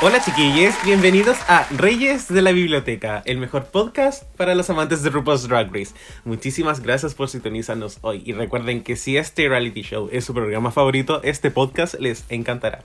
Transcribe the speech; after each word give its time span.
Hola 0.00 0.20
chiquillos, 0.20 0.76
bienvenidos 0.84 1.36
a 1.48 1.66
Reyes 1.76 2.28
de 2.28 2.40
la 2.40 2.52
Biblioteca, 2.52 3.20
el 3.26 3.38
mejor 3.38 3.64
podcast 3.66 4.22
para 4.36 4.54
los 4.54 4.70
amantes 4.70 5.02
de 5.02 5.10
RuPaul's 5.10 5.48
Drag 5.48 5.74
Race. 5.74 5.92
Muchísimas 6.24 6.80
gracias 6.80 7.16
por 7.16 7.28
sintonizarnos 7.28 7.98
hoy 8.02 8.22
y 8.24 8.32
recuerden 8.32 8.84
que 8.84 8.94
si 8.94 9.16
este 9.16 9.48
reality 9.48 9.82
show 9.82 10.08
es 10.12 10.24
su 10.24 10.34
programa 10.34 10.70
favorito, 10.70 11.20
este 11.24 11.50
podcast 11.50 11.94
les 11.98 12.24
encantará. 12.28 12.84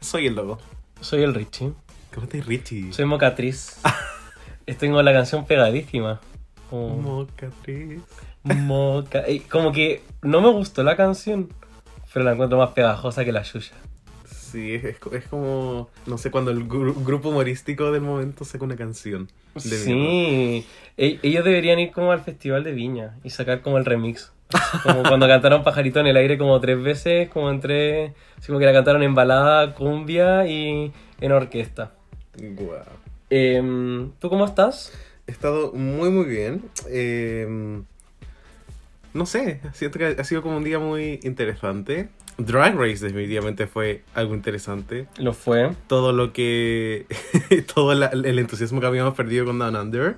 Soy 0.00 0.26
el 0.26 0.36
Dogo. 0.36 0.58
Soy 1.02 1.22
el 1.22 1.34
Richie. 1.34 1.74
¿Cómo 2.14 2.28
te 2.28 2.40
Richie? 2.40 2.94
Soy 2.94 3.04
mocatriz. 3.04 3.76
Tengo 4.78 5.02
la 5.02 5.12
canción 5.12 5.44
pegadísima. 5.44 6.22
Como, 6.70 6.96
Mocatriz. 6.96 8.00
moca. 8.42 9.24
Como 9.50 9.70
que 9.70 10.02
no 10.22 10.40
me 10.40 10.48
gustó 10.48 10.82
la 10.82 10.96
canción, 10.96 11.50
pero 12.10 12.24
la 12.24 12.32
encuentro 12.32 12.56
más 12.56 12.70
pegajosa 12.70 13.22
que 13.22 13.32
la 13.32 13.44
suya. 13.44 13.72
Sí, 14.54 14.72
es, 14.74 14.84
es 14.84 14.98
co- 15.00 15.12
es 15.12 15.24
como, 15.24 15.88
no 16.06 16.16
sé, 16.16 16.30
cuando 16.30 16.52
el 16.52 16.68
gru- 16.68 16.94
grupo 17.04 17.30
humorístico 17.30 17.90
del 17.90 18.02
momento 18.02 18.44
saca 18.44 18.64
una 18.64 18.76
canción. 18.76 19.28
de. 19.54 19.60
Sí, 19.60 20.64
E- 20.96 21.18
ellos 21.24 21.44
deberían 21.44 21.80
ir 21.80 21.90
como 21.90 22.12
al 22.12 22.20
festival 22.20 22.62
de 22.62 22.70
Viña 22.70 23.16
y 23.24 23.30
sacar 23.30 23.62
como 23.62 23.78
el 23.78 23.84
remix. 23.84 24.30
Como 24.84 25.02
cuando 25.02 25.26
cantaron 25.26 25.64
Pajarito 25.64 25.98
en 25.98 26.06
el 26.06 26.16
aire 26.16 26.38
como 26.38 26.60
tres 26.60 26.80
veces, 26.80 27.28
como 27.30 27.50
entre... 27.50 28.14
Así 28.38 28.46
como 28.46 28.60
que 28.60 28.66
la 28.66 28.72
cantaron 28.72 29.02
en 29.02 29.14
balada, 29.16 29.74
cumbia 29.74 30.46
y 30.46 30.92
en 31.20 31.32
orquesta. 31.32 31.90
Guau. 32.38 32.84
Em, 33.30 34.12
¿Tú 34.20 34.28
cómo 34.30 34.44
estás? 34.44 34.92
He 35.26 35.32
estado 35.32 35.72
muy, 35.72 36.10
muy 36.10 36.26
bien. 36.26 36.62
Eh, 36.88 37.82
no 39.12 39.26
sé, 39.26 39.60
siento 39.72 39.98
que 39.98 40.06
ha 40.18 40.24
sido 40.24 40.42
como 40.42 40.56
un 40.58 40.64
día 40.64 40.78
muy 40.78 41.18
interesante. 41.24 42.08
Drag 42.38 42.74
Race 42.76 43.04
definitivamente 43.04 43.66
fue 43.66 44.02
algo 44.14 44.34
interesante. 44.34 45.06
Lo 45.18 45.32
fue. 45.32 45.70
Todo 45.86 46.12
lo 46.12 46.32
que... 46.32 47.06
todo 47.74 47.94
la- 47.94 48.06
el 48.08 48.38
entusiasmo 48.38 48.80
que 48.80 48.86
habíamos 48.86 49.14
perdido 49.14 49.44
con 49.44 49.58
Down 49.58 49.76
Under. 49.76 50.16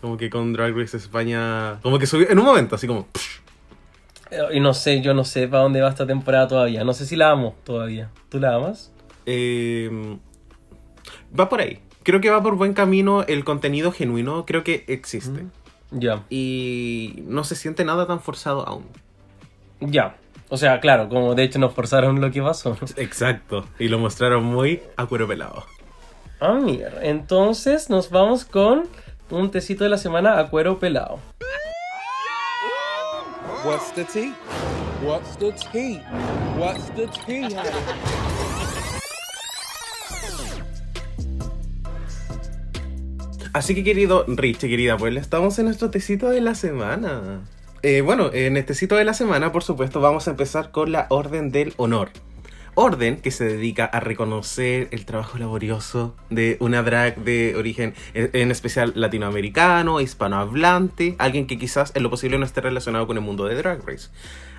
Como 0.00 0.16
que 0.16 0.30
con 0.30 0.52
Drag 0.52 0.76
Race 0.76 0.96
España... 0.96 1.80
Como 1.82 1.98
que 1.98 2.06
subió 2.06 2.30
en 2.30 2.38
un 2.38 2.44
momento, 2.44 2.76
así 2.76 2.86
como... 2.86 3.08
Eh, 4.30 4.38
Y 4.54 4.60
no 4.60 4.74
sé, 4.74 5.00
yo 5.00 5.14
no 5.14 5.24
sé 5.24 5.48
para 5.48 5.62
dónde 5.64 5.80
va 5.80 5.88
esta 5.88 6.06
temporada 6.06 6.46
todavía. 6.48 6.84
No 6.84 6.92
sé 6.92 7.04
si 7.06 7.16
la 7.16 7.30
amo 7.30 7.56
todavía. 7.64 8.10
¿Tú 8.28 8.38
la 8.38 8.54
amas? 8.54 8.92
Eh, 9.24 10.18
va 11.38 11.48
por 11.48 11.60
ahí. 11.60 11.80
Creo 12.04 12.20
que 12.20 12.30
va 12.30 12.40
por 12.42 12.54
buen 12.56 12.74
camino. 12.74 13.24
El 13.24 13.44
contenido 13.44 13.90
genuino 13.90 14.44
creo 14.46 14.62
que 14.62 14.84
existe. 14.86 15.46
Ya. 15.90 16.22
Y 16.30 17.24
no 17.26 17.42
se 17.42 17.56
siente 17.56 17.84
nada 17.84 18.06
tan 18.06 18.20
forzado 18.20 18.66
aún. 18.68 18.84
Ya. 19.80 20.16
O 20.48 20.56
sea, 20.56 20.78
claro, 20.80 21.08
como 21.08 21.34
de 21.34 21.42
hecho 21.42 21.58
nos 21.58 21.74
forzaron 21.74 22.20
lo 22.20 22.30
que 22.30 22.40
pasó. 22.40 22.76
Exacto. 22.96 23.66
Y 23.78 23.88
lo 23.88 23.98
mostraron 23.98 24.44
muy 24.44 24.82
a 24.96 25.06
cuero 25.06 25.26
pelado. 25.26 25.66
Ah, 26.40 26.58
mira. 26.62 26.92
Entonces 27.02 27.90
nos 27.90 28.10
vamos 28.10 28.44
con 28.44 28.84
un 29.30 29.50
tecito 29.50 29.84
de 29.84 29.90
la 29.90 29.98
semana 29.98 30.38
a 30.38 30.48
cuero 30.48 30.78
pelado. 30.78 31.18
What's 33.64 33.92
the 33.94 34.04
tea? 34.04 34.34
What's 35.02 35.36
the 35.38 35.52
tea? 35.72 36.02
What's 36.56 36.94
the 36.94 37.08
tea? 37.26 37.48
Así 43.52 43.74
que 43.74 43.82
querido 43.82 44.24
Richie, 44.28 44.68
querida 44.68 44.98
pues 44.98 45.16
estamos 45.16 45.58
en 45.58 45.64
nuestro 45.64 45.90
tecito 45.90 46.28
de 46.28 46.42
la 46.42 46.54
semana. 46.54 47.40
Eh, 47.88 48.00
bueno, 48.00 48.32
en 48.32 48.56
el 48.56 48.64
tecito 48.64 48.96
de 48.96 49.04
la 49.04 49.14
semana, 49.14 49.52
por 49.52 49.62
supuesto, 49.62 50.00
vamos 50.00 50.26
a 50.26 50.32
empezar 50.32 50.72
con 50.72 50.90
la 50.90 51.06
Orden 51.08 51.52
del 51.52 51.72
Honor. 51.76 52.10
Orden 52.74 53.18
que 53.18 53.30
se 53.30 53.44
dedica 53.44 53.84
a 53.84 54.00
reconocer 54.00 54.88
el 54.90 55.06
trabajo 55.06 55.38
laborioso 55.38 56.16
de 56.28 56.56
una 56.58 56.82
drag 56.82 57.18
de 57.18 57.54
origen, 57.54 57.94
en 58.12 58.30
en 58.32 58.50
especial 58.50 58.92
latinoamericano, 58.96 60.00
hispanohablante, 60.00 61.14
alguien 61.18 61.46
que 61.46 61.58
quizás 61.58 61.92
en 61.94 62.02
lo 62.02 62.10
posible 62.10 62.38
no 62.38 62.44
esté 62.44 62.60
relacionado 62.60 63.06
con 63.06 63.18
el 63.18 63.22
mundo 63.22 63.44
de 63.44 63.54
Drag 63.54 63.86
Race. 63.86 64.08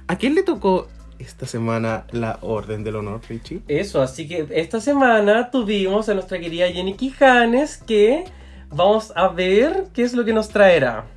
¿A 0.07 0.15
quién 0.15 0.33
le 0.33 0.43
tocó 0.43 0.87
esta 1.19 1.45
semana 1.45 2.07
la 2.11 2.39
Orden 2.39 2.85
del 2.85 2.95
Honor, 2.95 3.19
Richie? 3.27 3.61
Eso, 3.67 4.01
así 4.01 4.29
que 4.29 4.47
esta 4.51 4.79
semana 4.79 5.51
tuvimos 5.51 6.07
a 6.07 6.13
nuestra 6.13 6.39
querida 6.39 6.71
Jenny 6.71 6.93
Quijanes 6.93 7.75
que 7.75 8.23
vamos 8.69 9.11
a 9.17 9.27
ver 9.27 9.87
qué 9.93 10.03
es 10.03 10.13
lo 10.13 10.23
que 10.23 10.31
nos 10.31 10.47
traerá. 10.47 11.07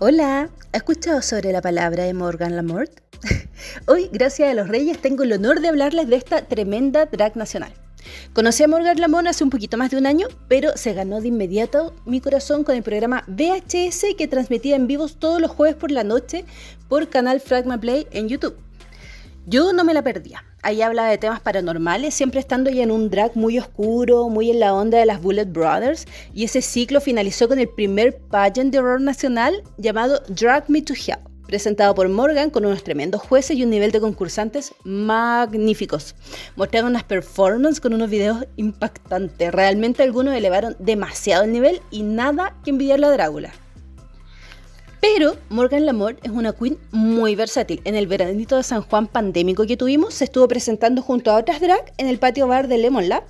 Hola, 0.00 0.50
¿has 0.72 0.80
escuchado 0.80 1.22
sobre 1.22 1.52
la 1.52 1.62
palabra 1.62 2.02
de 2.02 2.14
Morgan 2.14 2.56
Lamort? 2.56 2.90
Hoy, 3.86 4.10
gracias 4.12 4.50
a 4.50 4.54
los 4.54 4.66
Reyes, 4.66 5.00
tengo 5.00 5.22
el 5.22 5.32
honor 5.32 5.60
de 5.60 5.68
hablarles 5.68 6.08
de 6.08 6.16
esta 6.16 6.42
tremenda 6.42 7.06
drag 7.06 7.36
nacional. 7.36 7.72
Conocí 8.32 8.64
a 8.64 8.68
Morgan 8.68 9.00
Lamont 9.00 9.28
hace 9.28 9.44
un 9.44 9.50
poquito 9.50 9.76
más 9.76 9.92
de 9.92 9.96
un 9.96 10.06
año, 10.06 10.26
pero 10.48 10.76
se 10.76 10.94
ganó 10.94 11.20
de 11.20 11.28
inmediato 11.28 11.94
mi 12.06 12.20
corazón 12.20 12.64
con 12.64 12.74
el 12.74 12.82
programa 12.82 13.22
VHS 13.28 14.16
que 14.18 14.26
transmitía 14.26 14.74
en 14.74 14.88
vivos 14.88 15.20
todos 15.20 15.40
los 15.40 15.52
jueves 15.52 15.76
por 15.76 15.92
la 15.92 16.02
noche 16.02 16.44
por 16.88 17.08
canal 17.08 17.40
Fragma 17.40 17.78
Play 17.78 18.08
en 18.10 18.28
YouTube. 18.28 18.56
Yo 19.46 19.72
no 19.72 19.84
me 19.84 19.94
la 19.94 20.02
perdía. 20.02 20.42
Ahí 20.64 20.80
habla 20.80 21.04
de 21.04 21.18
temas 21.18 21.40
paranormales, 21.40 22.14
siempre 22.14 22.40
estando 22.40 22.70
ya 22.70 22.82
en 22.82 22.90
un 22.90 23.10
drag 23.10 23.36
muy 23.36 23.58
oscuro, 23.58 24.30
muy 24.30 24.50
en 24.50 24.60
la 24.60 24.72
onda 24.72 24.96
de 24.96 25.04
las 25.04 25.20
Bullet 25.20 25.44
Brothers, 25.44 26.06
y 26.32 26.44
ese 26.44 26.62
ciclo 26.62 27.02
finalizó 27.02 27.48
con 27.48 27.58
el 27.58 27.68
primer 27.68 28.16
pageant 28.16 28.72
de 28.72 28.78
horror 28.78 29.02
nacional 29.02 29.62
llamado 29.76 30.22
Drag 30.26 30.70
Me 30.70 30.80
to 30.80 30.94
Hell, 30.94 31.18
presentado 31.46 31.94
por 31.94 32.08
Morgan 32.08 32.48
con 32.48 32.64
unos 32.64 32.82
tremendos 32.82 33.20
jueces 33.20 33.58
y 33.58 33.62
un 33.62 33.68
nivel 33.68 33.92
de 33.92 34.00
concursantes 34.00 34.74
magníficos. 34.84 36.14
Mostraron 36.56 36.92
unas 36.92 37.04
performances 37.04 37.82
con 37.82 37.92
unos 37.92 38.08
videos 38.08 38.46
impactantes, 38.56 39.52
realmente 39.52 40.02
algunos 40.02 40.34
elevaron 40.34 40.76
demasiado 40.78 41.44
el 41.44 41.52
nivel 41.52 41.82
y 41.90 42.04
nada 42.04 42.56
que 42.64 42.70
envidiarle 42.70 43.04
a 43.04 43.10
Drácula. 43.10 43.52
Pero 45.06 45.36
Morgan 45.50 45.84
Lamort 45.84 46.18
es 46.24 46.30
una 46.30 46.54
queen 46.54 46.78
muy 46.90 47.34
versátil. 47.34 47.82
En 47.84 47.94
el 47.94 48.06
veranito 48.06 48.56
de 48.56 48.62
San 48.62 48.80
Juan 48.80 49.06
pandémico 49.06 49.66
que 49.66 49.76
tuvimos, 49.76 50.14
se 50.14 50.24
estuvo 50.24 50.48
presentando 50.48 51.02
junto 51.02 51.30
a 51.30 51.36
otras 51.36 51.60
drag 51.60 51.92
en 51.98 52.06
el 52.06 52.18
patio 52.18 52.48
bar 52.48 52.68
de 52.68 52.78
Lemon 52.78 53.10
Lab. 53.10 53.22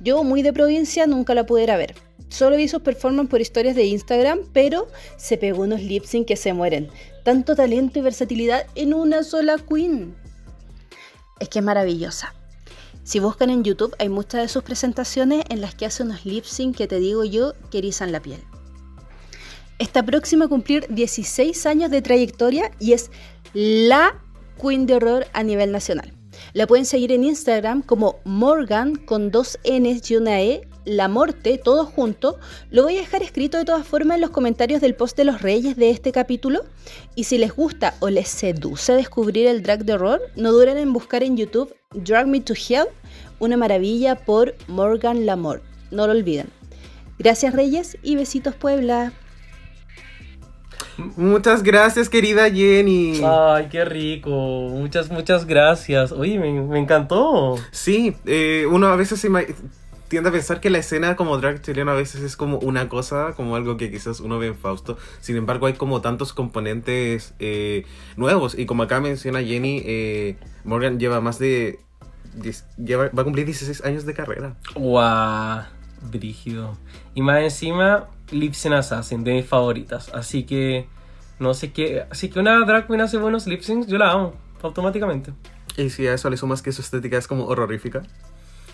Yo, 0.00 0.24
muy 0.24 0.40
de 0.40 0.54
provincia, 0.54 1.06
nunca 1.06 1.34
la 1.34 1.44
pude 1.44 1.64
ir 1.64 1.70
a 1.70 1.76
ver. 1.76 1.94
Solo 2.30 2.56
vi 2.56 2.66
sus 2.66 2.80
performances 2.80 3.28
por 3.28 3.42
historias 3.42 3.76
de 3.76 3.84
Instagram, 3.84 4.38
pero 4.54 4.88
se 5.18 5.36
pegó 5.36 5.64
unos 5.64 5.82
lip 5.82 6.04
sync 6.04 6.26
que 6.26 6.36
se 6.36 6.54
mueren. 6.54 6.88
Tanto 7.24 7.54
talento 7.54 7.98
y 7.98 8.02
versatilidad 8.02 8.64
en 8.74 8.94
una 8.94 9.22
sola 9.22 9.58
queen. 9.58 10.16
Es 11.40 11.50
que 11.50 11.58
es 11.58 11.64
maravillosa. 11.64 12.34
Si 13.04 13.18
buscan 13.18 13.50
en 13.50 13.64
YouTube, 13.64 13.94
hay 13.98 14.08
muchas 14.08 14.40
de 14.40 14.48
sus 14.48 14.62
presentaciones 14.62 15.44
en 15.50 15.60
las 15.60 15.74
que 15.74 15.84
hace 15.84 16.04
unos 16.04 16.24
lip 16.24 16.46
sync 16.46 16.74
que 16.74 16.86
te 16.86 16.98
digo 16.98 17.22
yo 17.22 17.52
que 17.70 17.76
erizan 17.76 18.12
la 18.12 18.20
piel. 18.20 18.40
Está 19.78 20.02
próxima 20.02 20.46
a 20.46 20.48
cumplir 20.48 20.86
16 20.88 21.64
años 21.66 21.92
de 21.92 22.02
trayectoria 22.02 22.72
y 22.80 22.94
es 22.94 23.12
la 23.54 24.20
Queen 24.60 24.86
de 24.86 24.94
Horror 24.94 25.26
a 25.32 25.44
nivel 25.44 25.70
nacional. 25.70 26.12
La 26.52 26.66
pueden 26.66 26.84
seguir 26.84 27.12
en 27.12 27.22
Instagram 27.22 27.82
como 27.82 28.16
Morgan 28.24 28.96
con 28.96 29.30
dos 29.30 29.56
Ns 29.64 30.10
y 30.10 30.16
una 30.16 30.40
E, 30.42 30.68
La 30.84 31.06
Morte, 31.06 31.58
todo 31.58 31.84
junto. 31.84 32.38
Lo 32.70 32.82
voy 32.82 32.96
a 32.96 33.00
dejar 33.00 33.22
escrito 33.22 33.56
de 33.56 33.64
todas 33.64 33.86
formas 33.86 34.16
en 34.16 34.22
los 34.22 34.30
comentarios 34.30 34.80
del 34.80 34.96
post 34.96 35.16
de 35.16 35.24
los 35.24 35.42
reyes 35.42 35.76
de 35.76 35.90
este 35.90 36.10
capítulo. 36.10 36.64
Y 37.14 37.24
si 37.24 37.38
les 37.38 37.54
gusta 37.54 37.94
o 38.00 38.10
les 38.10 38.28
seduce 38.28 38.94
descubrir 38.94 39.46
el 39.46 39.62
drag 39.62 39.84
de 39.84 39.92
horror, 39.92 40.20
no 40.34 40.50
duden 40.50 40.78
en 40.78 40.92
buscar 40.92 41.22
en 41.22 41.36
YouTube 41.36 41.72
Drag 41.94 42.26
Me 42.26 42.40
to 42.40 42.54
Hell, 42.54 42.88
una 43.38 43.56
maravilla 43.56 44.16
por 44.16 44.56
Morgan 44.66 45.24
Lamort. 45.24 45.62
no 45.92 46.06
lo 46.08 46.12
olviden. 46.12 46.48
Gracias 47.18 47.54
Reyes 47.54 47.96
y 48.02 48.16
besitos 48.16 48.56
Puebla. 48.56 49.12
Muchas 51.16 51.62
gracias, 51.62 52.08
querida 52.08 52.50
Jenny. 52.50 53.20
Ay, 53.24 53.68
qué 53.70 53.84
rico. 53.84 54.30
Muchas, 54.30 55.10
muchas 55.10 55.46
gracias. 55.46 56.10
Oye, 56.10 56.38
me, 56.38 56.52
me 56.62 56.78
encantó. 56.78 57.56
Sí, 57.70 58.16
eh, 58.26 58.66
uno 58.68 58.88
a 58.88 58.96
veces 58.96 59.20
se 59.20 59.30
tiende 60.08 60.30
a 60.30 60.32
pensar 60.32 60.60
que 60.60 60.70
la 60.70 60.78
escena 60.78 61.14
como 61.14 61.38
drag 61.38 61.62
chileno 61.62 61.92
a 61.92 61.94
veces 61.94 62.22
es 62.22 62.36
como 62.36 62.58
una 62.58 62.88
cosa, 62.88 63.34
como 63.36 63.54
algo 63.54 63.76
que 63.76 63.90
quizás 63.90 64.20
uno 64.20 64.38
ve 64.38 64.48
en 64.48 64.56
Fausto. 64.56 64.98
Sin 65.20 65.36
embargo, 65.36 65.66
hay 65.66 65.74
como 65.74 66.00
tantos 66.00 66.32
componentes 66.32 67.34
eh, 67.38 67.84
nuevos. 68.16 68.58
Y 68.58 68.66
como 68.66 68.82
acá 68.82 69.00
menciona 69.00 69.40
Jenny, 69.42 69.82
eh, 69.84 70.36
Morgan 70.64 70.98
lleva 70.98 71.20
más 71.20 71.38
de... 71.38 71.78
lleva, 72.76 73.10
va 73.10 73.22
a 73.22 73.24
cumplir 73.24 73.46
16 73.46 73.84
años 73.84 74.04
de 74.04 74.14
carrera. 74.14 74.56
Guau, 74.74 75.62
brígido. 76.10 76.76
Y 77.14 77.22
más 77.22 77.42
encima, 77.42 78.08
Lipsin 78.30 78.72
Assassin, 78.72 79.24
de 79.24 79.34
mis 79.34 79.46
favoritas. 79.46 80.10
Así 80.14 80.44
que, 80.44 80.88
no 81.38 81.54
sé 81.54 81.72
qué. 81.72 82.04
Así 82.10 82.28
que 82.28 82.40
una 82.40 82.64
drag 82.64 82.86
queen 82.86 83.00
hace 83.00 83.18
buenos 83.18 83.46
lip 83.46 83.62
syncs, 83.62 83.86
yo 83.86 83.98
la 83.98 84.12
amo, 84.12 84.34
automáticamente. 84.62 85.32
Y 85.76 85.90
si 85.90 86.06
a 86.06 86.14
eso 86.14 86.28
le 86.28 86.36
sumas 86.36 86.62
que 86.62 86.72
su 86.72 86.82
estética 86.82 87.16
es 87.16 87.28
como 87.28 87.46
horrorífica, 87.46 88.02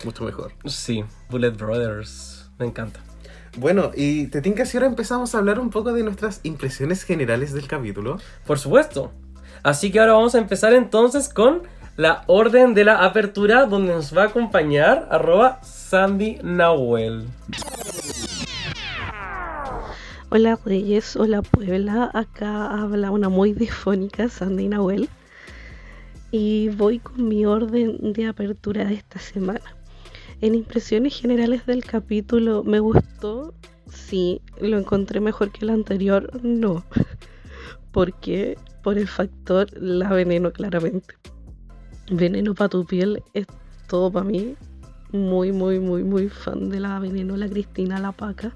mucho 0.03 0.23
mejor. 0.23 0.53
Sí, 0.65 1.03
Bullet 1.29 1.51
Brothers, 1.51 2.49
me 2.57 2.65
encanta. 2.65 2.99
Bueno, 3.57 3.91
y 3.95 4.27
te 4.27 4.41
tinca 4.41 4.65
si 4.65 4.75
ahora 4.75 4.87
empezamos 4.87 5.33
a 5.33 5.37
hablar 5.37 5.59
un 5.59 5.69
poco 5.69 5.93
de 5.93 6.03
nuestras 6.03 6.41
impresiones 6.43 7.03
generales 7.03 7.53
del 7.53 7.67
capítulo. 7.67 8.19
Por 8.45 8.59
supuesto. 8.59 9.11
Así 9.63 9.91
que 9.91 9.99
ahora 9.99 10.13
vamos 10.13 10.35
a 10.35 10.39
empezar 10.39 10.73
entonces 10.73 11.29
con 11.29 11.63
la 11.95 12.23
orden 12.27 12.73
de 12.73 12.83
la 12.83 13.05
apertura, 13.05 13.65
donde 13.65 13.93
nos 13.93 14.15
va 14.15 14.23
a 14.23 14.25
acompañar 14.27 15.07
arroba 15.09 15.63
Sandy 15.63 16.39
Nahuel. 16.43 17.27
Hola 20.37 20.59
Reyes, 20.65 21.15
hola 21.15 21.41
Puebla, 21.41 22.11
acá 22.13 22.67
habla 22.81 23.09
una 23.09 23.29
muy 23.29 23.53
difónica 23.53 24.27
Sandy 24.27 24.67
Nahuel 24.67 25.07
y 26.29 26.67
voy 26.75 26.99
con 26.99 27.29
mi 27.29 27.45
orden 27.45 28.11
de 28.11 28.27
apertura 28.27 28.83
de 28.83 28.95
esta 28.95 29.17
semana. 29.17 29.63
En 30.41 30.53
impresiones 30.53 31.17
generales 31.17 31.65
del 31.65 31.85
capítulo, 31.85 32.65
¿me 32.65 32.81
gustó? 32.81 33.53
Sí, 33.87 34.41
lo 34.59 34.77
encontré 34.77 35.21
mejor 35.21 35.53
que 35.53 35.63
el 35.63 35.69
anterior, 35.69 36.29
no. 36.43 36.83
¿Por 37.93 38.19
qué? 38.19 38.57
Por 38.83 38.97
el 38.97 39.07
factor 39.07 39.69
la 39.81 40.09
veneno 40.09 40.51
claramente. 40.51 41.15
Veneno 42.11 42.53
para 42.55 42.67
tu 42.67 42.85
piel 42.85 43.23
es 43.33 43.47
todo 43.87 44.11
para 44.11 44.25
mí. 44.25 44.57
Muy, 45.13 45.53
muy, 45.53 45.79
muy, 45.79 46.03
muy 46.03 46.27
fan 46.27 46.67
de 46.67 46.81
la 46.81 46.99
veneno, 46.99 47.37
la 47.37 47.47
Cristina, 47.47 48.01
la 48.01 48.11
Paca. 48.11 48.53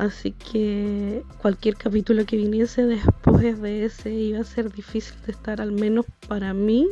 Así 0.00 0.32
que 0.32 1.22
cualquier 1.42 1.76
capítulo 1.76 2.24
que 2.24 2.38
viniese 2.38 2.86
después 2.86 3.60
de 3.60 3.84
ese 3.84 4.10
iba 4.10 4.40
a 4.40 4.44
ser 4.44 4.72
difícil 4.72 5.14
de 5.26 5.32
estar 5.32 5.60
al 5.60 5.72
menos 5.72 6.06
para 6.26 6.54
mí 6.54 6.88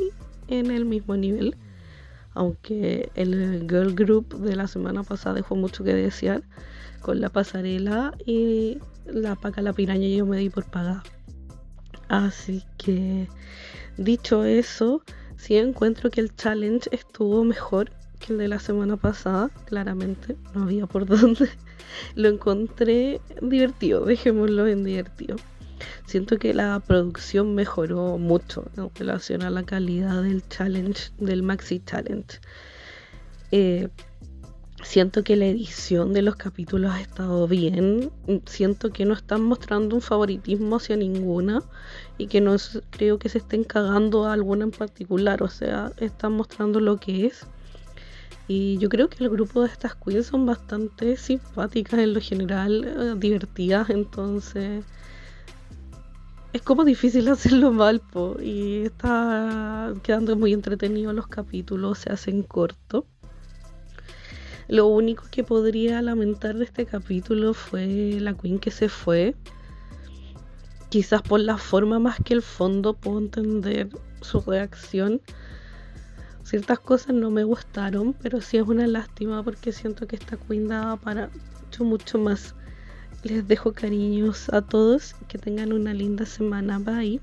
en 0.49 0.70
el 0.70 0.84
mismo 0.84 1.16
nivel. 1.16 1.56
Aunque 2.34 3.10
el 3.14 3.66
girl 3.66 3.94
group 3.94 4.34
de 4.40 4.55
la 4.56 4.69
semana 4.69 5.05
pasada 5.05 5.37
dejó 5.37 5.56
mucho 5.56 5.84
que 5.84 5.94
desear 5.94 6.43
con 7.00 7.22
la 7.22 7.31
pasarela 7.31 8.12
y 8.26 8.76
la 9.06 9.37
paca 9.37 9.62
la 9.62 9.72
piraña 9.72 10.06
yo 10.08 10.26
me 10.26 10.37
di 10.37 10.50
por 10.50 10.66
pagada. 10.66 11.02
Así 12.08 12.62
que 12.76 13.26
dicho 13.96 14.44
eso, 14.44 15.02
sí 15.38 15.56
encuentro 15.56 16.11
que 16.11 16.20
el 16.20 16.37
challenge 16.37 16.90
estuvo 16.93 17.43
mejor 17.43 17.90
que 18.18 18.32
el 18.32 18.38
de 18.38 18.48
la 18.48 18.58
semana 18.58 18.96
pasada, 18.96 19.50
claramente, 19.66 20.36
no 20.54 20.64
había 20.64 20.86
por 20.86 21.06
dónde 21.06 21.48
lo 22.14 22.28
encontré 22.28 23.20
divertido, 23.40 24.04
dejémoslo 24.04 24.66
en 24.66 24.84
divertido. 24.84 25.36
Siento 26.06 26.38
que 26.38 26.54
la 26.54 26.80
producción 26.80 27.54
mejoró 27.54 28.18
mucho 28.18 28.64
en 28.76 28.90
relación 28.94 29.42
a 29.42 29.50
la 29.50 29.62
calidad 29.62 30.22
del 30.22 30.46
challenge, 30.48 31.12
del 31.18 31.42
Maxi 31.42 31.80
Challenge. 31.80 32.40
Eh, 33.52 33.88
siento 34.82 35.22
que 35.22 35.36
la 35.36 35.46
edición 35.46 36.12
de 36.12 36.22
los 36.22 36.36
capítulos 36.36 36.92
ha 36.92 37.00
estado 37.00 37.46
bien. 37.46 38.10
Siento 38.46 38.90
que 38.90 39.04
no 39.04 39.14
están 39.14 39.42
mostrando 39.42 39.96
un 39.96 40.02
favoritismo 40.02 40.76
hacia 40.76 40.96
ninguna 40.96 41.62
y 42.16 42.26
que 42.26 42.40
no 42.40 42.56
creo 42.90 43.18
que 43.18 43.28
se 43.28 43.38
estén 43.38 43.64
cagando 43.64 44.26
a 44.26 44.32
alguna 44.32 44.64
en 44.64 44.70
particular. 44.70 45.42
O 45.42 45.48
sea, 45.48 45.92
están 45.98 46.32
mostrando 46.32 46.80
lo 46.80 46.98
que 46.98 47.26
es. 47.26 47.46
Y 48.48 48.78
yo 48.78 48.88
creo 48.88 49.08
que 49.08 49.22
el 49.22 49.30
grupo 49.30 49.60
de 49.62 49.68
estas 49.68 49.94
queens 49.94 50.26
son 50.26 50.46
bastante 50.46 51.16
simpáticas 51.16 52.00
en 52.00 52.14
lo 52.14 52.20
general, 52.20 52.84
eh, 52.84 53.14
divertidas, 53.18 53.90
entonces 53.90 54.84
es 56.52 56.62
como 56.62 56.84
difícil 56.84 57.28
hacerlo 57.28 57.72
mal, 57.72 58.00
po, 58.00 58.36
y 58.40 58.84
está 58.84 59.92
quedando 60.02 60.34
muy 60.36 60.52
entretenido 60.52 61.12
los 61.12 61.26
capítulos, 61.26 61.98
se 61.98 62.10
hacen 62.10 62.42
cortos. 62.42 63.04
Lo 64.68 64.86
único 64.86 65.24
que 65.30 65.44
podría 65.44 66.02
lamentar 66.02 66.56
de 66.56 66.64
este 66.64 66.84
capítulo 66.84 67.54
fue 67.54 68.18
la 68.20 68.34
queen 68.34 68.58
que 68.58 68.70
se 68.70 68.90
fue. 68.90 69.34
Quizás 70.90 71.22
por 71.22 71.40
la 71.40 71.56
forma 71.56 71.98
más 71.98 72.18
que 72.22 72.34
el 72.34 72.42
fondo 72.42 72.92
puedo 72.92 73.18
entender 73.18 73.88
su 74.20 74.40
reacción. 74.40 75.22
Ciertas 76.48 76.78
cosas 76.78 77.14
no 77.14 77.30
me 77.30 77.44
gustaron, 77.44 78.14
pero 78.14 78.40
sí 78.40 78.56
es 78.56 78.66
una 78.66 78.86
lástima 78.86 79.42
porque 79.42 79.70
siento 79.70 80.06
que 80.06 80.16
esta 80.16 80.38
queen 80.38 80.70
para 81.04 81.28
mucho, 81.62 81.84
mucho 81.84 82.18
más. 82.18 82.54
Les 83.22 83.46
dejo 83.46 83.74
cariños 83.74 84.48
a 84.48 84.62
todos, 84.62 85.14
que 85.28 85.36
tengan 85.36 85.74
una 85.74 85.92
linda 85.92 86.24
semana. 86.24 86.78
Bye. 86.78 87.20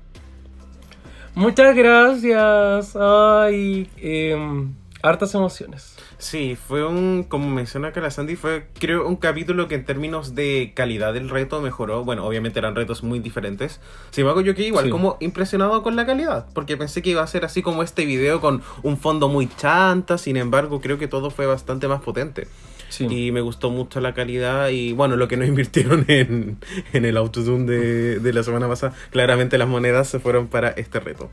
Muchas 1.34 1.74
gracias. 1.74 2.94
Ay, 2.94 3.90
em, 3.96 4.72
hartas 5.06 5.34
emociones. 5.34 5.96
Sí, 6.18 6.56
fue 6.56 6.86
un, 6.86 7.24
como 7.24 7.48
menciona 7.48 7.88
acá 7.88 8.00
la 8.00 8.10
Sandy, 8.10 8.36
fue 8.36 8.66
creo 8.78 9.06
un 9.06 9.16
capítulo 9.16 9.68
que 9.68 9.74
en 9.74 9.84
términos 9.84 10.34
de 10.34 10.72
calidad 10.74 11.12
del 11.14 11.28
reto 11.28 11.60
mejoró. 11.60 12.04
Bueno, 12.04 12.26
obviamente 12.26 12.58
eran 12.58 12.74
retos 12.74 13.02
muy 13.02 13.18
diferentes. 13.20 13.80
Sin 14.10 14.22
embargo, 14.22 14.40
yo 14.40 14.54
quedé 14.54 14.68
igual 14.68 14.84
Sí. 14.86 14.90
como 14.90 15.16
impresionado 15.20 15.82
con 15.82 15.96
la 15.96 16.06
calidad, 16.06 16.46
porque 16.54 16.76
pensé 16.76 17.02
que 17.02 17.10
iba 17.10 17.22
a 17.22 17.26
ser 17.26 17.44
así 17.44 17.62
como 17.62 17.82
este 17.82 18.04
video 18.04 18.40
con 18.40 18.62
un 18.82 18.96
fondo 18.98 19.28
muy 19.28 19.48
chanta, 19.48 20.18
sin 20.18 20.36
embargo, 20.36 20.80
creo 20.80 20.98
que 20.98 21.08
todo 21.08 21.30
fue 21.30 21.46
bastante 21.46 21.88
más 21.88 22.00
potente. 22.02 22.48
Sí. 22.88 23.04
Y 23.10 23.32
me 23.32 23.40
gustó 23.40 23.70
mucho 23.70 24.00
la 24.00 24.14
calidad 24.14 24.68
y 24.68 24.92
bueno, 24.92 25.16
lo 25.16 25.26
que 25.26 25.36
no 25.36 25.44
invirtieron 25.52 26.04
en, 26.08 26.58
en 26.92 27.04
el 27.04 27.16
autotune 27.16 27.64
de, 27.70 28.20
de 28.20 28.32
la 28.32 28.42
semana 28.44 28.68
pasada, 28.68 28.94
claramente 29.10 29.58
las 29.58 29.66
monedas 29.68 30.08
se 30.08 30.20
fueron 30.20 30.46
para 30.46 30.68
este 30.70 31.00
reto. 31.00 31.28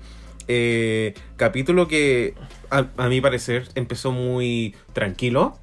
Eh, 0.48 1.14
capítulo 1.38 1.88
que 1.88 2.34
a, 2.70 2.86
a 2.98 3.08
mi 3.08 3.22
parecer 3.22 3.70
empezó 3.76 4.12
muy 4.12 4.76
tranquilo 4.94 5.58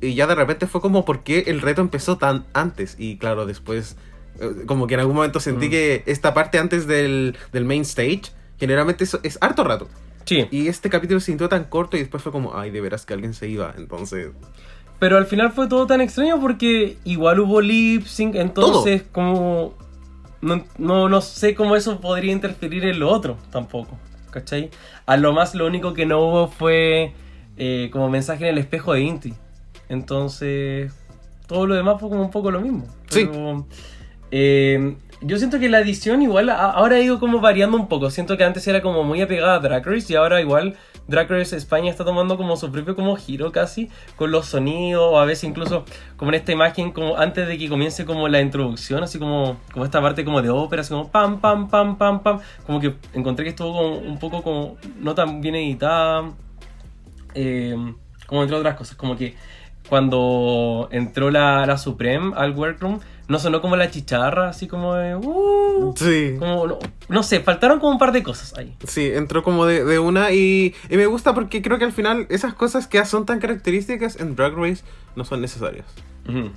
y 0.00 0.14
ya 0.14 0.26
de 0.26 0.34
repente 0.34 0.66
fue 0.66 0.80
como 0.80 1.04
por 1.04 1.22
qué 1.22 1.44
el 1.46 1.60
reto 1.60 1.80
empezó 1.80 2.18
tan 2.18 2.44
antes 2.52 2.96
y 2.98 3.16
claro, 3.16 3.46
después 3.46 3.96
eh, 4.40 4.64
como 4.66 4.86
que 4.86 4.94
en 4.94 5.00
algún 5.00 5.16
momento 5.16 5.40
sentí 5.40 5.68
Mm. 5.68 5.70
que 5.70 6.02
esta 6.06 6.34
parte 6.34 6.58
antes 6.58 6.86
del, 6.86 7.36
del 7.52 7.64
main 7.64 7.82
stage 7.82 8.22
generalmente 8.58 9.04
eso 9.04 9.20
es 9.22 9.38
harto 9.40 9.62
rato. 9.64 9.88
Sí. 10.24 10.46
Y 10.50 10.68
este 10.68 10.88
capítulo 10.90 11.20
se 11.20 11.26
sintió 11.26 11.48
tan 11.48 11.64
corto 11.64 11.96
y 11.96 12.00
después 12.00 12.22
fue 12.22 12.32
como, 12.32 12.56
ay, 12.56 12.70
de 12.70 12.80
veras 12.80 13.04
que 13.04 13.12
alguien 13.12 13.34
se 13.34 13.46
iba. 13.46 13.74
Entonces, 13.76 14.30
Pero 14.98 15.18
al 15.18 15.26
final 15.26 15.52
fue 15.52 15.68
todo 15.68 15.86
tan 15.86 16.00
extraño 16.00 16.40
porque 16.40 16.96
igual 17.04 17.40
hubo 17.40 17.60
lip 17.60 18.06
sync, 18.06 18.34
entonces 18.36 19.02
como 19.12 19.74
no, 20.40 20.64
no, 20.78 21.08
no 21.08 21.20
sé 21.20 21.54
cómo 21.54 21.76
eso 21.76 22.00
podría 22.00 22.32
interferir 22.32 22.84
en 22.84 23.00
lo 23.00 23.10
otro 23.10 23.36
tampoco, 23.50 23.98
¿cachai? 24.34 24.70
A 25.06 25.16
lo 25.16 25.32
más 25.32 25.54
lo 25.54 25.66
único 25.66 25.94
que 25.94 26.04
no 26.06 26.20
hubo 26.20 26.48
fue 26.48 27.12
eh, 27.56 27.88
como 27.92 28.10
mensaje 28.10 28.42
en 28.44 28.50
el 28.50 28.58
espejo 28.58 28.92
de 28.92 29.00
Inti. 29.02 29.32
Entonces 29.88 30.92
todo 31.46 31.66
lo 31.66 31.74
demás 31.74 32.00
fue 32.00 32.08
como 32.08 32.22
un 32.22 32.30
poco 32.30 32.50
lo 32.50 32.60
mismo. 32.60 32.84
Sí. 33.08 33.26
Pero, 33.30 33.66
eh, 34.30 34.96
yo 35.20 35.38
siento 35.38 35.58
que 35.58 35.68
la 35.68 35.78
edición 35.80 36.20
igual 36.22 36.50
a- 36.50 36.70
ahora 36.72 36.96
ha 36.96 37.00
ido 37.00 37.20
como 37.20 37.40
variando 37.40 37.76
un 37.76 37.88
poco. 37.88 38.10
Siento 38.10 38.36
que 38.36 38.44
antes 38.44 38.66
era 38.66 38.82
como 38.82 39.04
muy 39.04 39.22
apegada 39.22 39.54
a 39.54 39.58
Drag 39.60 39.86
Race 39.86 40.12
y 40.12 40.16
ahora 40.16 40.40
igual 40.40 40.74
Drag 41.06 41.30
Race 41.30 41.54
España 41.56 41.90
está 41.90 42.04
tomando 42.04 42.36
como 42.36 42.56
su 42.56 42.70
propio 42.72 42.96
como 42.96 43.16
giro 43.16 43.52
casi 43.52 43.90
con 44.16 44.30
los 44.30 44.46
sonidos 44.46 45.02
o 45.02 45.18
a 45.18 45.24
veces 45.24 45.44
incluso 45.44 45.84
como 46.16 46.30
en 46.30 46.36
esta 46.36 46.52
imagen 46.52 46.92
como 46.92 47.16
antes 47.16 47.46
de 47.46 47.58
que 47.58 47.68
comience 47.68 48.04
como 48.04 48.28
la 48.28 48.40
introducción 48.40 49.02
así 49.02 49.18
como, 49.18 49.58
como 49.72 49.84
esta 49.84 50.00
parte 50.00 50.24
como 50.24 50.40
de 50.40 50.50
ópera 50.50 50.82
así 50.82 50.90
como 50.90 51.10
pam 51.10 51.40
pam 51.40 51.68
pam 51.68 51.96
pam 51.96 52.22
pam. 52.22 52.40
Como 52.66 52.80
que 52.80 52.94
encontré 53.12 53.44
que 53.44 53.50
estuvo 53.50 53.72
como 53.72 53.98
un 53.98 54.18
poco 54.18 54.42
como 54.42 54.76
no 54.98 55.14
tan 55.14 55.40
bien 55.40 55.54
editada 55.56 56.30
eh, 57.34 57.76
como 58.26 58.42
entre 58.42 58.56
otras 58.56 58.76
cosas. 58.76 58.96
Como 58.96 59.16
que 59.16 59.36
cuando 59.88 60.88
entró 60.90 61.30
la, 61.30 61.66
la 61.66 61.76
Supreme 61.76 62.32
al 62.36 62.52
workroom 62.52 63.00
no 63.28 63.38
sonó 63.38 63.60
como 63.60 63.76
la 63.76 63.90
chicharra, 63.90 64.48
así 64.50 64.66
como 64.66 64.94
de... 64.94 65.16
"Uh", 65.16 65.94
Sí. 65.96 66.36
como, 66.38 66.66
no, 66.66 66.78
no 67.08 67.22
sé, 67.22 67.40
faltaron 67.40 67.80
como 67.80 67.92
un 67.92 67.98
par 67.98 68.12
de 68.12 68.22
cosas 68.22 68.56
ahí. 68.58 68.76
Sí, 68.86 69.10
entró 69.12 69.42
como 69.42 69.66
de, 69.66 69.84
de 69.84 69.98
una 69.98 70.32
y, 70.32 70.74
y 70.90 70.96
me 70.96 71.06
gusta 71.06 71.34
porque 71.34 71.62
creo 71.62 71.78
que 71.78 71.84
al 71.84 71.92
final 71.92 72.26
esas 72.30 72.54
cosas 72.54 72.86
que 72.86 73.04
son 73.04 73.26
tan 73.26 73.38
características 73.40 74.20
en 74.20 74.36
Drag 74.36 74.54
Race 74.54 74.84
no 75.16 75.24
son 75.24 75.40
necesarias. 75.40 75.86
No, 76.26 76.50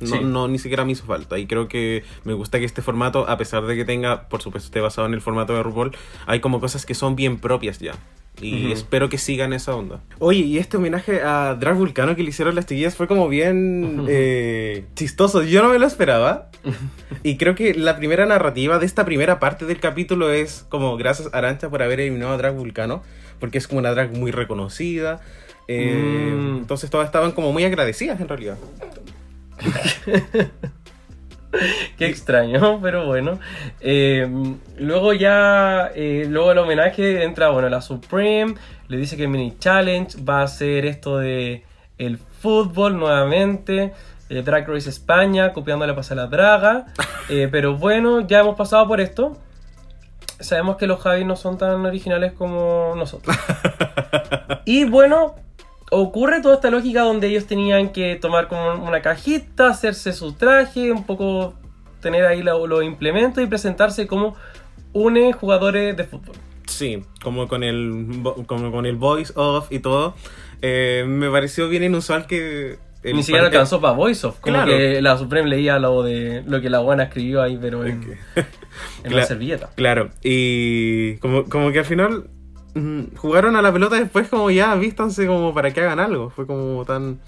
Sí. 0.00 0.18
no, 0.22 0.48
ni 0.48 0.58
siquiera 0.58 0.84
me 0.84 0.92
hizo 0.92 1.04
falta. 1.04 1.38
Y 1.38 1.46
creo 1.46 1.68
que 1.68 2.02
me 2.24 2.32
gusta 2.34 2.58
que 2.58 2.64
este 2.64 2.82
formato, 2.82 3.28
a 3.28 3.38
pesar 3.38 3.64
de 3.64 3.76
que 3.76 3.84
tenga, 3.84 4.28
por 4.28 4.42
supuesto, 4.42 4.66
esté 4.66 4.80
basado 4.80 5.06
en 5.06 5.14
el 5.14 5.20
formato 5.20 5.54
de 5.54 5.62
RuPaul, 5.62 5.96
hay 6.26 6.40
como 6.40 6.60
cosas 6.60 6.84
que 6.84 6.94
son 6.94 7.14
bien 7.16 7.38
propias 7.38 7.78
ya. 7.78 7.92
Y 8.40 8.64
Ujú. 8.64 8.72
espero 8.72 9.08
que 9.08 9.16
sigan 9.18 9.52
esa 9.52 9.74
onda. 9.76 10.00
Oye, 10.18 10.40
y 10.40 10.58
este 10.58 10.76
homenaje 10.76 11.22
a 11.22 11.54
Drag 11.54 11.76
Vulcano 11.76 12.16
que 12.16 12.22
le 12.24 12.30
hicieron 12.30 12.54
las 12.56 12.66
chiquillas 12.66 12.96
fue 12.96 13.06
como 13.06 13.28
bien 13.28 14.04
eh, 14.08 14.84
chistoso. 14.96 15.42
Yo 15.44 15.62
no 15.62 15.68
me 15.68 15.78
lo 15.78 15.86
esperaba. 15.86 16.50
Y 17.22 17.36
creo 17.36 17.54
que 17.54 17.74
la 17.74 17.96
primera 17.96 18.26
narrativa 18.26 18.78
de 18.78 18.86
esta 18.86 19.04
primera 19.04 19.38
parte 19.38 19.64
del 19.66 19.78
capítulo 19.80 20.30
es 20.30 20.66
como 20.68 20.96
gracias 20.96 21.30
Arancha 21.32 21.70
por 21.70 21.82
haber 21.82 22.00
eliminado 22.00 22.32
a 22.32 22.36
Drag 22.36 22.54
Vulcano, 22.54 23.02
porque 23.38 23.56
es 23.58 23.66
como 23.68 23.78
una 23.78 23.92
drag 23.92 24.12
muy 24.12 24.30
reconocida. 24.30 25.20
Eh, 25.68 26.32
Mm. 26.36 26.56
Entonces 26.58 26.90
todas 26.90 27.06
estaban 27.06 27.32
como 27.32 27.52
muy 27.52 27.64
agradecidas 27.64 28.20
en 28.20 28.28
realidad. 28.28 28.58
Qué 31.98 32.06
extraño, 32.06 32.78
pero 32.82 33.06
bueno. 33.06 33.38
Eh, 33.80 34.28
luego 34.78 35.12
ya, 35.12 35.90
eh, 35.94 36.26
luego 36.28 36.52
el 36.52 36.58
homenaje 36.58 37.24
entra, 37.24 37.50
bueno, 37.50 37.68
la 37.68 37.80
Supreme, 37.80 38.54
le 38.88 38.96
dice 38.96 39.16
que 39.16 39.24
el 39.24 39.28
mini 39.28 39.56
challenge 39.58 40.18
va 40.22 40.42
a 40.42 40.48
ser 40.48 40.86
esto 40.86 41.18
de 41.18 41.64
el 41.98 42.18
fútbol 42.18 42.98
nuevamente, 42.98 43.92
eh, 44.28 44.42
Drag 44.42 44.68
Race 44.68 44.88
España, 44.88 45.52
copiando 45.52 45.86
la 45.86 45.94
pasada 45.94 46.26
Draga, 46.26 46.86
Eh, 47.30 47.48
pero 47.50 47.74
bueno, 47.78 48.20
ya 48.20 48.40
hemos 48.40 48.54
pasado 48.54 48.86
por 48.86 49.00
esto. 49.00 49.38
Sabemos 50.40 50.76
que 50.76 50.86
los 50.86 51.00
Javis 51.00 51.24
no 51.24 51.36
son 51.36 51.56
tan 51.56 51.86
originales 51.86 52.34
como 52.34 52.92
nosotros. 52.96 53.34
Y 54.66 54.84
bueno, 54.84 55.36
ocurre 55.94 56.40
toda 56.40 56.54
esta 56.56 56.70
lógica 56.70 57.02
donde 57.02 57.28
ellos 57.28 57.46
tenían 57.46 57.90
que 57.90 58.16
tomar 58.16 58.48
como 58.48 58.74
una 58.86 59.00
cajita, 59.02 59.68
hacerse 59.68 60.12
su 60.12 60.32
traje, 60.32 60.92
un 60.92 61.04
poco 61.04 61.54
tener 62.00 62.24
ahí 62.26 62.42
lo- 62.42 62.66
los 62.66 62.82
implementos 62.84 63.42
y 63.42 63.46
presentarse 63.46 64.06
como 64.06 64.34
une 64.92 65.32
jugadores 65.32 65.96
de 65.96 66.04
fútbol. 66.04 66.36
Sí, 66.66 67.02
como 67.22 67.46
con 67.48 67.62
el 67.62 68.22
como 68.46 68.72
con 68.72 68.86
el 68.86 68.96
voice 68.96 69.32
off 69.36 69.70
y 69.70 69.78
todo. 69.80 70.14
Eh, 70.62 71.04
me 71.06 71.30
pareció 71.30 71.68
bien 71.68 71.82
inusual 71.84 72.26
que 72.26 72.78
Ni 73.04 73.22
siquiera 73.22 73.44
parte- 73.44 73.56
alcanzó 73.58 73.80
para 73.82 73.92
Voice 73.92 74.26
Off, 74.26 74.40
como 74.40 74.54
Claro. 74.56 74.70
que 74.70 75.02
la 75.02 75.18
Supreme 75.18 75.48
leía 75.48 75.78
lo 75.78 76.02
de 76.02 76.42
lo 76.46 76.60
que 76.62 76.70
la 76.70 76.78
buena 76.78 77.02
escribió 77.04 77.42
ahí, 77.42 77.58
pero 77.60 77.84
en, 77.86 78.16
la 79.04 79.24
servilleta. 79.26 79.68
Claro, 79.74 80.08
y 80.22 81.16
como, 81.18 81.44
como 81.44 81.70
que 81.70 81.80
al 81.80 81.84
final 81.84 82.30
mm, 82.74 83.16
jugaron 83.16 83.56
a 83.56 83.62
la 83.62 83.72
pelota 83.72 83.96
después 83.96 84.28
como 84.28 84.50
ya 84.50 84.74
vístanse 84.74 85.26
como 85.26 85.54
para 85.54 85.72
que 85.72 85.80
hagan 85.80 86.00
algo. 86.00 86.30
Fue 86.30 86.46
como 86.46 86.84
tan... 86.84 87.20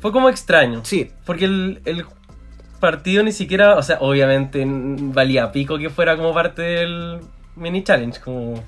Fue 0.00 0.12
como 0.12 0.28
extraño. 0.28 0.84
Sí, 0.84 1.10
Porque 1.24 1.46
el, 1.46 1.80
el 1.84 2.04
partido 2.80 3.22
ni 3.22 3.32
siquiera, 3.32 3.76
o 3.76 3.82
sea, 3.82 3.98
obviamente 4.00 4.64
valía 4.66 5.52
pico 5.52 5.78
que 5.78 5.90
fuera 5.90 6.16
como 6.16 6.34
parte 6.34 6.62
del 6.62 7.20
mini 7.56 7.82
challenge, 7.82 8.20
como 8.20 8.62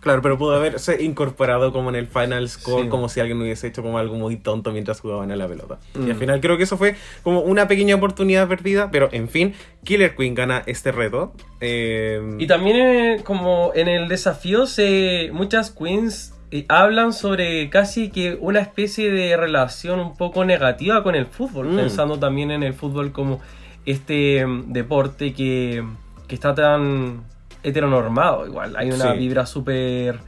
claro, 0.00 0.22
pero 0.22 0.38
pudo 0.38 0.54
haberse 0.56 1.02
incorporado 1.02 1.72
como 1.72 1.88
en 1.90 1.96
el 1.96 2.06
final 2.06 2.48
score, 2.48 2.84
Sí. 2.84 2.88
como 2.88 3.08
si 3.08 3.20
alguien 3.20 3.40
hubiese 3.40 3.66
hecho 3.68 3.82
como 3.82 3.98
algo 3.98 4.16
muy 4.16 4.36
tonto 4.36 4.72
mientras 4.72 5.00
jugaban 5.00 5.30
a 5.30 5.36
la 5.36 5.46
pelota. 5.46 5.78
Y 5.94 6.10
al 6.10 6.16
Mm. 6.16 6.18
final 6.18 6.40
creo 6.40 6.56
que 6.56 6.62
eso 6.64 6.76
fue 6.78 6.96
como 7.22 7.40
una 7.40 7.68
pequeña 7.68 7.94
oportunidad 7.96 8.48
perdida, 8.48 8.90
pero 8.90 9.08
en 9.12 9.28
fin, 9.28 9.54
Killer 9.84 10.14
Queen 10.16 10.34
gana 10.34 10.62
este 10.66 10.90
reto. 10.92 11.32
Eh, 11.60 12.36
Y 12.38 12.46
también 12.46 12.76
eh, 12.76 13.20
como 13.24 13.72
en 13.74 13.88
el 13.88 14.08
desafío 14.08 14.66
se 14.66 15.30
muchas 15.32 15.70
queens 15.70 16.34
eh, 16.52 16.64
hablan 16.68 17.12
sobre 17.12 17.70
casi 17.70 18.10
que 18.10 18.36
una 18.40 18.58
especie 18.60 19.12
de 19.12 19.36
relación 19.36 20.00
un 20.00 20.16
poco 20.16 20.44
negativa 20.44 21.02
con 21.04 21.14
el 21.14 21.26
fútbol, 21.26 21.68
Mm. 21.68 21.76
pensando 21.76 22.18
también 22.18 22.50
en 22.50 22.64
el 22.64 22.74
fútbol 22.74 23.12
como 23.12 23.40
este 23.86 24.44
mm, 24.44 24.72
deporte 24.72 25.32
que, 25.32 25.84
que 26.26 26.34
está 26.34 26.52
tan 26.54 27.22
heteronormado 27.62 28.46
igual. 28.46 28.74
Hay 28.76 28.90
una 28.90 29.12
Sí. 29.12 29.18
vibra 29.18 29.46
súper 29.46 30.20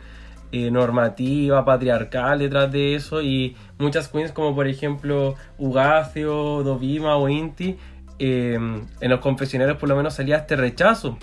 eh, 0.55 0.71
normativa, 0.71 1.65
patriarcal 1.65 2.39
detrás 2.41 2.71
de 2.71 2.95
eso 2.95 3.23
y 3.23 3.57
muchas 3.79 4.09
queens 4.09 4.33
como 4.33 4.55
por 4.55 4.67
ejemplo 4.67 5.35
Ugacio, 5.59 6.63
Dovima 6.63 7.17
o 7.17 7.29
Inti 7.29 7.77
eh, 8.19 8.55
en 9.01 9.11
los 9.11 9.21
confesionarios 9.21 9.79
por 9.79 9.89
lo 9.89 9.97
menos 9.97 10.15
salía 10.15 10.37
este 10.37 10.57
rechazo. 10.57 11.17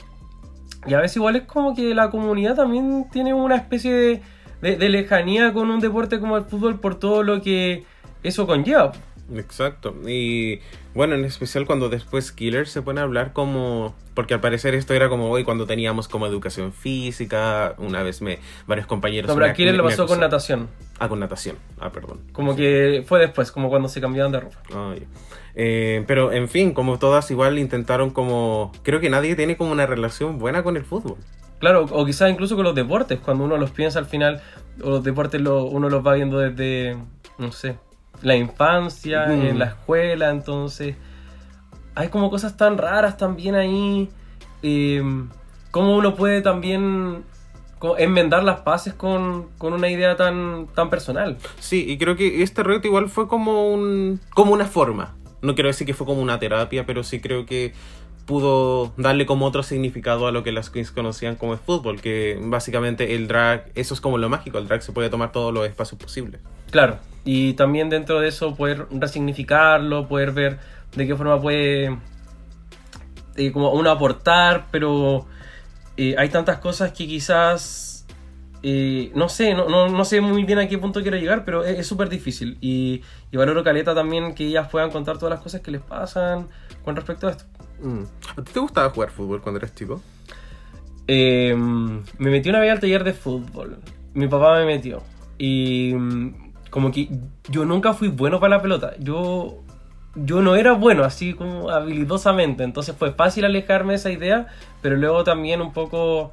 Y 0.88 0.94
a 0.94 1.00
veces 1.00 1.18
igual 1.18 1.36
es 1.36 1.44
como 1.44 1.75
que 1.75 1.94
la 1.94 2.10
comunidad 2.10 2.56
también 2.56 3.06
tiene 3.12 3.34
una 3.34 3.56
especie 3.56 3.94
de, 3.94 4.22
de- 4.62 4.78
de 4.78 4.89
lejanía 4.89 5.54
con 5.54 5.70
un 5.70 5.80
deporte 5.80 6.20
como 6.20 6.36
el 6.38 6.46
fútbol 6.46 6.80
por 6.80 6.96
todo 6.96 7.22
lo 7.22 7.42
que 7.42 7.84
eso 8.24 8.48
conlleva. 8.48 8.92
Exacto. 9.36 9.93
Y 10.07 10.59
bueno, 10.93 11.15
en 11.15 11.24
especial 11.25 11.65
cuando 11.65 11.89
después 11.89 12.31
Killer 12.31 12.67
se 12.67 12.81
pone 12.81 13.00
a 13.00 13.03
hablar 13.03 13.33
como... 13.33 13.95
Porque 14.15 14.33
al 14.33 14.41
parecer 14.41 14.75
esto 14.75 14.93
era 14.93 15.07
como 15.07 15.29
hoy 15.29 15.43
cuando 15.43 15.65
teníamos 15.65 16.07
como 16.07 16.25
educación 16.25 16.74
física. 16.74 17.75
Una 17.77 18.03
vez 18.03 18.21
me... 18.21 18.39
Varios 18.67 18.88
compañeros... 18.88 19.29
No, 19.29 19.36
pero 19.36 19.53
le 19.55 19.71
me- 19.71 19.77
me 19.77 19.83
pasó 19.83 20.07
con 20.07 20.19
natación. 20.19 20.67
Ah, 21.00 21.07
con 21.07 21.19
natación. 21.19 21.57
Ah, 21.79 21.91
perdón. 21.91 22.19
Como 22.31 22.55
que 22.55 23.03
fue 23.07 23.19
después, 23.19 23.51
como 23.51 23.69
cuando 23.69 23.88
se 23.88 24.01
cambiaban 24.01 24.31
de 24.31 24.39
ropa. 24.41 24.57
Ah. 24.74 24.95
Eh, 25.55 26.03
pero 26.07 26.31
en 26.31 26.48
fin, 26.50 26.74
como 26.74 27.00
todas 27.00 27.29
igual 27.31 27.59
intentaron 27.59 28.09
como... 28.09 28.71
Creo 28.83 29.00
que 29.00 29.09
nadie 29.09 29.36
tiene 29.36 29.57
como 29.57 29.71
una 29.71 29.86
relación 29.86 30.39
buena 30.39 30.63
con 30.63 30.75
el 30.75 30.83
fútbol. 30.83 31.17
Claro, 31.59 31.86
o 31.91 32.05
quizás 32.05 32.29
incluso 32.31 32.55
con 32.55 32.63
los 32.63 32.74
deportes, 32.75 33.19
cuando 33.19 33.43
uno 33.43 33.57
los 33.57 33.71
piensa 33.71 34.00
al 34.00 34.05
final, 34.05 34.41
o 34.81 34.89
los 34.91 35.03
deportes 35.03 35.41
lo- 35.41 35.65
uno 35.65 35.89
los 35.89 36.05
va 36.05 36.13
viendo 36.13 36.39
desde, 36.39 36.95
no 37.38 37.51
sé, 37.51 37.75
la 38.21 38.35
infancia, 38.35 39.27
Mm. 39.27 39.41
en 39.47 39.59
la 39.59 39.65
escuela, 39.65 40.29
entonces 40.29 40.95
hay 41.95 42.09
como 42.09 42.29
cosas 42.29 42.55
tan 42.57 42.77
raras 42.77 43.17
también 43.17 43.55
ahí, 43.55 44.09
eh, 44.63 45.03
cómo 45.71 45.95
uno 45.97 46.15
puede 46.15 46.41
también 46.41 47.23
enmendar 47.97 48.43
las 48.43 48.61
paces 48.61 48.93
con, 48.93 49.47
con 49.57 49.71
una 49.73 49.89
idea 49.89 50.15
tan, 50.17 50.67
tan 50.75 50.89
personal. 50.89 51.38
Sí, 51.59 51.85
y 51.89 51.97
creo 51.97 52.15
que 52.17 52.43
este 52.43 52.61
reto 52.63 52.88
igual 52.88 53.07
fue 53.09 53.27
como 53.29 53.69
un... 53.69 54.19
Como 54.33 54.51
una 54.53 54.65
forma. 54.65 55.15
No 55.41 55.55
quiero 55.55 55.67
decir 55.67 55.88
que 55.88 55.93
fue 55.93 56.05
como 56.05 56.21
una 56.21 56.39
terapia, 56.39 56.85
pero 56.85 57.03
sí 57.03 57.21
creo 57.21 57.45
que 57.45 57.73
pudo 58.25 58.91
darle 58.97 59.25
como 59.25 59.45
otro 59.45 59.63
significado 59.63 60.27
a 60.27 60.31
lo 60.31 60.43
que 60.43 60.51
las 60.51 60.69
queens 60.69 60.91
conocían 60.91 61.35
como 61.35 61.53
el 61.53 61.59
fútbol, 61.59 61.99
que 62.01 62.38
básicamente 62.41 63.15
el 63.15 63.27
drag, 63.27 63.71
eso 63.75 63.93
es 63.93 64.01
como 64.01 64.17
lo 64.17 64.27
mágico, 64.29 64.57
el 64.57 64.67
drag 64.67 64.83
se 64.83 64.91
puede 64.91 65.09
tomar 65.09 65.31
todos 65.31 65.53
los 65.53 65.65
espacios 65.65 65.99
posibles. 65.99 66.41
Claro, 66.69 66.97
y 67.25 67.53
también 67.53 67.89
dentro 67.89 68.19
de 68.19 68.29
eso 68.29 68.55
poder 68.55 68.88
resignificarlo, 68.91 70.07
poder 70.07 70.31
ver 70.31 70.59
de 70.95 71.07
qué 71.07 71.15
forma 71.15 71.39
puede 71.41 71.97
eh, 73.35 73.51
como 73.51 73.71
uno 73.71 73.91
aportar, 73.91 74.67
pero 74.71 75.25
eh, 75.97 76.15
hay 76.17 76.29
tantas 76.29 76.59
cosas 76.59 76.91
que 76.91 77.07
quizás 77.07 77.89
eh, 78.61 79.11
no 79.15 79.29
sé, 79.29 79.53
no, 79.53 79.69
no, 79.69 79.88
no 79.88 80.03
sé 80.03 80.19
muy 80.19 80.43
bien 80.43 80.59
a 80.59 80.67
qué 80.67 80.77
punto 80.77 81.01
quiero 81.01 81.17
llegar, 81.17 81.45
pero 81.45 81.63
es 81.63 81.88
súper 81.88 82.09
difícil. 82.09 82.57
Y, 82.59 83.01
y 83.31 83.38
valoro 83.38 83.63
caleta 83.63 83.95
también 83.95 84.35
que 84.35 84.45
ellas 84.45 84.67
puedan 84.69 84.91
contar 84.91 85.17
todas 85.17 85.31
las 85.31 85.41
cosas 85.41 85.61
que 85.61 85.71
les 85.71 85.81
pasan 85.81 86.47
con 86.83 86.95
respecto 86.95 87.27
a 87.27 87.31
esto. 87.31 87.45
Mm. 87.81 88.03
¿A 88.38 88.43
ti 88.43 88.51
te 88.51 88.59
gustaba 88.59 88.89
jugar 88.89 89.11
fútbol 89.11 89.41
cuando 89.41 89.59
eras 89.59 89.73
chico? 89.73 90.01
Eh, 91.07 91.55
me 91.55 92.29
metí 92.29 92.49
una 92.49 92.59
vez 92.59 92.71
al 92.71 92.79
taller 92.79 93.03
de 93.03 93.13
fútbol. 93.13 93.77
Mi 94.13 94.27
papá 94.27 94.59
me 94.59 94.65
metió. 94.65 95.01
Y 95.38 95.93
mm, 95.95 96.49
como 96.69 96.91
que 96.91 97.09
yo 97.49 97.65
nunca 97.65 97.93
fui 97.93 98.07
bueno 98.07 98.39
para 98.39 98.57
la 98.57 98.61
pelota. 98.61 98.93
Yo, 98.99 99.59
yo 100.15 100.41
no 100.41 100.55
era 100.55 100.73
bueno, 100.73 101.03
así 101.03 101.33
como 101.33 101.69
habilidosamente. 101.69 102.63
Entonces 102.63 102.95
fue 102.95 103.11
fácil 103.11 103.45
alejarme 103.45 103.93
de 103.93 103.97
esa 103.97 104.11
idea. 104.11 104.47
Pero 104.81 104.95
luego 104.95 105.23
también 105.23 105.61
un 105.61 105.73
poco 105.73 106.31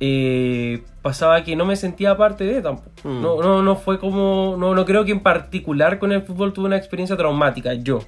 eh, 0.00 0.82
pasaba 1.02 1.44
que 1.44 1.56
no 1.56 1.64
me 1.64 1.76
sentía 1.76 2.16
parte 2.16 2.44
de 2.44 2.62
tampoco. 2.62 2.90
Mm. 3.04 3.22
No, 3.22 3.42
no, 3.42 3.62
no 3.62 3.76
fue 3.76 3.98
como. 3.98 4.56
No, 4.58 4.74
no 4.74 4.84
creo 4.84 5.04
que 5.04 5.12
en 5.12 5.20
particular 5.20 5.98
con 5.98 6.12
el 6.12 6.22
fútbol 6.22 6.52
tuve 6.52 6.66
una 6.66 6.76
experiencia 6.76 7.16
traumática. 7.16 7.74
Yo 7.74 8.00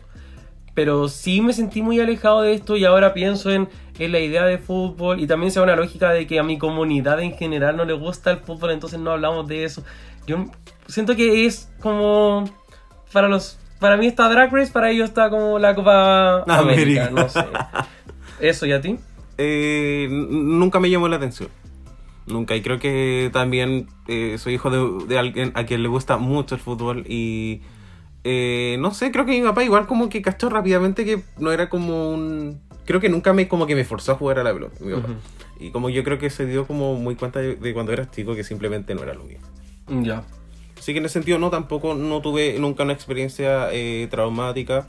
pero 0.75 1.09
sí 1.09 1.41
me 1.41 1.53
sentí 1.53 1.83
muy 1.83 2.01
alejado 2.01 2.43
de 2.43 2.55
esto 2.55 2.77
y 2.77 2.85
ahora 2.85 3.13
pienso 3.13 3.51
en, 3.51 3.69
en 3.99 4.13
la 4.13 4.21
idea 4.21 4.45
de 4.45 4.59
fútbol 4.59 5.21
y 5.21 5.27
también 5.27 5.51
se 5.53 5.59
da 5.59 5.65
una 5.65 5.77
lógica 5.77 6.11
de 6.11 6.27
que 6.27 6.39
a 6.39 6.43
mi 6.43 6.59
comunidad 6.59 7.21
en 7.21 7.35
general 7.35 7.77
no 7.77 7.85
le 7.85 7.93
gusta 7.93 8.31
el 8.31 8.39
fútbol, 8.39 8.71
entonces 8.71 8.99
no 8.99 9.11
hablamos 9.11 9.47
de 9.47 9.65
eso. 9.65 9.85
Yo 10.27 10.47
siento 10.91 11.17
que 11.17 11.47
es 11.47 11.69
como 11.81 12.45
para 13.13 13.29
los 13.29 13.59
para 13.79 13.97
mí 13.97 14.07
está 14.07 14.29
Drag 14.29 14.53
Race, 14.53 14.71
para 14.71 14.91
ellos 14.91 15.09
está 15.09 15.31
como 15.31 15.59
la 15.59 15.75
Copa 15.75 16.43
América, 16.43 17.07
América. 17.07 17.11
no 17.11 17.29
sé. 17.29 17.45
Eso 18.41 18.67
y 18.67 18.73
a 18.73 18.81
ti? 18.81 18.99
Eh, 19.39 20.07
nunca 20.11 20.81
me 20.81 20.91
llamó 20.91 21.09
la 21.09 21.17
atención. 21.17 21.49
Nunca. 22.27 22.55
Y 22.55 22.63
creo 22.63 22.79
que 22.79 23.31
también 23.33 23.89
eh, 24.07 24.37
soy 24.39 24.55
hijo 24.55 24.71
de, 24.71 25.07
de 25.07 25.19
alguien 25.19 25.53
a 25.55 25.65
quien 25.65 25.83
le 25.83 25.89
gusta 25.89 26.19
mucho 26.19 26.55
el 26.55 26.61
fútbol 26.61 27.05
y 27.09 27.63
eh, 28.23 28.77
no 28.79 28.93
sé, 28.93 29.11
creo 29.11 29.25
que 29.25 29.33
mi 29.33 29.47
papá 29.47 29.65
igual 29.65 29.87
como 29.87 30.11
que 30.11 30.21
cachó 30.21 30.51
rápidamente 30.51 31.05
que 31.05 31.23
no 31.39 31.53
era 31.53 31.69
como 31.71 32.11
un... 32.11 32.61
Creo 32.85 33.01
que 33.01 33.09
nunca 33.09 33.33
me 33.33 33.49
como 33.49 33.67
que 33.67 33.75
me 33.75 33.85
forzó 33.85 34.13
a 34.13 34.15
jugar 34.17 34.39
a 34.41 34.43
la 34.45 34.53
pelota, 34.53 34.77
mi 34.81 34.93
papá. 34.93 35.09
Y 35.59 35.71
como 35.71 35.91
yo 35.91 36.03
creo 36.05 36.19
que 36.19 36.29
se 36.29 36.45
dio 36.47 36.67
como 36.67 36.97
muy 36.97 37.15
cuenta 37.15 37.41
de, 37.41 37.57
de 37.57 37.73
cuando 37.73 37.93
eras 37.93 38.11
chico 38.11 38.35
que 38.35 38.45
simplemente 38.45 38.95
no 38.95 39.03
era 39.03 39.15
lo 39.15 39.25
mío. 39.25 39.39
Ya. 40.03 40.25
Así 40.81 40.93
que 40.93 40.99
en 40.99 41.05
ese 41.05 41.13
sentido 41.13 41.39
no, 41.39 41.51
tampoco 41.51 41.95
no 41.95 42.21
tuve 42.21 42.59
nunca 42.59 42.83
una 42.83 42.93
experiencia 42.95 43.69
eh, 43.71 44.09
traumática. 44.11 44.87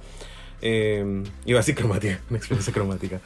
Eh, 0.63 1.23
iba 1.45 1.59
a 1.59 1.61
decir 1.61 1.75
cromática, 1.75 2.19
una 2.29 2.37
experiencia 2.37 2.73
cromática. 2.73 3.19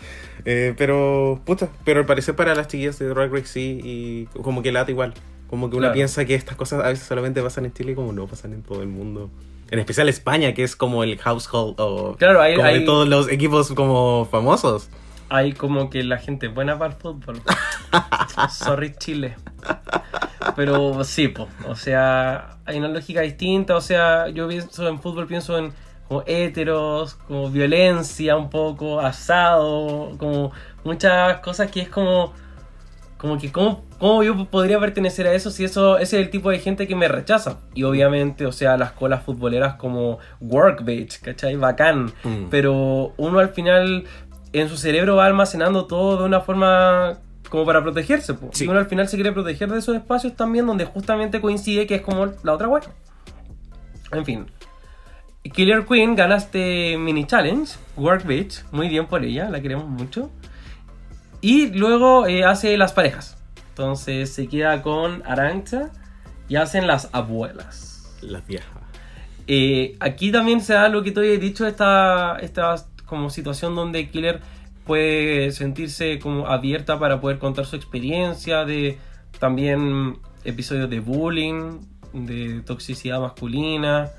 Eh, 0.46 0.74
pero, 0.78 1.40
puta, 1.46 1.70
pero 1.84 2.00
al 2.02 2.06
parecer 2.06 2.36
para 2.36 2.56
las 2.56 2.68
chiquillas 2.68 2.98
de 3.00 3.08
Drag 3.10 3.32
Race 3.32 3.46
sí, 3.48 3.80
y 3.84 4.26
como 4.42 4.62
que 4.62 4.72
lata 4.72 4.92
igual. 4.92 5.14
Como 5.50 5.70
que 5.70 5.76
uno 5.76 5.84
Claro. 5.84 5.94
piensa 5.94 6.26
que 6.26 6.34
estas 6.36 6.56
cosas 6.58 6.84
a 6.84 6.88
veces 6.90 7.06
solamente 7.06 7.42
pasan 7.42 7.66
en 7.66 7.74
Chile 7.74 7.92
y 7.92 7.96
como 7.96 8.12
no 8.14 8.26
pasan 8.28 8.54
en 8.54 8.64
todo 8.64 8.82
el 8.82 8.88
mundo. 8.88 9.30
En 9.70 9.80
especial 9.80 10.10
España, 10.10 10.54
que 10.54 10.64
es 10.64 10.76
como 10.76 11.04
el 11.04 11.18
household 11.20 11.76
o 11.80 12.16
Claro, 12.18 12.42
hay- 12.42 12.56
como 12.56 12.68
de 12.68 12.80
todos 12.82 13.08
los 13.08 13.30
equipos 13.32 13.72
como 13.74 14.28
famosos. 14.32 14.90
Hay 15.30 15.54
como 15.54 15.90
que 15.90 16.04
la 16.04 16.18
gente 16.18 16.48
buena 16.48 16.78
para 16.78 16.94
el 16.94 17.00
fútbol. 17.00 17.42
Sorry, 18.50 18.94
Chile. 18.98 19.36
Pero 20.56 21.04
sí, 21.04 21.28
po. 21.30 21.48
O 21.68 21.76
sea, 21.76 22.58
hay 22.66 22.78
una 22.78 22.88
lógica 22.88 23.22
distinta. 23.22 23.76
O 23.76 23.82
sea, 23.82 24.30
yo 24.30 24.48
pienso 24.48 24.88
en 24.88 25.00
fútbol, 25.00 25.28
pienso 25.28 25.58
en 25.58 25.74
como 26.08 26.24
héteros, 26.26 27.16
como 27.16 27.50
violencia 27.50 28.38
un 28.38 28.50
poco, 28.50 29.00
asado, 29.00 30.16
como 30.18 30.52
muchas 30.84 31.40
cosas 31.40 31.72
que 31.72 31.82
es 31.82 31.90
como. 31.90 32.34
Como 33.18 33.40
que, 33.40 33.52
¿cómo, 33.52 33.86
cómo 33.98 34.22
yo 34.24 34.46
podría 34.52 34.78
pertenecer 34.80 35.26
a 35.26 35.34
eso 35.34 35.50
si 35.50 35.64
eso 35.64 35.98
ese 35.98 36.20
es 36.20 36.26
el 36.26 36.30
tipo 36.30 36.52
de 36.52 36.60
gente 36.60 36.86
que 36.86 36.96
me 36.96 37.08
rechaza? 37.08 37.60
Y 37.74 37.82
obviamente, 37.84 38.46
o 38.46 38.52
sea, 38.52 38.78
las 38.78 38.92
colas 38.92 39.24
futboleras 39.24 39.76
como 39.76 40.20
work 40.42 40.84
bitch, 40.84 41.22
¿cachai? 41.22 41.56
Bacán. 41.56 42.14
Mm. 42.24 42.50
Pero 42.52 43.14
uno 43.18 43.40
al 43.40 43.50
final 43.50 44.04
en 44.60 44.70
su 44.70 44.78
cerebro 44.78 45.16
va 45.18 45.26
almacenando 45.26 45.86
todo 45.86 46.18
de 46.18 46.24
una 46.26 46.42
forma 46.42 47.20
como 47.50 47.66
para 47.66 47.82
protegerse. 47.82 48.34
po. 48.34 48.50
Sí. 48.54 48.66
Y 48.66 48.68
uno 48.68 48.80
al 48.80 48.88
final 48.88 49.08
se 49.08 49.18
quiere 49.18 49.32
proteger 49.32 49.70
de 49.70 49.80
esos 49.80 49.96
espacios 49.96 50.36
también 50.36 50.66
donde 50.66 50.86
justamente 50.86 51.42
coincide 51.42 51.88
que 51.88 51.96
es 51.96 52.02
como 52.02 52.28
la 52.44 52.54
otra 52.54 52.68
wea. 52.68 52.84
En 54.12 54.26
fin. 54.26 54.46
Killer 55.44 55.86
Queen 55.86 56.16
gana 56.16 56.38
este 56.38 56.98
mini 56.98 57.26
challenge, 57.26 57.74
Work 57.98 58.26
Bitch, 58.26 58.64
muy 58.72 58.90
bien 58.90 59.06
por 59.06 59.24
ella, 59.24 59.50
la 59.50 59.62
queremos 59.62 59.88
mucho. 59.88 60.32
Y 61.42 61.68
luego 61.68 62.26
eh, 62.26 62.44
hace 62.44 62.76
las 62.78 62.94
parejas. 62.94 63.38
Entonces 63.70 64.34
se 64.34 64.48
queda 64.48 64.82
con 64.82 65.22
Arancha 65.26 65.92
y 66.48 66.56
hacen 66.56 66.88
las 66.88 67.10
abuelas. 67.12 68.18
Las 68.22 68.48
viejas. 68.48 68.70
Eh, 69.48 69.96
aquí 70.00 70.32
también 70.32 70.62
se 70.62 70.74
da 70.74 70.90
lo 70.90 71.04
que 71.04 71.12
te 71.12 71.20
había 71.20 71.38
dicho, 71.38 71.68
esta, 71.68 72.38
esta 72.40 72.76
como 73.06 73.30
situación 73.30 73.76
donde 73.76 74.10
Killer 74.10 74.42
puede 74.86 75.52
sentirse 75.52 76.20
como 76.20 76.48
abierta 76.48 77.00
para 77.00 77.20
poder 77.22 77.40
contar 77.40 77.66
su 77.66 77.76
experiencia 77.76 78.66
de 78.66 78.98
también 79.40 80.18
episodios 80.44 80.90
de 80.90 81.00
bullying, 81.00 81.80
de 82.14 82.62
toxicidad 82.62 83.20
masculina, 83.20 84.10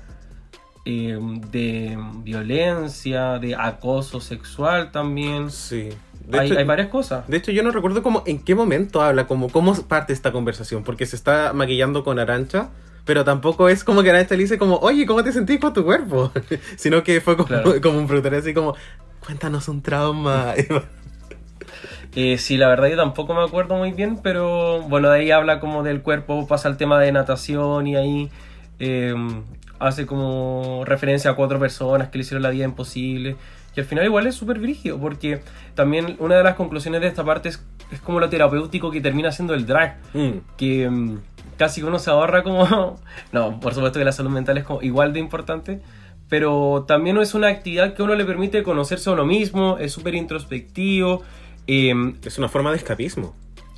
eh, 0.85 1.17
de 1.51 1.97
violencia, 2.23 3.39
de 3.39 3.55
acoso 3.55 4.19
sexual 4.21 4.91
también. 4.91 5.49
Sí. 5.51 5.89
De 6.25 6.39
Hay, 6.39 6.47
hecho- 6.49 6.59
hay 6.59 6.65
varias 6.65 6.87
cosas. 6.89 7.25
De 7.27 7.37
hecho, 7.37 7.51
yo 7.51 7.63
no 7.63 7.71
recuerdo 7.71 8.03
como 8.03 8.23
en 8.25 8.39
qué 8.39 8.53
momento 8.55 9.01
habla, 9.01 9.27
como 9.27 9.49
cómo 9.49 9.73
parte 9.83 10.11
esta 10.13 10.31
conversación, 10.31 10.83
porque 10.83 11.05
se 11.05 11.15
está 11.15 11.53
maquillando 11.53 12.03
con 12.03 12.19
Arancha, 12.19 12.69
pero 13.07 13.23
tampoco 13.23 13.69
es 13.69 13.83
como 13.83 14.03
que 14.03 14.11
Arancha 14.11 14.35
le 14.35 14.43
dice 14.43 14.59
como, 14.59 14.75
oye, 14.77 15.07
¿cómo 15.07 15.23
te 15.23 15.31
sentís 15.31 15.59
con 15.59 15.73
tu 15.73 15.83
cuerpo? 15.83 16.31
Sino 16.75 17.01
que 17.01 17.19
fue 17.21 17.35
como, 17.35 17.47
Claro. 17.47 17.73
como 17.81 17.97
un 17.97 18.05
productor 18.05 18.35
así 18.35 18.53
como, 18.53 18.75
cuéntanos 19.25 19.67
un 19.67 19.81
trauma. 19.81 20.53
Eh, 22.15 22.37
sí, 22.39 22.57
la 22.57 22.67
verdad 22.67 22.87
yo 22.87 22.95
tampoco 22.95 23.35
me 23.35 23.43
acuerdo 23.43 23.75
muy 23.75 23.91
bien, 23.91 24.17
pero 24.23 24.81
bueno, 24.83 25.09
de 25.09 25.19
ahí 25.19 25.29
habla 25.31 25.59
como 25.59 25.83
del 25.83 26.01
cuerpo, 26.01 26.47
pasa 26.47 26.67
al 26.67 26.75
tema 26.77 26.99
de 26.99 27.11
natación 27.11 27.85
y 27.85 27.95
ahí 27.95 28.31
eh, 28.79 29.13
hace 29.77 30.07
como 30.07 30.81
referencia 30.85 31.29
a 31.31 31.35
cuatro 31.35 31.59
personas 31.59 32.09
que 32.09 32.17
le 32.17 32.23
hicieron 32.23 32.41
la 32.41 32.49
vida 32.49 32.65
imposible. 32.65 33.35
Y 33.75 33.79
al 33.81 33.85
final 33.85 34.05
igual 34.05 34.25
es 34.25 34.33
súper 34.33 34.57
brígido, 34.57 34.97
porque 34.97 35.41
también 35.75 36.15
una 36.17 36.37
de 36.37 36.43
las 36.43 36.55
conclusiones 36.55 37.01
de 37.01 37.07
esta 37.07 37.23
parte 37.23 37.49
es, 37.49 37.63
es 37.91 37.99
como 38.01 38.19
lo 38.19 38.29
terapéutico 38.29 38.89
que 38.89 38.99
termina 39.01 39.31
siendo 39.31 39.53
el 39.53 39.67
drag, 39.67 39.97
Mm, 40.15 40.29
que 40.57 40.89
mm, 40.89 41.19
casi 41.57 41.83
uno 41.83 41.99
se 41.99 42.09
ahorra 42.09 42.43
como... 42.43 42.99
No, 43.31 43.59
por 43.59 43.73
supuesto 43.73 43.99
que 43.99 44.05
la 44.05 44.11
salud 44.11 44.29
mental 44.31 44.57
es 44.57 44.63
como 44.63 44.81
igual 44.81 45.13
de 45.13 45.19
importante, 45.19 45.81
pero 46.29 46.85
también 46.87 47.17
es 47.17 47.33
una 47.33 47.47
actividad 47.47 47.93
que 47.93 48.03
uno 48.03 48.15
le 48.15 48.25
permite 48.25 48.63
conocerse 48.63 49.09
a 49.09 49.13
uno 49.13 49.25
mismo, 49.25 49.77
es 49.77 49.91
súper 49.91 50.15
introspectivo. 50.15 51.23
em, 51.67 52.15
es 52.23 52.37
una 52.37 52.47
forma 52.49 52.71
de 52.71 52.77
escapismo. 52.77 53.35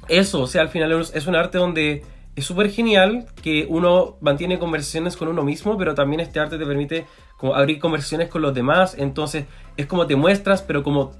eso, 0.07 0.41
o 0.41 0.47
sea, 0.47 0.61
al 0.61 0.69
final 0.69 0.91
es 0.91 1.15
es 1.15 1.27
un 1.27 1.35
arte 1.35 1.57
donde 1.57 2.03
es 2.35 2.45
súper 2.45 2.69
genial 2.71 3.25
que 3.41 3.65
uno 3.69 4.17
mantiene 4.21 4.59
conversaciones 4.59 5.17
con 5.17 5.27
uno 5.27 5.43
mismo, 5.43 5.77
pero 5.77 5.93
también 5.93 6.19
este 6.21 6.39
arte 6.39 6.57
te 6.57 6.65
permite 6.65 7.05
como 7.37 7.53
abrir 7.55 7.79
conversaciones 7.79 8.29
con 8.29 8.41
los 8.41 8.53
demás, 8.53 8.95
entonces 8.97 9.45
es 9.77 9.85
como 9.87 10.07
te 10.07 10.15
muestras, 10.15 10.61
pero 10.61 10.83
como, 10.83 11.11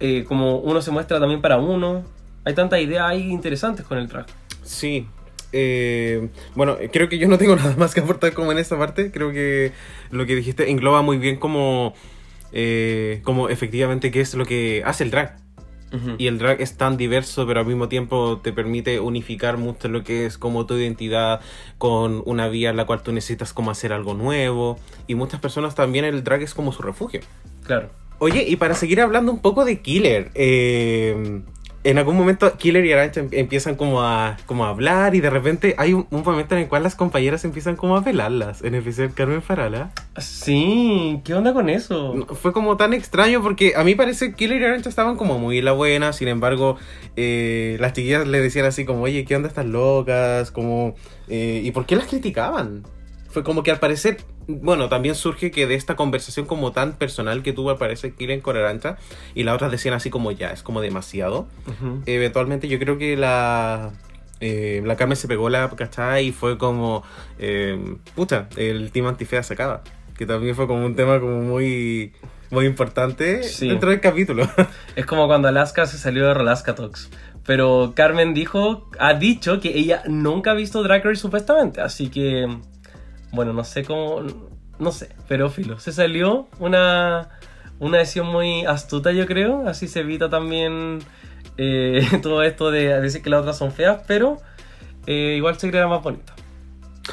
eh, 0.00 0.24
como 0.28 0.58
uno 0.58 0.82
se 0.82 0.90
muestra 0.90 1.18
también 1.18 1.40
para 1.40 1.58
uno. 1.58 2.04
Hay 2.44 2.54
tantas 2.54 2.80
ideas 2.80 3.04
ahí 3.08 3.30
interesantes 3.30 3.84
con 3.86 3.98
el 3.98 4.08
track. 4.08 4.28
Sí. 4.62 5.08
Eh, 5.58 6.28
bueno, 6.54 6.76
creo 6.92 7.08
que 7.08 7.16
yo 7.16 7.28
no 7.28 7.38
tengo 7.38 7.56
nada 7.56 7.74
más 7.76 7.94
que 7.94 8.00
aportar 8.00 8.34
como 8.34 8.52
en 8.52 8.58
esta 8.58 8.78
parte. 8.78 9.10
Creo 9.10 9.32
que 9.32 9.72
lo 10.10 10.26
que 10.26 10.36
dijiste 10.36 10.70
engloba 10.70 11.00
muy 11.00 11.16
bien 11.16 11.38
como, 11.38 11.94
eh, 12.52 13.20
como 13.24 13.48
efectivamente 13.48 14.10
qué 14.10 14.20
es 14.20 14.34
lo 14.34 14.44
que 14.44 14.82
hace 14.84 15.04
el 15.04 15.10
drag. 15.10 15.38
Y 16.18 16.26
el 16.26 16.36
drag 16.36 16.60
es 16.60 16.76
tan 16.76 16.98
diverso, 16.98 17.46
pero 17.46 17.60
al 17.60 17.66
mismo 17.66 17.88
tiempo 17.88 18.38
te 18.42 18.52
permite 18.52 19.00
unificar 19.00 19.56
mucho 19.56 19.88
lo 19.88 20.04
que 20.04 20.26
es 20.26 20.36
como 20.36 20.66
tu 20.66 20.74
identidad 20.74 21.40
con 21.78 22.22
una 22.26 22.48
vía 22.48 22.68
en 22.68 22.76
la 22.76 22.84
cual 22.84 23.02
tú 23.02 23.12
necesitas 23.12 23.54
como 23.54 23.70
hacer 23.70 23.94
algo 23.94 24.12
nuevo. 24.12 24.78
Y 25.06 25.14
muchas 25.14 25.40
personas 25.40 25.74
también 25.74 26.04
el 26.04 26.22
drag 26.22 26.42
es 26.42 26.52
como 26.52 26.72
su 26.72 26.82
refugio. 26.82 27.20
Claro. 27.64 27.88
Oye, 28.18 28.44
y 28.46 28.56
para 28.56 28.74
seguir 28.74 29.00
hablando 29.00 29.32
un 29.32 29.38
poco 29.38 29.64
de 29.64 29.80
Killer, 29.80 30.30
eh, 30.34 31.40
en 31.90 31.98
algún 31.98 32.16
momento 32.16 32.52
Killer 32.56 32.84
y 32.84 32.92
Arancha 32.92 33.20
em- 33.20 33.28
empiezan 33.30 33.76
como 33.76 34.02
a, 34.02 34.36
como 34.46 34.66
a 34.66 34.70
hablar 34.70 35.14
y 35.14 35.20
de 35.20 35.30
repente 35.30 35.74
hay 35.78 35.92
un, 35.92 36.06
un 36.10 36.22
momento 36.24 36.56
en 36.56 36.62
el 36.62 36.68
cual 36.68 36.82
las 36.82 36.96
compañeras 36.96 37.44
empiezan 37.44 37.76
como 37.76 37.96
a 37.96 38.02
pelarlas, 38.02 38.62
en 38.62 38.74
especial 38.74 39.14
Carmen 39.14 39.40
Farala. 39.40 39.92
Sí, 40.18 41.20
¿qué 41.24 41.34
onda 41.34 41.52
con 41.52 41.68
eso? 41.68 42.14
No, 42.14 42.26
Fue 42.34 42.52
como 42.52 42.76
tan 42.76 42.92
extraño 42.92 43.40
porque 43.42 43.74
a 43.76 43.84
mí 43.84 43.94
parece 43.94 44.30
que 44.30 44.34
Killer 44.34 44.60
y 44.60 44.64
Arancha 44.64 44.88
estaban 44.88 45.16
como 45.16 45.38
muy 45.38 45.62
la 45.62 45.72
buena, 45.72 46.12
sin 46.12 46.28
embargo, 46.28 46.76
eh, 47.14 47.76
las 47.78 47.92
chiquillas 47.92 48.26
le 48.26 48.40
decían 48.40 48.66
así 48.66 48.84
como, 48.84 49.02
oye, 49.02 49.24
¿qué 49.24 49.36
onda 49.36 49.48
estas 49.48 49.66
locas? 49.66 50.50
Como, 50.50 50.94
eh, 51.28 51.60
¿Y 51.64 51.70
por 51.70 51.86
qué 51.86 51.94
las 51.96 52.06
criticaban? 52.06 52.82
Fue 53.30 53.44
como 53.44 53.62
que 53.62 53.70
al 53.70 53.78
parecer, 53.78 54.18
bueno, 54.48 54.88
también 54.88 55.14
surge 55.14 55.50
que 55.50 55.66
de 55.66 55.74
esta 55.74 55.96
conversación 55.96 56.46
como 56.46 56.72
tan 56.72 56.92
personal 56.94 57.42
que 57.42 57.52
tuvo 57.52 57.70
al 57.70 57.78
parecer 57.78 58.12
Killer 58.14 58.40
con 58.42 58.56
Arancha 58.56 58.96
y 59.34 59.42
las 59.42 59.54
otras 59.54 59.70
decían 59.72 59.94
así 59.94 60.10
como 60.10 60.30
ya, 60.30 60.50
es 60.50 60.62
como 60.62 60.80
demasiado. 60.80 61.46
Eventualmente 62.06 62.68
yo 62.68 62.78
creo 62.78 62.98
que 62.98 63.16
la... 63.16 63.90
eh, 64.40 64.82
la 64.84 64.96
Carmen 64.96 65.16
se 65.16 65.28
pegó 65.28 65.48
la 65.48 65.68
¿cachai? 65.70 66.26
Y 66.28 66.32
fue 66.32 66.58
como, 66.58 67.02
eh, 67.38 67.96
pucha, 68.14 68.48
el 68.56 68.90
team 68.92 69.06
antifea 69.06 69.42
se 69.42 69.54
acaba. 69.54 69.82
Que 70.16 70.26
también 70.26 70.54
fue 70.54 70.66
como 70.66 70.84
un 70.86 70.94
tema 70.96 71.20
como 71.20 71.40
muy, 71.42 72.12
muy 72.50 72.64
importante 72.66 73.42
Sí. 73.42 73.68
dentro 73.68 73.90
del 73.90 74.00
capítulo. 74.00 74.48
Es 74.96 75.04
como 75.06 75.26
cuando 75.26 75.48
Alaska 75.48 75.86
se 75.86 75.98
salió 75.98 76.26
de 76.26 76.34
Rolaska 76.34 76.74
Talks. 76.74 77.10
Pero 77.44 77.92
Carmen 77.94 78.34
dijo, 78.34 78.90
ha 78.98 79.14
dicho 79.14 79.60
que 79.60 79.76
ella 79.78 80.02
nunca 80.08 80.50
ha 80.52 80.54
visto 80.54 80.82
Drag 80.82 81.04
Race 81.04 81.20
supuestamente. 81.20 81.80
Así 81.80 82.08
que, 82.08 82.48
bueno, 83.32 83.52
no 83.52 83.64
sé 83.64 83.84
cómo, 83.84 84.22
no 84.78 84.92
sé, 84.92 85.10
pero 85.28 85.50
filo. 85.50 85.78
Se 85.78 85.92
salió 85.92 86.48
una, 86.58 87.30
una 87.78 87.98
decisión 87.98 88.26
muy 88.26 88.64
astuta, 88.64 89.12
yo 89.12 89.26
creo. 89.26 89.68
Así 89.68 89.88
se 89.88 90.00
evita 90.00 90.28
también 90.28 91.00
eh, 91.58 92.06
todo 92.22 92.42
esto 92.42 92.70
de 92.70 93.00
decir 93.00 93.22
que 93.22 93.30
las 93.30 93.40
otras 93.40 93.58
son 93.58 93.72
feas, 93.72 94.02
pero 94.06 94.38
eh, 95.06 95.34
igual 95.36 95.58
se 95.58 95.70
crea 95.70 95.86
más 95.86 96.02
bonita. 96.02 96.34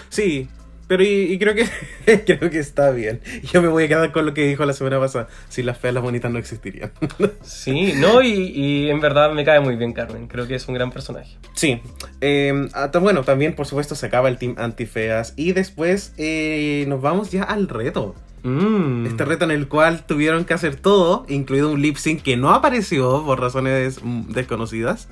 Sí, 0.10 0.50
pero 0.94 1.06
y, 1.06 1.34
y 1.34 1.40
creo 1.40 1.56
que 1.56 1.66
creo 2.26 2.52
que 2.52 2.60
está 2.60 2.92
bien. 2.92 3.20
Yo 3.52 3.64
me 3.64 3.68
voy 3.68 3.86
a 3.86 3.88
quedar 3.88 4.12
con 4.12 4.28
lo 4.28 4.36
que 4.36 4.46
dijo 4.46 4.64
la 4.64 4.74
semana 4.74 5.00
pasada. 5.00 5.28
Si 5.50 5.64
las 5.64 5.80
feas, 5.80 5.96
las 5.96 6.04
bonitas 6.04 6.32
no 6.32 6.38
existirían. 6.38 6.92
Sí, 7.42 7.94
no, 7.98 8.22
y, 8.22 8.52
y 8.54 8.90
en 8.92 9.00
verdad 9.00 9.32
me 9.32 9.44
cae 9.44 9.60
muy 9.60 9.76
bien 9.76 9.94
Carmen. 9.94 10.28
Creo 10.28 10.48
que 10.48 10.54
es 10.54 10.68
un 10.68 10.76
gran 10.76 10.92
personaje. 10.92 11.36
Sí. 11.56 11.82
Eh, 12.22 12.70
ah, 12.74 12.92
bueno, 13.02 13.24
también 13.24 13.56
por 13.56 13.66
supuesto 13.66 13.96
se 13.96 14.06
acaba 14.06 14.30
el 14.30 14.38
team 14.38 14.54
antifeas. 14.60 15.34
Y 15.36 15.54
después 15.54 16.14
eh, 16.18 16.86
nos 16.88 17.02
vamos 17.02 17.32
ya 17.32 17.42
al 17.42 17.68
reto. 17.68 18.14
Mm. 18.44 19.08
Este 19.08 19.26
reto 19.26 19.46
en 19.46 19.52
el 19.52 19.68
cual 19.68 20.06
tuvieron 20.06 20.46
que 20.46 20.54
hacer 20.54 20.76
todo, 20.76 21.26
incluido 21.28 21.72
un 21.72 21.82
lip 21.82 21.96
sync 21.96 22.22
que 22.22 22.38
no 22.38 22.54
apareció 22.54 23.26
por 23.26 23.40
razones 23.40 24.00
mm, 24.04 24.34
desconocidas. 24.34 25.08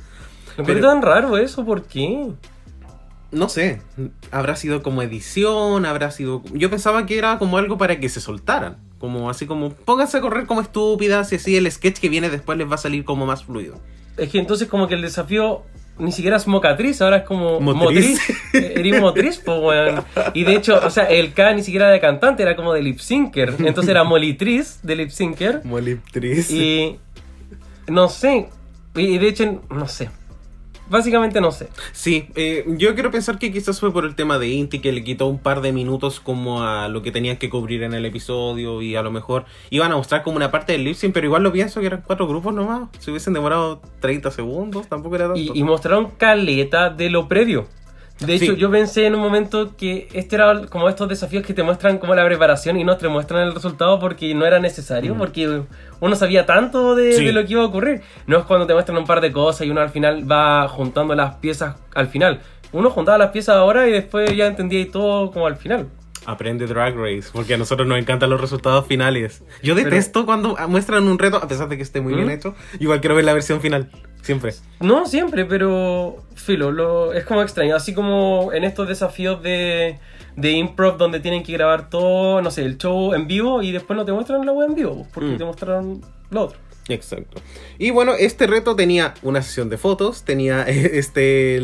Me 0.58 0.63
parece 0.63 0.82
tan 0.82 1.02
raro 1.02 1.38
eso, 1.38 1.65
¿por 1.65 1.86
qué? 1.86 2.34
No 3.32 3.50
sé, 3.50 3.82
habrá 4.32 4.56
sido 4.56 4.84
como 4.84 5.02
edición, 5.02 5.86
habrá 5.86 6.12
sido... 6.12 6.44
Yo 6.54 6.70
pensaba 6.70 7.06
que 7.06 7.17
era 7.17 7.38
como 7.38 7.58
algo 7.58 7.78
para 7.78 8.00
que 8.00 8.10
se 8.10 8.20
soltaran. 8.20 8.78
Como 9.00 9.30
así 9.30 9.46
como, 9.48 9.72
pónganse 9.74 10.17
a 10.17 10.22
correr 10.22 10.46
como 10.46 10.62
estúpidas 10.62 11.32
y 11.32 11.36
así 11.36 11.56
el 11.56 11.72
sketch 11.72 12.00
que 12.00 12.10
viene 12.10 12.30
después 12.30 12.58
les 12.58 12.70
va 12.70 12.76
a 12.76 12.78
salir 12.78 13.04
como 13.04 13.26
más 13.26 13.46
fluido. 13.46 13.80
Es 14.17 14.30
que 14.30 14.39
entonces 14.39 14.67
como 14.67 14.88
que 14.88 14.96
el 14.96 15.02
desafío 15.02 15.63
ni 15.98 16.12
siquiera 16.12 16.38
es 16.38 16.48
mocatriz, 16.48 17.02
ahora 17.02 17.17
es 17.17 17.24
como 17.24 17.60
Motriz. 17.60 18.20
motriz. 18.20 18.38
Eh, 18.54 18.74
Eres 18.76 19.00
motriz, 19.00 19.41
pues, 19.44 19.60
weón. 19.62 20.04
Y 20.34 20.44
de 20.44 20.56
hecho, 20.56 20.80
o 20.84 20.89
sea, 20.89 21.06
el 21.06 21.34
K 21.34 21.54
ni 21.54 21.63
siquiera 21.63 21.86
era 21.86 21.94
de 21.94 22.02
cantante, 22.02 22.44
era 22.44 22.56
como 22.56 22.74
de 22.74 22.82
lip 22.82 23.00
syncer. 23.00 23.56
Entonces 23.60 23.89
era 23.89 24.04
molitriz 24.04 24.80
de 24.84 24.96
lip 24.98 25.10
syncer. 25.10 25.62
Moliptriz. 25.63 26.52
Y 26.52 26.98
no 27.88 28.10
sé. 28.10 28.50
Y 28.96 29.17
de 29.20 29.28
hecho, 29.28 29.62
no 29.70 29.88
sé. 29.88 30.10
Básicamente 30.91 31.39
no 31.39 31.54
sé. 31.54 31.69
Sí, 31.93 32.27
eh, 32.36 32.65
yo 32.67 32.93
quiero 32.95 33.12
pensar 33.12 33.39
que 33.39 33.49
quizás 33.49 33.80
fue 33.80 33.93
por 33.93 34.04
el 34.04 34.13
tema 34.13 34.38
de 34.38 34.49
Inti 34.49 34.80
que 34.80 34.91
le 34.91 35.06
quitó 35.06 35.27
un 35.27 35.39
par 35.39 35.62
de 35.62 35.71
minutos 35.71 36.19
como 36.19 36.63
a 36.63 36.89
lo 36.89 37.01
que 37.01 37.13
tenían 37.13 37.38
que 37.38 37.49
cubrir 37.49 37.84
en 37.84 37.93
el 37.93 38.06
episodio 38.06 38.82
y 38.82 38.97
a 38.97 39.01
lo 39.01 39.10
mejor 39.10 39.45
iban 39.69 39.93
a 39.93 39.95
mostrar 39.95 40.21
como 40.21 40.36
una 40.36 40.51
parte 40.51 40.73
del 40.73 40.84
lip 40.84 40.95
sync, 40.95 41.13
pero 41.13 41.27
igual 41.27 41.43
lo 41.43 41.54
pienso 41.54 41.80
que 41.80 41.86
eran 41.86 42.04
cuatro 42.06 42.27
grupos 42.27 42.54
nomás. 42.54 42.89
Si 42.99 43.10
hubiesen 43.10 43.32
demorado 43.32 43.82
30 44.01 44.32
segundos, 44.32 44.88
tampoco 44.89 45.15
era 45.15 45.27
tanto. 45.27 45.39
Y, 45.39 45.51
y 45.58 45.63
mostraron 45.63 46.12
caleta 46.17 46.89
de 46.89 47.10
lo 47.10 47.30
previo. 47.30 47.67
De 48.26 48.36
hecho, 48.36 48.54
Sí. 48.54 48.58
yo 48.58 48.70
pensé 48.70 49.06
en 49.08 49.16
un 49.16 49.22
momento 49.22 49.76
que 49.76 50.08
este 50.14 50.36
era 50.36 50.62
como 50.70 50.88
estos 50.90 51.10
desafíos 51.10 51.44
que 51.46 51.54
te 51.54 51.64
muestran 51.64 51.98
como 51.98 52.14
la 52.16 52.24
preparación 52.26 52.80
y 52.80 52.84
no 52.84 52.96
te 52.98 53.08
muestran 53.08 53.48
el 53.48 53.54
resultado 53.54 54.00
porque 54.00 54.34
no 54.36 54.46
era 54.46 54.60
necesario, 54.60 55.16
porque 55.18 55.64
uno 56.00 56.16
sabía 56.16 56.46
tanto 56.46 56.94
de, 56.96 57.10
Mm. 57.10 57.18
Sí. 57.18 57.26
de 57.26 57.34
lo 57.34 57.44
que 57.46 57.54
iba 57.54 57.64
a 57.64 57.66
ocurrir. 57.66 58.02
No 58.28 58.38
es 58.38 58.46
cuando 58.46 58.68
te 58.68 58.74
muestran 58.74 58.98
un 58.98 59.06
par 59.06 59.22
de 59.22 59.32
cosas 59.32 59.66
y 59.66 59.72
uno 59.72 59.82
al 59.82 59.90
final 59.90 60.32
va 60.32 60.68
juntando 60.68 61.16
las 61.16 61.36
piezas 61.36 61.76
al 61.96 62.08
final. 62.08 62.40
Uno 62.74 62.90
juntaba 62.90 63.18
las 63.18 63.32
piezas 63.32 63.56
ahora 63.58 63.88
y 63.88 63.92
después 63.92 64.34
ya 64.36 64.46
entendía 64.48 64.80
y 64.80 64.86
todo 64.86 65.32
como 65.32 65.48
al 65.48 65.56
final. 65.58 65.88
Aprende 66.26 66.68
Drag 66.68 66.96
Race, 66.96 67.30
porque 67.34 67.56
a 67.56 67.58
nosotros 67.58 67.88
nos 67.88 67.98
encantan 67.98 68.30
los 68.30 68.40
resultados 68.40 68.86
finales. 68.88 69.44
Yo 69.64 69.74
detesto 69.76 70.26
cuando 70.26 70.56
muestran 70.68 71.08
un 71.08 71.18
reto, 71.18 71.38
a 71.38 71.48
pesar 71.48 71.68
de 71.68 71.78
que 71.78 71.84
esté 71.84 72.00
muy 72.02 72.14
bien 72.14 72.28
¿Mm? 72.28 72.32
hecho. 72.32 72.56
Igual 72.80 73.02
quiero 73.02 73.16
ver 73.16 73.26
la 73.26 73.34
versión 73.34 73.60
final, 73.60 73.90
siempre. 74.22 74.54
No 74.80 75.08
siempre, 75.08 75.46
pero 75.46 76.18
filo, 76.36 76.72
lo, 76.72 77.12
es 77.14 77.26
como 77.26 77.42
extraño. 77.42 77.76
Así 77.76 77.94
como 77.96 78.52
en 78.54 78.64
estos 78.64 78.88
desafíos 78.88 79.42
de, 79.42 79.98
de 80.36 80.52
improv 80.52 80.98
donde 80.98 81.20
tienen 81.20 81.42
que 81.42 81.54
grabar 81.54 81.90
todo, 81.90 82.42
no 82.42 82.52
sé, 82.52 82.66
el 82.66 82.78
show 82.78 83.14
en 83.16 83.28
vivo 83.28 83.64
y 83.64 83.72
después 83.72 83.98
no 83.98 84.06
te 84.06 84.12
muestran 84.12 84.46
la 84.46 84.52
web 84.52 84.70
en 84.70 84.76
vivo, 84.76 85.08
porque 85.14 85.32
Mm. 85.32 85.38
te 85.38 85.46
mostraron 85.46 86.02
lo 86.30 86.42
otro. 86.44 86.60
Exacto. 86.88 87.42
Y 87.80 87.90
bueno, 87.92 88.14
este 88.18 88.48
reto 88.48 88.76
tenía 88.76 89.14
una 89.24 89.42
sesión 89.42 89.70
de 89.70 89.78
fotos, 89.78 90.24
tenía 90.24 90.64
este 90.68 91.60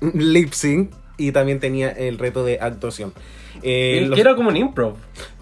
lip 0.00 0.52
sync 0.52 0.92
y 1.16 1.30
también 1.32 1.60
tenía 1.60 1.90
el 1.90 2.18
reto 2.18 2.44
de 2.44 2.58
actuación. 2.60 3.12
Eh, 3.62 4.06
los- 4.08 4.18
era 4.18 4.34
como 4.34 4.48
un 4.50 4.56
improv. 4.56 4.94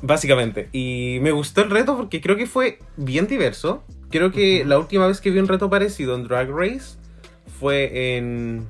Básicamente. 0.02 0.68
Y 0.72 1.18
me 1.22 1.30
gustó 1.32 1.62
el 1.62 1.70
reto 1.70 1.96
porque 1.96 2.20
creo 2.20 2.36
que 2.36 2.46
fue 2.46 2.78
bien 2.96 3.26
diverso. 3.26 3.82
Creo 4.10 4.30
que 4.32 4.64
la 4.64 4.78
última 4.78 5.06
vez 5.06 5.20
que 5.20 5.30
vi 5.30 5.38
un 5.38 5.48
reto 5.48 5.70
parecido 5.70 6.14
en 6.14 6.24
Drag 6.24 6.50
Race 6.50 6.96
fue 7.58 8.16
en... 8.16 8.66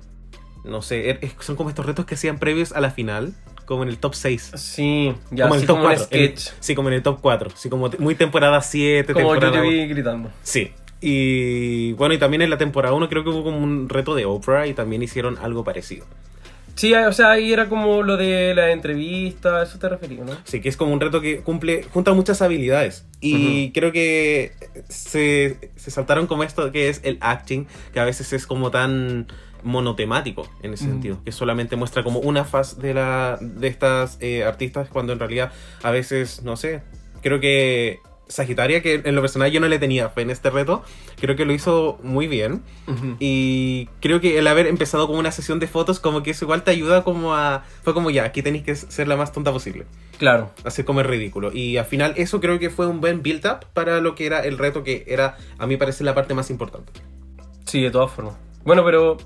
No 0.64 0.80
sé, 0.82 1.20
er- 1.20 1.30
son 1.40 1.56
como 1.56 1.70
estos 1.70 1.84
retos 1.86 2.04
que 2.06 2.14
hacían 2.14 2.38
previos 2.38 2.72
a 2.72 2.80
la 2.80 2.90
final, 2.92 3.34
como 3.66 3.82
en 3.82 3.88
el 3.88 3.98
top 3.98 4.14
6. 4.14 4.52
Sí, 4.54 5.12
ya, 5.32 5.44
como 5.48 5.56
en 5.56 5.60
el 5.62 5.66
top 5.66 5.76
como 5.78 5.88
un 5.88 5.94
4. 5.96 6.06
en- 6.18 6.36
sketch. 6.36 6.54
sí, 6.60 6.74
como 6.76 6.88
en 6.88 6.94
el 6.94 7.02
top 7.02 7.18
4. 7.20 7.50
Sí, 7.54 7.68
como 7.68 7.90
muy 7.98 8.14
temporada 8.14 8.60
7, 8.62 9.12
como 9.12 9.34
yo 9.34 9.40
temporada 9.40 9.62
te 9.62 9.68
vi 9.68 9.86
gritando. 9.88 10.30
Sí. 10.44 10.70
Y 11.00 11.94
bueno, 11.94 12.14
y 12.14 12.18
también 12.18 12.42
en 12.42 12.50
la 12.50 12.58
temporada 12.58 12.94
1 12.94 13.08
creo 13.08 13.24
que 13.24 13.30
hubo 13.30 13.42
como 13.42 13.58
un 13.58 13.88
reto 13.88 14.14
de 14.14 14.24
Oprah 14.24 14.68
y 14.68 14.74
también 14.74 15.02
hicieron 15.02 15.36
algo 15.38 15.64
parecido. 15.64 16.06
Sí, 16.74 16.94
o 16.94 17.12
sea, 17.12 17.32
ahí 17.32 17.52
era 17.52 17.68
como 17.68 18.02
lo 18.02 18.16
de 18.16 18.54
la 18.54 18.72
entrevista, 18.72 19.58
a 19.58 19.62
eso 19.64 19.78
te 19.78 19.88
refería, 19.88 20.24
¿no? 20.24 20.32
Sí, 20.44 20.60
que 20.60 20.68
es 20.68 20.76
como 20.76 20.92
un 20.92 21.00
reto 21.00 21.20
que 21.20 21.40
cumple, 21.40 21.84
junta 21.84 22.12
muchas 22.12 22.42
habilidades. 22.42 23.06
Y 23.20 23.70
creo 23.72 23.92
que 23.92 24.52
se, 24.88 25.70
se 25.76 25.90
saltaron 25.90 26.26
como 26.26 26.42
esto 26.42 26.72
que 26.72 26.88
es 26.88 27.00
el 27.04 27.18
acting, 27.20 27.66
que 27.92 28.00
a 28.00 28.04
veces 28.04 28.32
es 28.32 28.46
como 28.46 28.70
tan 28.70 29.28
monotemático 29.62 30.50
en 30.62 30.74
ese 30.74 30.84
sentido, 30.84 31.22
que 31.24 31.30
solamente 31.30 31.76
muestra 31.76 32.02
como 32.02 32.18
una 32.18 32.44
faz 32.44 32.78
de, 32.78 32.94
la, 32.94 33.38
de 33.40 33.68
estas 33.68 34.18
eh, 34.20 34.44
artistas, 34.44 34.88
cuando 34.88 35.12
en 35.12 35.18
realidad 35.18 35.52
a 35.82 35.90
veces, 35.90 36.42
no 36.42 36.56
sé, 36.56 36.82
creo 37.22 37.38
que 37.38 38.00
Sagitaria, 38.32 38.82
que 38.82 39.02
en 39.04 39.14
lo 39.14 39.20
personal 39.20 39.50
yo 39.50 39.60
no 39.60 39.68
le 39.68 39.78
tenía 39.78 40.08
fe 40.08 40.22
en 40.22 40.30
este 40.30 40.50
reto, 40.50 40.82
creo 41.20 41.36
que 41.36 41.44
lo 41.44 41.52
hizo 41.52 41.98
muy 42.02 42.26
bien. 42.26 42.62
Y 43.18 43.88
creo 44.00 44.20
que 44.20 44.38
el 44.38 44.46
haber 44.46 44.66
empezado 44.66 45.06
como 45.06 45.18
una 45.18 45.32
sesión 45.32 45.58
de 45.60 45.66
fotos, 45.66 46.00
como 46.00 46.22
que 46.22 46.30
eso 46.32 46.44
igual 46.44 46.62
te 46.62 46.70
ayuda 46.70 47.04
como 47.04 47.34
a... 47.34 47.64
Fue 47.82 47.94
como 47.94 48.10
ya, 48.10 48.24
aquí 48.24 48.42
tenéis 48.42 48.64
que 48.64 48.74
ser 48.74 49.08
la 49.08 49.16
más 49.16 49.32
tonta 49.32 49.52
posible 49.52 49.86
Claro. 50.18 50.50
hacer 50.64 50.84
como 50.84 51.00
el 51.00 51.06
ridículo. 51.06 51.52
Y 51.52 51.76
al 51.76 51.84
final 51.84 52.14
eso 52.16 52.40
creo 52.40 52.58
que 52.58 52.70
fue 52.70 52.86
un 52.86 53.00
buen 53.00 53.22
build 53.22 53.46
up 53.46 53.66
para 53.74 54.00
lo 54.00 54.14
que 54.14 54.26
era 54.26 54.40
el 54.44 54.58
reto 54.58 54.82
que 54.84 55.04
era, 55.06 55.36
a 55.58 55.66
mí 55.66 55.76
parece, 55.76 56.04
la 56.04 56.14
parte 56.14 56.34
más 56.34 56.50
importante. 56.50 56.92
Sí, 57.66 57.82
de 57.82 57.90
todas 57.90 58.10
formas. 58.10 58.34
Bueno, 58.64 58.84
pero 58.84 59.16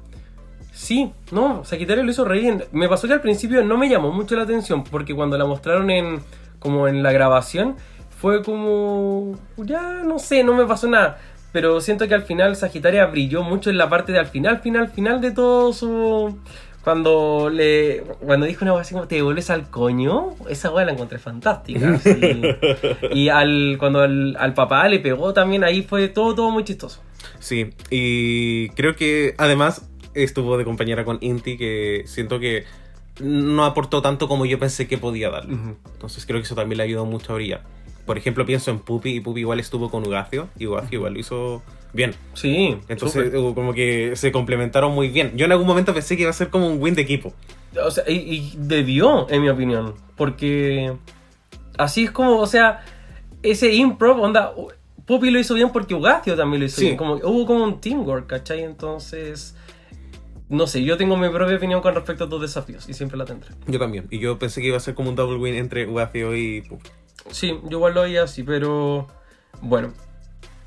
sí, 0.73 1.13
no, 1.33 1.65
Sagitario 1.65 2.03
lo 2.05 2.11
hizo 2.11 2.25
re 2.25 2.39
bien. 2.41 2.65
Me 2.73 2.89
pasó 2.89 3.07
que 3.07 3.15
al 3.15 3.21
principio 3.21 3.63
no 3.65 3.77
me 3.79 3.89
llamó 3.89 4.13
mucho 4.13 4.37
la 4.37 4.43
atención, 4.43 4.85
porque 4.85 5.15
cuando 5.15 5.37
la 5.39 5.45
mostraron 5.47 5.91
en 5.91 6.21
como 6.59 6.89
en 6.89 7.03
la 7.03 7.13
grabación, 7.13 7.77
fue 8.19 8.43
como 8.43 9.39
ya 9.57 10.03
no 10.05 10.19
sé, 10.19 10.43
no 10.43 10.55
me 10.55 10.67
pasó 10.67 10.89
nada. 10.89 11.19
Pero 11.53 11.81
siento 11.81 12.07
que 12.07 12.15
al 12.15 12.23
final 12.23 12.55
Sagitaria 12.57 13.07
brilló 13.07 13.43
mucho 13.43 13.71
en 13.71 13.79
la 13.79 13.89
parte 13.89 14.13
de 14.13 14.19
al 14.19 14.27
final, 14.27 14.61
final, 14.61 14.89
final 14.91 15.21
de 15.21 15.31
todo 15.31 15.73
su. 15.73 16.39
Cuando 16.85 17.49
le. 17.51 18.03
Cuando 18.21 18.47
dijo 18.47 18.65
una 18.65 18.73
cosa 18.73 18.83
así 18.83 18.95
como 18.95 19.09
te 19.09 19.17
devuelves 19.17 19.49
al 19.51 19.71
coño, 19.71 20.35
esa 20.49 20.71
weá 20.71 20.85
la 20.85 20.93
encontré 20.93 21.19
fantástica. 21.19 21.99
Y 23.11 23.29
al, 23.29 23.77
cuando 23.79 24.01
al, 24.01 24.37
al 24.39 24.55
papá 24.55 24.87
le 24.89 24.99
pegó 25.01 25.33
también, 25.33 25.65
ahí 25.65 25.83
fue 25.83 26.09
todo, 26.09 26.35
todo 26.35 26.51
muy 26.51 26.65
chistoso. 26.65 27.01
Sí, 27.39 27.71
y 27.91 28.69
creo 28.71 28.95
que 28.95 29.35
además 29.39 29.89
estuvo 30.15 30.59
de 30.59 30.65
compañera 30.65 31.05
con 31.05 31.19
Inti, 31.21 31.57
que 31.57 32.05
siento 32.07 32.39
que 32.39 32.65
no 33.21 33.65
aportó 33.65 34.03
tanto 34.03 34.29
como 34.29 34.47
yo 34.47 34.59
pensé 34.59 34.87
que 34.87 34.99
podía 34.99 35.31
darle. 35.31 35.55
Ujú. 35.55 35.77
Entonces 35.93 36.27
creo 36.27 36.41
que 36.41 36.45
eso 36.45 36.55
también 36.55 36.79
le 36.79 36.85
ayudó 36.85 37.07
mucho 37.07 37.33
a 37.33 37.37
brillar. 37.37 37.63
Por 38.07 38.17
ejemplo, 38.17 38.47
pienso 38.47 38.71
en 38.71 38.79
Pupi, 38.79 39.17
y 39.17 39.21
Pupi 39.21 39.41
igual 39.41 39.59
estuvo 39.61 39.91
con 39.91 40.07
Ugacio, 40.07 40.49
y 40.59 40.67
Ugacio 40.67 40.99
igual 40.99 41.13
lo 41.15 41.19
hizo 41.19 41.63
bien. 41.93 42.15
Sí, 42.35 42.79
Entonces, 42.89 43.25
súper. 43.27 43.37
uh, 43.41 43.55
como 43.55 43.75
que 43.75 44.13
se 44.15 44.31
complementaron 44.33 44.95
muy 44.95 45.09
bien. 45.09 45.33
Yo 45.37 45.45
en 45.47 45.53
algún 45.53 45.67
momento 45.67 45.93
pensé 45.93 46.17
que 46.17 46.23
iba 46.23 46.31
a 46.31 46.35
ser 46.35 46.49
como 46.51 46.69
un 46.69 46.81
win 46.81 46.95
de 46.95 47.03
equipo. 47.03 47.33
O 47.85 47.91
sea, 47.91 48.05
y, 48.09 48.15
y 48.15 48.53
debió, 48.57 49.29
en 49.29 49.43
mi 49.43 49.49
opinión. 49.49 49.95
Porque 50.17 50.93
así 51.79 52.05
es 52.05 52.11
como, 52.13 52.39
o 52.39 52.47
sea, 52.47 52.85
ese 53.43 53.75
improv, 53.75 54.21
onda, 54.21 54.53
Pupi 55.05 55.31
lo 55.31 55.39
hizo 55.41 55.55
bien 55.55 55.71
porque 55.71 55.95
Ugacio 55.95 56.37
también 56.37 56.61
lo 56.61 56.67
hizo 56.67 56.77
Sí. 56.81 56.85
bien. 56.87 56.97
Como, 56.97 57.15
hubo 57.17 57.45
como 57.47 57.65
un 57.65 57.81
teamwork, 57.81 58.27
¿cachai? 58.29 58.63
Entonces, 58.63 59.57
no 60.49 60.67
sé, 60.69 60.85
yo 60.85 60.97
tengo 60.97 61.17
mi 61.17 61.29
propia 61.29 61.57
opinión 61.57 61.81
con 61.81 61.95
respecto 61.95 62.25
a 62.25 62.27
estos 62.27 62.41
desafíos 62.41 62.89
y 62.89 62.95
siempre 62.95 63.19
la 63.19 63.25
tendré. 63.25 63.51
Yo 63.67 63.79
también. 63.79 64.07
Y 64.11 64.19
yo 64.21 64.39
pensé 64.39 64.61
que 64.61 64.69
iba 64.69 64.77
a 64.77 64.81
ser 64.81 64.95
como 64.95 65.09
un 65.11 65.17
double 65.17 65.39
win 65.39 65.55
entre 65.57 65.89
Ugacio 65.89 66.37
y 66.37 66.61
Pupi. 66.63 66.89
Sí, 67.31 67.59
yo 67.65 67.79
igual 67.79 67.95
lo 67.95 68.03
veía 68.03 68.23
así, 68.25 68.43
pero 68.43 69.07
bueno. 69.61 69.93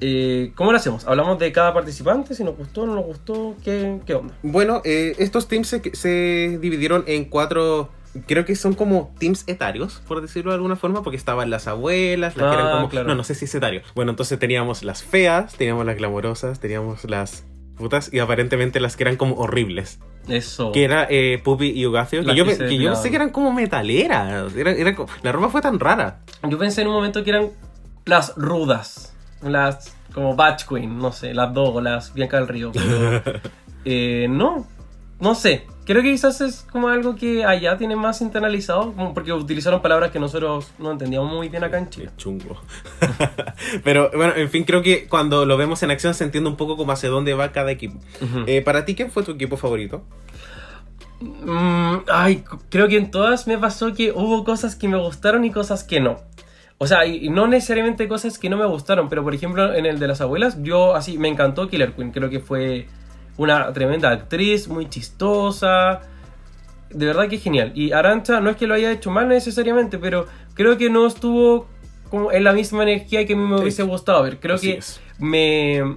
Eh, 0.02 0.54
¿Cómo 0.56 0.72
lo 0.72 0.78
hacemos? 0.78 1.06
¿Hablamos 1.08 1.40
de 1.40 1.52
cada 1.52 1.74
participante? 1.74 2.34
Si 2.34 2.44
nos 2.44 2.56
gustó, 2.56 2.86
no 2.86 2.96
nos 2.96 3.06
gustó, 3.06 3.56
¿qué, 3.64 4.00
qué 4.06 4.14
onda? 4.14 4.34
Bueno, 4.44 4.82
eh, 4.86 5.14
estos 5.20 5.48
teams 5.50 5.68
se, 5.68 5.82
se 5.94 6.58
dividieron 6.62 7.04
en 7.08 7.26
cuatro. 7.26 7.90
Creo 8.26 8.44
que 8.46 8.56
son 8.56 8.74
como 8.74 9.14
teams 9.20 9.44
etarios, 9.48 10.02
por 10.08 10.22
decirlo 10.22 10.52
de 10.52 10.56
alguna 10.56 10.76
forma, 10.78 11.04
porque 11.04 11.18
estaban 11.18 11.50
las 11.50 11.68
abuelas, 11.68 12.36
las 12.38 12.50
que 12.50 12.56
Ah, 12.58 12.60
eran 12.62 12.72
como. 12.78 12.90
claro. 12.90 13.08
No, 13.10 13.16
no 13.16 13.24
sé 13.24 13.36
si 13.36 13.46
es 13.46 13.54
etario. 13.54 13.82
Bueno, 13.94 14.12
entonces 14.12 14.40
teníamos 14.40 14.84
las 14.84 15.04
feas, 15.04 15.54
teníamos 15.56 15.86
las 15.86 15.98
glamorosas, 15.98 16.60
teníamos 16.60 17.04
las 17.04 17.44
putas 17.80 18.14
y 18.14 18.20
aparentemente 18.20 18.80
las 18.80 18.96
que 18.96 19.04
eran 19.04 19.16
como 19.16 19.36
horribles. 19.36 20.00
Eso. 20.28 20.72
Que 20.72 20.84
era 20.84 21.08
eh, 21.10 21.42
Puppy 21.44 21.72
y 21.72 21.88
Ugacio. 21.88 22.24
Que 22.24 22.36
yo, 22.36 22.46
que 22.46 22.78
yo 22.78 22.92
pensé 22.92 23.10
que 23.10 23.16
eran 23.16 23.32
como 23.32 23.52
metaleras. 23.52 24.56
Era, 24.56 24.72
era 24.72 24.96
la 25.24 25.32
ropa 25.32 25.50
fue 25.50 25.62
tan 25.62 25.80
rara. 25.80 26.20
Yo 26.48 26.58
pensé 26.60 26.82
en 26.82 26.90
un 26.90 26.94
momento 26.94 27.24
que 27.24 27.32
eran 27.32 27.50
las 28.06 28.36
rudas, 28.36 29.16
las 29.42 29.96
como 30.14 30.36
Batch 30.36 30.66
Queen, 30.66 30.98
no 30.98 31.12
sé, 31.12 31.34
las 31.34 31.54
dos 31.54 31.70
o 31.76 31.82
las 31.82 32.14
Bianca 32.14 32.38
del 32.38 32.48
Río, 32.48 32.72
pero 32.72 33.22
eh, 33.86 34.28
no, 34.30 34.68
no 35.20 35.36
sé. 35.36 35.66
Creo 35.90 36.04
que 36.04 36.12
quizás 36.12 36.40
es 36.42 36.68
como 36.72 36.88
algo 36.90 37.16
que 37.16 37.44
allá 37.44 37.76
tienen 37.76 37.98
más 37.98 38.22
internalizado, 38.22 38.94
porque 39.16 39.34
utilizaron 39.34 39.82
palabras 39.82 40.12
que 40.12 40.20
nosotros 40.20 40.72
no 40.78 40.92
entendíamos 40.92 41.34
muy 41.34 41.50
bien 41.50 41.64
acá 41.64 41.80
en 41.80 41.90
Chile. 41.90 42.10
Qué 42.12 42.16
chungo. 42.16 42.62
Pero 43.84 44.12
bueno, 44.16 44.34
en 44.36 44.52
fin, 44.52 44.66
creo 44.66 44.84
que 44.84 45.08
cuando 45.08 45.48
lo 45.48 45.58
vemos 45.58 45.82
en 45.82 45.90
acción 45.90 46.14
se 46.14 46.26
entiende 46.26 46.48
un 46.48 46.58
poco 46.58 46.78
como 46.78 46.92
hacia 46.92 47.10
dónde 47.10 47.34
va 47.34 47.52
cada 47.52 47.72
equipo. 47.72 47.98
Eh, 48.46 48.62
Para 48.62 48.86
ti, 48.86 48.94
¿quién 48.94 49.10
fue 49.10 49.24
tu 49.24 49.32
equipo 49.32 49.58
favorito? 49.58 50.04
Mm, 51.22 51.96
ay, 52.12 52.44
creo 52.70 52.88
que 52.88 52.98
en 52.98 53.10
todas 53.10 53.48
me 53.48 53.58
pasó 53.58 53.92
que 53.96 54.12
hubo 54.12 54.44
cosas 54.44 54.76
que 54.76 54.88
me 54.88 54.98
gustaron 54.98 55.44
y 55.44 55.50
cosas 55.50 55.84
que 55.84 56.00
no. 56.00 56.18
O 56.78 56.86
sea, 56.86 57.08
y 57.08 57.30
no 57.30 57.48
necesariamente 57.48 58.08
cosas 58.08 58.38
que 58.38 58.48
no 58.48 58.58
me 58.58 58.66
gustaron, 58.68 59.10
pero 59.10 59.24
por 59.24 59.34
ejemplo 59.34 59.74
en 59.74 59.88
el 59.88 59.98
de 59.98 60.08
las 60.08 60.22
abuelas, 60.22 60.62
yo 60.62 60.96
así 60.96 61.18
me 61.18 61.30
encantó 61.30 61.68
Killer 61.68 61.94
Queen. 61.94 62.12
Creo 62.12 62.30
que 62.30 62.42
fue 62.42 62.86
una 63.40 63.72
tremenda 63.72 64.12
actriz, 64.12 64.68
muy 64.68 64.90
chistosa. 64.90 66.02
de 66.90 67.06
verdad 67.06 67.30
que 67.30 67.38
es 67.38 67.44
genial. 67.44 67.72
Y 67.74 67.94
Arancha 67.94 68.42
no 68.42 68.50
es 68.50 68.58
que 68.58 68.68
lo 68.68 68.74
haya 68.74 68.92
hecho 68.92 69.12
mal 69.12 69.28
necesariamente, 69.30 69.98
pero 69.98 70.28
creo 70.56 70.78
que 70.78 70.90
no 70.90 71.08
estuvo 71.08 71.68
como 72.10 72.32
en 72.32 72.44
la 72.44 72.52
misma 72.52 72.84
energía 72.84 73.26
que 73.26 73.34
a 73.34 73.36
mí 73.38 73.44
me 73.44 73.62
hubiese 73.62 73.84
gustado 73.84 74.24
ver. 74.24 74.40
Creo 74.40 74.56
Así 74.56 74.74
que 74.74 74.78
es. 74.80 75.00
me... 75.20 75.96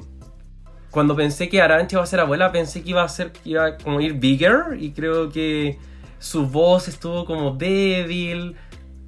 Cuando 0.91 1.17
pensé 1.17 1.49
que 1.49 1.61
Arancha 1.63 1.97
iba 1.97 2.03
a 2.03 2.07
ser 2.07 2.21
abuela, 2.21 2.53
pensé 2.53 2.83
que 2.83 2.91
iba 2.91 3.03
a 3.03 3.09
ser, 3.09 3.33
iba 3.45 3.67
a 3.67 3.77
como 3.79 4.01
ir 4.01 4.15
bigger 4.15 4.77
y 4.79 4.93
creo 4.93 5.31
que 5.31 5.79
su 6.19 6.47
voz 6.47 6.87
estuvo 6.87 7.25
como 7.25 7.53
débil. 7.53 8.55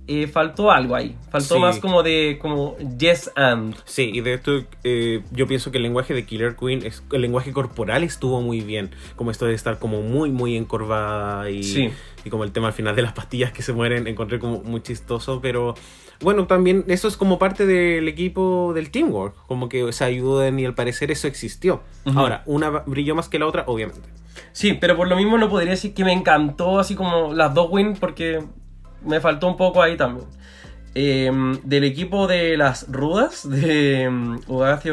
Eh, 0.07 0.27
faltó 0.27 0.71
algo 0.71 0.95
ahí. 0.95 1.17
Faltó 1.31 1.55
Sí. 1.55 1.61
más 1.61 1.79
como 1.79 2.03
de 2.03 2.39
como 2.43 2.77
yes 2.99 3.31
and. 3.37 3.75
Sí, 3.87 4.11
y 4.13 4.21
de 4.21 4.35
esto 4.35 4.63
eh, 4.85 5.23
yo 5.33 5.47
pienso 5.47 5.71
que 5.71 5.79
el 5.79 5.83
lenguaje 5.83 6.13
de 6.13 6.27
Killer 6.27 6.57
Queen, 6.57 6.85
es, 6.85 7.03
el 7.11 7.23
lenguaje 7.23 7.53
corporal 7.53 8.05
estuvo 8.05 8.43
muy 8.43 8.61
bien. 8.61 8.91
Como 9.17 9.31
esto 9.31 9.47
de 9.47 9.55
estar 9.55 9.79
como 9.79 10.03
muy, 10.03 10.31
muy 10.31 10.57
encorvada 10.57 11.49
y, 11.49 11.63
Sí. 11.63 11.91
y 12.25 12.29
como 12.31 12.45
el 12.45 12.53
tema 12.53 12.67
al 12.67 12.73
final 12.75 12.95
de 12.95 13.01
las 13.03 13.15
pastillas 13.15 13.51
que 13.53 13.63
se 13.63 13.73
mueren, 13.73 14.07
encontré 14.07 14.39
como 14.39 14.63
muy 14.63 14.83
chistoso, 14.83 15.41
pero 15.41 15.75
bueno, 16.21 16.47
también 16.47 16.85
eso 16.89 17.09
es 17.09 17.17
como 17.17 17.39
parte 17.39 17.65
del 17.67 18.07
equipo 18.07 18.73
del 18.75 18.91
teamwork, 18.91 19.35
como 19.47 19.69
que 19.71 19.91
se 19.93 20.05
ayudan 20.05 20.59
y 20.61 20.67
al 20.67 20.75
parecer 20.75 21.11
eso 21.11 21.29
existió. 21.29 21.83
Ahora, 22.15 22.43
una 22.45 22.69
brilló 22.71 23.15
más 23.15 23.29
que 23.31 23.39
la 23.39 23.47
otra, 23.47 23.65
obviamente. 23.67 24.09
Sí, 24.53 24.75
pero 24.75 24.97
por 24.97 25.09
lo 25.09 25.17
mismo 25.17 25.39
no 25.39 25.49
podría 25.49 25.71
decir 25.71 25.95
que 25.95 26.05
me 26.05 26.13
encantó 26.13 26.79
así 26.79 26.95
como 26.95 27.33
las 27.33 27.55
dos 27.55 27.69
win 27.71 27.95
porque 27.95 28.43
me 29.05 29.21
faltó 29.21 29.47
un 29.49 29.57
poco 29.57 29.83
ahí 29.83 29.97
también. 29.97 30.27
Eh, 30.97 31.31
del 31.65 31.85
equipo 31.85 32.29
de 32.29 32.57
las 32.57 32.87
rudas 32.91 33.49
de 33.51 34.07
um, 34.09 34.39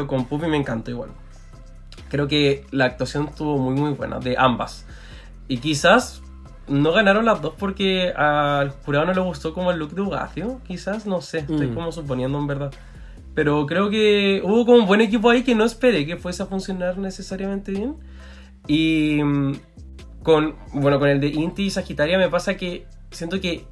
con 0.07 0.25
Puppy 0.25 0.47
me 0.47 0.57
encantó 0.57 0.89
igual. 0.91 1.09
Creo 2.09 2.27
que 2.27 2.65
la 2.71 2.85
actuación 2.85 3.27
estuvo 3.27 3.57
muy 3.57 3.75
muy 3.79 3.91
buena 3.91 4.19
de 4.19 4.35
ambas. 4.37 4.85
Y 5.47 5.57
quizás 5.57 6.21
no 6.67 6.91
ganaron 6.91 7.25
las 7.25 7.41
dos 7.41 7.53
porque 7.57 8.11
al 8.15 8.71
jurado 8.71 9.05
no 9.05 9.13
le 9.13 9.21
gustó 9.21 9.53
como 9.53 9.71
el 9.71 9.77
look 9.77 9.93
de 9.93 10.01
Ugacio. 10.01 10.59
Quizás, 10.67 11.05
no 11.05 11.21
sé, 11.21 11.39
estoy 11.39 11.67
Mm. 11.67 11.75
como 11.75 11.91
suponiendo 11.91 12.37
en 12.39 12.47
verdad. 12.47 12.73
Pero 13.33 13.65
creo 13.65 13.89
que 13.89 14.41
hubo 14.43 14.65
como 14.65 14.79
un 14.79 14.87
buen 14.87 15.01
equipo 15.01 15.29
ahí 15.29 15.43
que 15.43 15.55
no 15.55 15.63
esperé 15.63 16.05
que 16.05 16.17
fuese 16.17 16.43
a 16.43 16.47
funcionar 16.47 16.97
necesariamente 16.97 17.71
bien. 17.71 17.95
Y 18.67 19.21
mm, 19.23 19.53
con, 20.23 20.55
bueno, 20.73 20.99
con 20.99 21.09
el 21.09 21.19
de 21.19 21.27
Inti 21.27 21.63
y 21.63 21.69
Sagitaria 21.69 22.17
me 22.17 22.29
pasa 22.29 22.55
que 22.57 22.85
siento 23.09 23.39
que 23.39 23.65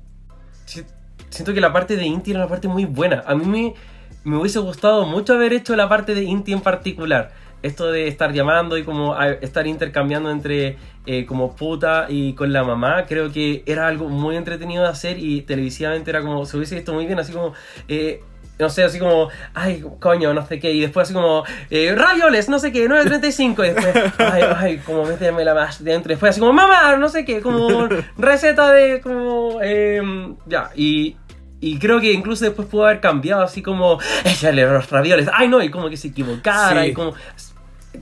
siento 1.30 1.54
que 1.54 1.62
la 1.62 1.74
parte 1.74 1.96
de 1.96 2.06
Inti 2.06 2.32
era 2.32 2.42
una 2.42 2.50
parte 2.50 2.68
muy 2.68 2.86
buena. 2.86 3.24
A 3.26 3.36
mí 3.36 3.74
me, 4.24 4.38
hubiese 4.38 4.60
gustado 4.60 5.06
mucho 5.06 5.34
haber 5.34 5.54
hecho 5.54 5.76
la 5.76 5.90
parte 5.90 6.16
de 6.16 6.24
Inti 6.24 6.54
en 6.54 6.62
particular. 6.62 7.32
Esto 7.62 7.92
de 7.92 8.08
estar 8.08 8.32
llamando 8.32 8.78
y 8.78 8.84
como 8.84 9.20
estar 9.22 9.68
intercambiando 9.68 10.32
entre 10.32 10.78
eh, 11.06 11.26
como 11.26 11.56
puta 11.58 12.06
y 12.08 12.34
con 12.34 12.54
la 12.54 12.64
mamá, 12.64 13.06
creo 13.06 13.32
que 13.34 13.64
era 13.66 13.88
algo 13.88 14.08
muy 14.08 14.38
entretenido 14.38 14.84
de 14.84 14.90
hacer 14.90 15.18
y 15.20 15.42
televisivamente 15.42 16.10
era 16.10 16.22
como, 16.22 16.46
se 16.46 16.56
hubiese 16.56 16.76
visto 16.76 16.94
muy 16.94 17.06
bien, 17.06 17.20
así 17.20 17.34
como, 17.34 17.54
eh, 17.90 18.22
no 18.60 18.70
sé, 18.70 18.84
así 18.84 19.00
como, 19.00 19.30
ay, 19.54 19.84
coño, 20.00 20.34
no 20.34 20.46
sé 20.46 20.60
qué, 20.60 20.72
y 20.72 20.82
después 20.82 21.08
así 21.08 21.14
como, 21.14 21.44
eh, 21.70 21.96
ravioles, 21.96 22.50
no 22.50 22.60
sé 22.60 22.72
qué, 22.74 22.88
9.35, 22.90 23.64
y 23.66 23.74
después, 23.74 24.14
ay, 24.20 24.44
ay, 24.58 24.78
como 24.80 25.06
métemela 25.06 25.54
más 25.54 25.82
dentro, 25.84 26.10
después 26.10 26.32
así 26.32 26.40
como, 26.42 26.52
mamá, 26.54 26.96
no 26.98 27.08
sé 27.08 27.24
qué, 27.24 27.40
como 27.42 27.88
receta 28.18 28.72
de, 28.72 29.00
como, 29.00 29.62
em, 29.62 30.36
ya, 30.46 30.72
y, 30.76 31.16
y 31.62 31.80
creo 31.80 32.02
que 32.02 32.12
incluso 32.12 32.44
después 32.46 32.68
pudo 32.68 32.86
haber 32.86 33.00
cambiado, 33.00 33.42
así 33.44 33.62
como, 33.62 33.98
échale 34.26 34.64
los 34.66 34.90
ravioles, 34.90 35.30
ay, 35.34 35.48
no, 35.48 35.64
y 35.64 35.70
como 35.70 35.90
que 35.90 35.96
se 35.98 36.10
equivocara, 36.10 36.84
Sí. 36.84 36.90
y 36.90 36.94
como, 36.94 37.14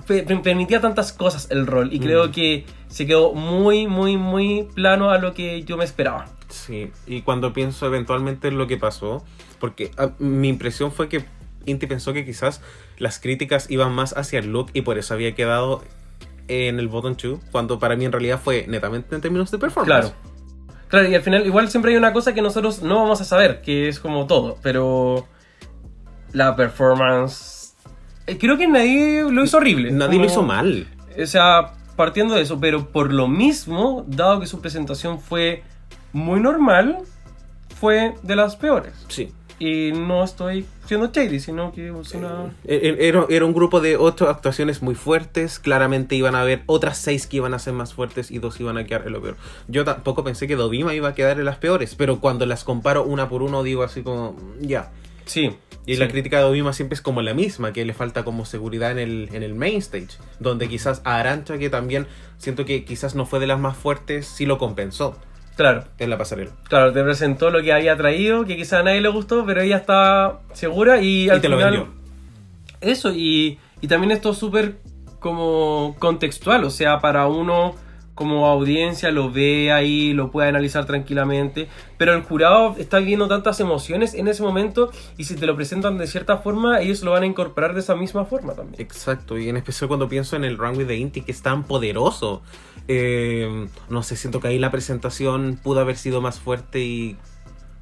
pe- 0.08 0.24
pe- 0.24 0.38
permitía 0.38 0.82
tantas 0.82 1.14
cosas 1.14 1.48
el 1.52 1.68
rol, 1.68 1.90
y 1.94 2.00
creo 2.00 2.28
Mm. 2.28 2.32
que 2.32 2.66
se 2.88 3.06
quedó 3.06 3.34
muy, 3.34 3.86
muy, 3.88 4.18
muy 4.18 4.68
plano 4.74 5.12
a 5.12 5.20
lo 5.20 5.34
que 5.36 5.64
yo 5.64 5.78
me 5.78 5.84
esperaba. 5.86 6.26
Sí, 6.50 6.92
y 7.06 7.22
cuando 7.22 7.54
pienso 7.54 7.86
eventualmente 7.86 8.48
en 8.48 8.58
lo 8.58 8.68
que 8.68 8.78
pasó, 8.78 9.24
porque 9.60 9.92
ah, 9.98 10.12
mi 10.20 10.48
impresión 10.48 10.92
fue 10.92 11.10
que 11.10 11.26
Inti 11.66 11.88
pensó 11.88 12.14
que 12.14 12.26
quizás 12.26 12.62
las 12.98 13.20
críticas 13.20 13.70
iban 13.70 13.92
más 13.94 14.16
hacia 14.16 14.40
el 14.40 14.52
look 14.52 14.70
y 14.74 14.82
por 14.82 14.98
eso 14.98 15.14
había 15.14 15.36
quedado 15.36 15.84
en 16.48 16.80
el 16.80 16.88
bottom 16.88 17.16
2, 17.22 17.40
cuando 17.52 17.78
para 17.80 17.98
mí 17.98 18.06
en 18.06 18.14
realidad 18.14 18.40
fue 18.42 18.66
netamente 18.68 19.14
en 19.14 19.22
términos 19.22 19.52
de 19.52 19.58
performance. 19.58 20.12
Claro. 20.12 20.38
Claro, 20.88 21.10
y 21.10 21.16
al 21.16 21.22
final 21.22 21.46
igual 21.46 21.70
siempre 21.70 21.92
hay 21.92 21.98
una 21.98 22.14
cosa 22.14 22.34
que 22.34 22.42
nosotros 22.42 22.82
no 22.82 22.96
vamos 22.96 23.20
a 23.20 23.26
saber, 23.26 23.62
que 23.62 23.90
es 23.90 24.00
como 24.00 24.26
todo, 24.26 24.58
pero 24.64 25.28
la 26.32 26.56
performance... 26.56 27.74
eh, 28.26 28.38
Creo 28.38 28.58
que 28.58 28.68
nadie 28.70 29.24
lo 29.30 29.44
hizo 29.44 29.58
horrible. 29.58 29.92
Nadie 29.92 30.18
lo 30.18 30.26
hizo 30.26 30.44
mal. 30.44 30.88
O 31.22 31.26
sea, 31.26 31.74
partiendo 31.98 32.36
de 32.36 32.42
eso, 32.44 32.62
pero 32.62 32.90
por 32.90 33.12
lo 33.12 33.28
mismo, 33.28 34.06
dado 34.08 34.40
que 34.40 34.46
su 34.48 34.62
presentación 34.62 35.20
fue 35.20 35.64
muy 36.18 36.40
normal, 36.40 36.98
fue 37.80 38.16
de 38.24 38.36
las 38.36 38.56
peores. 38.56 38.94
Sí. 39.08 39.32
Y 39.60 39.92
no 39.92 40.24
estoy 40.24 40.66
siendo 40.86 41.12
shady, 41.12 41.40
sino 41.40 41.72
que 41.72 41.88
es 41.90 42.14
una... 42.14 42.54
E- 42.66 42.76
e- 42.76 43.08
Era, 43.08 43.26
era 43.30 43.46
un 43.46 43.54
grupo 43.54 43.82
de 43.82 43.98
ocho 43.98 44.30
actuaciones 44.30 44.82
muy 44.82 44.94
fuertes. 44.94 45.60
Claramente 45.60 46.16
iban 46.16 46.36
a 46.36 46.42
haber 46.42 46.62
otras 46.68 46.98
seis 46.98 47.26
que 47.26 47.38
iban 47.38 47.54
a 47.54 47.60
ser 47.60 47.74
más 47.74 47.94
fuertes 47.94 48.30
y 48.30 48.38
dos 48.40 48.60
iban 48.60 48.78
a 48.78 48.84
quedar 48.86 49.08
en 49.08 49.14
lo 49.14 49.22
peor. 49.22 49.38
Yo 49.68 49.84
tampoco 49.84 50.24
pensé 50.24 50.48
que 50.48 50.56
Dovima 50.56 50.94
iba 50.94 51.10
a 51.10 51.16
quedar 51.16 51.40
en 51.40 51.46
las 51.46 51.58
peores, 51.58 51.96
pero 51.96 52.20
cuando 52.20 52.46
las 52.46 52.64
comparo 52.64 53.04
una 53.04 53.30
por 53.30 53.42
uno 53.42 53.64
digo 53.64 53.84
así 53.84 54.02
como, 54.04 54.34
mm, 54.34 54.68
ya. 54.68 54.92
Sí. 55.26 55.56
Y 55.88 55.94
sí. 55.94 56.00
la 56.00 56.08
crítica 56.08 56.38
de 56.38 56.44
Dovima 56.44 56.74
siempre 56.74 56.96
es 56.96 57.02
como 57.02 57.22
la 57.24 57.34
misma, 57.34 57.74
que 57.74 57.84
le 57.86 57.94
falta 57.94 58.24
como 58.24 58.46
seguridad 58.46 58.92
en 58.92 59.00
el, 59.00 59.30
en 59.34 59.42
el 59.42 59.56
main 59.56 59.78
stage. 59.78 60.18
Donde 60.40 60.68
quizás 60.68 61.02
a 61.04 61.18
Arancha, 61.18 61.58
que 61.58 61.70
también 61.70 62.06
siento 62.38 62.66
que 62.66 62.86
quizás 62.86 63.16
no 63.16 63.26
fue 63.26 63.40
de 63.40 63.48
las 63.48 63.60
más 63.60 63.76
fuertes, 63.76 64.28
sí 64.28 64.46
lo 64.46 64.58
compensó 64.58 65.16
Claro. 65.58 65.84
en 66.00 66.10
la 66.10 66.18
pasarela. 66.18 66.52
Claro, 66.70 66.94
te 66.94 67.04
presentó 67.04 67.50
lo 67.50 67.62
que 67.62 67.74
había 67.74 67.98
traído, 67.98 68.46
que 68.46 68.56
quizá 68.56 68.80
a 68.80 68.84
nadie 68.84 69.02
le 69.02 69.10
gustó, 69.10 69.46
pero 69.46 69.60
ella 69.62 69.78
estaba 69.78 70.40
segura 70.54 71.02
y, 71.02 71.26
Y 71.26 71.30
al 71.30 71.42
te 71.42 71.50
lo 71.50 71.58
final- 71.58 71.72
vendió. 71.74 71.94
Eso, 72.80 73.12
y, 73.12 73.58
y 73.82 73.88
también 73.88 74.12
esto 74.12 74.30
es 74.32 74.38
súper 74.38 74.78
como 75.20 75.96
contextual, 76.00 76.64
o 76.64 76.70
sea, 76.70 77.00
para 77.00 77.28
uno 77.28 77.76
como 78.14 78.48
audiencia 78.48 79.12
lo 79.12 79.32
ve 79.32 79.72
ahí, 79.72 80.12
lo 80.14 80.32
puede 80.32 80.50
analizar 80.50 80.86
tranquilamente, 80.86 81.68
pero 81.98 82.14
el 82.16 82.24
jurado 82.24 82.76
está 82.80 82.98
viviendo 82.98 83.28
tantas 83.28 83.60
emociones 83.60 84.16
en 84.16 84.28
ese 84.28 84.42
momento 84.42 84.92
y 85.18 85.26
si 85.26 85.36
te 85.36 85.46
lo 85.46 85.56
presentan 85.56 86.00
de 86.00 86.08
cierta 86.08 86.38
forma, 86.38 86.82
ellos 86.82 87.04
lo 87.04 87.12
van 87.12 87.22
a 87.24 87.26
incorporar 87.28 87.76
de 87.76 87.82
esa 87.82 87.96
misma 87.96 88.26
forma 88.26 88.54
también. 88.54 88.82
Exacto, 88.82 89.38
y 89.38 89.50
en 89.50 89.58
especial 89.58 89.88
cuando 89.88 90.10
pienso 90.10 90.36
en 90.36 90.46
el 90.46 90.58
runway 90.58 90.86
de 90.86 90.98
Inti, 90.98 91.22
que 91.22 91.32
es 91.32 91.42
tan 91.44 91.64
poderoso. 91.64 92.42
Eh, 92.88 93.68
no 93.90 94.04
sé, 94.04 94.16
siento 94.16 94.40
que 94.40 94.48
ahí 94.50 94.60
la 94.60 94.72
presentación 94.72 95.60
pudo 95.62 95.80
haber 95.82 95.98
sido 95.98 96.22
más 96.22 96.40
fuerte 96.40 96.80
y 96.84 97.18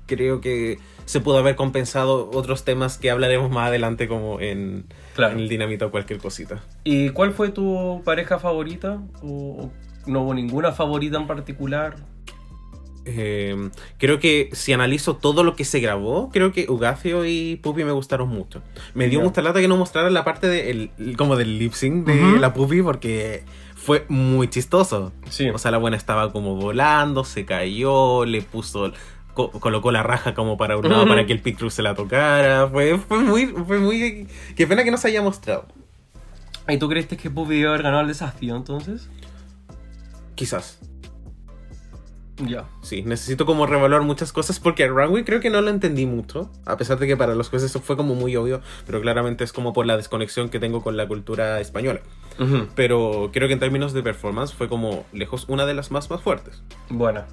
creo 0.07 0.41
que 0.41 0.77
se 1.05 1.19
pudo 1.19 1.37
haber 1.37 1.55
compensado 1.55 2.29
otros 2.33 2.63
temas 2.63 2.97
que 2.97 3.11
hablaremos 3.11 3.51
más 3.51 3.67
adelante 3.67 4.07
como 4.07 4.39
en, 4.39 4.85
Claro. 5.15 5.33
en 5.33 5.39
el 5.39 5.49
dinamita 5.49 5.85
o 5.85 5.91
cualquier 5.91 6.19
cosita. 6.19 6.63
¿Y 6.83 7.09
cuál 7.09 7.33
fue 7.33 7.49
tu 7.49 8.01
pareja 8.03 8.39
favorita? 8.39 9.01
¿O, 9.23 9.71
no 10.07 10.21
hubo 10.21 10.33
ninguna 10.33 10.71
favorita 10.71 11.17
en 11.17 11.27
particular? 11.27 11.95
Eh, 13.07 13.69
creo 13.99 14.19
que 14.19 14.49
si 14.53 14.73
analizo 14.73 15.15
todo 15.15 15.43
lo 15.43 15.55
que 15.55 15.63
se 15.63 15.79
grabó, 15.79 16.29
creo 16.31 16.51
que 16.51 16.65
Ugacio 16.69 17.23
y 17.25 17.55
Puppy 17.57 17.83
me 17.83 17.91
gustaron 17.91 18.29
mucho. 18.29 18.63
Me 18.95 19.07
dio 19.09 19.19
Ya. 19.19 19.25
mucha 19.25 19.41
lata 19.43 19.61
que 19.61 19.67
no 19.67 19.77
mostraran 19.77 20.11
la 20.13 20.23
parte 20.23 20.47
de 20.47 20.71
el- 20.71 21.15
como 21.17 21.35
del 21.35 21.59
lip 21.59 21.73
sync 21.73 22.05
de 22.07 22.39
la 22.39 22.53
Puppy 22.55 22.81
porque 22.81 23.43
fue 23.85 24.05
muy 24.09 24.47
chistoso. 24.49 25.11
Sí. 25.29 25.49
O 25.49 25.57
sea, 25.59 25.69
la 25.71 25.77
buena 25.77 25.95
estaba 25.95 26.31
como 26.31 26.55
volando, 26.55 27.23
se 27.23 27.45
cayó, 27.45 28.25
le 28.25 28.41
puso, 28.41 28.91
co- 29.35 29.51
colocó 29.51 29.91
la 29.91 30.01
raja 30.01 30.33
como 30.33 30.57
para 30.57 30.75
un 30.77 30.89
lado 30.89 31.05
para 31.07 31.25
que 31.27 31.33
el 31.33 31.39
Picture 31.39 31.69
se 31.69 31.81
la 31.83 31.93
tocara. 31.93 32.67
Fue, 32.67 32.97
fue 32.97 33.19
muy, 33.19 33.45
fue 33.47 33.79
muy. 33.79 34.27
Qué 34.55 34.65
pena 34.65 34.83
que 34.83 34.91
no 34.91 34.97
se 34.97 35.09
haya 35.09 35.21
mostrado. 35.21 35.67
¿Y 36.67 36.77
tú 36.79 36.89
crees 36.89 37.05
que 37.05 37.29
Puppy 37.29 37.53
debió 37.53 37.69
haber 37.69 37.83
ganado 37.83 38.01
el 38.01 38.07
desafío 38.07 38.55
entonces? 38.55 39.07
Quizás. 40.33 40.79
Ya. 42.37 42.65
Sí, 42.81 43.01
necesito 43.03 43.45
como 43.45 43.65
revaluar 43.65 44.01
muchas 44.01 44.33
cosas 44.33 44.59
porque 44.59 44.87
runway 44.87 45.23
creo 45.23 45.39
que 45.39 45.49
no 45.49 45.61
lo 45.61 45.69
entendí 45.69 46.05
mucho, 46.05 46.51
a 46.65 46.75
pesar 46.75 46.99
de 46.99 47.07
que 47.07 47.15
para 47.15 47.33
los 47.33 47.49
jueces 47.49 47.69
eso 47.71 47.79
fue 47.79 47.95
como 47.95 48.13
muy 48.13 48.35
obvio, 48.35 48.61
pero 48.85 48.99
claramente 49.01 49.43
es 49.45 49.53
como 49.53 49.71
por 49.71 49.85
la 49.85 49.95
desconexión 49.95 50.49
que 50.49 50.59
tengo 50.59 50.83
con 50.83 50.97
la 50.97 51.07
cultura 51.07 51.59
española. 51.61 52.01
Ujú. 52.39 52.67
Pero 52.75 53.29
creo 53.31 53.47
que 53.47 53.53
en 53.53 53.59
términos 53.59 53.93
de 53.93 54.03
performance 54.03 54.53
fue 54.53 54.67
como 54.67 55.05
lejos 55.13 55.45
una 55.47 55.65
de 55.65 55.73
las 55.73 55.91
más 55.91 56.09
más 56.09 56.21
fuertes. 56.21 56.61
Buena. 56.89 57.25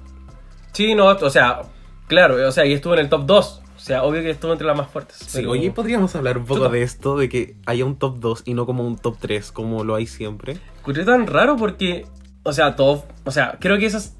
Sí, 0.71 0.95
no, 0.95 1.07
o 1.07 1.29
sea, 1.29 1.61
claro, 2.07 2.47
o 2.47 2.51
sea, 2.51 2.65
y 2.65 2.73
estuvo 2.73 2.93
en 2.93 2.99
el 3.01 3.09
top 3.09 3.25
2. 3.25 3.59
O 3.75 3.79
sea, 3.85 4.03
obvio 4.03 4.21
que 4.21 4.29
estuvo 4.29 4.53
entre 4.53 4.65
las 4.65 4.77
más 4.77 4.89
fuertes. 4.89 5.17
Sí, 5.17 5.39
pero- 5.39 5.51
oye, 5.51 5.69
podríamos 5.71 6.15
hablar 6.15 6.37
un 6.37 6.45
poco 6.45 6.69
de 6.69 6.83
esto, 6.83 7.17
de 7.17 7.27
que 7.27 7.57
haya 7.65 7.83
un 7.83 7.97
top 7.97 8.19
2 8.19 8.43
y 8.45 8.53
no 8.53 8.65
como 8.65 8.87
un 8.87 8.97
top 8.97 9.17
3 9.19 9.51
como 9.51 9.83
lo 9.83 9.95
hay 9.95 10.07
siempre. 10.07 10.57
Encontré 10.79 11.03
tan 11.03 11.27
raro 11.27 11.57
porque, 11.57 12.05
o 12.43 12.53
sea, 12.53 12.77
todo, 12.77 13.03
o 13.25 13.31
sea, 13.31 13.57
creo 13.59 13.77
que 13.77 13.85
esa 13.87 13.97
es 13.97 14.15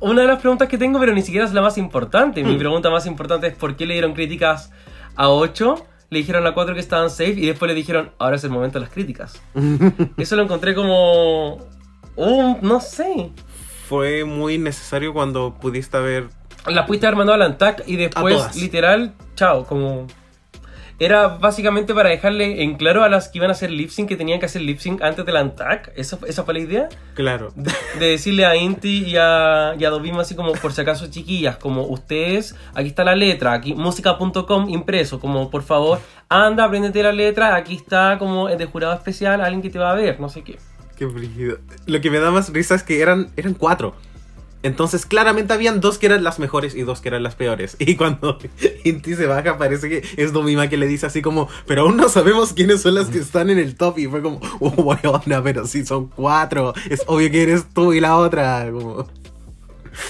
una 0.00 0.22
de 0.22 0.28
las 0.28 0.40
preguntas 0.40 0.68
que 0.68 0.78
tengo, 0.78 0.98
pero 1.00 1.12
ni 1.12 1.22
siquiera 1.22 1.46
es 1.46 1.52
la 1.52 1.62
más 1.62 1.78
importante. 1.78 2.42
Mi 2.44 2.54
Hmm. 2.54 2.58
pregunta 2.58 2.90
más 2.90 3.06
importante 3.06 3.46
es 3.48 3.54
por 3.54 3.76
qué 3.76 3.86
le 3.86 3.94
dieron 3.94 4.12
críticas 4.14 4.70
a 5.16 5.28
8, 5.30 5.84
le 6.10 6.18
dijeron 6.18 6.46
a 6.46 6.54
4 6.54 6.74
que 6.74 6.80
estaban 6.80 7.10
safe 7.10 7.30
y 7.36 7.46
después 7.46 7.68
le 7.68 7.74
dijeron, 7.74 8.10
ahora 8.18 8.36
es 8.36 8.44
el 8.44 8.50
momento 8.50 8.78
de 8.78 8.84
las 8.84 8.92
críticas. 8.94 9.40
Eso 10.16 10.36
lo 10.36 10.42
encontré 10.42 10.74
como... 10.74 11.58
un 12.16 12.58
no 12.62 12.80
sé. 12.80 13.30
fue 13.88 14.24
muy 14.24 14.58
necesario 14.58 15.12
cuando 15.12 15.54
pudiste 15.60 15.96
haber 15.96 16.28
La 16.66 16.86
pudiste 16.86 17.06
haber 17.06 17.16
mandado 17.18 17.34
al 17.34 17.42
Antac 17.42 17.82
y 17.86 17.96
después, 17.96 18.56
literal, 18.56 19.14
chao, 19.36 19.64
como... 19.64 20.06
Era 20.98 21.28
básicamente 21.28 21.92
para 21.92 22.08
dejarle 22.08 22.62
en 22.62 22.76
claro 22.76 23.04
a 23.04 23.10
las 23.10 23.28
que 23.28 23.38
iban 23.38 23.50
a 23.50 23.52
hacer 23.52 23.70
lip 23.70 23.90
sync 23.90 24.08
que 24.08 24.16
tenían 24.16 24.40
que 24.40 24.46
hacer 24.46 24.62
lip 24.62 24.78
sync 24.78 25.02
antes 25.02 25.26
del 25.26 25.36
Antac. 25.36 25.92
¿Esa, 25.94 26.18
esa 26.26 26.44
fue 26.44 26.54
la 26.54 26.60
idea. 26.60 26.88
claro 27.14 27.52
De, 27.54 27.70
de 27.98 28.06
decirle 28.06 28.46
a 28.46 28.56
Inti 28.56 29.04
y 29.04 29.16
a, 29.16 29.74
y 29.78 29.84
a 29.84 29.90
así 30.20 30.34
como, 30.34 30.52
por 30.52 30.72
si 30.72 30.80
acaso, 30.80 31.08
chiquillas, 31.08 31.56
como 31.56 31.82
ustedes, 31.82 32.54
aquí 32.74 32.88
está 32.88 33.04
la 33.04 33.14
letra, 33.14 33.52
aquí 33.52 33.74
música.com 33.74 34.68
impreso, 34.70 35.20
como 35.20 35.50
por 35.50 35.62
favor, 35.62 36.00
anda, 36.28 36.64
apréndete 36.64 37.02
la 37.02 37.12
letra, 37.12 37.56
aquí 37.56 37.74
está 37.74 38.16
como 38.18 38.48
de 38.48 38.64
jurado 38.66 38.94
especial, 38.94 39.40
alguien 39.40 39.62
que 39.62 39.70
te 39.70 39.78
va 39.78 39.90
a 39.90 39.94
ver, 39.94 40.18
no 40.18 40.28
sé 40.28 40.42
qué. 40.42 40.58
Qué 40.96 41.04
brígido. 41.04 41.58
Lo 41.84 42.00
que 42.00 42.10
me 42.10 42.18
da 42.18 42.30
más 42.30 42.50
risa 42.52 42.74
es 42.74 42.82
que 42.82 43.02
eran, 43.02 43.28
eran 43.36 43.52
cuatro. 43.52 43.94
Entonces, 44.66 45.06
claramente 45.06 45.52
habían 45.52 45.80
dos 45.80 45.98
que 45.98 46.06
eran 46.06 46.24
las 46.24 46.38
mejores 46.38 46.74
y 46.74 46.82
dos 46.82 47.00
que 47.00 47.08
eran 47.08 47.22
las 47.22 47.34
peores. 47.34 47.76
Y 47.80 47.96
cuando 47.96 48.38
Inti 48.84 49.14
se 49.14 49.26
baja, 49.26 49.58
parece 49.58 49.88
que 49.88 50.02
es 50.16 50.32
Domima 50.32 50.68
que 50.68 50.76
le 50.76 50.86
dice 50.86 51.06
así 51.06 51.22
como, 51.22 51.48
pero 51.66 51.82
aún 51.82 51.96
no 51.96 52.08
sabemos 52.08 52.52
quiénes 52.52 52.82
son 52.82 52.94
las 52.96 53.08
que 53.08 53.18
están 53.18 53.48
en 53.50 53.58
el 53.58 53.76
top. 53.76 53.98
Y 53.98 54.06
fue 54.06 54.20
como, 54.22 54.40
oh, 54.60 54.70
bueno, 54.70 55.20
pero 55.44 55.66
si 55.66 55.84
son 55.86 56.08
cuatro. 56.08 56.74
Es 56.90 57.02
obvio 57.06 57.30
que 57.30 57.42
eres 57.42 57.64
tú 57.72 57.92
y 57.92 58.00
la 58.00 58.16
otra. 58.16 58.68
Como... 58.70 59.06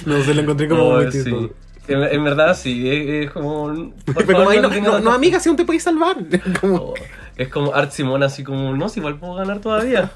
No 0.05 0.21
sé, 0.25 0.35
lo 0.35 0.43
encontré 0.43 0.69
como 0.69 0.83
No, 0.83 0.97
muy 1.03 1.13
sí. 1.13 1.23
chistoso. 1.23 1.51
En, 1.89 2.03
en 2.03 2.25
verdad 2.25 2.57
sí, 2.61 2.89
es, 2.91 3.27
es 3.27 3.31
como... 3.31 3.93
por 4.05 4.15
Fue 4.15 4.25
favor, 4.25 4.35
como, 4.35 4.51
"Ay, 4.51 4.57
no, 4.61 4.69
no, 4.69 4.75
tanto- 4.75 5.01
no, 5.01 5.13
amiga, 5.13 5.39
si 5.39 5.49
aún 5.49 5.57
te 5.57 5.65
podéis 5.65 5.85
salvar. 5.85 6.17
Como, 6.61 6.77
Oh, 6.77 6.95
Es 7.37 7.49
como 7.49 7.75
Art 7.75 7.91
Simón 7.93 8.23
así 8.23 8.43
como, 8.43 8.75
no, 8.75 8.89
si 8.89 9.01
igual 9.01 9.19
puedo 9.19 9.35
ganar 9.35 9.61
todavía. 9.61 10.11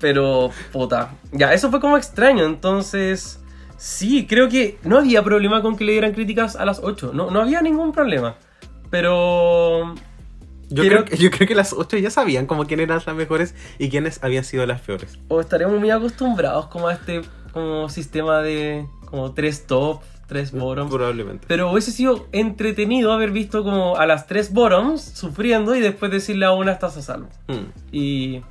Pero, 0.00 0.50
puta. 0.72 1.10
Ya, 1.32 1.52
eso 1.52 1.70
fue 1.70 1.80
como 1.80 1.96
extraño. 1.96 2.44
Entonces, 2.44 3.40
sí, 3.76 4.26
creo 4.26 4.48
que 4.48 4.78
no 4.84 4.98
había 4.98 5.22
problema 5.24 5.60
con 5.60 5.76
que 5.76 5.84
le 5.84 5.92
dieran 5.92 6.12
críticas 6.12 6.54
a 6.54 6.64
las 6.64 6.80
8. 6.82 7.10
No, 7.14 7.30
no 7.30 7.40
había 7.40 7.62
ningún 7.62 7.92
problema. 7.92 8.36
Pero... 8.90 9.94
yo, 10.68 10.84
Creo 10.84 11.04
que, 11.04 11.16
yo 11.16 11.30
creo 11.32 11.48
que 11.48 11.56
las 11.56 11.72
ocho 11.72 11.96
ya 11.96 12.10
sabían 12.10 12.46
como 12.46 12.64
quién 12.66 12.78
eran 12.78 13.02
las 13.04 13.16
mejores 13.16 13.56
y 13.78 13.90
quiénes 13.90 14.22
habían 14.22 14.44
sido 14.44 14.64
las 14.66 14.80
peores. 14.82 15.18
O 15.28 15.40
estaremos 15.40 15.80
muy 15.80 15.90
acostumbrados 15.90 16.66
como 16.66 16.88
a 16.88 16.92
este 16.92 17.22
como 17.52 17.88
sistema 17.88 18.40
de 18.40 18.86
como 19.06 19.32
tres 19.32 19.66
top, 19.66 20.02
tres 20.26 20.52
bottoms. 20.52 20.90
Probablemente. 20.90 21.46
Pero 21.48 21.70
hubiese 21.70 21.92
sido 21.92 22.26
entretenido 22.32 23.12
haber 23.12 23.30
visto 23.30 23.62
como 23.62 23.96
a 23.96 24.06
las 24.06 24.26
tres 24.26 24.52
bottoms 24.52 25.02
sufriendo 25.02 25.74
y 25.74 25.80
después 25.80 26.10
decirle 26.10 26.46
a 26.46 26.52
una 26.52 26.72
estás 26.72 26.96
a 26.96 27.02
salvo. 27.02 27.28
Hmm. 27.48 27.72
Y 27.92 28.42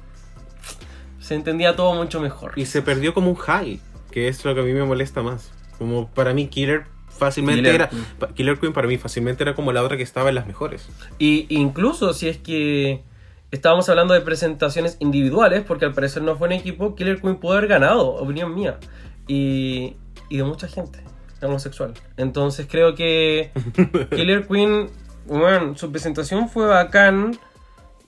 se 1.19 1.35
entendía 1.35 1.75
todo 1.75 1.93
mucho 1.93 2.19
mejor. 2.19 2.53
Y 2.55 2.65
se 2.65 2.81
perdió 2.81 3.13
como 3.13 3.29
un 3.29 3.35
high, 3.35 3.79
que 4.11 4.27
es 4.27 4.43
lo 4.45 4.53
que 4.53 4.61
a 4.61 4.63
mí 4.63 4.73
me 4.73 4.83
molesta 4.83 5.21
más. 5.21 5.51
Como 5.77 6.09
para 6.09 6.33
mí 6.33 6.47
Killer 6.47 6.85
fácilmente 7.07 7.61
Killer 7.61 7.75
era... 7.75 7.89
Queen. 7.89 8.33
Killer 8.35 8.59
Queen 8.59 8.73
para 8.73 8.87
mí 8.87 8.97
fácilmente 8.97 9.43
era 9.43 9.55
como 9.55 9.71
la 9.71 9.83
otra 9.83 9.97
que 9.97 10.03
estaba 10.03 10.29
en 10.29 10.35
las 10.35 10.47
mejores. 10.47 10.87
Y 11.19 11.45
incluso 11.49 12.13
si 12.13 12.27
es 12.27 12.37
que 12.37 13.03
estábamos 13.51 13.87
hablando 13.89 14.13
de 14.13 14.21
presentaciones 14.21 14.97
individuales, 14.99 15.63
porque 15.63 15.85
al 15.85 15.93
parecer 15.93 16.23
no 16.23 16.35
fue 16.35 16.47
en 16.47 16.53
equipo, 16.53 16.95
Killer 16.95 17.21
Queen 17.21 17.37
pudo 17.37 17.53
haber 17.53 17.67
ganado, 17.67 18.07
opinión 18.09 18.53
mía. 18.53 18.79
Y, 19.27 19.95
y 20.29 20.37
de 20.37 20.43
mucha 20.43 20.67
gente 20.67 21.02
homosexual. 21.45 21.93
Entonces 22.17 22.67
creo 22.69 22.95
que 22.95 23.51
Killer 24.15 24.47
Queen, 24.47 24.89
bueno, 25.27 25.77
su 25.77 25.91
presentación 25.91 26.49
fue 26.49 26.67
bacán, 26.67 27.37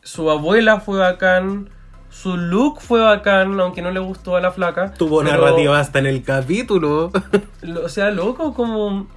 su 0.04 0.30
abuela 0.30 0.80
fue 0.80 1.00
bacán, 1.00 1.70
su 2.10 2.38
look 2.38 2.80
fue 2.82 3.02
bacán, 3.02 3.60
aunque 3.60 3.82
no 3.82 3.92
le 3.92 4.00
gustó 4.00 4.36
a 4.36 4.42
la 4.42 4.52
flaca. 4.52 4.94
Tuvo 4.94 5.20
pero- 5.24 5.32
narrativa 5.32 5.80
hasta 5.80 6.00
en 6.00 6.06
el 6.06 6.24
capítulo. 6.24 7.12
lo- 7.62 7.86
O 7.86 7.90
sea, 7.90 8.12
loco, 8.12 8.54
como... 8.54 9.08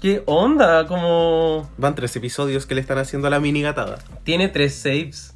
¿Qué 0.00 0.22
onda? 0.26 0.86
Como... 0.86 1.70
Van 1.78 1.94
tres 1.94 2.14
episodios 2.16 2.66
que 2.66 2.74
le 2.74 2.82
están 2.82 2.98
haciendo 2.98 3.28
a 3.28 3.30
la 3.30 3.40
mini 3.40 3.62
gatada. 3.62 3.98
Tiene 4.24 4.48
tres 4.48 4.74
saves. 4.74 5.32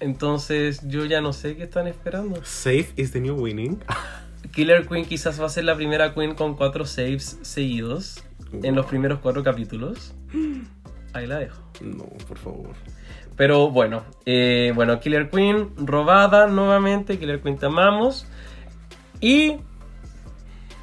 Entonces 0.00 0.80
yo 0.88 1.04
ya 1.04 1.20
no 1.20 1.32
sé 1.32 1.54
qué 1.56 1.62
están 1.62 1.86
esperando. 1.86 2.40
Safe 2.44 2.88
is 2.96 3.12
the 3.12 3.20
new 3.20 3.36
winning. 3.36 3.78
Killer 4.54 4.86
Queen 4.86 5.04
quizás 5.04 5.40
va 5.40 5.46
a 5.46 5.48
ser 5.48 5.64
la 5.64 5.74
primera 5.74 6.14
Queen 6.14 6.34
con 6.34 6.54
cuatro 6.54 6.86
saves 6.86 7.38
seguidos 7.42 8.22
en 8.62 8.74
los 8.74 8.86
primeros 8.86 9.18
cuatro 9.18 9.42
capítulos. 9.42 10.14
Ahí 11.12 11.26
la 11.26 11.38
dejo. 11.38 11.60
No, 11.80 12.04
por 12.28 12.38
favor. 12.38 12.70
Pero 13.36 13.70
bueno, 13.70 14.04
eh, 14.26 14.72
bueno, 14.74 15.00
Killer 15.00 15.28
Queen 15.28 15.70
robada 15.76 16.46
nuevamente. 16.46 17.18
Killer 17.18 17.40
Queen 17.40 17.58
te 17.58 17.66
amamos. 17.66 18.26
¿Y 19.20 19.56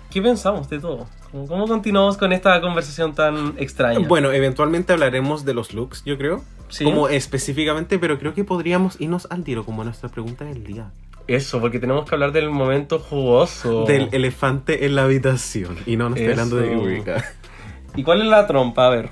qué 0.09 0.21
pensamos 0.21 0.69
de 0.69 0.79
todo? 0.79 1.07
¿Cómo, 1.31 1.47
cómo 1.47 1.67
continuamos 1.67 2.17
con 2.17 2.33
esta 2.33 2.59
conversación 2.59 3.15
tan 3.15 3.55
extraña? 3.57 4.05
Bueno, 4.05 4.33
eventualmente 4.33 4.91
hablaremos 4.91 5.45
de 5.45 5.53
los 5.53 5.73
looks, 5.73 6.03
yo 6.03 6.17
creo. 6.17 6.43
Sí. 6.67 6.83
Como 6.83 7.07
específicamente, 7.07 7.99
pero 7.99 8.19
creo 8.19 8.33
que 8.33 8.43
podríamos 8.43 8.99
irnos 8.99 9.27
al 9.29 9.43
tiro 9.43 9.65
como 9.65 9.83
nuestra 9.83 10.09
pregunta 10.09 10.43
del 10.43 10.63
día. 10.63 10.91
Eso, 11.35 11.61
porque 11.61 11.79
tenemos 11.79 12.07
que 12.07 12.15
hablar 12.15 12.31
del 12.31 12.49
momento 12.49 12.99
jugoso. 12.99 13.85
Del 13.85 14.09
elefante 14.11 14.85
en 14.85 14.95
la 14.95 15.03
habitación. 15.03 15.77
Y 15.85 15.95
no, 15.95 16.09
no 16.09 16.15
estoy 16.15 16.31
Eso. 16.31 16.41
hablando 16.41 16.57
de 16.57 16.73
Eureka. 16.73 17.23
¿Y 17.95 18.03
cuál 18.03 18.21
es 18.21 18.27
la 18.27 18.47
trompa? 18.47 18.87
A 18.87 18.89
ver. 18.89 19.09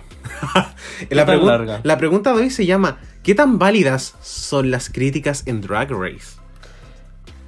La, 1.09 1.25
larga? 1.25 1.79
la 1.83 1.97
pregunta 1.97 2.33
de 2.33 2.41
hoy 2.41 2.49
se 2.49 2.65
llama 2.65 2.99
¿Qué 3.23 3.33
tan 3.33 3.57
válidas 3.57 4.15
son 4.21 4.69
las 4.69 4.89
críticas 4.89 5.47
en 5.47 5.61
Drag 5.61 5.89
Race? 5.91 6.37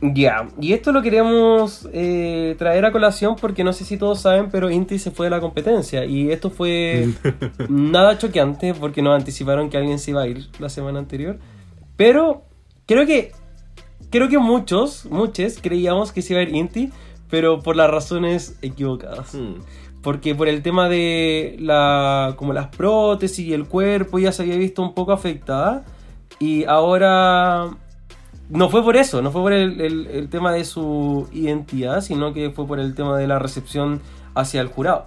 Ya, 0.02 0.48
y 0.60 0.74
esto 0.74 0.92
lo 0.92 1.02
queríamos 1.02 1.88
eh, 1.94 2.56
traer 2.58 2.86
a 2.86 2.92
colación 2.92 3.36
porque 3.40 3.64
no 3.64 3.72
sé 3.72 3.86
si 3.86 3.98
todos 3.98 4.22
saben, 4.22 4.50
pero 4.50 4.72
Inti 4.72 4.98
se 4.98 5.12
fue 5.12 5.28
de 5.28 5.30
la 5.30 5.40
competencia. 5.40 6.06
Y 6.06 6.32
esto 6.32 6.50
fue 6.50 7.10
nada 7.70 8.18
choqueante 8.18 8.74
porque 8.74 9.02
nos 9.02 9.16
anticiparon 9.16 9.70
que 9.70 9.78
alguien 9.78 10.00
se 10.00 10.12
iba 10.12 10.24
a 10.24 10.28
ir 10.28 10.48
la 10.60 10.70
semana 10.70 10.98
anterior. 10.98 11.38
Pero 11.98 12.46
creo 12.88 13.06
que 13.06 13.32
creo 14.12 14.30
que 14.30 14.38
muchos, 14.38 15.06
muchos 15.06 15.58
creíamos 15.62 16.12
que 16.12 16.22
se 16.22 16.34
iba 16.34 16.40
a 16.42 16.44
ir 16.44 16.54
Inti, 16.56 16.92
pero 17.30 17.62
por 17.62 17.76
las 17.76 17.90
razones 17.90 18.58
equivocadas. 18.62 19.34
Hmm. 19.34 19.56
Porque 20.04 20.34
por 20.36 20.48
el 20.48 20.62
tema 20.64 20.90
de 20.90 21.56
la 21.60 22.34
como 22.38 22.54
las 22.54 22.68
prótesis 22.68 23.46
y 23.48 23.54
el 23.54 23.68
cuerpo 23.68 24.18
ya 24.20 24.32
se 24.32 24.42
había 24.44 24.56
visto 24.58 24.82
un 24.82 24.94
poco 24.94 25.12
afectada. 25.12 25.84
Y 26.40 26.64
ahora 26.66 27.70
no 28.50 28.70
fue 28.70 28.84
por 28.84 28.98
eso, 28.98 29.22
no 29.22 29.32
fue 29.32 29.42
por 29.42 29.54
el, 29.54 29.80
el- 29.80 30.08
el 30.08 30.28
tema 30.30 30.52
de 30.54 30.66
su 30.66 31.28
identidad, 31.32 32.02
sino 32.02 32.34
que 32.34 32.50
fue 32.50 32.66
por 32.66 32.80
el 32.80 32.96
tema 32.96 33.16
de 33.18 33.28
la 33.28 33.38
recepción 33.40 34.02
hacia 34.34 34.60
el 34.62 34.68
jurado. 34.68 35.06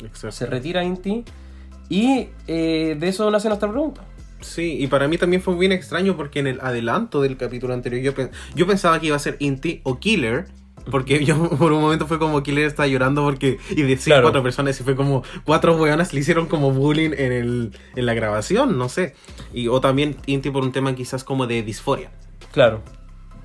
Exacto. 0.00 0.30
Se 0.32 0.46
retira 0.46 0.84
Inti 0.84 1.24
y 1.88 2.28
eh, 2.46 2.96
de 2.98 3.08
eso 3.08 3.28
nace 3.30 3.48
nuestra 3.48 3.68
pregunta. 3.70 4.02
Sí, 4.42 4.76
y 4.78 4.86
para 4.88 5.08
mí 5.08 5.18
también 5.18 5.40
fue 5.42 5.56
bien 5.56 5.72
extraño 5.72 6.16
porque 6.16 6.40
en 6.40 6.46
el 6.46 6.60
adelanto 6.60 7.20
del 7.22 7.36
capítulo 7.36 7.74
anterior 7.74 8.02
yo, 8.14 8.28
yo 8.54 8.66
pensaba 8.66 9.00
que 9.00 9.06
iba 9.06 9.16
a 9.16 9.20
ser 9.20 9.36
Inti 9.40 9.80
o 9.84 9.98
Killer. 9.98 10.46
Porque 10.90 11.24
yo 11.24 11.48
por 11.58 11.70
un 11.72 11.80
momento 11.80 12.08
fue 12.08 12.18
como 12.18 12.42
Killer 12.42 12.66
estaba 12.66 12.88
llorando 12.88 13.22
porque... 13.22 13.58
Y 13.70 13.82
decía 13.82 14.14
Claro. 14.14 14.22
cuatro 14.24 14.42
personas 14.42 14.78
y 14.80 14.82
fue 14.82 14.96
como... 14.96 15.22
Cuatro 15.44 15.76
weonas 15.76 16.12
le 16.12 16.20
hicieron 16.20 16.46
como 16.46 16.72
bullying 16.72 17.10
en, 17.16 17.30
el, 17.32 17.72
en 17.94 18.06
la 18.06 18.14
grabación, 18.14 18.76
no 18.78 18.88
sé. 18.88 19.14
Y, 19.54 19.68
o 19.68 19.80
también 19.80 20.16
Inti 20.26 20.50
por 20.50 20.64
un 20.64 20.72
tema 20.72 20.94
quizás 20.96 21.22
como 21.22 21.46
de 21.46 21.62
disforia. 21.62 22.10
Claro. 22.50 22.82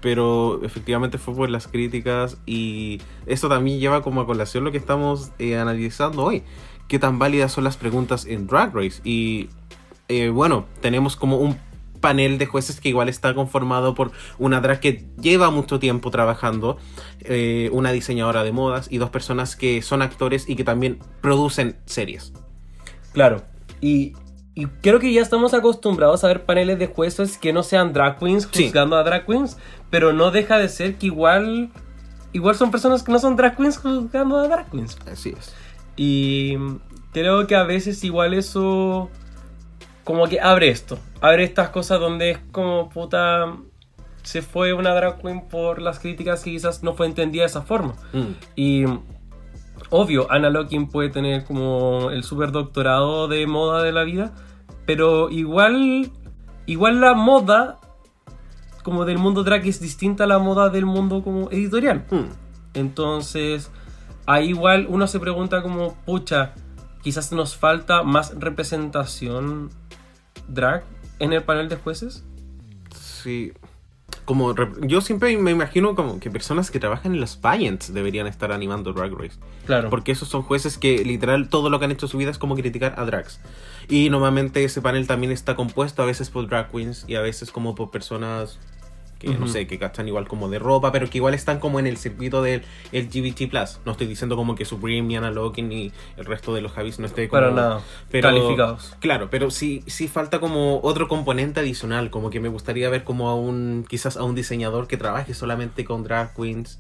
pero 0.02 0.62
efectivamente 0.64 1.18
fue 1.18 1.34
por 1.36 1.50
las 1.50 1.68
críticas 1.68 2.38
y 2.46 3.02
esto 3.26 3.48
también 3.50 3.80
lleva 3.80 4.02
como 4.02 4.22
a 4.22 4.26
colación 4.26 4.64
lo 4.64 4.72
que 4.72 4.78
estamos 4.78 5.32
eh, 5.40 5.58
analizando 5.58 6.24
hoy. 6.24 6.44
¿Qué 6.88 7.00
tan 7.00 7.20
válidas 7.20 7.52
son 7.52 7.64
las 7.66 7.78
preguntas 7.78 8.26
en 8.26 8.48
Drag 8.48 8.74
Race? 8.74 9.02
Y 9.04 9.50
eh, 10.08 10.30
bueno, 10.30 10.66
tenemos 10.82 11.16
como 11.16 11.38
un 11.38 11.58
panel 12.00 12.38
de 12.38 12.46
jueces 12.46 12.80
que 12.80 12.90
igual 12.90 13.10
está 13.10 13.34
conformado 13.34 13.96
por 13.96 14.12
una 14.38 14.62
drag 14.62 14.80
que 14.80 15.06
lleva 15.20 15.50
mucho 15.50 15.80
tiempo 15.80 16.12
trabajando, 16.12 16.78
eh, 17.22 17.70
una 17.74 17.92
diseñadora 17.92 18.44
de 18.44 18.52
modas 18.52 18.88
y 18.92 18.98
dos 19.00 19.10
personas 19.10 19.56
que 19.56 19.82
son 19.82 20.02
actores 20.02 20.48
y 20.48 20.56
que 20.56 20.64
también 20.64 21.00
producen 21.22 21.78
series. 21.86 22.34
Claro. 23.14 23.42
Y, 23.82 24.14
y 24.54 24.68
creo 24.82 25.00
que 25.00 25.12
ya 25.12 25.22
estamos 25.22 25.54
acostumbrados 25.56 26.24
a 26.24 26.28
ver 26.28 26.46
paneles 26.46 26.78
de 26.78 26.88
jueces 26.88 27.38
que 27.38 27.52
no 27.52 27.64
sean 27.64 27.94
drag 27.94 28.20
queens 28.20 28.48
Sí. 28.52 28.66
juzgando 28.66 28.96
a 28.96 29.04
drag 29.04 29.26
queens, 29.26 29.58
pero 29.90 30.14
no 30.14 30.30
deja 30.32 30.60
de 30.60 30.70
ser 30.70 30.96
que 30.98 31.08
igual 31.08 31.72
igual 32.34 32.56
son 32.56 32.70
personas 32.70 33.02
que 33.02 33.12
no 33.12 33.18
son 33.20 33.36
drag 33.36 33.58
queens 33.58 33.78
juzgando 33.80 34.38
a 34.38 34.48
drag 34.48 34.70
queens. 34.70 34.98
Así 35.12 35.34
es. 35.38 35.54
Y 35.96 36.56
creo 37.12 37.48
que 37.48 37.56
a 37.56 37.64
veces 37.64 38.04
igual 38.04 38.36
eso 38.36 39.10
como 40.08 40.26
que 40.30 40.40
abre 40.40 40.70
esto, 40.70 40.98
abre 41.20 41.44
estas 41.44 41.68
cosas 41.68 42.00
donde 42.00 42.32
es 42.32 42.40
como 42.54 42.88
puta 42.88 43.58
se 44.24 44.42
fue 44.42 44.72
una 44.72 44.94
drag 44.94 45.22
queen 45.22 45.50
por 45.50 45.82
las 45.82 46.00
críticas 46.00 46.46
que 46.46 46.52
quizás 46.52 46.82
no 46.82 46.94
fue 46.94 47.08
entendida 47.08 47.42
de 47.42 47.48
esa 47.48 47.62
forma. 47.62 47.94
Mm. 48.14 48.32
Y 48.56 48.86
obvio, 49.90 50.32
Anna 50.32 50.50
Locking 50.50 50.88
puede 50.88 51.10
tener 51.10 51.44
como 51.44 52.10
el 52.10 52.24
super 52.24 52.54
doctorado 52.54 53.28
de 53.28 53.46
moda 53.48 53.84
de 53.84 53.92
la 53.92 54.06
vida, 54.06 54.34
pero 54.86 55.30
igual, 55.30 56.10
igual 56.68 57.02
la 57.02 57.14
moda 57.14 57.78
como 58.84 59.04
del 59.04 59.18
mundo 59.18 59.44
drag 59.44 59.68
es 59.68 59.82
distinta 59.82 60.24
a 60.24 60.28
la 60.28 60.40
moda 60.40 60.70
del 60.70 60.86
mundo 60.86 61.22
como 61.22 61.52
editorial. 61.52 62.06
Mm. 62.10 62.32
Entonces, 62.76 63.72
ahí 64.26 64.52
igual 64.52 64.88
uno 64.88 65.06
se 65.06 65.20
pregunta 65.20 65.62
como, 65.62 65.96
pucha, 66.06 66.54
quizás 67.04 67.34
nos 67.34 67.58
falta 67.58 68.04
más 68.04 68.40
representación 68.40 69.70
drag 70.48 70.84
en 71.20 71.34
el 71.34 71.44
panel 71.44 71.70
de 71.70 71.76
jueces. 71.76 72.24
Sí. 72.96 73.54
Como 74.26 74.54
yo 74.82 75.02
siempre 75.02 75.38
me 75.38 75.52
imagino 75.52 75.96
como 75.96 76.20
que 76.20 76.30
personas 76.30 76.70
que 76.70 76.80
trabajan 76.80 77.14
en 77.14 77.22
los 77.22 77.38
pageants 77.38 77.94
deberían 77.94 78.28
estar 78.28 78.52
animando 78.52 78.92
Drag 78.92 79.14
Race. 79.14 79.38
Claro. 79.66 79.90
Porque 79.90 80.12
esos 80.12 80.28
son 80.28 80.44
jueces 80.44 80.78
que 80.78 81.04
literal 81.06 81.50
todo 81.50 81.70
lo 81.70 81.80
que 81.80 81.86
han 81.86 81.92
hecho 81.92 82.08
en 82.08 82.10
su 82.10 82.18
vida 82.18 82.32
es 82.32 82.38
como 82.38 82.56
criticar 82.56 82.96
a 82.98 83.06
drags. 83.06 83.40
Y 83.90 84.10
normalmente 84.10 84.64
ese 84.64 84.82
panel 84.82 85.08
también 85.08 85.32
está 85.32 85.56
compuesto 85.56 86.04
a 86.04 86.06
veces 86.06 86.30
por 86.30 86.48
drag 86.48 86.72
queens 86.72 87.06
y 87.08 87.16
a 87.16 87.22
veces 87.22 87.52
como 87.52 87.74
por 87.74 87.90
personas 87.90 88.60
que 89.20 89.30
no 89.30 89.46
Ujú. 89.46 89.48
sé, 89.48 89.68
que 89.68 89.78
gastan 89.78 90.08
igual 90.08 90.28
como 90.28 90.50
de 90.50 90.60
ropa, 90.60 90.92
pero 90.92 91.10
que 91.10 91.18
igual 91.18 91.34
están 91.34 91.60
como 91.60 91.80
en 91.80 91.88
el 91.88 91.98
circuito 91.98 92.42
del 92.42 92.64
LGBT+. 92.92 93.52
No 93.86 93.92
estoy 93.94 94.08
diciendo 94.08 94.36
como 94.36 94.56
que 94.56 94.66
Supreme, 94.66 95.12
Yana 95.14 95.32
Lokin 95.32 95.72
y 95.72 95.92
el 96.18 96.26
resto 96.26 96.54
de 96.54 96.62
los 96.62 96.72
Javis 96.72 97.00
no 97.00 97.06
esté 97.08 97.28
como... 97.28 97.42
Para 97.42 97.52
nada. 97.54 97.82
pero- 98.12 98.30
Calificados. 98.30 98.96
Claro, 99.00 99.30
pero 99.30 99.50
sí, 99.52 99.84
sí 99.88 100.08
falta 100.08 100.40
como 100.40 100.80
otro 100.84 101.08
componente 101.08 101.60
adicional, 101.60 102.10
como 102.10 102.30
que 102.30 102.40
me 102.40 102.50
gustaría 102.50 102.90
ver 102.90 103.04
como 103.04 103.30
a 103.30 103.36
un, 103.36 103.86
quizás 103.90 104.18
a 104.18 104.24
un 104.24 104.36
diseñador 104.36 104.88
que 104.88 104.98
trabaje 104.98 105.34
solamente 105.34 105.84
con 105.86 106.04
drag 106.04 106.34
queens. 106.36 106.80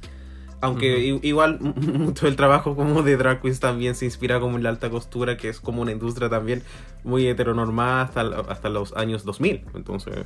Aunque 0.60 1.20
igual 1.22 1.60
mucho 1.76 2.26
del 2.26 2.36
trabajo 2.36 2.76
como 2.76 3.04
de 3.04 3.16
drag 3.16 3.42
queens 3.42 3.60
también 3.60 3.94
se 3.94 4.06
inspira 4.06 4.40
como 4.40 4.58
en 4.58 4.64
la 4.64 4.70
alta 4.70 4.90
costura, 4.90 5.38
que 5.38 5.50
es 5.50 5.60
como 5.60 5.84
una 5.84 5.92
industria 5.92 6.30
también 6.30 6.64
muy 7.04 7.28
heteronormada 7.28 8.02
hasta, 8.04 8.22
hasta 8.50 8.70
los 8.70 8.96
años 8.96 9.24
2000. 9.24 9.64
Entonces, 9.76 10.26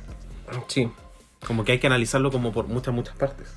Sí. 0.68 0.88
Como 1.46 1.64
que 1.64 1.72
hay 1.72 1.78
que 1.78 1.86
analizarlo 1.86 2.30
como 2.30 2.52
por 2.52 2.68
muchas, 2.68 2.94
muchas 2.94 3.16
partes. 3.16 3.54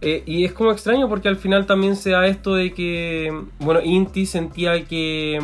Eh, 0.00 0.22
y 0.26 0.44
es 0.44 0.52
como 0.52 0.70
extraño 0.70 1.08
porque 1.08 1.28
al 1.28 1.36
final 1.36 1.66
también 1.66 1.96
se 1.96 2.10
da 2.10 2.26
esto 2.26 2.54
de 2.54 2.72
que, 2.72 3.32
bueno, 3.58 3.80
Inti 3.82 4.26
sentía 4.26 4.84
que 4.84 5.40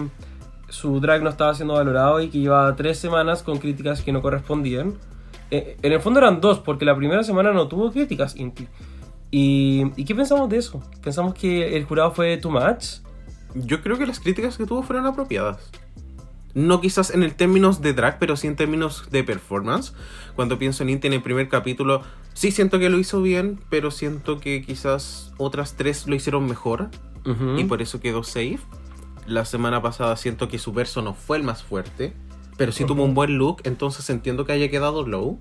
su 0.68 1.00
drag 1.00 1.22
no 1.22 1.30
estaba 1.30 1.54
siendo 1.54 1.74
valorado 1.74 2.20
y 2.20 2.28
que 2.28 2.38
llevaba 2.38 2.76
tres 2.76 2.98
semanas 2.98 3.42
con 3.42 3.58
críticas 3.58 4.02
que 4.02 4.12
no 4.12 4.22
correspondían. 4.22 4.94
Eh, 5.50 5.76
en 5.82 5.92
el 5.92 6.00
fondo 6.00 6.20
eran 6.20 6.40
dos, 6.40 6.60
porque 6.60 6.84
la 6.84 6.94
primera 6.94 7.24
semana 7.24 7.52
no 7.52 7.68
tuvo 7.68 7.90
críticas 7.90 8.36
Inti. 8.36 8.68
¿Y, 9.30 9.84
¿y 9.96 10.04
qué 10.04 10.14
pensamos 10.14 10.48
de 10.48 10.58
eso? 10.58 10.82
¿Pensamos 11.02 11.34
que 11.34 11.76
el 11.76 11.84
jurado 11.84 12.12
fue 12.12 12.36
too 12.36 12.50
much? 12.50 13.00
Yo 13.54 13.80
creo 13.82 13.98
que 13.98 14.06
las 14.06 14.20
críticas 14.20 14.56
que 14.56 14.66
tuvo 14.66 14.82
fueron 14.82 15.06
apropiadas. 15.06 15.70
No 16.54 16.80
quizás 16.80 17.10
en 17.10 17.22
el 17.22 17.34
términos 17.34 17.80
de 17.80 17.92
drag, 17.92 18.18
pero 18.18 18.36
sí 18.36 18.46
en 18.46 18.56
términos 18.56 19.08
de 19.10 19.22
performance. 19.24 19.92
Cuando 20.34 20.58
pienso 20.58 20.82
en 20.82 20.90
Inti 20.90 21.06
en 21.06 21.12
el 21.14 21.22
primer 21.22 21.48
capítulo, 21.48 22.02
sí 22.34 22.50
siento 22.50 22.78
que 22.78 22.90
lo 22.90 22.98
hizo 22.98 23.22
bien, 23.22 23.60
pero 23.70 23.90
siento 23.90 24.40
que 24.40 24.62
quizás 24.62 25.32
otras 25.38 25.76
tres 25.76 26.06
lo 26.06 26.14
hicieron 26.14 26.46
mejor 26.46 26.90
y 27.56 27.64
por 27.64 27.82
eso 27.82 28.00
quedó 28.00 28.24
safe. 28.24 28.60
La 29.26 29.44
semana 29.44 29.80
pasada 29.82 30.16
siento 30.16 30.48
que 30.48 30.58
su 30.58 30.72
verso 30.72 31.02
no 31.02 31.14
fue 31.14 31.36
el 31.36 31.44
más 31.44 31.62
fuerte, 31.62 32.14
pero 32.56 32.72
sí 32.72 32.84
tuvo 32.84 33.04
un 33.04 33.14
buen 33.14 33.38
look, 33.38 33.60
entonces 33.64 34.08
entiendo 34.10 34.44
que 34.44 34.52
haya 34.52 34.68
quedado 34.70 35.06
low. 35.06 35.38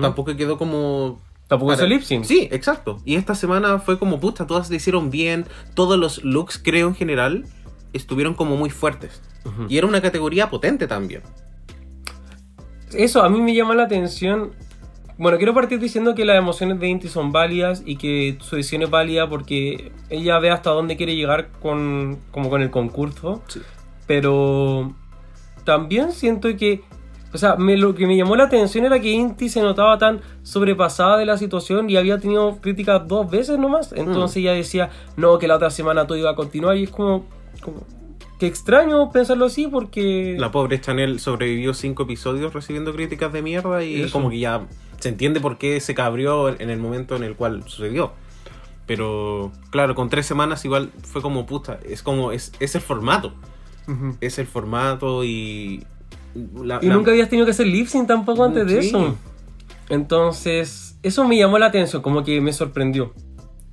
Tampoco 0.00 0.34
quedó 0.36 0.56
como 0.56 1.20
Tampoco 1.48 1.74
hizo 1.74 1.86
lip 1.86 2.02
sync. 2.02 2.24
Sí, 2.24 2.48
exacto. 2.50 2.98
Y 3.04 3.14
esta 3.14 3.34
semana 3.34 3.78
fue 3.78 3.98
como 3.98 4.18
puta, 4.18 4.46
todas 4.46 4.68
le 4.68 4.76
hicieron 4.76 5.10
bien. 5.10 5.46
Todos 5.74 5.98
los 5.98 6.24
looks, 6.24 6.58
creo 6.62 6.88
en 6.88 6.94
general, 6.94 7.46
estuvieron 7.96 8.34
como 8.34 8.56
muy 8.56 8.70
fuertes. 8.70 9.22
Y 9.68 9.78
era 9.78 9.86
una 9.86 10.00
categoría 10.02 10.50
potente 10.50 10.86
también. 10.88 11.22
Eso 12.92 13.22
a 13.22 13.28
mí 13.28 13.40
me 13.40 13.54
llama 13.54 13.74
la 13.74 13.84
atención. 13.84 14.52
Bueno, 15.18 15.38
quiero 15.38 15.54
partir 15.54 15.78
diciendo 15.80 16.14
que 16.14 16.24
las 16.24 16.36
emociones 16.36 16.78
de 16.78 16.88
Inti 16.88 17.08
son 17.08 17.32
válidas 17.32 17.82
y 17.86 17.96
que 17.96 18.36
su 18.40 18.56
decisión 18.56 18.82
es 18.82 18.90
válida 18.90 19.28
porque 19.28 19.92
ella 20.10 20.38
ve 20.38 20.50
hasta 20.50 20.70
dónde 20.70 20.96
quiere 20.96 21.16
llegar 21.16 21.50
con, 21.62 22.18
como 22.30 22.50
con 22.50 22.60
el 22.62 22.70
concurso. 22.70 23.42
Sí. 23.48 23.60
Pero 24.06 24.94
también 25.64 26.12
siento 26.12 26.54
que, 26.56 26.82
o 27.32 27.38
sea, 27.38 27.56
me- 27.56 27.76
lo 27.76 27.94
que 27.94 28.06
me 28.06 28.16
llamó 28.16 28.36
la 28.36 28.44
atención 28.44 28.84
era 28.84 29.00
que 29.00 29.10
Inti 29.10 29.48
se 29.48 29.62
notaba 29.62 29.96
tan 29.98 30.20
sobrepasada 30.42 31.16
de 31.16 31.24
la 31.26 31.38
situación 31.38 31.88
y 31.90 31.96
había 31.96 32.18
tenido 32.18 32.60
críticas 32.60 33.08
dos 33.08 33.28
veces 33.30 33.58
nomás. 33.58 33.92
Entonces 33.92 34.36
ella 34.38 34.52
decía, 34.52 34.90
no, 35.16 35.38
que 35.38 35.48
la 35.48 35.56
otra 35.56 35.70
semana 35.70 36.06
todo 36.06 36.18
iba 36.18 36.30
a 36.30 36.36
continuar 36.36 36.76
y 36.76 36.84
es 36.84 36.90
como, 36.90 37.24
como 37.60 37.84
que 38.38 38.46
extraño 38.46 39.10
pensarlo 39.10 39.46
así 39.46 39.66
porque... 39.66 40.36
La 40.38 40.50
pobre 40.50 40.80
Chanel 40.80 41.20
sobrevivió 41.20 41.72
cinco 41.72 42.02
episodios 42.02 42.52
recibiendo 42.52 42.92
críticas 42.94 43.32
de 43.32 43.40
mierda 43.42 43.82
y 43.82 44.02
Eso. 44.02 44.12
como 44.12 44.28
que 44.30 44.38
ya 44.38 44.66
se 44.98 45.08
entiende 45.08 45.40
por 45.40 45.56
qué 45.58 45.80
se 45.80 45.94
cabrió 45.94 46.48
en 46.48 46.68
el 46.70 46.78
momento 46.78 47.16
en 47.16 47.22
el 47.22 47.34
cual 47.34 47.62
sucedió. 47.66 48.12
Pero 48.86 49.52
claro, 49.70 49.94
con 49.94 50.08
tres 50.10 50.26
semanas 50.26 50.64
igual 50.64 50.90
fue 51.02 51.22
como 51.22 51.46
puta. 51.46 51.78
Es 51.88 52.02
como, 52.02 52.30
es, 52.30 52.52
es 52.60 52.74
el 52.74 52.82
formato. 52.82 53.32
Ujú. 53.88 54.16
Es 54.20 54.38
el 54.38 54.46
formato 54.46 55.24
y... 55.24 55.84
la- 56.62 56.78
Y 56.82 56.86
la- 56.88 56.94
nunca 56.94 57.10
habías 57.12 57.28
tenido 57.30 57.46
que 57.46 57.52
hacer 57.52 57.66
lip 57.66 57.86
sync 57.88 58.06
tampoco 58.06 58.44
antes 58.44 58.66
de 58.66 58.78
eso. 58.80 59.16
Entonces, 59.88 60.98
eso 61.02 61.26
me 61.26 61.36
llamó 61.38 61.58
la 61.58 61.66
atención, 61.66 62.02
como 62.02 62.22
que 62.24 62.40
me 62.40 62.52
sorprendió. 62.52 63.14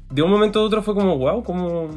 De 0.10 0.22
un 0.22 0.30
momento 0.30 0.60
a 0.60 0.64
otro 0.64 0.84
fue 0.84 0.94
como, 0.94 1.18
wow, 1.18 1.44
como, 1.44 1.90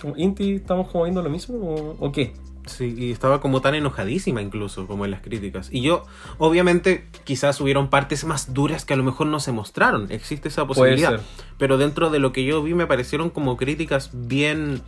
como 0.00 0.16
Inti, 0.16 0.52
¿estamos 0.56 0.88
como 0.90 1.04
viendo 1.04 1.22
lo 1.22 1.30
mismo 1.30 1.56
o, 1.58 1.96
o 1.98 2.12
qué? 2.12 2.32
Sí, 2.66 2.94
y 2.96 3.10
estaba 3.10 3.40
como 3.40 3.60
tan 3.60 3.74
enojadísima 3.74 4.40
incluso 4.40 4.86
como 4.86 5.04
en 5.04 5.10
las 5.10 5.20
críticas. 5.20 5.68
Y 5.72 5.82
yo, 5.82 6.04
obviamente, 6.38 7.06
quizás 7.24 7.60
hubieron 7.60 7.90
partes 7.90 8.24
más 8.24 8.54
duras 8.54 8.84
que 8.84 8.94
a 8.94 8.96
lo 8.96 9.02
mejor 9.02 9.26
no 9.26 9.40
se 9.40 9.50
mostraron. 9.50 10.06
Existe 10.12 10.46
esa 10.48 10.64
posibilidad. 10.64 11.10
Pero 11.58 11.76
dentro 11.76 12.10
de 12.10 12.20
lo 12.20 12.32
que 12.32 12.44
yo 12.44 12.62
vi 12.62 12.74
me 12.74 12.86
parecieron 12.86 13.30
como 13.30 13.56
críticas 13.56 14.10
bien 14.12 14.80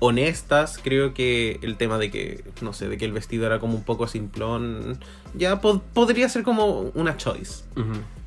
honestas. 0.00 0.80
Creo 0.82 1.14
que 1.14 1.60
el 1.62 1.76
tema 1.76 1.98
de 1.98 2.10
que, 2.10 2.42
no 2.62 2.72
sé, 2.72 2.88
de 2.88 2.98
que 2.98 3.04
el 3.04 3.12
vestido 3.12 3.46
era 3.46 3.60
como 3.60 3.74
un 3.76 3.84
poco 3.84 4.08
simplón, 4.08 4.98
ya 5.34 5.60
po- 5.60 5.82
podría 5.94 6.28
ser 6.28 6.42
como 6.42 6.90
una 6.94 7.16
choice. 7.16 7.64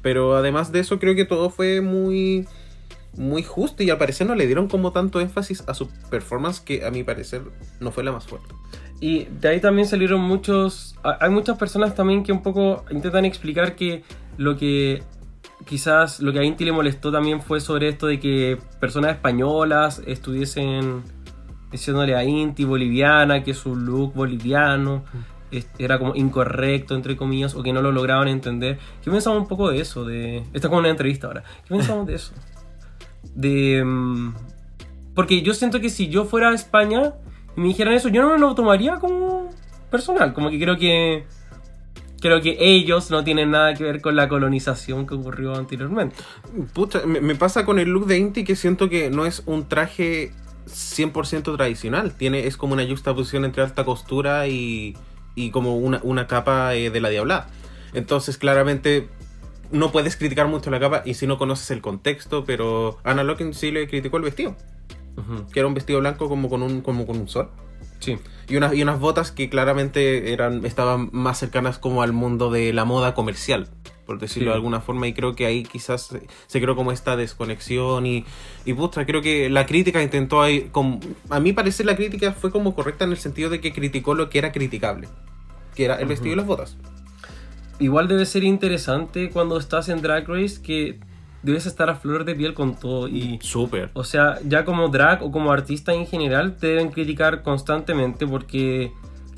Pero 0.01 0.35
además 0.37 0.71
de 0.71 0.79
eso, 0.79 0.99
creo 0.99 1.15
que 1.15 1.25
todo 1.25 1.49
fue 1.49 1.81
muy 1.81 2.45
muy 3.17 3.43
justo 3.43 3.83
y 3.83 3.89
al 3.89 3.97
parecer 3.97 4.25
no 4.27 4.35
le 4.35 4.45
dieron 4.47 4.67
como 4.67 4.91
tanto 4.91 5.19
énfasis 5.21 5.63
a 5.67 5.73
su 5.73 5.87
performance 6.09 6.59
que 6.59 6.85
a 6.85 6.91
mi 6.91 7.03
parecer 7.03 7.43
no 7.79 7.91
fue 7.91 8.03
la 8.03 8.11
más 8.11 8.25
fuerte. 8.25 8.53
Y 8.99 9.25
de 9.25 9.49
ahí 9.49 9.59
también 9.59 9.87
salieron 9.87 10.21
muchos. 10.21 10.95
ha- 11.03 11.17
Hay 11.21 11.29
muchas 11.29 11.57
personas 11.57 11.93
también 11.95 12.23
que 12.23 12.31
un 12.31 12.41
poco 12.41 12.85
intentan 12.89 13.25
explicar 13.25 13.75
que 13.75 14.03
lo 14.37 14.55
que 14.57 15.03
quizás 15.65 16.19
lo 16.21 16.33
que 16.33 16.39
a 16.39 16.43
Inti 16.43 16.65
le 16.65 16.71
molestó 16.71 17.11
también 17.11 17.41
fue 17.41 17.59
sobre 17.61 17.87
esto 17.89 18.07
de 18.07 18.19
que 18.19 18.57
personas 18.79 19.11
españolas 19.11 20.01
estuviesen 20.05 21.03
diciéndole 21.71 22.15
a 22.15 22.23
Inti 22.23 22.65
boliviana 22.65 23.43
que 23.43 23.53
su 23.53 23.75
look 23.75 24.13
boliviano 24.13 25.03
es- 25.51 25.67
era 25.77 25.99
como 25.99 26.15
incorrecto, 26.15 26.95
entre 26.95 27.15
comillas, 27.15 27.53
o 27.55 27.61
que 27.63 27.73
no 27.73 27.81
lo 27.81 27.91
lograban 27.91 28.27
entender. 28.27 28.79
¿Qué 29.03 29.11
pensamos 29.11 29.39
un 29.41 29.47
poco 29.47 29.69
de 29.69 29.81
eso? 29.81 30.03
De... 30.05 30.37
Esta 30.53 30.57
es 30.59 30.65
como 30.67 30.79
una 30.79 30.89
entrevista 30.89 31.27
ahora. 31.27 31.43
¿Qué 31.67 31.75
pensamos 31.75 32.07
de 32.07 32.15
eso? 32.15 32.31
De... 33.35 33.83
mm, 33.83 34.33
Porque 35.15 35.41
yo 35.41 35.53
siento 35.53 35.79
que 35.79 35.89
si 35.89 36.09
yo 36.09 36.25
fuera 36.25 36.49
a 36.49 36.53
España 36.53 37.13
y 37.55 37.61
me 37.61 37.67
dijeran 37.67 37.93
eso, 37.93 38.09
yo 38.09 38.21
no 38.21 38.31
me 38.33 38.39
lo 38.39 38.55
tomaría 38.55 38.95
como 38.95 39.49
personal. 39.91 40.33
Como 40.33 40.49
que 40.49 40.59
creo 40.59 40.77
que... 40.77 41.25
Creo 42.21 42.39
que 42.41 42.55
ellos 42.57 43.11
no 43.11 43.25
tienen 43.25 43.51
nada 43.51 43.73
que 43.73 43.83
ver 43.83 43.99
con 43.99 44.15
la 44.15 44.29
colonización 44.29 45.05
que 45.05 45.13
ocurrió 45.13 45.55
anteriormente. 45.55 46.15
Me, 47.05 47.19
me 47.19 47.35
pasa 47.35 47.65
con 47.65 47.79
el 47.79 47.89
look 47.89 48.05
de 48.07 48.17
Inti 48.17 48.45
que 48.45 48.55
siento 48.55 48.87
que 48.89 49.09
no 49.09 49.25
es 49.25 49.43
un 49.45 49.67
traje 49.67 50.31
100% 50.67 51.57
tradicional. 51.57 52.13
Tiene, 52.13 52.47
es 52.47 52.55
como 52.55 52.75
una 52.75 52.87
juxtaposición 52.87 53.43
entre 53.43 53.61
alta 53.61 53.83
costura 53.83 54.47
y, 54.47 54.95
y 55.35 55.51
como 55.51 55.75
una, 55.75 55.99
una 56.03 56.25
capa 56.25 56.73
eh, 56.75 56.89
de 56.91 57.01
la 57.01 57.09
diabla. 57.09 57.47
Entonces, 57.93 58.37
claramente, 58.37 59.09
no 59.73 59.91
puedes 59.91 60.15
criticar 60.15 60.47
mucho 60.47 60.69
la 60.71 60.79
capa 60.79 61.01
y 61.05 61.15
si 61.15 61.27
no 61.27 61.37
conoces 61.37 61.69
el 61.71 61.81
contexto, 61.81 62.45
pero 62.45 62.97
Anna 63.03 63.23
Locking 63.23 63.53
sí 63.53 63.71
le 63.71 63.87
criticó 63.87 64.17
el 64.17 64.23
vestido, 64.23 64.55
Ujú. 65.17 65.45
que 65.51 65.59
era 65.59 65.67
un 65.67 65.73
vestido 65.73 65.99
blanco 65.99 66.29
como 66.29 66.49
con 66.49 66.63
un, 66.63 66.81
como 66.81 67.05
con 67.05 67.17
un 67.17 67.27
sol. 67.27 67.49
Sí. 67.99 68.17
Y 68.49 68.57
unas, 68.57 68.73
y 68.73 68.81
unas 68.83 68.99
botas 68.99 69.31
que 69.31 69.49
claramente 69.49 70.33
eran, 70.33 70.65
estaban 70.65 71.09
más 71.13 71.39
cercanas 71.39 71.77
como 71.79 72.01
al 72.01 72.11
mundo 72.13 72.51
de 72.51 72.73
la 72.73 72.83
moda 72.83 73.13
comercial, 73.13 73.69
por 74.05 74.19
decirlo 74.19 74.47
Sí. 74.47 74.49
de 74.49 74.55
alguna 74.55 74.81
forma. 74.81 75.07
Y 75.07 75.13
creo 75.13 75.33
que 75.35 75.45
ahí 75.45 75.63
quizás 75.63 76.07
se, 76.07 76.27
se 76.47 76.61
creó 76.61 76.75
como 76.75 76.91
esta 76.91 77.15
desconexión. 77.15 78.05
Y, 78.05 78.25
y 78.65 78.73
puta, 78.73 79.05
creo 79.05 79.21
que 79.21 79.49
la 79.49 79.65
crítica 79.65 80.03
intentó 80.03 80.41
ahí. 80.41 80.67
como- 80.73 80.99
a 81.29 81.39
mí 81.39 81.53
parece 81.53 81.85
la 81.85 81.95
crítica 81.95 82.33
fue 82.33 82.51
como 82.51 82.75
correcta 82.75 83.05
en 83.05 83.11
el 83.11 83.17
sentido 83.17 83.49
de 83.49 83.61
que 83.61 83.71
criticó 83.71 84.13
lo 84.15 84.29
que 84.29 84.39
era 84.39 84.51
criticable, 84.51 85.07
que 85.73 85.85
era 85.85 85.95
el 85.95 86.07
vestido 86.07 86.33
y 86.33 86.35
las 86.35 86.45
botas. 86.45 86.75
Igual 87.79 88.07
debe 88.07 88.25
ser 88.25 88.43
interesante 88.43 89.29
cuando 89.29 89.57
estás 89.57 89.89
en 89.89 90.01
Drag 90.01 90.27
Race 90.27 90.61
que 90.61 90.99
debes 91.41 91.65
estar 91.65 91.89
a 91.89 91.95
flor 91.95 92.23
de 92.23 92.35
piel 92.35 92.53
con 92.53 92.75
todo 92.79 93.07
y... 93.09 93.39
Súper. 93.41 93.89
O 93.93 94.03
sea, 94.03 94.39
ya 94.47 94.63
como 94.63 94.87
drag 94.89 95.21
o 95.23 95.31
como 95.31 95.51
artista 95.51 95.93
en 95.93 96.07
general 96.07 96.55
te 96.57 96.67
deben 96.67 96.89
criticar 96.89 97.41
constantemente 97.43 98.25
porque 98.25 98.91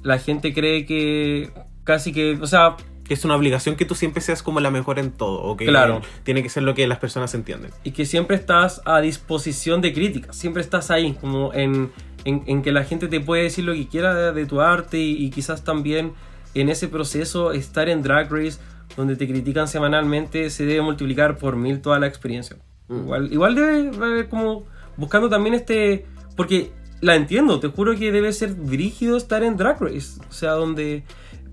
la 0.03 0.19
gente 0.19 0.53
cree 0.53 0.85
que 0.85 1.49
casi 1.83 2.11
que, 2.11 2.37
o 2.39 2.45
sea, 2.45 2.75
es 3.09 3.25
una 3.25 3.35
obligación 3.35 3.75
que 3.75 3.85
tú 3.85 3.95
siempre 3.95 4.21
seas 4.21 4.43
como 4.43 4.59
la 4.59 4.69
mejor 4.69 4.99
en 4.99 5.11
todo, 5.11 5.41
o 5.43 5.57
que 5.57 5.65
Claro. 5.65 6.01
tiene 6.23 6.43
que 6.43 6.49
ser 6.49 6.63
lo 6.63 6.75
que 6.75 6.85
las 6.87 6.99
personas 6.99 7.33
entienden. 7.33 7.71
y 7.83 7.91
que 7.91 8.05
siempre 8.05 8.35
estás 8.35 8.81
a 8.85 8.99
disposición 9.01 9.81
de 9.81 9.93
críticas, 9.93 10.35
siempre 10.35 10.61
estás 10.61 10.91
ahí, 10.91 11.13
como 11.19 11.53
en, 11.53 11.91
en- 12.23 12.43
en 12.47 12.61
que 12.61 12.71
la 12.71 12.83
gente 12.83 13.07
te 13.07 13.19
puede 13.19 13.43
decir 13.43 13.63
lo 13.65 13.73
que 13.73 13.87
quiera 13.87 14.13
de, 14.13 14.31
de 14.31 14.45
tu 14.45 14.61
arte 14.61 14.99
y, 14.99 15.23
y 15.25 15.29
quizás 15.31 15.63
también 15.63 16.13
en 16.55 16.69
ese 16.69 16.87
proceso 16.87 17.51
estar 17.51 17.89
en 17.89 18.01
Drag 18.01 18.31
Race, 18.31 18.59
donde 18.97 19.15
te 19.15 19.27
critican 19.27 19.67
semanalmente, 19.67 20.49
se 20.49 20.65
debe 20.65 20.81
multiplicar 20.81 21.37
por 21.37 21.55
mil 21.55 21.81
toda 21.81 21.99
la 21.99 22.07
experiencia. 22.07 22.57
Mm. 22.87 22.99
Igual, 23.01 23.33
igual 23.33 23.55
debe 23.55 24.05
haber 24.05 24.29
como 24.29 24.63
buscando 24.97 25.29
también 25.29 25.53
este, 25.53 26.05
porque 26.35 26.71
la 27.01 27.15
entiendo, 27.15 27.59
te 27.59 27.67
juro 27.67 27.95
que 27.95 28.11
debe 28.11 28.31
ser 28.33 28.53
brígido 28.53 29.17
estar 29.17 29.43
en 29.43 29.57
Drag 29.57 29.79
Race, 29.79 30.19
o 30.29 30.33
sea, 30.33 30.51
donde 30.51 31.03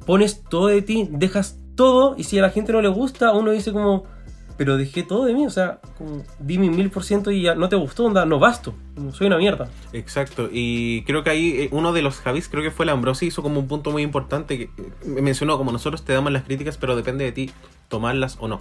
pones 0.07 0.42
todo 0.44 0.68
de 0.68 0.82
ti, 0.82 1.09
dejas 1.11 1.59
todo 1.74 2.14
y 2.16 2.24
si 2.24 2.38
a 2.38 2.42
la 2.42 2.50
gente 2.50 2.72
no 2.72 2.80
le 2.80 2.88
gusta, 2.88 3.32
uno 3.32 3.50
dice 3.50 3.72
como, 3.72 4.05
pero 4.57 4.76
dejé 4.76 5.03
todo 5.03 5.24
de 5.24 5.34
mí, 5.34 5.46
o 5.46 5.50
sea, 5.50 5.80
como 5.98 6.24
di 6.38 6.59
mi 6.59 6.70
mil 6.70 6.90
por 6.90 7.05
ciento 7.05 7.30
y 7.30 7.42
ya 7.42 7.55
no 7.55 7.68
te 7.68 7.76
gustó, 7.76 8.05
onda, 8.05 8.24
no 8.26 8.38
basto, 8.38 8.74
soy 9.12 9.26
una 9.28 9.38
mierda. 9.38 9.68
Exacto, 9.92 10.48
y 10.53 11.03
creo 11.03 11.24
que 11.24 11.30
ahí 11.30 11.50
eh, 11.62 11.68
uno 11.72 11.92
de 11.92 12.03
los 12.03 12.16
Javis, 12.16 12.48
creo 12.48 12.62
que 12.62 12.70
fue 12.70 12.84
el 12.84 12.90
Ambrosi, 12.90 13.26
hizo 13.26 13.42
como 13.42 13.59
un 13.61 13.68
punto 13.68 13.90
muy 13.90 14.03
importante 14.03 14.59
que 14.59 14.64
eh, 14.64 14.70
mencionó 15.07 15.59
como 15.59 15.72
nosotros 15.72 16.05
te 16.05 16.12
damos 16.12 16.32
las 16.32 16.44
críticas, 16.44 16.76
pero 16.78 16.96
depende 16.96 17.24
de 17.24 17.32
ti 17.32 17.50
tomarlas 17.88 18.36
o 18.40 18.48
no. 18.48 18.61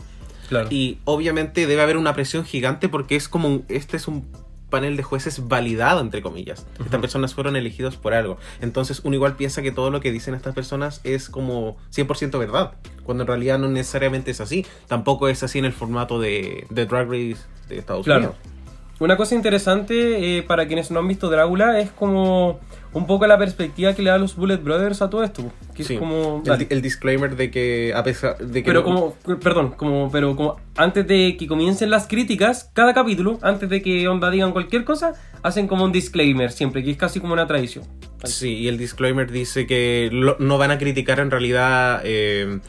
Claro. 0.50 0.68
Y 0.70 0.98
obviamente 1.06 1.66
debe 1.68 1.82
haber 1.82 1.96
una 1.98 2.14
presión 2.14 2.44
gigante 2.44 2.90
porque 2.90 3.16
es 3.16 3.30
como 3.30 3.48
un- 3.48 3.66
este 3.70 3.96
es 3.98 4.08
un 4.08 4.26
panel 4.72 4.98
de 4.98 5.04
jueces 5.04 5.48
validado 5.48 6.02
entre 6.02 6.24
comillas. 6.24 6.66
Estas 6.84 7.00
personas 7.00 7.36
fueron 7.36 7.56
elegidos 7.56 7.96
por 7.98 8.16
algo. 8.16 8.38
Entonces 8.62 9.02
uno 9.04 9.14
igual 9.16 9.36
piensa 9.36 9.62
que 9.62 9.72
todo 9.72 9.92
lo 9.92 10.00
que 10.02 10.12
dicen 10.12 10.34
estas 10.34 10.56
personas 10.56 11.02
es 11.04 11.30
como 11.30 11.78
100% 11.94 12.40
verdad, 12.40 12.72
cuando 13.04 13.22
en 13.22 13.28
realidad 13.28 13.60
no 13.60 13.68
necesariamente 13.68 14.32
es 14.32 14.42
así. 14.42 14.66
Tampoco 14.88 15.28
es 15.28 15.44
así 15.44 15.60
en 15.60 15.66
el 15.66 15.74
formato 15.74 16.20
de, 16.20 16.66
de 16.72 16.86
Drag 16.88 17.06
Race 17.08 17.38
de 17.70 17.78
Estados 17.78 18.06
Claro. 18.06 18.20
Unidos. 18.22 18.38
Una 19.00 19.18
cosa 19.18 19.34
interesante 19.34 20.38
eh, 20.38 20.44
para 20.44 20.68
quienes 20.68 20.92
no 20.92 21.00
han 21.00 21.08
visto 21.08 21.30
Drácula 21.30 21.80
es 21.80 21.90
como 21.90 22.60
un 22.94 23.08
poco 23.08 23.26
la 23.28 23.38
perspectiva 23.38 23.94
que 23.94 24.02
le 24.02 24.10
da 24.10 24.18
los 24.18 24.36
Bullet 24.36 24.58
Brothers 24.58 25.02
a 25.02 25.10
todo 25.10 25.24
esto. 25.24 25.44
Que 25.74 25.84
Sí. 25.84 25.94
es 25.94 26.00
como. 26.00 26.44
El, 26.70 26.82
disclaimer 26.82 27.36
de 27.36 27.50
que 27.50 27.94
a 27.96 28.04
pesar 28.04 28.38
de 28.38 28.62
que 28.64 28.68
Pero 28.68 28.80
no- 28.82 28.86
como, 29.24 29.38
perdón, 29.40 29.72
como, 29.78 30.12
pero 30.12 30.36
como 30.36 30.58
antes 30.76 31.08
de 31.08 31.38
que 31.38 31.48
comiencen 31.48 31.90
las 31.90 32.08
críticas, 32.08 32.70
cada 32.74 32.94
capítulo, 32.94 33.40
antes 33.42 33.70
de 33.70 33.82
que 33.82 34.08
onda 34.08 34.30
digan 34.30 34.52
cualquier 34.52 34.84
cosa, 34.84 35.14
hacen 35.42 35.68
como 35.68 35.86
un 35.86 35.92
disclaimer 35.92 36.52
siempre, 36.52 36.84
que 36.84 36.92
es 36.92 36.98
casi 36.98 37.20
como 37.22 37.34
una 37.34 37.48
tradición. 37.48 37.86
Sí, 38.26 38.54
y 38.58 38.68
el 38.68 38.78
disclaimer 38.78 39.32
dice 39.32 39.66
que 39.66 40.10
lo- 40.12 40.36
no 40.40 40.58
van 40.58 40.72
a 40.72 40.78
criticar 40.78 41.20
en 41.20 41.32
realidad 41.32 42.02
eh, 42.04 42.60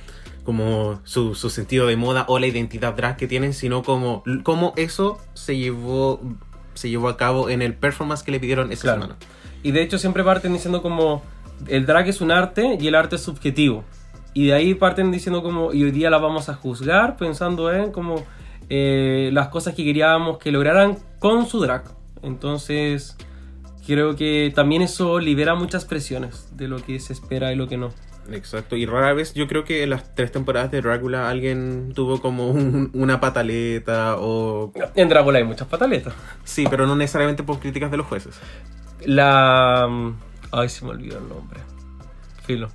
como 0.45 1.01
su, 1.05 1.35
su 1.35 1.51
sentido 1.51 1.87
de 1.87 1.97
moda 1.97 2.25
o 2.29 2.39
la 2.39 2.47
identidad 2.47 2.95
drag 2.95 3.17
que 3.17 3.27
tienen, 3.29 3.53
sino 3.53 3.83
como 3.83 4.23
cómo 4.45 4.73
eso 4.77 5.19
se 5.35 5.57
llevó 5.57 6.21
se 6.75 6.89
llevó 6.89 7.09
a 7.11 7.19
cabo 7.19 7.51
en 7.51 7.61
el 7.61 7.75
performance 7.75 8.23
que 8.23 8.33
le 8.33 8.41
pidieron 8.41 8.73
esa 8.73 8.83
Claro. 8.83 9.03
semana. 9.03 9.19
Y 9.63 9.71
de 9.73 9.83
hecho 9.83 9.99
siempre 9.99 10.25
parten 10.25 10.53
diciendo 10.53 10.83
como 10.83 11.23
el 11.69 11.87
drag 11.87 12.09
es 12.09 12.21
un 12.21 12.31
arte 12.33 12.77
y 12.81 12.89
el 12.89 12.95
arte 12.95 13.17
es 13.17 13.23
subjetivo. 13.23 13.85
Y 14.35 14.47
de 14.47 14.55
ahí 14.55 14.75
parten 14.75 15.13
diciendo 15.13 15.43
como 15.43 15.73
y 15.73 15.85
hoy 15.85 15.91
día 15.91 16.11
la 16.11 16.19
vamos 16.19 16.49
a 16.49 16.55
juzgar 16.55 17.17
pensando 17.17 17.73
en 17.73 17.93
como 17.93 18.25
eh, 18.71 19.31
las 19.33 19.49
cosas 19.49 19.75
que 19.75 19.85
queríamos 19.85 20.39
que 20.39 20.51
lograran 20.51 20.97
con 21.19 21.47
su 21.47 21.61
drag. 21.61 21.85
Entonces 22.23 23.17
creo 23.87 24.17
que 24.17 24.53
también 24.55 24.83
eso 24.83 25.19
libera 25.19 25.55
muchas 25.55 25.85
presiones 25.85 26.49
de 26.57 26.69
lo 26.69 26.77
que 26.83 26.99
se 27.01 27.13
espera 27.13 27.53
y 27.53 27.57
lo 27.57 27.69
que 27.69 27.77
no. 27.77 27.91
Exacto, 28.31 28.77
y 28.77 28.87
rara 28.87 29.13
vez 29.15 29.35
yo 29.35 29.49
creo 29.49 29.65
que 29.65 29.83
en 29.83 29.91
las 29.91 30.15
tres 30.15 30.31
temporadas 30.31 30.71
de 30.71 30.81
Drácula 30.81 31.29
alguien 31.29 31.91
tuvo 31.93 32.21
como 32.21 32.49
un- 32.51 32.91
una 32.95 33.19
pataleta 33.21 34.17
o... 34.19 34.73
En 34.95 35.09
Drácula 35.09 35.39
hay 35.39 35.45
muchas 35.45 35.67
pataletas. 35.67 36.15
Sí, 36.45 36.65
pero 36.71 36.87
no 36.87 36.95
necesariamente 36.95 37.43
por 37.43 37.59
críticas 37.59 37.91
de 37.91 37.97
los 37.97 38.07
jueces. 38.07 38.39
La... 39.07 39.89
Ay, 40.51 40.69
se 40.69 40.85
me 40.85 40.91
olvidó 40.93 41.19
el 41.19 41.29
nombre. 41.29 41.61
Filo. 42.45 42.69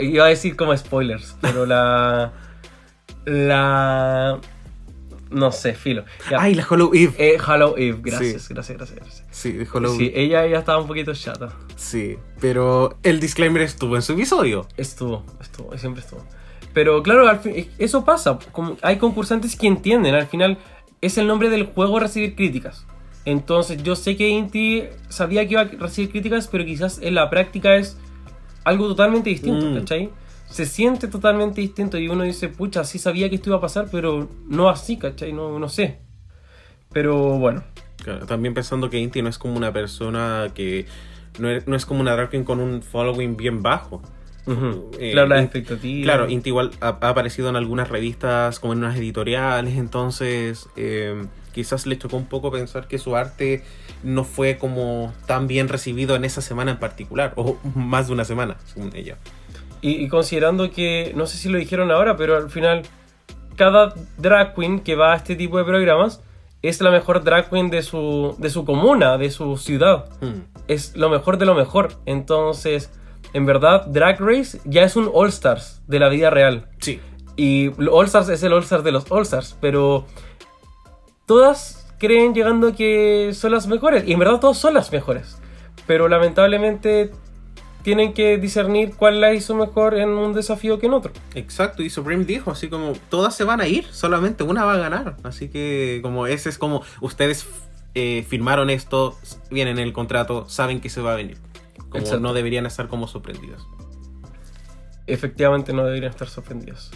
Iba 0.00 0.24
a 0.24 0.28
decir 0.28 0.56
como 0.56 0.76
spoilers, 0.76 1.36
pero 1.40 1.66
la... 1.66 2.32
La... 3.24 4.38
No 5.30 5.52
sé, 5.52 5.74
filo. 5.74 6.04
Ya. 6.30 6.40
¡Ay, 6.40 6.54
la 6.54 6.66
Hollow 6.68 6.90
Eve! 6.94 7.12
Eh, 7.18 7.38
Hollow 7.38 7.74
Eve, 7.76 7.98
gracias, 8.02 8.42
Sí. 8.44 8.54
gracias, 8.54 8.76
gracias, 8.78 8.98
gracias. 8.98 9.24
Sí, 9.30 9.58
Hollow 9.70 9.94
Sí, 9.94 10.10
ella 10.14 10.46
ya 10.46 10.58
estaba 10.60 10.80
un 10.80 10.86
poquito 10.86 11.12
chata. 11.12 11.50
Sí, 11.76 12.16
pero 12.40 12.98
el 13.02 13.20
disclaimer 13.20 13.60
estuvo 13.62 13.96
en 13.96 14.02
su 14.02 14.14
episodio. 14.14 14.66
Estuvo, 14.78 15.24
estuvo, 15.40 15.76
siempre 15.76 16.02
estuvo. 16.02 16.24
Pero 16.72 17.02
claro, 17.02 17.28
al 17.28 17.40
fin, 17.40 17.68
eso 17.78 18.04
pasa. 18.06 18.38
Como 18.52 18.78
hay 18.80 18.96
concursantes 18.96 19.54
que 19.56 19.66
entienden. 19.66 20.14
Al 20.14 20.26
final 20.26 20.56
es 21.02 21.18
el 21.18 21.26
nombre 21.26 21.50
del 21.50 21.66
juego 21.66 22.00
recibir 22.00 22.34
críticas. 22.34 22.86
Entonces 23.30 23.82
yo 23.82 23.94
sé 23.94 24.16
que 24.16 24.28
Inti 24.28 24.84
sabía 25.08 25.44
que 25.46 25.52
iba 25.52 25.60
a 25.62 25.64
recibir 25.64 26.10
críticas, 26.10 26.48
pero 26.48 26.64
quizás 26.64 26.98
en 27.02 27.14
la 27.14 27.28
práctica 27.28 27.76
es 27.76 27.98
algo 28.64 28.88
totalmente 28.88 29.28
distinto, 29.30 29.66
Mm. 29.66 29.74
¿cachai? 29.78 30.10
Se 30.48 30.64
siente 30.64 31.08
totalmente 31.08 31.60
distinto 31.60 31.98
y 31.98 32.08
uno 32.08 32.24
dice, 32.24 32.48
pucha, 32.48 32.84
sí 32.84 32.98
sabía 32.98 33.28
que 33.28 33.34
esto 33.36 33.50
iba 33.50 33.58
a 33.58 33.60
pasar, 33.60 33.88
pero 33.92 34.28
no 34.48 34.70
así, 34.70 34.96
¿cachai? 34.96 35.32
No, 35.32 35.58
no 35.58 35.68
sé. 35.68 35.98
Pero 36.92 37.38
bueno, 37.38 37.62
Claro, 38.02 38.24
también 38.26 38.54
pensando 38.54 38.88
que 38.88 38.98
Inti 38.98 39.20
no 39.22 39.28
es 39.28 39.38
como 39.38 39.56
una 39.56 39.72
persona 39.72 40.46
que. 40.54 40.86
No 41.38 41.50
es, 41.50 41.66
no 41.68 41.76
es 41.76 41.84
como 41.84 42.00
una 42.00 42.12
drag 42.14 42.30
queen 42.30 42.44
con 42.44 42.60
un 42.60 42.80
following 42.82 43.36
bien 43.36 43.62
bajo. 43.62 44.00
ujú. 44.46 44.90
Eh, 44.98 45.10
claro, 45.12 45.28
las 45.28 45.42
expectativas. 45.44 46.04
Claro, 46.04 46.30
Inti 46.30 46.48
igual 46.48 46.70
ha, 46.80 46.96
ha 47.00 47.08
aparecido 47.10 47.48
en 47.50 47.56
algunas 47.56 47.88
revistas, 47.90 48.58
como 48.60 48.72
en 48.72 48.78
unas 48.78 48.96
editoriales, 48.96 49.76
entonces 49.76 50.68
eh, 50.76 51.22
quizás 51.52 51.86
le 51.86 51.98
chocó 51.98 52.16
un 52.16 52.26
poco 52.26 52.50
pensar 52.50 52.88
que 52.88 52.98
su 52.98 53.16
arte 53.16 53.64
no 54.02 54.24
fue 54.24 54.58
como 54.58 55.12
tan 55.26 55.46
bien 55.46 55.68
recibido 55.68 56.16
en 56.16 56.24
esa 56.24 56.40
semana 56.40 56.70
en 56.72 56.78
particular, 56.78 57.32
o 57.36 57.56
más 57.74 58.08
de 58.08 58.12
una 58.14 58.24
semana, 58.24 58.56
según 58.66 58.94
ella. 58.94 59.16
Y, 59.80 60.02
y 60.02 60.08
considerando 60.08 60.70
que, 60.70 61.12
no 61.16 61.26
sé 61.26 61.36
si 61.36 61.48
lo 61.48 61.58
dijeron 61.58 61.90
ahora, 61.90 62.16
pero 62.16 62.36
al 62.36 62.50
final, 62.50 62.82
cada 63.56 63.94
drag 64.16 64.54
queen 64.54 64.80
que 64.80 64.94
va 64.94 65.12
a 65.12 65.16
este 65.16 65.36
tipo 65.36 65.58
de 65.58 65.64
programas 65.64 66.22
es 66.62 66.80
la 66.80 66.90
mejor 66.90 67.22
drag 67.22 67.48
queen 67.50 67.70
de 67.70 67.82
su, 67.82 68.34
de 68.38 68.50
su 68.50 68.64
comuna, 68.64 69.18
de 69.18 69.30
su 69.30 69.56
ciudad. 69.56 70.06
Hmm. 70.20 70.42
Es 70.66 70.96
lo 70.96 71.08
mejor 71.08 71.38
de 71.38 71.46
lo 71.46 71.54
mejor. 71.54 71.92
Entonces, 72.04 72.90
en 73.32 73.46
verdad, 73.46 73.86
Drag 73.86 74.20
Race 74.20 74.60
ya 74.64 74.82
es 74.82 74.96
un 74.96 75.10
All 75.12 75.28
Stars 75.28 75.82
de 75.86 75.98
la 75.98 76.08
vida 76.08 76.30
real. 76.30 76.68
Sí, 76.80 77.00
Y 77.36 77.68
All 77.90 78.06
Stars 78.06 78.28
es 78.30 78.42
el 78.42 78.52
All 78.52 78.62
Stars 78.62 78.84
de 78.84 78.92
los 78.92 79.10
All 79.10 79.22
Stars, 79.22 79.56
pero 79.60 80.06
todas 81.28 81.86
creen 81.98 82.34
llegando 82.34 82.74
que 82.74 83.32
son 83.34 83.52
las 83.52 83.68
mejores. 83.68 84.02
Y 84.08 84.14
en 84.14 84.18
verdad 84.18 84.40
todas 84.40 84.56
son 84.56 84.74
las 84.74 84.90
mejores. 84.90 85.38
Pero 85.86 86.08
lamentablemente 86.08 87.12
tienen 87.82 88.12
que 88.14 88.38
discernir 88.38 88.94
cuál 88.96 89.20
la 89.20 89.34
hizo 89.34 89.54
mejor 89.54 89.94
en 89.94 90.08
un 90.08 90.32
desafío 90.32 90.78
que 90.78 90.86
en 90.86 90.94
otro. 90.94 91.12
Exacto, 91.34 91.82
y 91.82 91.90
Supreme 91.90 92.24
dijo 92.24 92.50
así 92.50 92.68
como, 92.68 92.94
todas 93.08 93.36
se 93.36 93.44
van 93.44 93.60
a 93.60 93.68
ir, 93.68 93.84
solamente 93.90 94.42
una 94.42 94.64
va 94.64 94.74
a 94.74 94.78
ganar. 94.78 95.16
Así 95.22 95.48
que 95.48 96.00
como 96.02 96.26
ese 96.26 96.48
es 96.48 96.58
como, 96.58 96.82
ustedes 97.00 97.46
eh, 97.94 98.24
firmaron 98.28 98.70
esto, 98.70 99.16
vienen 99.50 99.78
en 99.78 99.84
el 99.84 99.92
contrato, 99.92 100.48
saben 100.48 100.80
que 100.80 100.88
se 100.88 101.00
va 101.00 101.12
a 101.12 101.16
venir. 101.16 101.38
Como 101.90 102.04
Exacto. 102.04 102.20
no 102.20 102.34
deberían 102.34 102.66
estar 102.66 102.88
como 102.88 103.06
sorprendidas. 103.06 103.62
Efectivamente 105.06 105.72
no 105.72 105.84
deberían 105.84 106.10
estar 106.10 106.28
sorprendidos. 106.28 106.90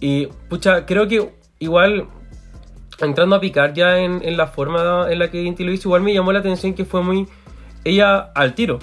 Y 0.00 0.26
pucha, 0.48 0.84
creo 0.84 1.08
que 1.08 1.34
igual 1.58 2.08
entrando 3.00 3.36
a 3.36 3.40
picar 3.40 3.74
ya 3.74 3.98
en, 3.98 4.20
en 4.24 4.36
la 4.36 4.46
forma 4.46 5.06
en 5.10 5.18
la 5.18 5.30
que 5.30 5.42
Inti 5.42 5.64
lo 5.64 5.72
hizo, 5.72 5.88
igual 5.88 6.02
me 6.02 6.14
llamó 6.14 6.32
la 6.32 6.38
atención 6.40 6.74
que 6.74 6.84
fue 6.84 7.02
muy... 7.02 7.26
Ella 7.84 8.18
al 8.34 8.54
tiro. 8.54 8.78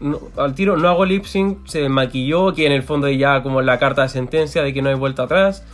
No, 0.00 0.18
al 0.36 0.54
tiro, 0.54 0.76
no 0.76 0.88
hago 0.88 1.04
lip 1.04 1.24
sync, 1.24 1.66
se 1.66 1.88
maquilló, 1.88 2.54
que 2.54 2.66
en 2.66 2.72
el 2.72 2.82
fondo 2.82 3.08
ya 3.08 3.42
como 3.42 3.60
la 3.60 3.78
carta 3.78 4.02
de 4.02 4.08
sentencia 4.08 4.62
de 4.62 4.72
que 4.72 4.80
no 4.82 4.88
hay 4.88 4.94
vuelta 4.94 5.24
atrás. 5.24 5.64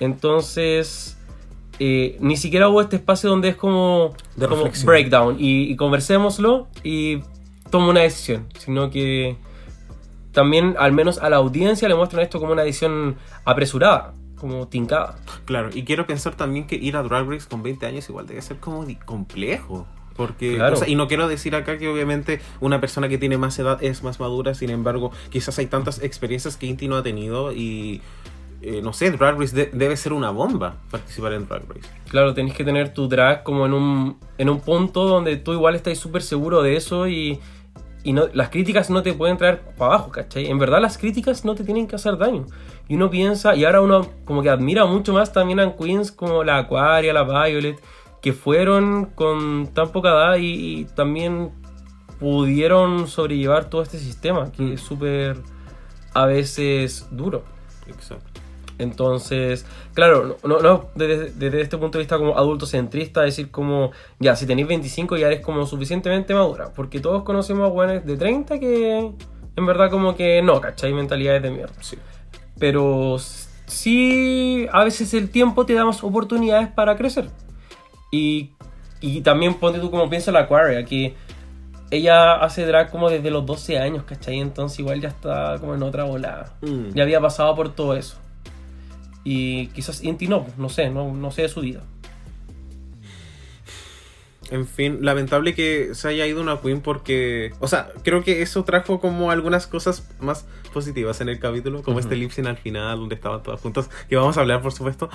Entonces, 0.00 1.16
eh, 1.78 2.16
ni 2.20 2.36
siquiera 2.36 2.68
hubo 2.68 2.80
este 2.80 2.96
espacio 2.96 3.30
donde 3.30 3.50
es 3.50 3.56
como, 3.56 4.14
De 4.36 4.46
como 4.46 4.64
reflexión. 4.64 4.86
breakdown 4.86 5.36
y, 5.38 5.70
y 5.70 5.76
conversémoslo 5.76 6.66
y 6.82 7.20
tomo 7.70 7.90
una 7.90 8.00
decisión, 8.00 8.48
sino 8.58 8.90
que 8.90 9.36
también 10.32 10.74
al 10.78 10.92
menos 10.92 11.18
a 11.18 11.30
la 11.30 11.36
audiencia 11.36 11.88
le 11.88 11.94
muestran 11.94 12.22
esto 12.22 12.40
como 12.40 12.52
una 12.52 12.62
edición 12.62 13.16
apresurada, 13.44 14.12
como 14.38 14.66
tincada. 14.68 15.18
Claro, 15.44 15.70
y 15.72 15.84
quiero 15.84 16.06
pensar 16.06 16.34
también 16.36 16.66
que 16.66 16.76
ir 16.76 16.96
a 16.96 17.02
Drag 17.02 17.28
Race 17.28 17.46
con 17.48 17.62
20 17.62 17.84
años 17.86 18.08
igual 18.08 18.26
debe 18.26 18.40
ser 18.42 18.58
como 18.58 18.86
complejo. 19.04 19.86
Porque, 20.16 20.56
Claro. 20.56 20.74
o 20.74 20.76
sea, 20.76 20.88
y 20.88 20.96
no 20.96 21.06
quiero 21.06 21.28
decir 21.28 21.54
acá 21.54 21.78
que 21.78 21.86
obviamente 21.88 22.40
una 22.60 22.80
persona 22.80 23.08
que 23.08 23.18
tiene 23.18 23.38
más 23.38 23.56
edad 23.60 23.80
es 23.84 24.02
más 24.02 24.18
madura, 24.18 24.52
sin 24.54 24.70
embargo, 24.70 25.12
quizás 25.30 25.56
hay 25.60 25.66
tantas 25.66 26.02
experiencias 26.02 26.56
que 26.56 26.66
Inti 26.66 26.88
no 26.88 26.96
ha 26.96 27.04
tenido 27.04 27.52
y, 27.52 28.00
eh, 28.60 28.80
no 28.82 28.92
sé, 28.92 29.12
Drag 29.12 29.38
Race 29.38 29.54
de- 29.54 29.70
debe 29.72 29.96
ser 29.96 30.12
una 30.12 30.30
bomba 30.30 30.74
participar 30.90 31.34
en 31.34 31.46
Drag 31.46 31.62
Race. 31.68 31.88
Claro, 32.08 32.34
tenés 32.34 32.54
que 32.54 32.64
tener 32.64 32.92
tu 32.92 33.06
drag 33.06 33.44
como 33.44 33.64
en 33.64 33.72
un, 33.72 34.18
en 34.38 34.48
un 34.48 34.58
punto 34.58 35.06
donde 35.06 35.36
tú 35.36 35.52
igual 35.52 35.76
estás 35.76 35.96
súper 35.98 36.22
seguro 36.22 36.62
de 36.62 36.74
eso 36.76 37.06
y, 37.06 37.38
y 38.04 38.12
no, 38.12 38.28
las 38.32 38.50
críticas 38.50 38.90
no 38.90 39.02
te 39.02 39.12
pueden 39.12 39.36
traer 39.36 39.60
para 39.76 39.94
abajo, 39.94 40.10
¿cachai? 40.10 40.46
En 40.46 40.58
verdad 40.58 40.80
las 40.80 40.98
críticas 40.98 41.44
no 41.44 41.54
te 41.54 41.64
tienen 41.64 41.86
que 41.86 41.96
hacer 41.96 42.16
daño. 42.16 42.46
Y 42.88 42.94
uno 42.94 43.10
piensa, 43.10 43.54
y 43.54 43.64
ahora 43.64 43.80
uno 43.80 44.06
como 44.24 44.42
que 44.42 44.50
admira 44.50 44.86
mucho 44.86 45.12
más 45.12 45.32
también 45.32 45.60
a 45.60 45.76
queens 45.76 46.12
como 46.12 46.44
la 46.44 46.58
Aquaria, 46.58 47.12
la 47.12 47.24
Violet, 47.24 47.80
que 48.22 48.32
fueron 48.32 49.06
con 49.06 49.68
tan 49.74 49.90
poca 49.90 50.10
edad 50.10 50.36
y, 50.36 50.80
y 50.80 50.84
también 50.84 51.52
pudieron 52.18 53.06
sobrellevar 53.06 53.70
todo 53.70 53.82
este 53.82 53.98
sistema, 53.98 54.50
que 54.50 54.74
es 54.74 54.80
súper 54.80 55.36
a 56.14 56.26
veces 56.26 57.06
duro. 57.10 57.44
Exacto. 57.86 58.27
Entonces, 58.78 59.66
claro, 59.92 60.38
no, 60.44 60.60
no 60.60 60.86
desde, 60.94 61.30
desde 61.32 61.60
este 61.60 61.76
punto 61.78 61.98
de 61.98 62.02
vista 62.02 62.16
como 62.16 62.38
adultocentrista, 62.38 63.22
decir 63.22 63.50
como, 63.50 63.90
ya, 64.20 64.36
si 64.36 64.46
tenéis 64.46 64.68
25 64.68 65.16
ya 65.16 65.26
eres 65.26 65.40
como 65.40 65.66
suficientemente 65.66 66.32
madura, 66.32 66.72
porque 66.74 67.00
todos 67.00 67.24
conocemos 67.24 67.68
a 67.68 67.72
buenos 67.72 68.06
de 68.06 68.16
30 68.16 68.60
que 68.60 69.12
en 69.56 69.66
verdad 69.66 69.90
como 69.90 70.14
que 70.14 70.40
no, 70.42 70.60
¿cachai? 70.60 70.92
Mentalidades 70.92 71.42
de 71.42 71.50
mierda. 71.50 71.74
Sí. 71.80 71.98
Pero 72.58 73.16
sí, 73.66 74.66
a 74.72 74.84
veces 74.84 75.12
el 75.14 75.30
tiempo 75.30 75.66
te 75.66 75.74
da 75.74 75.84
más 75.84 76.02
oportunidades 76.04 76.68
para 76.68 76.96
crecer. 76.96 77.28
Y, 78.12 78.52
y 79.00 79.20
también 79.22 79.54
ponte 79.54 79.80
tú 79.80 79.90
como 79.90 80.08
piensa 80.08 80.30
la 80.30 80.40
Aquaria, 80.40 80.84
que 80.84 81.14
ella 81.90 82.34
hace 82.34 82.66
drag 82.66 82.90
como 82.90 83.10
desde 83.10 83.30
los 83.30 83.44
12 83.46 83.78
años, 83.78 84.04
¿cachai? 84.04 84.38
Entonces 84.38 84.78
igual 84.78 85.00
ya 85.00 85.08
está 85.08 85.56
como 85.58 85.74
en 85.74 85.82
otra 85.82 86.04
volada. 86.04 86.54
Mm. 86.60 86.94
Ya 86.94 87.02
había 87.02 87.20
pasado 87.20 87.54
por 87.54 87.74
todo 87.74 87.96
eso. 87.96 88.16
Y 89.24 89.68
quizás 89.68 90.02
Inti 90.02 90.26
no, 90.26 90.46
no 90.56 90.68
sé, 90.68 90.90
no, 90.90 91.12
no 91.14 91.30
sé 91.30 91.42
de 91.42 91.48
su 91.48 91.60
vida. 91.60 91.82
En 94.50 94.66
fin, 94.66 94.98
lamentable 95.02 95.54
que 95.54 95.94
se 95.94 96.08
haya 96.08 96.26
ido 96.26 96.40
una 96.40 96.60
queen 96.60 96.80
porque, 96.80 97.52
o 97.60 97.68
sea, 97.68 97.90
creo 98.02 98.24
que 98.24 98.40
eso 98.40 98.64
trajo 98.64 98.98
como 98.98 99.30
algunas 99.30 99.66
cosas 99.66 100.08
más 100.20 100.46
positivas 100.72 101.20
en 101.20 101.28
el 101.28 101.38
capítulo, 101.38 101.82
como 101.82 101.98
Ujú. 101.98 102.06
este 102.06 102.16
lip 102.16 102.30
sync 102.30 102.46
al 102.46 102.56
final 102.56 102.98
donde 102.98 103.14
estaban 103.14 103.42
todas 103.42 103.60
juntas, 103.60 103.90
que 104.08 104.16
vamos 104.16 104.38
a 104.38 104.40
hablar 104.40 104.62
por 104.62 104.72
supuesto, 104.72 105.10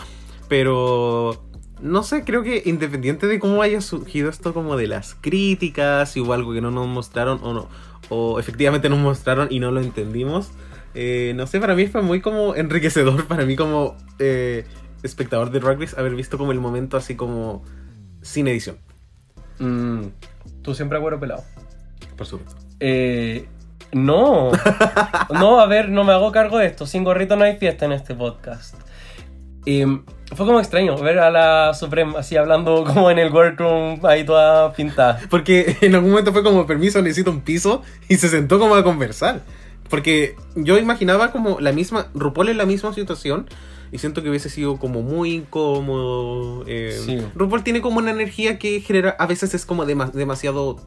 pero 0.47 1.43
no 1.82 2.04
sé, 2.04 2.24
creo 2.24 2.43
que 2.43 2.62
independiente 2.66 3.26
de 3.26 3.39
cómo 3.39 3.64
haya 3.64 3.82
surgido 3.82 4.30
esto 4.30 4.54
como 4.54 4.78
de 4.78 4.88
las 4.88 5.16
críticas, 5.16 6.12
si 6.12 6.22
hubo 6.22 6.34
algo 6.34 6.54
que 6.54 6.62
no 6.62 6.70
nos 6.70 6.88
mostraron 6.88 7.39
o 7.41 7.54
no, 7.54 7.70
o 8.10 8.39
efectivamente 8.39 8.88
nos 8.88 8.99
mostraron 8.99 9.47
y 9.49 9.60
no 9.60 9.72
lo 9.72 9.82
entendimos, 9.82 10.51
eh, 10.95 11.33
no 11.35 11.47
sé, 11.47 11.59
para 11.59 11.75
mí 11.75 11.87
fue 11.87 12.01
muy 12.01 12.21
como 12.21 12.55
enriquecedor, 12.55 13.25
para 13.27 13.45
mí 13.45 13.55
como 13.55 13.95
eh, 14.19 14.65
espectador 15.03 15.51
de 15.51 15.59
Drag 15.59 15.79
Race, 15.79 15.95
haber 15.99 16.15
visto 16.15 16.37
como 16.37 16.51
el 16.51 16.59
momento 16.59 16.97
así 16.97 17.15
como 17.15 17.63
sin 18.21 18.47
edición, 18.47 18.77
Mm, 19.59 20.07
tú 20.61 20.73
siempre 20.73 20.97
acuerdo 20.97 21.19
pelado. 21.19 21.43
por 22.17 22.25
supuesto. 22.25 22.59
Eh, 22.79 23.47
no, 23.91 24.51
no, 25.29 25.59
a 25.59 25.67
ver, 25.67 25.89
no 25.89 26.03
me 26.03 26.11
hago 26.11 26.31
cargo 26.31 26.57
de 26.57 26.65
esto. 26.67 26.85
Sin 26.85 27.03
gorrito 27.03 27.35
no 27.35 27.43
hay 27.43 27.57
fiesta 27.57 27.85
en 27.85 27.91
este 27.91 28.15
podcast. 28.15 28.75
Eh, 29.65 29.85
fue 30.35 30.45
como 30.45 30.59
extraño 30.59 30.97
ver 30.97 31.19
a 31.19 31.29
la 31.29 31.73
Supreme 31.73 32.17
así 32.17 32.35
hablando 32.35 32.83
como 32.83 33.09
en 33.11 33.19
el 33.19 33.31
workroom, 33.31 33.99
ahí 34.05 34.25
toda 34.25 34.73
pintada. 34.73 35.19
Porque 35.29 35.77
en 35.81 35.95
algún 35.95 36.09
momento 36.09 36.33
fue 36.33 36.43
como, 36.43 36.65
permiso, 36.65 37.01
necesito 37.01 37.31
un 37.31 37.41
piso, 37.41 37.83
y 38.09 38.15
se 38.15 38.29
sentó 38.29 38.59
como 38.59 38.75
a 38.75 38.83
conversar. 38.83 39.41
Porque 39.93 40.35
yo 40.55 40.79
imaginaba 40.79 41.31
como 41.31 41.59
la 41.59 41.71
misma, 41.71 42.07
RuPaul 42.15 42.49
en 42.49 42.57
la 42.57 42.65
misma 42.65 42.95
situación, 42.95 43.45
y 43.93 43.99
siento 43.99 44.23
que 44.23 44.29
hubiese 44.29 44.49
sido 44.49 44.77
como 44.77 45.01
muy 45.03 45.31
incómodo. 45.33 46.63
eh, 46.67 46.99
Sí. 47.05 47.19
RuPaul 47.35 47.63
tiene 47.63 47.81
como 47.81 47.99
una 47.99 48.11
energía 48.11 48.57
que 48.59 48.81
genera, 48.81 49.15
a 49.19 49.27
veces 49.27 49.53
es 49.53 49.65
como 49.65 49.85
dema- 49.85 50.11
demasiado, 50.11 50.77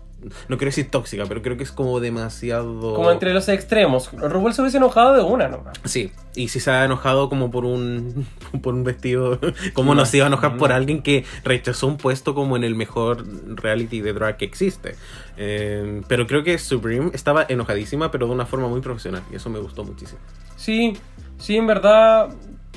no 0.48 0.56
quiero 0.58 0.66
decir 0.70 0.90
tóxica, 0.90 1.24
pero 1.26 1.40
creo 1.42 1.56
que 1.56 1.62
es 1.62 1.70
como 1.72 2.00
demasiado... 2.00 2.94
Como 2.94 3.10
entre 3.10 3.32
los 3.32 3.48
extremos. 3.48 4.10
RuPaul 4.12 4.52
se 4.54 4.62
hubiese 4.62 4.78
enojado 4.78 5.14
de 5.14 5.22
una 5.22 5.48
nomás. 5.48 5.78
Sí, 5.84 6.10
y 6.34 6.48
si 6.48 6.58
se 6.60 6.70
ha 6.70 6.84
enojado 6.84 7.28
como 7.28 7.50
por 7.50 7.64
un 7.64 8.26
por 8.62 8.74
un 8.74 8.82
vestido, 8.84 9.38
como 9.74 9.94
no 9.94 10.04
se 10.04 10.16
iba 10.18 10.26
a 10.26 10.28
enojar 10.28 10.56
por 10.56 10.70
No. 10.70 10.74
alguien 10.76 11.02
que 11.02 11.24
rechazó 11.44 11.86
un 11.86 11.96
puesto 11.98 12.34
como 12.34 12.56
en 12.56 12.64
el 12.64 12.74
mejor 12.74 13.24
reality 13.56 14.00
de 14.00 14.12
drag 14.12 14.36
que 14.36 14.44
existe. 14.46 14.96
Eh, 15.36 16.02
pero 16.08 16.26
creo 16.26 16.42
que 16.42 16.58
Supreme 16.58 17.10
estaba 17.14 17.44
enojadísima, 17.48 18.10
pero 18.10 18.26
de 18.26 18.32
una 18.32 18.46
forma 18.46 18.68
muy 18.68 18.80
profesional, 18.80 19.22
y 19.32 19.36
eso 19.36 19.48
me 19.50 19.58
gustó 19.58 19.84
muchísimo. 19.84 20.18
Sí, 20.56 20.96
sí, 21.38 21.56
en 21.56 21.66
verdad, 21.66 22.30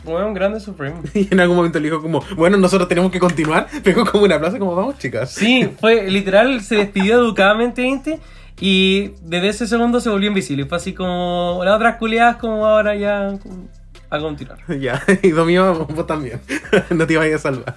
bueno, 0.04 0.28
un 0.28 0.34
grande 0.34 0.60
Supreme. 0.60 0.98
Y 1.14 1.28
en 1.32 1.40
algún 1.40 1.58
momento 1.58 1.80
le 1.80 1.90
dijo 1.90 2.02
como, 2.02 2.24
bueno, 2.36 2.58
nosotros 2.58 2.88
tenemos 2.88 3.12
que 3.12 3.20
continuar, 3.20 3.68
pegó 3.84 4.06
como 4.06 4.24
un 4.26 4.32
aplauso 4.32 4.58
como, 4.60 4.76
vamos 4.76 4.98
chicas. 4.98 5.32
Sí, 5.32 5.70
fue 5.80 6.10
literal, 6.10 6.62
se 6.62 6.76
despidió 6.76 7.16
educadamente 7.16 8.20
y 8.60 9.12
desde 9.22 9.50
ese 9.50 9.68
segundo 9.68 10.00
se 10.02 10.10
volvió 10.10 10.28
invisible. 10.28 10.66
Fue 10.66 10.78
así 10.78 10.94
como 10.94 11.62
las 11.64 11.76
otras 11.76 11.96
culiadas 11.96 12.38
como 12.38 12.66
ahora 12.66 12.96
ya 12.96 13.38
como, 13.42 13.68
a 14.10 14.20
continuar. 14.20 14.60
Ya, 14.80 15.02
y 15.22 15.30
Domio, 15.30 15.86
vos 15.86 16.08
también. 16.08 16.42
no 16.90 17.06
te 17.08 17.18
vayas 17.18 17.46
a 17.46 17.52
salvar. 17.52 17.76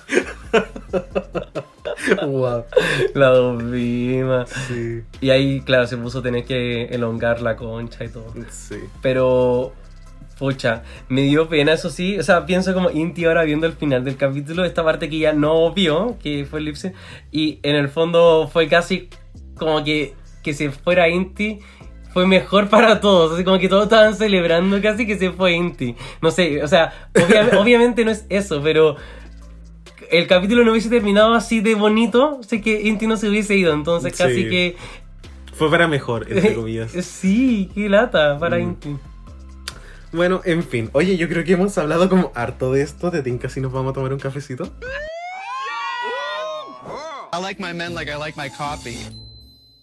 wow. 2.27 2.64
La 3.14 3.29
dopima. 3.29 4.47
Sí, 4.47 5.03
Y 5.20 5.31
ahí, 5.31 5.61
claro, 5.61 5.87
se 5.87 5.97
puso 5.97 6.18
a 6.20 6.23
tener 6.23 6.45
que 6.45 6.85
elongar 6.87 7.41
la 7.43 7.57
concha 7.57 8.05
y 8.05 8.09
todo. 8.09 8.33
sí. 8.51 8.77
Pero, 9.01 9.73
pucha, 10.39 10.83
me 11.09 11.22
dio 11.22 11.49
pena, 11.49 11.72
eso 11.72 11.91
sí. 11.91 12.18
O 12.18 12.22
sea, 12.22 12.47
pienso 12.47 12.74
como 12.74 12.91
Inti 12.91 13.24
ahora 13.24 13.45
viendo 13.45 13.66
el 13.66 13.72
final 13.74 14.05
del 14.05 14.16
capítulo, 14.16 14.64
esta 14.64 14.83
parte 14.85 15.09
que 15.09 15.18
ya 15.18 15.33
no 15.33 15.72
vio, 15.72 16.16
que 16.22 16.45
fue 16.49 16.59
el 16.61 16.66
lip 16.66 16.74
sync, 16.76 16.95
Y 17.30 17.59
en 17.62 17.76
el 17.76 17.89
fondo 17.89 18.49
fue 18.53 18.68
casi 18.68 19.09
como 19.57 19.83
que, 19.85 20.14
que 20.43 20.55
se 20.55 20.70
fuera 20.70 21.09
Inti. 21.09 21.59
Fue 22.12 22.26
mejor 22.26 22.68
para 22.68 23.01
todos, 23.01 23.33
así 23.33 23.43
como 23.45 23.59
que 23.59 23.68
todos 23.70 23.85
estaban 23.85 24.14
celebrando 24.14 24.83
casi 24.83 25.07
que 25.07 25.16
se 25.18 25.30
fue 25.30 25.53
Inti. 25.53 25.95
No 26.20 26.30
sé, 26.30 26.62
o 26.62 26.68
sea, 26.68 27.09
obvia- 27.14 27.49
obviamente 27.59 28.05
no 28.05 28.11
es 28.11 28.26
eso, 28.28 28.61
pero 28.62 28.97
el 30.11 30.26
capítulo 30.26 30.62
no 30.62 30.72
hubiese 30.72 30.91
terminado 30.91 31.33
así 31.33 31.61
de 31.61 31.74
bonito, 31.74 32.41
sé 32.43 32.61
que 32.61 32.83
Inti 32.83 33.07
no 33.07 33.16
se 33.16 33.30
hubiese 33.30 33.57
ido, 33.57 33.72
entonces 33.72 34.14
casi 34.14 34.47
que... 34.51 34.76
Fue 35.55 35.70
para 35.70 35.89
mejor, 35.89 36.26
entre 36.30 36.55
comillas. 36.57 36.91
Sí, 36.91 37.70
qué 37.74 37.89
lata 37.89 38.39
para 38.39 38.59
Mm. 38.59 38.62
Inti. 38.62 38.97
Bueno, 40.13 40.43
en 40.45 40.63
fin. 40.63 40.91
Oye, 40.93 41.17
yo 41.17 41.27
creo 41.29 41.43
que 41.43 41.53
hemos 41.55 41.77
hablado 41.79 42.09
como 42.09 42.33
harto 42.35 42.73
de 42.73 42.83
esto. 42.83 43.11
¿Te 43.11 43.23
tinca 43.23 43.49
si 43.49 43.61
nos 43.63 43.73
vamos 43.73 43.93
a 43.93 43.95
tomar 43.95 44.13
un 44.13 44.19
cafecito? 44.19 44.65
I 47.33 47.41
like 47.41 47.63
my 47.63 47.73
men 47.73 47.95
like 47.95 48.11
I 48.11 48.19
like 48.19 48.39
my 48.39 48.51
coffee. 48.51 48.99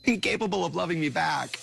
Incapable 0.03 0.63
of 0.63 0.75
loving 0.75 0.99
me 0.99 1.09
back. 1.09 1.57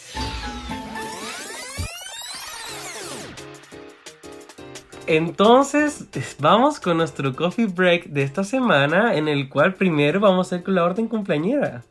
Entonces, 5.07 6.07
vamos 6.41 6.81
con 6.81 6.97
nuestro 6.97 7.37
coffee 7.37 7.67
break 7.67 8.07
de 8.07 8.25
esta 8.25 8.43
semana, 8.43 9.14
en 9.14 9.29
el 9.29 9.49
cual 9.49 9.75
primero 9.75 10.19
vamos 10.19 10.53
a 10.53 10.57
ir 10.57 10.64
con 10.64 10.75
la 10.75 10.83
orden 10.83 11.07
cumpleañera. 11.07 11.85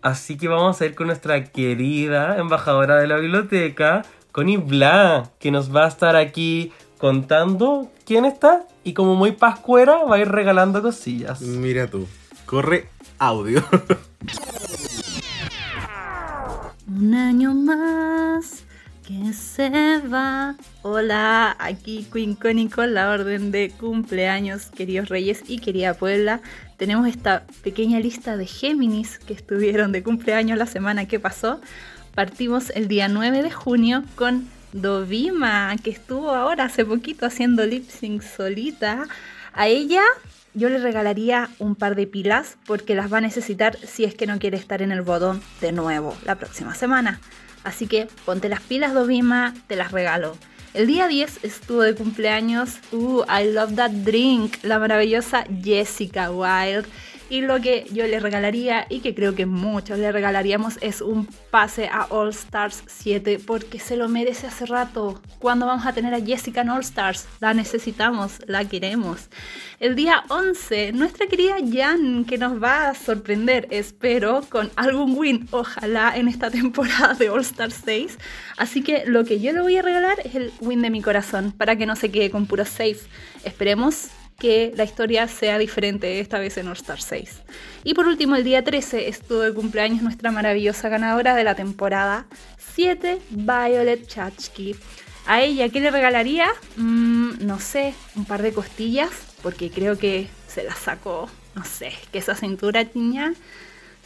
Así 0.00 0.36
que 0.36 0.46
vamos 0.46 0.80
a 0.80 0.86
ir 0.86 0.94
con 0.94 1.08
nuestra 1.08 1.42
querida 1.42 2.36
embajadora 2.38 3.00
de 3.00 3.08
la 3.08 3.16
biblioteca, 3.16 4.02
Connie 4.32 4.56
Bla, 4.56 5.30
que 5.38 5.50
nos 5.50 5.74
va 5.74 5.84
a 5.84 5.88
estar 5.88 6.16
aquí 6.16 6.72
contando 6.96 7.92
quién 8.06 8.24
está 8.24 8.66
y 8.82 8.94
como 8.94 9.14
muy 9.14 9.32
pascuera 9.32 10.04
va 10.04 10.16
a 10.16 10.20
ir 10.20 10.28
regalando 10.28 10.80
cosillas. 10.80 11.42
Mira 11.42 11.86
tú. 11.86 12.08
Corre 12.46 12.88
audio. 13.18 13.62
Un 16.88 17.14
año 17.14 17.52
más 17.52 18.64
que 19.06 19.34
se 19.34 20.00
va. 20.08 20.56
Hola, 20.80 21.54
aquí 21.58 22.06
Queen 22.10 22.34
Connie 22.34 22.70
con 22.70 22.94
la 22.94 23.10
orden 23.10 23.50
de 23.50 23.70
cumpleaños, 23.78 24.66
queridos 24.66 25.10
reyes 25.10 25.42
y 25.46 25.58
querida 25.58 25.92
Puebla. 25.94 26.40
Tenemos 26.78 27.06
esta 27.06 27.44
pequeña 27.62 28.00
lista 28.00 28.38
de 28.38 28.46
Géminis 28.46 29.18
que 29.18 29.34
estuvieron 29.34 29.92
de 29.92 30.02
cumpleaños 30.02 30.56
la 30.58 30.66
semana 30.66 31.06
que 31.06 31.20
pasó. 31.20 31.60
Partimos 32.14 32.68
el 32.74 32.88
día 32.88 33.08
9 33.08 33.42
de 33.42 33.50
junio 33.50 34.04
con 34.16 34.46
Dovima, 34.74 35.74
que 35.82 35.88
estuvo 35.88 36.30
ahora 36.30 36.64
hace 36.64 36.84
poquito 36.84 37.24
haciendo 37.24 37.64
lip 37.64 37.88
sync 37.88 38.20
solita. 38.20 39.04
A 39.54 39.68
ella 39.68 40.02
yo 40.52 40.68
le 40.68 40.76
regalaría 40.76 41.48
un 41.58 41.74
par 41.74 41.94
de 41.94 42.06
pilas 42.06 42.58
porque 42.66 42.94
las 42.94 43.10
va 43.10 43.18
a 43.18 43.22
necesitar 43.22 43.78
si 43.78 44.04
es 44.04 44.14
que 44.14 44.26
no 44.26 44.38
quiere 44.38 44.58
estar 44.58 44.82
en 44.82 44.92
el 44.92 45.00
bodón 45.00 45.42
de 45.62 45.72
nuevo 45.72 46.14
la 46.26 46.34
próxima 46.34 46.74
semana. 46.74 47.18
Así 47.64 47.86
que 47.86 48.08
ponte 48.26 48.50
las 48.50 48.60
pilas, 48.60 48.92
Dovima, 48.92 49.54
te 49.66 49.76
las 49.76 49.90
regalo. 49.90 50.36
El 50.74 50.88
día 50.88 51.08
10 51.08 51.44
estuvo 51.44 51.80
de 51.80 51.94
cumpleaños, 51.94 52.78
uh, 52.92 53.22
I 53.22 53.52
love 53.52 53.74
that 53.76 53.90
drink, 53.90 54.56
la 54.62 54.78
maravillosa 54.78 55.44
Jessica 55.62 56.30
Wilde. 56.30 56.88
Y 57.32 57.40
lo 57.40 57.62
que 57.62 57.86
yo 57.90 58.06
le 58.06 58.20
regalaría 58.20 58.84
y 58.90 59.00
que 59.00 59.14
creo 59.14 59.34
que 59.34 59.46
muchos 59.46 59.98
le 59.98 60.12
regalaríamos 60.12 60.76
es 60.82 61.00
un 61.00 61.26
pase 61.50 61.88
a 61.88 62.04
All 62.10 62.28
Stars 62.28 62.84
7 62.86 63.40
porque 63.46 63.78
se 63.78 63.96
lo 63.96 64.06
merece 64.10 64.48
hace 64.48 64.66
rato. 64.66 65.22
¿Cuándo 65.38 65.64
vamos 65.64 65.86
a 65.86 65.94
tener 65.94 66.12
a 66.12 66.20
Jessica 66.20 66.60
en 66.60 66.68
All 66.68 66.82
Stars? 66.82 67.26
La 67.40 67.54
necesitamos, 67.54 68.40
la 68.46 68.66
queremos. 68.66 69.30
El 69.80 69.94
día 69.94 70.24
11, 70.28 70.92
nuestra 70.92 71.26
querida 71.26 71.56
Jan 71.66 72.26
que 72.26 72.36
nos 72.36 72.62
va 72.62 72.90
a 72.90 72.94
sorprender, 72.94 73.66
espero, 73.70 74.42
con 74.50 74.70
algún 74.76 75.16
win, 75.16 75.48
ojalá 75.52 76.14
en 76.14 76.28
esta 76.28 76.50
temporada 76.50 77.14
de 77.14 77.30
All 77.30 77.40
Stars 77.40 77.80
6. 77.82 78.18
Así 78.58 78.82
que 78.82 79.04
lo 79.06 79.24
que 79.24 79.40
yo 79.40 79.54
le 79.54 79.62
voy 79.62 79.78
a 79.78 79.82
regalar 79.82 80.18
es 80.22 80.34
el 80.34 80.52
win 80.60 80.82
de 80.82 80.90
mi 80.90 81.00
corazón 81.00 81.52
para 81.52 81.76
que 81.76 81.86
no 81.86 81.96
se 81.96 82.10
quede 82.10 82.28
con 82.28 82.44
puro 82.44 82.66
safe. 82.66 83.00
Esperemos 83.42 84.10
que 84.42 84.72
la 84.76 84.82
historia 84.82 85.28
sea 85.28 85.56
diferente 85.56 86.18
esta 86.18 86.40
vez 86.40 86.56
en 86.56 86.66
All 86.66 86.72
Star 86.72 87.00
6. 87.00 87.42
Y 87.84 87.94
por 87.94 88.08
último, 88.08 88.34
el 88.34 88.42
día 88.42 88.64
13 88.64 89.08
estuvo 89.08 89.38
de 89.38 89.54
cumpleaños 89.54 90.02
nuestra 90.02 90.32
maravillosa 90.32 90.88
ganadora 90.88 91.36
de 91.36 91.44
la 91.44 91.54
temporada 91.54 92.26
7, 92.74 93.20
Violet 93.30 94.04
Chachki. 94.04 94.74
A 95.26 95.42
ella, 95.42 95.68
¿qué 95.68 95.78
le 95.78 95.92
regalaría? 95.92 96.48
Mm, 96.74 97.46
no 97.46 97.60
sé, 97.60 97.94
un 98.16 98.24
par 98.24 98.42
de 98.42 98.52
costillas, 98.52 99.10
porque 99.44 99.70
creo 99.70 99.96
que 99.96 100.26
se 100.48 100.64
las 100.64 100.78
sacó, 100.78 101.30
no 101.54 101.64
sé, 101.64 101.92
que 102.10 102.18
esa 102.18 102.34
cintura 102.34 102.84
niña. 102.94 103.34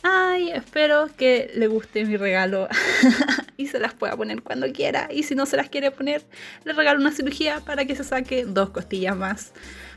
Ay, 0.02 0.50
espero 0.50 1.08
que 1.16 1.50
le 1.54 1.66
guste 1.66 2.04
mi 2.04 2.18
regalo 2.18 2.68
y 3.56 3.68
se 3.68 3.78
las 3.78 3.94
pueda 3.94 4.16
poner 4.16 4.42
cuando 4.42 4.70
quiera. 4.72 5.08
Y 5.10 5.22
si 5.22 5.34
no 5.34 5.46
se 5.46 5.56
las 5.56 5.68
quiere 5.68 5.90
poner, 5.90 6.24
le 6.64 6.72
regalo 6.72 7.00
una 7.00 7.12
cirugía 7.12 7.60
para 7.60 7.84
que 7.84 7.96
se 7.96 8.04
saque 8.04 8.44
dos 8.44 8.70
costillas 8.70 9.16
más. 9.16 9.52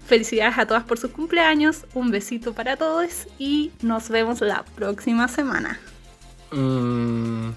Felicidades 0.05 0.57
a 0.57 0.65
todas 0.65 0.83
por 0.83 0.97
sus 0.97 1.11
cumpleaños, 1.11 1.85
un 1.93 2.11
besito 2.11 2.53
para 2.53 2.77
todos 2.77 3.27
y 3.37 3.71
nos 3.81 4.09
vemos 4.09 4.41
la 4.41 4.63
próxima 4.75 5.27
semana. 5.27 5.79
Mm, 6.51 7.51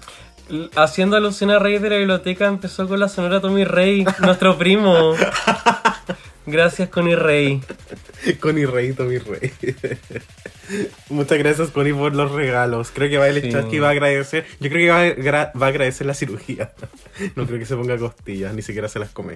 haciendo 0.75 1.17
alusión 1.17 1.49
a 1.49 1.59
Rey 1.59 1.79
de 1.79 1.89
la 1.89 1.97
Biblioteca, 1.97 2.47
empezó 2.47 2.87
con 2.87 2.99
la 2.99 3.09
sonora 3.09 3.41
Tommy 3.41 3.63
Rey, 3.63 4.05
nuestro 4.19 4.57
primo. 4.57 5.13
Gracias, 6.45 6.89
Connie 6.89 7.15
Rey. 7.15 7.61
Connie 8.39 8.65
Rey, 8.65 8.93
Tommy 8.93 9.17
Rey. 9.17 9.53
Muchas 11.09 11.37
gracias, 11.37 11.69
Connie, 11.69 11.93
por 11.93 12.15
los 12.15 12.31
regalos. 12.31 12.91
Creo 12.93 13.09
que 13.09 13.17
va 13.17 13.27
el 13.27 13.41
Sí. 13.41 13.51
chat 13.51 13.65
va 13.81 13.87
a 13.87 13.91
agradecer. 13.91 14.45
Yo 14.59 14.69
creo 14.69 15.15
que 15.15 15.29
va 15.29 15.41
a, 15.41 15.51
va 15.57 15.65
a 15.65 15.69
agradecer 15.69 16.07
la 16.07 16.13
cirugía. 16.13 16.71
No 17.35 17.45
creo 17.45 17.59
que 17.59 17.65
se 17.65 17.75
ponga 17.75 17.95
costillas, 17.97 18.53
ni 18.55 18.61
siquiera 18.63 18.87
se 18.89 18.97
las 18.99 19.11
come. 19.11 19.35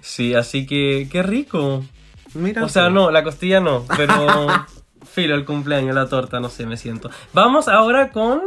Sí, 0.00 0.34
así 0.34 0.64
que 0.64 1.08
qué 1.10 1.22
rico. 1.24 1.84
Mira. 2.34 2.64
O 2.64 2.68
sea, 2.68 2.88
no, 2.88 3.10
la 3.10 3.24
costilla 3.24 3.60
no, 3.60 3.84
pero 3.96 4.48
filo, 5.12 5.34
el 5.34 5.44
cumpleaños, 5.44 5.94
la 5.94 6.08
torta, 6.08 6.38
no 6.40 6.48
sé, 6.50 6.66
me 6.66 6.76
siento. 6.76 7.10
Vamos 7.32 7.66
ahora 7.68 8.10
con 8.10 8.42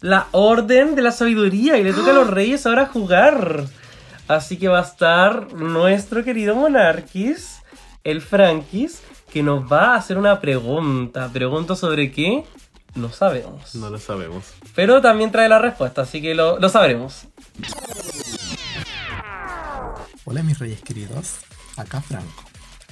la 0.00 0.26
orden 0.32 0.94
de 0.94 1.02
la 1.02 1.12
sabiduría 1.12 1.76
y 1.78 1.84
le 1.84 1.92
toca 1.92 2.10
a 2.12 2.14
los 2.14 2.28
reyes 2.28 2.64
ahora 2.66 2.86
jugar. 2.86 3.64
Así 4.32 4.56
que 4.56 4.68
va 4.68 4.78
a 4.78 4.82
estar 4.82 5.52
nuestro 5.52 6.24
querido 6.24 6.54
Monarquis, 6.54 7.60
el 8.02 8.22
Frankis, 8.22 9.02
que 9.30 9.42
nos 9.42 9.70
va 9.70 9.92
a 9.92 9.96
hacer 9.96 10.16
una 10.16 10.40
pregunta. 10.40 11.28
Pregunta 11.30 11.76
sobre 11.76 12.10
qué 12.10 12.46
no 12.94 13.12
sabemos. 13.12 13.74
No 13.74 13.90
lo 13.90 13.98
sabemos. 13.98 14.54
Pero 14.74 15.02
también 15.02 15.30
trae 15.30 15.50
la 15.50 15.58
respuesta, 15.58 16.02
así 16.02 16.22
que 16.22 16.34
lo, 16.34 16.58
lo 16.58 16.70
sabremos. 16.70 17.24
Hola 20.24 20.42
mis 20.42 20.58
reyes 20.58 20.80
queridos, 20.80 21.40
acá 21.76 22.00
Franco. 22.00 22.44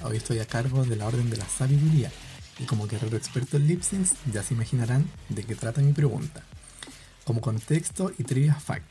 Hoy 0.02 0.18
estoy 0.18 0.40
a 0.40 0.44
cargo 0.44 0.84
de 0.84 0.96
la 0.96 1.06
Orden 1.06 1.30
de 1.30 1.38
la 1.38 1.46
Sabiduría 1.46 2.10
y 2.58 2.64
como 2.64 2.86
guerrero 2.86 3.16
experto 3.16 3.56
en 3.56 3.66
lip 3.66 3.80
syncs 3.80 4.12
ya 4.30 4.42
se 4.42 4.52
imaginarán 4.52 5.08
de 5.30 5.42
qué 5.44 5.54
trata 5.54 5.80
mi 5.80 5.94
pregunta. 5.94 6.42
Como 7.24 7.40
contexto 7.40 8.12
y 8.18 8.24
trivia 8.24 8.54
fact, 8.54 8.84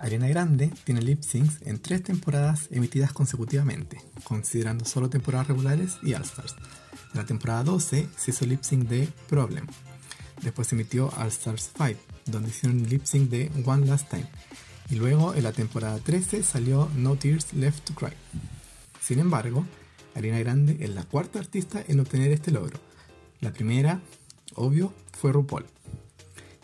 Ariana 0.00 0.28
Grande 0.28 0.72
tiene 0.84 1.02
lip 1.02 1.22
syncs 1.22 1.60
en 1.66 1.78
tres 1.78 2.02
temporadas 2.02 2.68
emitidas 2.70 3.12
consecutivamente, 3.12 4.00
considerando 4.24 4.86
solo 4.86 5.10
temporadas 5.10 5.48
regulares 5.48 5.98
y 6.02 6.14
All 6.14 6.22
Stars. 6.22 6.56
En 7.12 7.18
la 7.20 7.26
temporada 7.26 7.64
12 7.64 8.08
se 8.16 8.30
hizo 8.30 8.46
lip 8.46 8.62
sync 8.62 8.88
de 8.88 9.08
Problem. 9.28 9.66
Después 10.42 10.68
se 10.68 10.74
emitió 10.74 11.12
All 11.18 11.28
Stars 11.28 11.70
5, 11.76 12.00
donde 12.26 12.48
hicieron 12.48 12.88
lip 12.88 13.04
sync 13.04 13.28
de 13.28 13.50
One 13.66 13.86
Last 13.86 14.08
Time. 14.08 14.26
Y 14.88 14.94
luego 14.94 15.34
en 15.34 15.42
la 15.42 15.52
temporada 15.52 15.98
13 15.98 16.42
salió 16.44 16.88
No 16.96 17.16
Tears 17.16 17.52
Left 17.52 17.84
to 17.84 17.94
Cry. 17.94 18.14
Sin 19.02 19.18
embargo, 19.18 19.66
Ariana 20.14 20.38
Grande 20.38 20.78
es 20.80 20.90
la 20.90 21.04
cuarta 21.04 21.40
artista 21.40 21.84
en 21.86 22.00
obtener 22.00 22.32
este 22.32 22.50
logro. 22.50 22.80
La 23.40 23.52
primera, 23.52 24.00
obvio, 24.54 24.94
fue 25.12 25.30
RuPaul. 25.30 25.66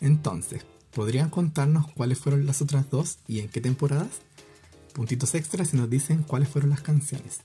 Entonces, 0.01 0.65
¿podrían 0.97 1.29
contarnos 1.29 1.93
cuáles 1.93 2.19
fueron 2.19 2.47
las 2.47 2.63
otras 2.63 2.89
dos 2.89 3.19
y 3.29 3.41
en 3.41 3.51
qué 3.51 3.61
temporadas? 3.61 4.23
Puntitos 4.95 5.35
extras 5.35 5.69
si 5.69 5.77
nos 5.77 5.91
dicen 5.91 6.23
cuáles 6.23 6.49
fueron 6.49 6.71
las 6.71 6.81
canciones. 6.81 7.43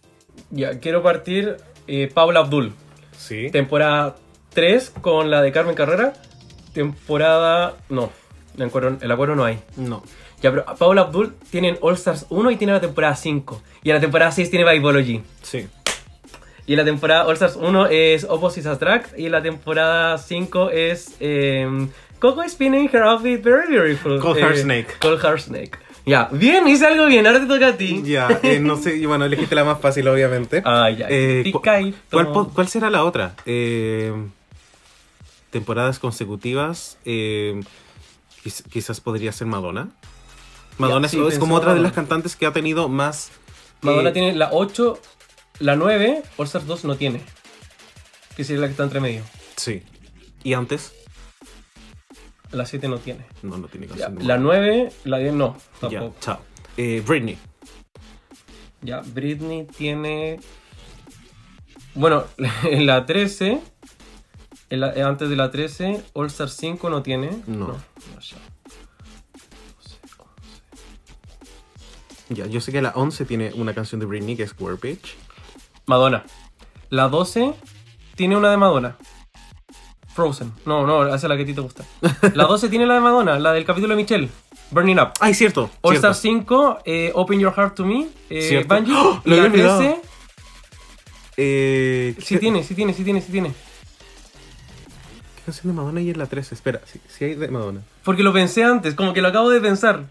Ya, 0.52 0.80
quiero 0.80 1.04
partir 1.04 1.58
eh, 1.86 2.10
Paula 2.14 2.40
Abdul. 2.40 2.74
Sí. 3.18 3.50
Temporada 3.52 4.16
3 4.54 4.94
con 5.02 5.30
la 5.30 5.42
de 5.42 5.52
Carmen 5.52 5.76
Carrera. 5.76 6.14
Temporada. 6.74 7.76
No, 7.90 8.10
el 8.56 8.64
acuerdo, 8.64 8.98
el 9.02 9.12
acuerdo 9.12 9.36
no 9.36 9.44
hay. 9.44 9.60
No. 9.76 10.02
Ya, 10.42 10.52
pero 10.52 10.64
Paula 10.80 11.02
Abdul 11.02 11.36
tiene 11.50 11.70
en 11.70 11.78
All 11.82 11.96
Stars 11.96 12.28
1 12.30 12.52
y 12.52 12.56
tiene 12.56 12.72
la 12.72 12.80
temporada 12.80 13.18
5. 13.18 13.62
Y 13.84 13.90
en 13.90 13.96
la 13.96 14.02
temporada 14.02 14.32
6 14.32 14.50
tiene 14.50 14.72
Vibology. 14.72 15.22
Sí. 15.42 15.68
Y 16.68 16.72
en 16.72 16.78
la 16.78 16.86
temporada 16.86 17.26
All 17.26 17.34
Stars 17.34 17.58
1 17.58 17.88
es 17.88 18.24
Opposites 18.24 18.66
Attract. 18.66 19.20
Y 19.20 19.26
en 19.26 19.34
la 19.34 19.42
temporada 19.42 20.18
5 20.18 20.70
es. 20.70 21.18
Eh, 21.20 21.90
Coco 22.22 22.48
spinning 22.48 22.88
her 22.94 23.02
outfit 23.04 23.44
very 23.44 23.68
beautiful. 23.68 24.20
Cold 24.22 24.38
Eh, 24.38 24.42
Heart 24.42 24.58
Snake. 24.58 24.88
Cold 25.02 25.20
Heart 25.22 25.40
Snake. 25.42 25.72
Ya, 26.06 26.30
bien, 26.32 26.68
hice 26.68 26.86
algo 26.86 27.08
bien. 27.08 27.26
Ahora 27.26 27.40
te 27.40 27.48
toca 27.48 27.70
a 27.70 27.78
ti. 27.78 28.02
Ya, 28.06 28.40
eh, 28.44 28.60
no 28.60 28.78
sé, 28.78 28.96
y 28.98 29.06
bueno, 29.06 29.26
elegiste 29.26 29.56
la 29.56 29.64
más 29.64 29.82
fácil, 29.82 30.08
obviamente. 30.08 30.62
Ah, 30.66 30.90
ya. 30.92 31.08
Eh, 31.10 31.52
cu-. 31.52 31.62
¿cuál, 32.54 32.68
será 32.68 32.90
la 32.92 33.04
otra? 33.04 33.36
Eh, 33.46 34.14
temporadas 35.50 36.00
consecutivas. 36.00 36.98
eh, 37.06 37.60
quiz- 38.44 38.64
quizás 38.70 39.02
podría 39.02 39.32
ser 39.32 39.48
Madonna. 39.48 39.90
Madonna 40.78 41.08
sí, 41.08 41.20
es, 41.28 41.38
como 41.40 41.56
otra 41.56 41.74
de 41.74 41.82
las 41.82 41.92
cantantes 41.94 42.36
que 42.36 42.46
ha 42.46 42.54
tenido 42.54 42.88
más. 42.88 43.32
Madonna 43.82 44.10
eh, 44.10 44.14
tiene 44.14 44.34
la 44.34 44.50
8, 44.52 45.00
la 45.60 45.76
9, 45.76 46.24
All 46.38 46.46
Stars 46.46 46.66
2 46.68 46.86
no 46.86 46.96
tiene. 46.98 47.22
Que 48.36 48.44
sería 48.44 48.62
la 48.62 48.68
que 48.68 48.72
está 48.72 48.84
entre 48.84 49.00
medio. 49.00 49.24
Sí. 49.58 49.84
¿Y 50.44 50.54
antes? 50.54 50.94
La 52.52 52.66
7 52.66 52.88
no 52.90 52.98
tiene. 52.98 53.26
No, 53.44 53.58
no 53.58 53.68
tiene 53.68 53.88
Ya, 53.88 53.92
canción. 54.08 54.16
de 54.16 54.24
la 54.26 54.38
Madonna. 54.38 54.60
9, 54.60 54.92
la 55.06 55.18
10 55.20 55.34
no, 55.34 55.56
Ya, 55.82 55.90
tampoco. 55.90 56.16
chao. 56.20 56.40
Eh, 56.78 57.02
Britney. 57.06 57.38
Ya, 58.82 59.02
Britney 59.02 59.66
tiene. 59.66 60.40
Bueno, 61.96 62.26
en 62.64 62.86
la 62.86 63.06
13, 63.06 63.62
en 64.70 64.80
la- 64.80 64.94
eh, 64.94 65.04
antes 65.04 65.30
de 65.30 65.36
la 65.36 65.50
13, 65.52 66.04
All 66.14 66.28
Star 66.28 66.50
5 66.50 66.90
no 66.90 67.02
tiene. 67.04 67.30
No. 67.48 67.68
no 67.68 67.78
ya. 68.22 68.38
Ya, 72.30 72.46
yo 72.48 72.62
sé 72.62 72.72
que 72.72 72.82
la 72.82 72.92
11 72.96 73.26
tiene 73.26 73.52
una 73.56 73.74
canción 73.74 74.00
de 74.00 74.06
Britney 74.06 74.38
que 74.38 74.44
es 74.44 74.56
War 74.58 74.80
Bitch. 74.80 75.16
Madonna. 75.86 76.24
La 76.90 77.10
12 77.10 77.54
tiene 78.16 78.38
una 78.38 78.50
de 78.52 78.58
Madonna. 78.58 78.98
Frozen. 80.14 80.52
No, 80.66 80.86
no, 80.86 81.06
esa 81.08 81.16
es 81.16 81.24
la 81.24 81.38
que 81.38 81.44
a 81.44 81.46
ti 81.46 81.54
te 81.54 81.62
gusta. 81.62 81.84
La 82.34 82.46
12 82.46 82.70
tiene 82.70 82.86
la 82.86 82.96
de 82.96 83.00
Madonna, 83.02 83.40
la 83.40 83.54
del 83.54 83.66
capítulo 83.66 83.96
de 83.96 84.02
Michelle. 84.02 84.30
Burning 84.72 85.00
Up. 85.00 85.12
¡Ay, 85.20 85.34
cierto! 85.34 85.70
All 85.82 85.92
cierto. 85.94 86.08
Star 86.12 86.16
5, 86.16 86.80
eh, 86.86 87.12
Open 87.16 87.40
Your 87.40 87.54
Heart 87.54 87.76
to 87.76 87.86
Me, 87.86 88.08
eh. 88.30 88.66
Bungie. 88.68 88.94
¡Oh! 88.96 89.22
Lo 89.26 89.36
la 89.36 89.44
había 89.44 89.52
olvidado. 89.54 89.78
13, 89.80 90.02
Eh, 91.38 92.16
sí 92.20 92.36
¿qué- 92.36 92.40
tiene, 92.40 92.64
sí 92.64 92.76
tiene, 92.76 92.94
sí 92.94 93.04
tiene, 93.04 93.22
sí 93.22 93.32
tiene. 93.32 93.50
¿Qué 95.36 95.42
canción 95.46 95.74
de 95.74 95.82
Madonna 95.82 96.02
y 96.02 96.10
en 96.10 96.18
la 96.20 96.26
13? 96.26 96.56
Espera, 96.56 96.82
sí, 96.86 97.00
sí 97.08 97.26
hay 97.26 97.36
de 97.36 97.48
Madonna. 97.48 97.82
Porque 98.04 98.22
lo 98.24 98.32
pensé 98.34 98.64
antes, 98.64 98.94
como 98.96 99.14
que 99.14 99.22
lo 99.22 99.30
acabo 99.30 99.50
de 99.50 99.60
pensar. 99.62 100.04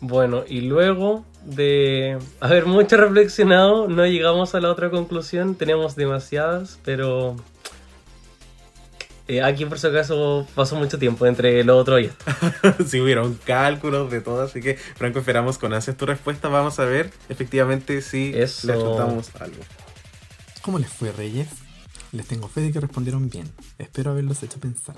Bueno, 0.00 0.44
y 0.46 0.60
luego 0.62 1.24
de 1.44 2.18
haber 2.40 2.66
mucho 2.66 2.96
reflexionado, 2.96 3.88
no 3.88 4.04
llegamos 4.06 4.54
a 4.54 4.60
la 4.60 4.70
otra 4.70 4.90
conclusión. 4.90 5.54
Tenemos 5.54 5.96
demasiadas, 5.96 6.78
pero 6.84 7.36
eh, 9.28 9.42
aquí 9.42 9.64
por 9.64 9.78
si 9.78 9.88
acaso 9.88 10.46
pasó 10.54 10.76
mucho 10.76 10.98
tiempo 10.98 11.26
entre 11.26 11.64
lo 11.64 11.76
otro 11.76 11.98
y 11.98 12.06
esto. 12.06 12.24
sí, 12.86 13.00
hubieron 13.00 13.34
cálculos 13.44 14.10
de 14.10 14.20
todo, 14.20 14.42
así 14.42 14.60
que 14.60 14.74
Franco, 14.76 15.18
esperamos 15.18 15.58
con 15.58 15.72
ansias 15.72 15.96
tu 15.96 16.06
respuesta. 16.06 16.48
Vamos 16.48 16.78
a 16.78 16.84
ver 16.84 17.10
efectivamente 17.28 18.02
si 18.02 18.32
Eso. 18.34 18.66
le 18.66 18.74
algo. 18.74 19.62
¿Cómo 20.62 20.78
les 20.78 20.90
fue, 20.90 21.10
Reyes? 21.12 21.48
Les 22.12 22.26
tengo 22.26 22.48
fe 22.48 22.60
de 22.60 22.72
que 22.72 22.80
respondieron 22.80 23.28
bien. 23.28 23.50
Espero 23.78 24.12
haberlos 24.12 24.42
hecho 24.42 24.60
pensar. 24.60 24.96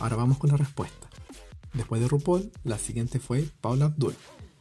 Ahora 0.00 0.16
vamos 0.16 0.38
con 0.38 0.50
la 0.50 0.56
respuesta. 0.56 1.11
Después 1.74 2.00
de 2.00 2.08
RuPaul, 2.08 2.52
la 2.64 2.78
siguiente 2.78 3.18
fue 3.18 3.48
Paula 3.60 3.86
Abdul. 3.86 4.14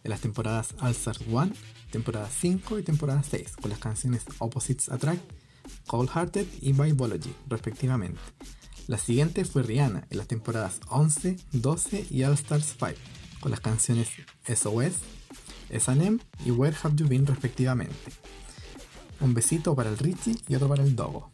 en 0.04 0.10
las 0.10 0.22
temporadas 0.22 0.74
All 0.80 0.92
Stars 0.92 1.20
1, 1.28 1.52
temporada 1.92 2.28
5 2.28 2.80
y 2.80 2.84
temporada 2.84 3.22
6, 3.22 3.58
con 3.62 3.70
las 3.70 3.80
canciones 3.80 4.24
Opposites 4.40 4.90
Attract, 4.90 5.22
Cold 5.86 6.10
Hearted 6.10 6.48
y 6.62 6.74
Biology, 6.74 7.36
respectivamente. 7.48 8.20
La 8.88 8.98
siguiente 8.98 9.46
fue 9.46 9.62
Rihanna 9.62 10.08
en 10.10 10.18
las 10.18 10.28
temporadas 10.28 10.80
11, 10.90 11.38
12 11.52 12.08
y 12.10 12.24
All 12.24 12.34
Stars 12.34 12.76
5, 12.80 12.94
con 13.42 13.52
las 13.52 13.60
canciones 13.60 14.10
SOS, 14.48 14.94
S&M 15.70 16.18
y 16.46 16.52
Where 16.52 16.76
Have 16.82 16.96
You 16.96 17.08
Been, 17.08 17.28
respectivamente. 17.28 17.94
Un 19.20 19.34
besito 19.36 19.76
para 19.76 19.90
el 19.90 19.98
Richie 20.00 20.36
y 20.48 20.56
otro 20.56 20.68
para 20.68 20.84
el 20.84 20.96
Dogo. 20.96 21.30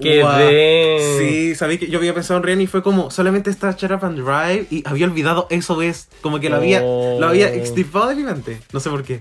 ¡Qué 0.00 0.20
Guau. 0.20 0.38
bien! 0.48 1.18
Sí, 1.18 1.54
sabía 1.54 1.78
que 1.78 1.88
yo 1.88 1.98
había 1.98 2.12
pensado 2.14 2.38
en 2.38 2.44
Rihanna 2.44 2.62
y 2.62 2.66
fue 2.66 2.82
como 2.82 3.10
solamente 3.10 3.48
está 3.50 3.72
Shut 3.72 3.90
Up 3.92 4.04
and 4.04 4.18
Drive 4.18 4.66
y 4.70 4.82
había 4.86 5.06
olvidado 5.06 5.46
eso 5.50 5.80
es 5.82 6.08
como 6.20 6.38
que 6.38 6.50
lo 6.50 6.56
había 6.56 6.82
Oh. 6.82 7.16
lo 7.18 7.28
había 7.28 7.52
extirpado 7.54 8.08
de 8.08 8.14
mi 8.16 8.22
mente, 8.24 8.60
no 8.72 8.80
sé 8.80 8.90
por 8.90 9.02
qué. 9.02 9.20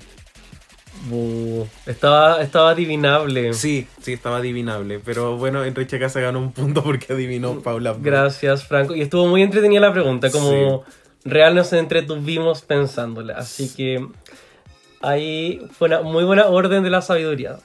Estaba, 1.86 2.42
estaba 2.42 2.72
adivinable. 2.72 3.54
Sí, 3.54 3.88
sí 4.02 4.12
estaba 4.14 4.38
adivinable, 4.38 5.00
pero 5.00 5.38
bueno, 5.38 5.64
Enrique 5.64 5.98
Casa 5.98 6.20
ganó 6.20 6.40
un 6.40 6.52
punto 6.52 6.84
porque 6.84 7.14
adivinó 7.14 7.62
Paula. 7.62 7.96
Gracias, 8.00 8.66
Franco. 8.66 8.94
Y 8.96 9.02
estuvo 9.02 9.26
muy 9.28 9.42
entretenida 9.42 9.80
la 9.80 9.94
pregunta, 9.94 10.30
como 10.30 10.84
real 11.24 11.56
nos 11.56 11.72
entretuvimos 11.72 12.62
pensándola. 12.64 13.36
Así 13.38 13.74
que 13.74 14.06
ahí 15.02 15.62
fue 15.78 15.88
una 15.88 16.02
muy 16.02 16.26
buena 16.26 16.48
orden 16.48 16.84
de 16.84 16.90
la 16.90 17.02
sabiduría. 17.02 17.58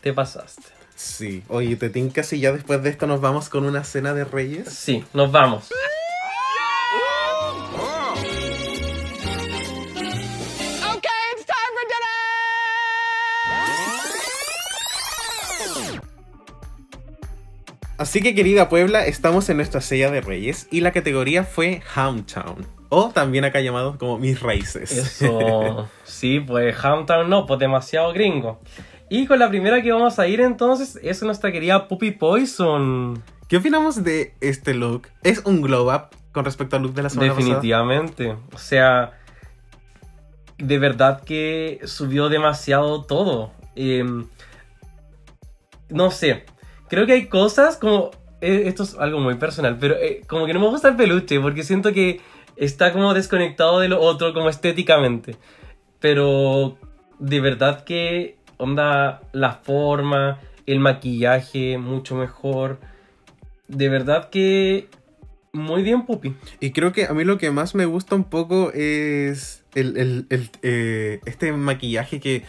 Te 0.00 0.12
pasaste. 0.12 0.71
Sí. 1.02 1.42
Oye, 1.48 1.74
te 1.74 1.90
tinca 1.90 2.22
si 2.22 2.38
ya 2.38 2.52
después 2.52 2.80
de 2.82 2.90
esto 2.90 3.08
nos 3.08 3.20
vamos 3.20 3.48
con 3.48 3.64
una 3.64 3.82
cena 3.82 4.14
de 4.14 4.24
reyes. 4.24 4.68
Sí, 4.68 5.04
nos 5.12 5.32
vamos. 5.32 5.68
Okay, 10.84 11.10
it's 11.34 11.44
time 11.44 11.72
for 11.74 11.84
dinner! 15.90 16.02
Así 17.98 18.22
que 18.22 18.36
querida 18.36 18.68
Puebla, 18.68 19.04
estamos 19.04 19.48
en 19.50 19.56
nuestra 19.56 19.80
sella 19.80 20.12
de 20.12 20.20
reyes 20.20 20.68
y 20.70 20.82
la 20.82 20.92
categoría 20.92 21.42
fue 21.42 21.82
Hometown. 21.96 22.64
O 22.90 23.10
también 23.10 23.44
acá 23.44 23.60
llamado 23.60 23.98
como 23.98 24.18
mis 24.18 24.40
raíces. 24.40 24.92
Eso. 24.92 25.88
Sí, 26.04 26.38
pues 26.38 26.76
Hometown 26.84 27.28
no, 27.28 27.46
pues 27.46 27.58
demasiado 27.58 28.12
gringo. 28.12 28.60
Y 29.12 29.26
con 29.26 29.38
la 29.38 29.50
primera 29.50 29.82
que 29.82 29.92
vamos 29.92 30.18
a 30.18 30.26
ir 30.26 30.40
entonces 30.40 30.98
es 31.02 31.22
nuestra 31.22 31.52
querida 31.52 31.86
Puppy 31.86 32.12
Poison. 32.12 33.22
¿Qué 33.46 33.58
opinamos 33.58 34.02
de 34.02 34.32
este 34.40 34.72
look? 34.72 35.08
¿Es 35.22 35.42
un 35.44 35.60
glow 35.60 35.94
up 35.94 36.16
con 36.32 36.46
respecto 36.46 36.76
al 36.76 36.82
look 36.82 36.94
de 36.94 37.02
la 37.02 37.10
semana 37.10 37.34
pasada? 37.34 37.46
Definitivamente. 37.46 38.38
O 38.54 38.56
sea, 38.56 39.12
de 40.56 40.78
verdad 40.78 41.24
que 41.24 41.80
subió 41.84 42.30
demasiado 42.30 43.04
todo. 43.04 43.52
Em, 43.76 44.28
no 45.90 46.10
sé. 46.10 46.46
Creo 46.88 47.04
que 47.04 47.12
hay 47.12 47.26
cosas 47.26 47.76
como. 47.76 48.12
eh, 48.40 48.62
esto 48.64 48.82
es 48.82 48.96
algo 48.98 49.20
muy 49.20 49.34
personal, 49.34 49.76
pero 49.78 49.94
eh, 49.94 50.22
como 50.26 50.46
que 50.46 50.54
no 50.54 50.60
me 50.60 50.68
gusta 50.68 50.88
el 50.88 50.96
peluche 50.96 51.38
porque 51.38 51.64
siento 51.64 51.92
que 51.92 52.22
está 52.56 52.94
como 52.94 53.12
desconectado 53.12 53.78
de 53.78 53.90
lo 53.90 54.00
otro, 54.00 54.32
como 54.32 54.48
estéticamente. 54.48 55.36
Pero 56.00 56.78
de 57.18 57.40
verdad 57.42 57.84
que. 57.84 58.40
Onda, 58.62 59.22
la 59.32 59.54
forma, 59.54 60.38
el 60.66 60.78
maquillaje, 60.80 61.78
mucho 61.78 62.14
mejor. 62.14 62.78
De 63.68 63.88
verdad 63.88 64.30
que. 64.30 64.88
Muy 65.52 65.82
bien, 65.82 66.06
Pupi. 66.06 66.34
Y 66.60 66.70
creo 66.70 66.92
que 66.92 67.04
a 67.06 67.12
mí 67.12 67.24
lo 67.24 67.36
que 67.38 67.50
más 67.50 67.74
me 67.74 67.84
gusta 67.86 68.14
un 68.14 68.24
poco 68.24 68.70
es 68.72 69.64
el, 69.74 69.96
el- 69.96 70.26
el, 70.30 70.50
eh, 70.62 71.20
este 71.26 71.52
maquillaje 71.52 72.20
que... 72.20 72.44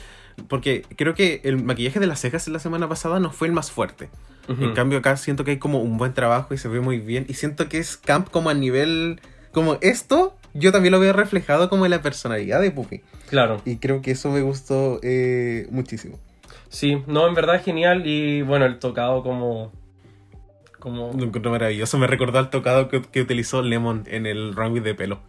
Porque 0.48 0.84
creo 0.96 1.14
que 1.14 1.42
el 1.44 1.62
maquillaje 1.62 2.00
de 2.00 2.08
las 2.08 2.22
cejas 2.22 2.48
en 2.48 2.54
la 2.54 2.60
semana 2.60 2.88
pasada 2.88 3.20
no 3.20 3.30
fue 3.32 3.48
el 3.48 3.54
más 3.54 3.72
fuerte. 3.72 4.10
En 4.48 4.74
cambio 4.74 5.00
acá 5.00 5.16
siento 5.18 5.44
que 5.44 5.52
hay 5.52 5.58
como 5.58 5.82
un 5.82 5.98
buen 5.98 6.14
trabajo 6.14 6.54
y 6.54 6.58
se 6.58 6.68
ve 6.68 6.80
muy 6.82 7.00
bien. 7.00 7.26
Y 7.28 7.34
siento 7.34 7.68
que 7.70 7.78
es 7.80 7.98
camp 7.98 8.30
como 8.30 8.50
a 8.50 8.54
nivel... 8.54 9.20
Como 9.52 9.78
esto, 9.82 10.36
yo 10.54 10.72
también 10.72 10.92
lo 10.92 11.00
veo 11.00 11.14
reflejado 11.14 11.70
como 11.70 11.86
en 11.86 11.92
la 11.92 12.02
personalidad 12.02 12.62
de 12.62 12.72
Puppy. 12.72 13.02
Claro. 13.30 13.62
Y 13.66 13.78
creo 13.78 14.02
que 14.02 14.12
eso 14.12 14.30
me 14.30 14.42
gustó 14.42 15.00
eh, 15.02 15.68
muchísimo. 15.72 16.20
Sí, 16.70 17.04
no, 17.08 17.28
en 17.28 17.34
verdad 17.34 17.64
genial. 17.64 18.06
Y 18.06 18.42
bueno, 18.42 18.66
el 18.66 18.80
tocado 18.80 19.24
como. 19.24 19.72
Como. 20.80 21.14
Lo 21.14 21.26
encontré 21.26 21.52
maravilloso. 21.52 21.98
Me 21.98 22.08
recordó 22.08 22.40
al 22.40 22.50
tocado 22.50 22.90
que, 22.90 23.02
que 23.02 23.22
utilizó 23.22 23.62
Lemon 23.62 24.04
en 24.08 24.26
el 24.26 24.56
runway 24.56 24.82
de 24.82 24.96
pelo. 24.96 25.20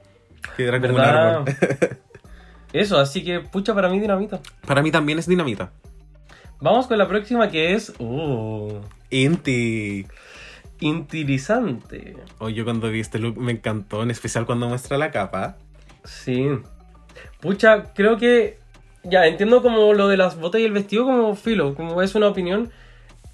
Que 0.57 0.65
era 0.65 0.81
como 0.81 0.95
un 0.95 1.01
árbol. 1.01 1.45
Eso, 2.73 2.99
así 2.99 3.23
que 3.23 3.41
pucha 3.41 3.75
para 3.75 3.89
mí 3.89 4.01
dinamita. 4.01 4.41
Para 4.67 4.83
mí 4.83 4.91
también 4.91 5.19
es 5.19 5.29
dinamita. 5.29 5.71
Vamos 6.61 6.87
con 6.87 6.99
la 6.99 7.07
próxima 7.07 7.49
que 7.49 7.75
es. 7.75 7.93
Uh. 7.99 8.81
Inti. 9.11 10.07
Interesante. 10.89 12.17
Hoy 12.39 12.55
yo 12.55 12.65
cuando 12.65 12.91
vi 12.91 13.01
este 13.01 13.19
look 13.19 13.39
me 13.39 13.53
encantó, 13.53 14.03
en 14.03 14.11
especial 14.11 14.47
cuando 14.47 14.69
muestra 14.69 14.99
la 14.99 15.11
capa. 15.11 15.57
Sí. 16.05 16.49
Pucha, 17.41 17.93
creo 17.95 18.17
que. 18.19 18.59
Ya, 19.03 19.27
entiendo 19.27 19.61
como 19.63 19.93
lo 19.93 20.09
de 20.09 20.17
las 20.17 20.39
botas 20.39 20.61
y 20.61 20.65
el 20.65 20.73
vestido 20.73 21.05
como 21.05 21.35
filo, 21.37 21.75
como 21.75 22.01
es 22.03 22.15
una 22.15 22.29
opinión. 22.29 22.71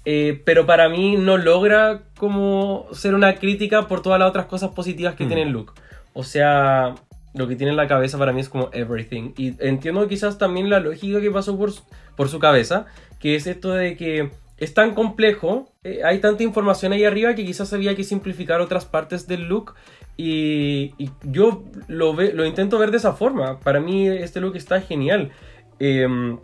eh, 0.03 0.41
pero 0.45 0.65
para 0.65 0.89
mí 0.89 1.15
no 1.15 1.37
logra 1.37 2.01
como 2.17 2.87
ser 2.91 3.13
una 3.13 3.35
crítica 3.35 3.87
por 3.87 4.01
todas 4.01 4.19
las 4.19 4.29
otras 4.29 4.47
cosas 4.47 4.71
positivas 4.71 5.13
que 5.13 5.25
Mm. 5.25 5.27
tiene 5.27 5.43
el 5.43 5.49
look. 5.49 5.73
O 6.13 6.23
sea, 6.23 6.95
lo 7.35 7.47
que 7.47 7.55
tiene 7.55 7.69
en 7.69 7.77
la 7.77 7.87
cabeza 7.87 8.17
para 8.17 8.33
mí 8.33 8.41
es 8.41 8.49
como 8.49 8.71
everything. 8.73 9.33
Y 9.37 9.53
entiendo 9.63 10.07
quizás 10.07 10.39
también 10.39 10.71
la 10.71 10.79
lógica 10.79 11.21
que 11.21 11.29
pasó 11.29 11.55
por 11.55 11.71
su, 11.71 11.83
por 12.17 12.29
su 12.29 12.39
cabeza, 12.39 12.87
que 13.19 13.35
es 13.35 13.45
esto 13.45 13.73
de 13.73 13.95
que 13.95 14.31
es 14.61 14.73
tan 14.75 14.93
complejo, 14.93 15.73
eh, 15.83 16.01
hay 16.05 16.19
tanta 16.19 16.43
información 16.43 16.93
ahí 16.93 17.03
arriba 17.03 17.33
que 17.33 17.43
quizás 17.43 17.73
había 17.73 17.95
que 17.95 18.03
simplificar 18.03 18.61
otras 18.61 18.85
partes 18.85 19.27
del 19.27 19.47
look. 19.47 19.73
Y, 20.17 20.93
y 20.99 21.09
yo 21.23 21.63
lo, 21.87 22.13
ve, 22.13 22.31
lo 22.31 22.45
intento 22.45 22.77
ver 22.77 22.91
de 22.91 22.97
esa 22.97 23.13
forma. 23.13 23.59
Para 23.59 23.79
mí 23.79 24.07
este 24.07 24.39
look 24.39 24.55
está 24.55 24.79
genial. 24.79 25.31
Em, 25.79 26.37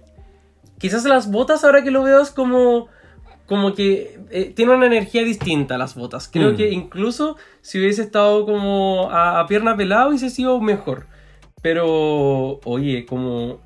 quizás 0.79 1.05
las 1.05 1.29
botas, 1.29 1.63
ahora 1.63 1.83
que 1.83 1.91
lo 1.91 2.01
veo, 2.01 2.19
es 2.19 2.31
como, 2.31 2.87
como 3.45 3.75
que 3.75 4.19
eh, 4.31 4.51
tiene 4.55 4.73
una 4.73 4.87
energía 4.87 5.23
distinta 5.23 5.77
las 5.77 5.93
botas. 5.93 6.27
Creo 6.27 6.53
Mm. 6.53 6.55
que 6.55 6.71
incluso 6.71 7.37
si 7.61 7.77
hubiese 7.79 8.01
estado 8.01 8.45
como 8.47 9.11
a, 9.11 9.39
a 9.39 9.45
pierna 9.45 9.77
pelada 9.77 10.07
hubiese 10.07 10.31
sido 10.31 10.59
mejor. 10.59 11.05
Pero, 11.61 12.59
oye, 12.63 13.05
como... 13.05 13.59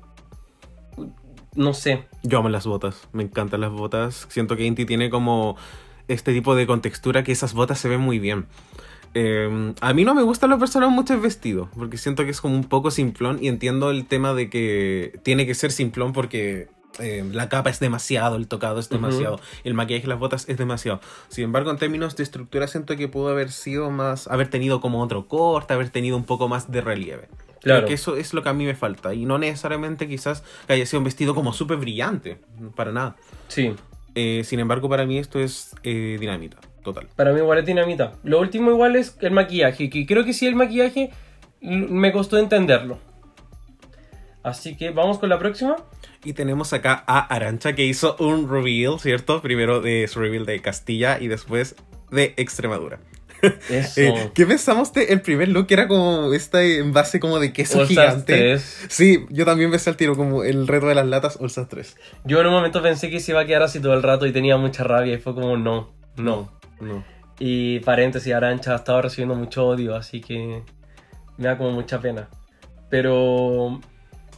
No 1.54 1.72
sé. 1.72 2.04
Yo 2.22 2.38
amo 2.38 2.48
las 2.48 2.66
botas, 2.66 3.08
me 3.12 3.24
encantan 3.24 3.60
las 3.60 3.72
botas. 3.72 4.26
Siento 4.30 4.56
que 4.56 4.64
Inti 4.64 4.84
tiene 4.84 5.10
como 5.10 5.56
este 6.08 6.32
tipo 6.32 6.54
de 6.54 6.66
contextura 6.66 7.24
que 7.24 7.32
esas 7.32 7.52
botas 7.52 7.78
se 7.78 7.88
ven 7.88 8.00
muy 8.00 8.18
bien. 8.18 8.46
Eh, 9.14 9.74
a 9.80 9.92
mí 9.92 10.04
no 10.04 10.14
me 10.14 10.22
gusta 10.22 10.46
lo 10.46 10.58
personal 10.58 10.90
mucho 10.90 11.14
el 11.14 11.20
vestido, 11.20 11.68
porque 11.76 11.98
siento 11.98 12.24
que 12.24 12.30
es 12.30 12.40
como 12.40 12.54
un 12.54 12.64
poco 12.64 12.90
simplón 12.90 13.38
y 13.42 13.48
entiendo 13.48 13.90
el 13.90 14.06
tema 14.06 14.32
de 14.34 14.48
que 14.48 15.18
tiene 15.22 15.46
que 15.46 15.54
ser 15.54 15.70
simplón 15.70 16.12
porque 16.12 16.68
eh, 16.98 17.28
la 17.32 17.48
capa 17.48 17.70
es 17.70 17.80
demasiado, 17.80 18.36
el 18.36 18.48
tocado 18.48 18.78
es 18.78 18.88
demasiado, 18.88 19.40
el 19.64 19.74
maquillaje 19.74 20.06
y 20.06 20.08
las 20.08 20.18
botas 20.18 20.48
es 20.48 20.56
demasiado. 20.56 21.00
Sin 21.28 21.44
embargo, 21.44 21.70
en 21.70 21.76
términos 21.76 22.16
de 22.16 22.22
estructura 22.22 22.66
siento 22.68 22.96
que 22.96 23.08
pudo 23.08 23.28
haber 23.28 23.50
sido 23.50 23.90
más, 23.90 24.28
haber 24.28 24.48
tenido 24.48 24.80
como 24.80 25.02
otro 25.02 25.26
corte, 25.26 25.74
haber 25.74 25.90
tenido 25.90 26.16
un 26.16 26.24
poco 26.24 26.48
más 26.48 26.70
de 26.70 26.80
relieve. 26.80 27.28
Creo 27.62 27.76
Claro. 27.76 27.86
que 27.86 27.94
eso 27.94 28.16
es 28.16 28.34
lo 28.34 28.42
que 28.42 28.48
a 28.48 28.52
mí 28.52 28.64
me 28.64 28.74
falta. 28.74 29.14
Y 29.14 29.24
no 29.24 29.38
necesariamente 29.38 30.08
quizás 30.08 30.42
que 30.66 30.72
haya 30.74 30.84
sido 30.86 30.98
un 31.00 31.04
vestido 31.04 31.34
como 31.34 31.52
súper 31.52 31.76
brillante. 31.78 32.38
Para 32.74 32.92
nada. 32.92 33.16
Sí. 33.48 33.74
Eh, 34.14 34.42
sin 34.44 34.58
embargo, 34.60 34.88
para 34.88 35.06
mí 35.06 35.18
esto 35.18 35.38
es 35.40 35.74
eh, 35.84 36.16
dinamita. 36.20 36.58
Total. 36.82 37.06
Para 37.14 37.32
mí 37.32 37.38
igual 37.38 37.58
es 37.58 37.66
dinamita. 37.66 38.14
Lo 38.24 38.40
último 38.40 38.70
igual 38.72 38.96
es 38.96 39.16
el 39.20 39.30
maquillaje, 39.30 39.88
que 39.88 40.04
creo 40.04 40.24
que 40.24 40.32
sí 40.32 40.46
el 40.48 40.56
maquillaje 40.56 41.10
me 41.60 42.10
costó 42.12 42.38
entenderlo. 42.38 42.98
Así 44.42 44.76
que 44.76 44.90
vamos 44.90 45.18
con 45.20 45.28
la 45.28 45.38
próxima. 45.38 45.76
Y 46.24 46.32
tenemos 46.32 46.72
acá 46.72 47.04
a 47.06 47.20
Arancha 47.20 47.74
que 47.74 47.84
hizo 47.84 48.16
un 48.18 48.50
reveal, 48.50 48.98
¿cierto? 48.98 49.40
Primero 49.42 49.80
de 49.80 50.08
su 50.08 50.18
reveal 50.18 50.44
de 50.46 50.60
Castilla 50.60 51.20
y 51.20 51.28
después 51.28 51.76
de 52.10 52.34
Extremadura. 52.36 52.98
Eso. 53.68 54.00
Eh, 54.00 54.30
¿Qué 54.34 54.46
pensamos 54.46 54.92
de 54.92 55.04
el 55.04 55.20
primer 55.20 55.48
look? 55.48 55.66
Que 55.66 55.74
era 55.74 55.88
como 55.88 56.32
este 56.32 56.78
envase 56.78 57.18
como 57.20 57.38
de 57.40 57.52
queso 57.52 57.80
All 57.80 57.86
gigante. 57.88 58.36
3. 58.38 58.86
Sí, 58.88 59.26
yo 59.30 59.44
también 59.44 59.70
pensé 59.70 59.90
al 59.90 59.96
tiro 59.96 60.16
como 60.16 60.44
el 60.44 60.68
reto 60.68 60.86
de 60.86 60.94
las 60.94 61.06
latas 61.06 61.36
All 61.40 61.46
Stars 61.48 61.68
3. 61.68 61.96
Yo 62.24 62.40
en 62.40 62.46
un 62.46 62.52
momento 62.52 62.82
pensé 62.82 63.10
que 63.10 63.18
se 63.20 63.32
iba 63.32 63.40
a 63.40 63.44
quedar 63.46 63.62
así 63.62 63.80
todo 63.80 63.94
el 63.94 64.02
rato 64.02 64.26
y 64.26 64.32
tenía 64.32 64.56
mucha 64.56 64.84
rabia 64.84 65.14
y 65.14 65.18
fue 65.18 65.34
como 65.34 65.56
no, 65.56 65.92
no. 66.16 66.52
No. 66.80 67.04
Y 67.38 67.80
paréntesis, 67.80 68.32
Arancha 68.32 68.72
ha 68.72 68.76
estado 68.76 69.02
recibiendo 69.02 69.34
mucho 69.34 69.66
odio, 69.66 69.96
así 69.96 70.20
que 70.20 70.62
me 71.38 71.44
da 71.48 71.58
como 71.58 71.72
mucha 71.72 72.00
pena. 72.00 72.28
Pero 72.90 73.80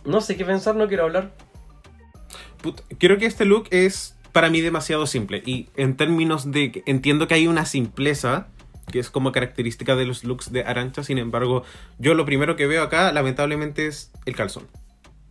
no 0.04 0.20
sé 0.20 0.36
qué 0.36 0.44
pensar, 0.44 0.76
no 0.76 0.88
quiero 0.88 1.04
hablar. 1.04 1.32
Put- 2.62 2.82
creo 2.98 3.18
que 3.18 3.26
este 3.26 3.44
look 3.44 3.66
es 3.70 4.16
para 4.32 4.48
mí 4.50 4.60
demasiado 4.60 5.06
simple. 5.06 5.42
Y 5.44 5.68
en 5.76 5.96
términos 5.96 6.50
de 6.50 6.82
entiendo 6.86 7.28
que 7.28 7.34
hay 7.34 7.46
una 7.46 7.66
simpleza 7.66 8.48
que 8.90 8.98
es 8.98 9.10
como 9.10 9.32
característica 9.32 9.96
de 9.96 10.04
los 10.04 10.24
looks 10.24 10.52
de 10.52 10.64
Arancha. 10.64 11.02
Sin 11.02 11.18
embargo, 11.18 11.64
yo 11.98 12.14
lo 12.14 12.24
primero 12.24 12.56
que 12.56 12.66
veo 12.66 12.82
acá, 12.82 13.12
lamentablemente, 13.12 13.86
es 13.86 14.12
el 14.26 14.36
calzón. 14.36 14.66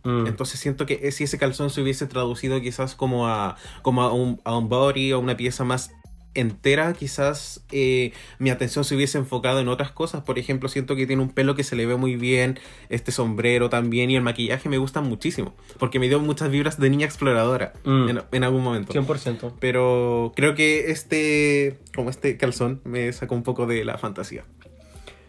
Mm. 0.04 0.26
Entonces 0.26 0.60
siento 0.60 0.86
que 0.86 1.10
si 1.12 1.24
ese 1.24 1.38
calzón 1.38 1.70
se 1.70 1.80
hubiese 1.80 2.06
traducido 2.06 2.60
quizás 2.60 2.94
como 2.94 3.26
a, 3.26 3.56
como 3.82 4.02
a, 4.02 4.12
un, 4.12 4.40
a 4.44 4.56
un 4.56 4.68
body 4.68 5.12
o 5.12 5.20
una 5.20 5.36
pieza 5.36 5.64
más 5.64 5.92
entera, 6.34 6.92
quizás 6.92 7.64
eh, 7.72 8.12
mi 8.38 8.50
atención 8.50 8.84
se 8.84 8.94
hubiese 8.96 9.18
enfocado 9.18 9.60
en 9.60 9.68
otras 9.68 9.90
cosas. 9.92 10.22
Por 10.22 10.38
ejemplo, 10.38 10.68
siento 10.68 10.96
que 10.96 11.06
tiene 11.06 11.22
un 11.22 11.30
pelo 11.30 11.54
que 11.54 11.64
se 11.64 11.76
le 11.76 11.86
ve 11.86 11.96
muy 11.96 12.16
bien, 12.16 12.58
este 12.88 13.12
sombrero 13.12 13.70
también 13.70 14.10
y 14.10 14.16
el 14.16 14.22
maquillaje 14.22 14.68
me 14.68 14.78
gustan 14.78 15.08
muchísimo, 15.08 15.54
porque 15.78 15.98
me 15.98 16.08
dio 16.08 16.20
muchas 16.20 16.50
vibras 16.50 16.78
de 16.78 16.90
niña 16.90 17.06
exploradora 17.06 17.72
Mm. 17.84 18.08
en, 18.08 18.22
en 18.32 18.44
algún 18.44 18.62
momento. 18.62 18.92
100%. 18.92 19.52
Pero 19.60 20.32
creo 20.36 20.54
que 20.54 20.90
este, 20.90 21.78
como 21.94 22.10
este 22.10 22.36
calzón, 22.36 22.80
me 22.84 23.12
sacó 23.12 23.34
un 23.34 23.42
poco 23.42 23.66
de 23.66 23.84
la 23.84 23.98
fantasía. 23.98 24.44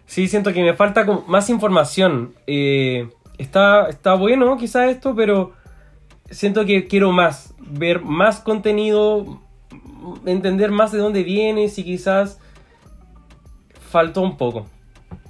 Sí, 0.05 0.27
siento 0.27 0.53
que 0.53 0.61
me 0.63 0.73
falta 0.75 1.05
más 1.27 1.49
información. 1.49 2.33
Eh, 2.47 3.09
está, 3.37 3.89
está 3.89 4.13
bueno 4.13 4.55
quizás 4.57 4.89
esto, 4.89 5.15
pero 5.15 5.53
siento 6.29 6.65
que 6.65 6.85
quiero 6.87 7.11
más. 7.11 7.53
Ver 7.59 8.01
más 8.01 8.39
contenido, 8.39 9.41
entender 10.25 10.71
más 10.71 10.91
de 10.91 10.99
dónde 10.99 11.23
vienes 11.23 11.77
y 11.77 11.83
quizás 11.83 12.39
faltó 13.89 14.21
un 14.21 14.37
poco. 14.37 14.67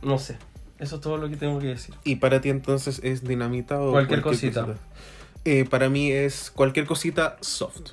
No 0.02 0.18
sé. 0.18 0.38
Eso 0.80 0.96
es 0.96 1.02
todo 1.02 1.18
lo 1.18 1.30
que 1.30 1.38
tengo 1.38 1.60
que 1.60 1.68
decir. 1.68 1.96
¿Y 2.04 2.18
para 2.18 2.42
ti 2.42 2.50
entonces 2.50 3.00
es 3.04 3.24
dinamita 3.24 3.80
o 3.80 3.92
Cualquier 3.92 4.22
cosita. 4.22 4.68
Eh, 5.46 5.66
para 5.70 5.90
mí 5.90 6.12
es 6.12 6.52
cualquier 6.52 6.86
cosita 6.86 7.38
soft. 7.40 7.92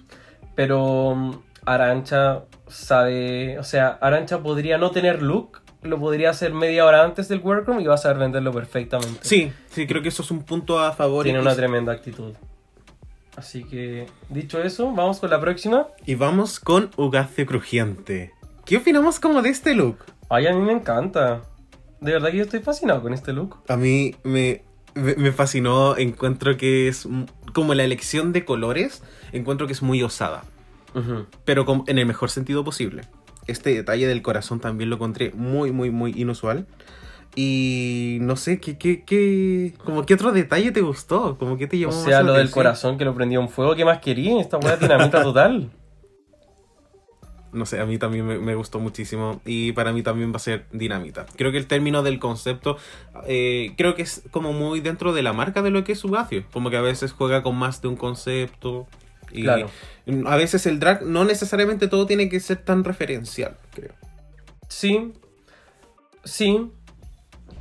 Pero 0.54 1.14
mm, 1.14 1.38
Arancha 1.66 2.44
sabe, 2.68 3.58
o 3.58 3.64
sea, 3.64 3.98
Arancha 4.00 4.42
podría 4.42 4.78
no 4.78 4.90
tener 4.90 5.22
look, 5.22 5.60
lo 5.82 5.98
podría 5.98 6.30
hacer 6.30 6.54
media 6.54 6.84
hora 6.86 7.04
antes 7.04 7.28
del 7.28 7.40
workroom 7.40 7.80
y 7.80 7.84
va 7.84 7.94
a 7.94 7.98
saber 7.98 8.18
venderlo 8.18 8.52
perfectamente. 8.52 9.20
Sí, 9.22 9.52
sí, 9.70 9.86
creo 9.86 10.02
que 10.02 10.08
eso 10.08 10.22
es 10.22 10.30
un 10.30 10.42
punto 10.42 10.78
a 10.78 10.92
favor. 10.92 11.24
Tiene 11.24 11.40
una 11.40 11.54
tremenda 11.54 11.92
actitud. 11.92 12.34
Así 13.36 13.64
que, 13.64 14.06
dicho 14.28 14.62
eso, 14.62 14.92
vamos 14.92 15.18
con 15.20 15.30
la 15.30 15.40
próxima. 15.40 15.86
Y 16.04 16.14
vamos 16.14 16.60
con 16.60 16.90
Ugacio 16.96 17.46
Crujiente. 17.46 18.32
¿Qué 18.64 18.76
opinamos 18.76 19.18
como 19.18 19.40
de 19.42 19.48
este 19.48 19.74
look? 19.74 19.98
Ay, 20.28 20.46
a 20.46 20.52
mí 20.54 20.60
me 20.60 20.72
encanta. 20.72 21.42
De 22.00 22.12
verdad 22.12 22.30
que 22.30 22.36
yo 22.38 22.42
estoy 22.44 22.60
fascinado 22.60 23.00
con 23.02 23.14
este 23.14 23.32
look. 23.32 23.56
A 23.68 23.76
mí 23.76 24.14
me, 24.22 24.64
me, 24.94 25.14
me 25.14 25.32
fascinó, 25.32 25.96
encuentro 25.96 26.56
que 26.56 26.88
es 26.88 27.08
como 27.54 27.74
la 27.74 27.84
elección 27.84 28.32
de 28.32 28.44
colores, 28.44 29.02
encuentro 29.32 29.66
que 29.66 29.72
es 29.72 29.82
muy 29.82 30.02
osada, 30.02 30.44
pero 31.44 31.64
com- 31.64 31.84
en 31.86 31.98
el 31.98 32.06
mejor 32.06 32.30
sentido 32.30 32.64
posible. 32.64 33.02
Este 33.46 33.74
detalle 33.74 34.06
del 34.06 34.22
corazón 34.22 34.60
también 34.60 34.90
lo 34.90 34.96
encontré 34.96 35.32
muy, 35.34 35.70
muy, 35.72 35.90
muy 35.90 36.12
inusual. 36.16 36.66
Y 37.34 38.18
no 38.20 38.36
sé, 38.36 38.60
¿qué, 38.60 38.76
qué, 38.76 39.04
qué, 39.04 39.72
como 39.84 40.04
qué 40.04 40.14
otro 40.14 40.32
detalle 40.32 40.70
te 40.70 40.82
gustó? 40.82 41.38
Como 41.38 41.56
que 41.56 41.66
te 41.66 41.76
O 41.76 41.80
llamó 41.80 41.94
más 41.94 42.04
sea, 42.04 42.22
lo 42.22 42.34
del 42.34 42.50
corazón 42.50 42.98
que 42.98 43.04
lo 43.06 43.14
prendió 43.14 43.40
en 43.40 43.48
fuego, 43.48 43.74
¿qué 43.74 43.84
más 43.86 44.00
quería? 44.00 44.38
Esta 44.40 44.58
hueá 44.58 44.76
dinamita 44.76 45.22
total. 45.22 45.70
No 47.52 47.66
sé, 47.66 47.80
a 47.80 47.84
mí 47.86 47.98
también 47.98 48.26
me, 48.26 48.38
me 48.38 48.54
gustó 48.54 48.80
muchísimo 48.80 49.40
y 49.44 49.72
para 49.72 49.92
mí 49.92 50.02
también 50.02 50.32
va 50.32 50.36
a 50.36 50.40
ser 50.40 50.66
dinamita. 50.72 51.26
Creo 51.36 51.52
que 51.52 51.58
el 51.58 51.66
término 51.66 52.02
del 52.02 52.18
concepto, 52.18 52.78
eh, 53.26 53.74
creo 53.76 53.94
que 53.94 54.02
es 54.02 54.22
como 54.30 54.52
muy 54.54 54.80
dentro 54.80 55.12
de 55.12 55.22
la 55.22 55.34
marca 55.34 55.60
de 55.62 55.70
lo 55.70 55.84
que 55.84 55.92
es 55.92 56.02
Ugacio. 56.04 56.44
Como 56.52 56.70
que 56.70 56.78
a 56.78 56.80
veces 56.82 57.12
juega 57.12 57.42
con 57.42 57.56
más 57.56 57.82
de 57.82 57.88
un 57.88 57.96
concepto. 57.96 58.86
Y 59.30 59.42
Claro. 59.42 59.68
a 60.26 60.36
veces 60.36 60.66
el 60.66 60.78
drag 60.80 61.02
no 61.04 61.24
necesariamente 61.24 61.88
todo 61.88 62.06
tiene 62.06 62.28
que 62.30 62.40
ser 62.40 62.58
tan 62.58 62.84
referencial, 62.84 63.56
creo. 63.74 63.92
Sí. 64.68 65.12
Sí. 66.24 66.70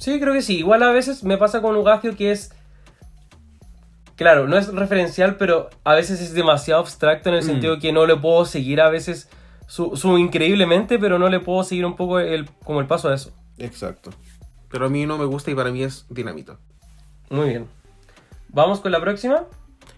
Sí, 0.02 0.20
creo 0.20 0.34
que 0.34 0.41
sí. 0.41 0.58
Igual 0.58 0.82
a 0.82 0.91
veces 0.91 1.24
me 1.24 1.38
pasa 1.38 1.62
con 1.62 1.76
Ugacio 1.76 2.16
que 2.18 2.32
es. 2.32 2.52
Claro, 4.16 4.47
no 4.47 4.58
es 4.58 4.68
referencial, 4.74 5.36
pero 5.38 5.70
a 5.84 5.93
veces 5.93 6.20
es 6.22 6.34
demasiado 6.34 6.82
abstracto 6.82 7.30
en 7.30 7.36
el 7.36 7.43
Mm. 7.43 7.45
sentido 7.45 7.80
que 7.80 7.91
no 7.93 8.08
le 8.08 8.16
puedo 8.16 8.45
seguir 8.45 8.82
a 8.82 8.89
veces 8.89 9.30
su, 9.68 9.95
su 9.95 10.18
increíblemente, 10.18 10.97
pero 10.97 11.20
no 11.20 11.30
le 11.30 11.39
puedo 11.39 11.64
seguir 11.64 11.86
un 11.86 11.95
poco 11.95 12.20
el, 12.20 12.49
como 12.64 12.80
el 12.82 12.88
paso 12.88 13.10
a 13.10 13.14
eso. 13.16 13.32
Exacto. 13.60 14.10
Pero 14.70 14.88
a 14.88 14.89
mí 14.89 15.06
no 15.06 15.18
me 15.20 15.26
gusta 15.26 15.52
y 15.52 15.56
para 15.56 15.70
mí 15.72 15.84
es 15.84 16.06
dinamita. 16.10 16.58
Muy 17.30 17.49
bien. 17.49 17.68
Vamos 18.49 18.80
con 18.80 18.91
la 18.91 18.99
próxima. 18.99 19.43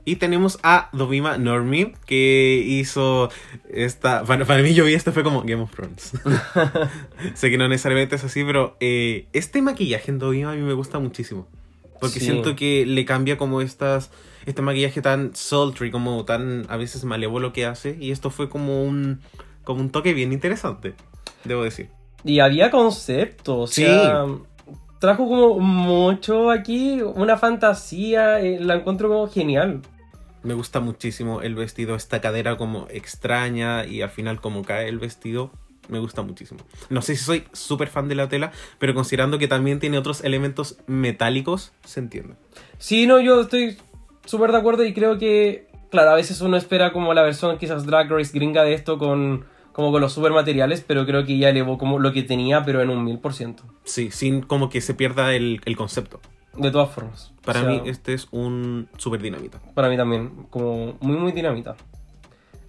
Y 0.05 0.17
tenemos 0.17 0.59
a 0.63 0.89
Dovima 0.91 1.37
Normie, 1.37 1.93
que 2.05 2.61
hizo 2.65 3.29
esta... 3.69 4.23
Para, 4.25 4.43
para 4.45 4.61
mí 4.61 4.73
yo 4.73 4.83
vi 4.85 4.93
esto 4.95 5.13
fue 5.13 5.23
como 5.23 5.41
Game 5.43 5.61
of 5.61 5.71
Thrones. 5.71 6.11
sé 7.35 7.49
que 7.49 7.57
no 7.57 7.67
necesariamente 7.67 8.15
es 8.17 8.23
así, 8.23 8.43
pero 8.43 8.75
eh, 8.79 9.27
este 9.33 9.61
maquillaje 9.61 10.11
en 10.11 10.19
Dovima 10.19 10.51
a 10.51 10.55
mí 10.55 10.61
me 10.61 10.73
gusta 10.73 10.99
muchísimo. 10.99 11.47
Porque 12.01 12.19
Sí. 12.19 12.25
siento 12.25 12.55
que 12.55 12.85
le 12.85 13.05
cambia 13.05 13.37
como 13.37 13.61
estas... 13.61 14.11
Este 14.45 14.61
maquillaje 14.61 15.01
tan 15.01 15.33
sultry, 15.35 15.89
como 15.89 16.25
tan 16.25 16.65
a 16.67 16.75
veces 16.75 17.05
malévolo 17.05 17.53
que 17.53 17.65
hace. 17.65 17.95
Y 17.97 18.11
esto 18.11 18.29
fue 18.29 18.49
como 18.49 18.83
un... 18.83 19.21
Como 19.63 19.79
un 19.79 19.89
toque 19.89 20.13
bien 20.13 20.33
interesante, 20.33 20.95
debo 21.45 21.63
decir. 21.63 21.87
Y 22.25 22.39
había 22.39 22.69
concepto, 22.71 23.59
o 23.59 23.67
Sí. 23.67 23.83
sea, 23.85 24.25
trajo 24.99 25.27
como 25.29 25.59
mucho 25.59 26.51
aquí, 26.51 27.01
una 27.01 27.37
fantasía, 27.37 28.41
eh, 28.41 28.59
la 28.59 28.75
encuentro 28.75 29.07
como 29.07 29.27
genial. 29.29 29.81
Me 30.43 30.53
gusta 30.53 30.79
muchísimo 30.79 31.41
el 31.41 31.55
vestido, 31.55 31.95
esta 31.95 32.21
cadera 32.21 32.57
como 32.57 32.87
extraña 32.89 33.85
y 33.85 34.01
al 34.01 34.09
final 34.09 34.41
como 34.41 34.63
cae 34.63 34.89
el 34.89 34.99
vestido, 34.99 35.51
me 35.89 35.99
gusta 35.99 36.21
muchísimo. 36.21 36.61
No 36.89 37.01
sé 37.01 37.15
si 37.15 37.23
soy 37.23 37.43
súper 37.53 37.87
fan 37.87 38.07
de 38.07 38.15
la 38.15 38.29
tela, 38.29 38.51
pero 38.79 38.93
considerando 38.93 39.37
que 39.37 39.47
también 39.47 39.79
tiene 39.79 39.97
otros 39.97 40.23
elementos 40.23 40.77
metálicos, 40.87 41.73
se 41.85 41.99
entiende. 41.99 42.35
Sí, 42.77 43.07
no, 43.07 43.19
yo 43.19 43.41
estoy 43.41 43.77
súper 44.25 44.51
de 44.51 44.57
acuerdo 44.57 44.85
y 44.85 44.93
creo 44.93 45.17
que, 45.17 45.67
claro, 45.91 46.11
a 46.11 46.15
veces 46.15 46.41
uno 46.41 46.57
espera 46.57 46.93
como 46.93 47.13
la 47.13 47.23
versión 47.23 47.57
quizás 47.57 47.85
Drag 47.85 48.09
Race 48.09 48.31
gringa 48.33 48.63
de 48.63 48.73
esto 48.73 48.97
con, 48.97 49.45
como 49.71 49.91
con 49.91 50.01
los 50.01 50.13
super 50.13 50.31
materiales, 50.31 50.83
pero 50.85 51.05
creo 51.05 51.25
que 51.25 51.37
ya 51.37 51.49
elevó 51.49 51.77
como 51.77 51.99
lo 51.99 52.13
que 52.13 52.23
tenía, 52.23 52.63
pero 52.63 52.81
en 52.81 52.89
un 52.89 53.03
mil 53.03 53.19
por 53.19 53.33
ciento. 53.33 53.63
Sí, 53.83 54.11
sin 54.11 54.41
como 54.41 54.69
que 54.69 54.81
se 54.81 54.93
pierda 54.93 55.33
el, 55.33 55.61
el 55.65 55.75
concepto. 55.75 56.21
De 56.55 56.71
todas 56.71 56.89
formas. 56.91 57.31
Para 57.43 57.59
O 57.59 57.63
sea, 57.63 57.71
mí 57.71 57.81
este 57.89 58.13
es 58.13 58.27
un 58.31 58.87
súper 58.97 59.21
dinamita. 59.21 59.59
Para 59.73 59.89
mí 59.89 59.97
también, 59.97 60.29
como 60.49 60.97
muy, 61.01 61.17
muy 61.17 61.31
dinamita. 61.31 61.75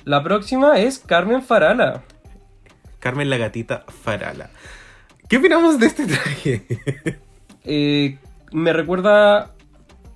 La 0.05 0.23
próxima 0.23 0.79
es 0.81 0.99
Carmen 0.99 1.43
Farala. 1.43 2.03
Carmen 2.99 3.29
la 3.31 3.37
gatita 3.37 3.85
Farala. 3.89 4.51
¿Qué 5.29 5.37
opinamos 5.39 5.79
de 5.79 5.87
este 5.87 6.07
traje? 6.07 6.67
Eh, 7.67 8.19
me 8.53 8.75
recuerda 8.75 9.53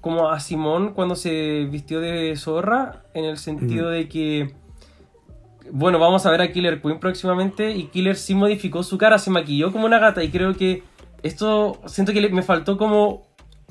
como 0.02 0.28
a 0.28 0.38
Simón 0.38 0.92
cuando 0.92 1.16
se 1.16 1.66
vistió 1.70 1.98
de 1.98 2.36
zorra, 2.36 3.04
en 3.14 3.24
el 3.24 3.38
sentido 3.38 3.88
de 3.88 4.06
que, 4.06 4.54
bueno, 5.72 5.98
vamos 5.98 6.26
a 6.26 6.30
ver 6.30 6.42
a 6.42 6.52
Killer 6.52 6.82
Queen 6.82 7.00
próximamente 7.00 7.70
y 7.72 7.84
Killer 7.86 8.16
sí 8.16 8.34
modificó 8.34 8.82
su 8.82 8.98
cara, 8.98 9.18
se 9.18 9.30
maquilló 9.30 9.72
como 9.72 9.86
una 9.86 9.98
gata 9.98 10.22
y 10.22 10.28
creo 10.30 10.54
que 10.54 10.82
esto, 11.22 11.80
siento 11.86 12.12
que 12.12 12.20
le- 12.20 12.28
me 12.28 12.42
faltó 12.42 12.76
como, 12.76 13.22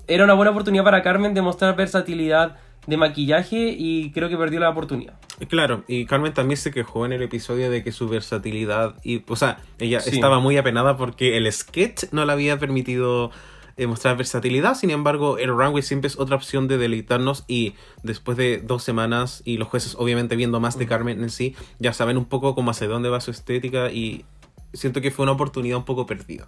era 0.08 0.24
una 0.24 0.34
buena 0.34 0.52
oportunidad 0.52 0.84
para 0.84 1.02
Carmen 1.02 1.34
de 1.34 1.42
mostrar 1.42 1.76
versatilidad 1.76 2.58
de 2.86 2.96
maquillaje 2.98 3.76
y 3.78 4.12
creo 4.12 4.30
que 4.30 4.38
perdió 4.38 4.60
la 4.62 4.70
oportunidad. 4.70 5.16
Claro, 5.50 5.84
y 5.88 6.06
Carmen 6.06 6.34
también 6.34 6.58
se 6.58 6.72
quejó 6.72 7.06
en 7.06 7.12
el 7.12 7.22
episodio 7.22 7.70
de 7.70 7.84
que 7.84 7.92
su 7.92 8.08
versatilidad 8.08 8.96
y, 9.04 9.24
o 9.28 9.36
sea, 9.36 9.58
ella 9.80 10.00
Sí. 10.00 10.12
estaba 10.16 10.40
muy 10.40 10.58
apenada 10.58 10.96
porque 10.98 11.36
el 11.38 11.52
sketch 11.52 12.06
no 12.12 12.26
le 12.26 12.32
había 12.32 12.58
permitido 12.58 13.32
eh, 13.76 13.86
mostrar 13.86 14.18
versatilidad. 14.18 14.74
Sin 14.76 14.90
embargo, 14.90 15.38
el 15.38 15.50
runway 15.50 15.84
siempre 15.84 16.08
es 16.08 16.18
otra 16.18 16.36
opción 16.38 16.68
de 16.68 16.78
deleitarnos 16.80 17.44
y 17.48 17.76
después 18.02 18.36
de 18.38 18.58
dos 18.60 18.82
semanas 18.84 19.44
y 19.46 19.58
los 19.58 19.68
jueces 19.68 19.96
obviamente 20.00 20.36
viendo 20.36 20.60
más 20.60 20.80
de 20.80 20.88
Carmen 20.88 21.22
en 21.22 21.30
sí, 21.30 21.56
ya 21.78 21.94
saben 21.94 22.18
un 22.18 22.26
poco 22.26 22.56
cómo 22.56 22.72
hacia 22.72 22.88
dónde 22.88 23.10
va 23.10 23.20
su 23.22 23.30
estética 23.30 23.92
y 23.92 24.26
siento 24.74 25.02
que 25.02 25.12
fue 25.12 25.24
una 25.24 25.34
oportunidad 25.34 25.78
un 25.78 25.86
poco 25.86 26.06
perdida. 26.08 26.48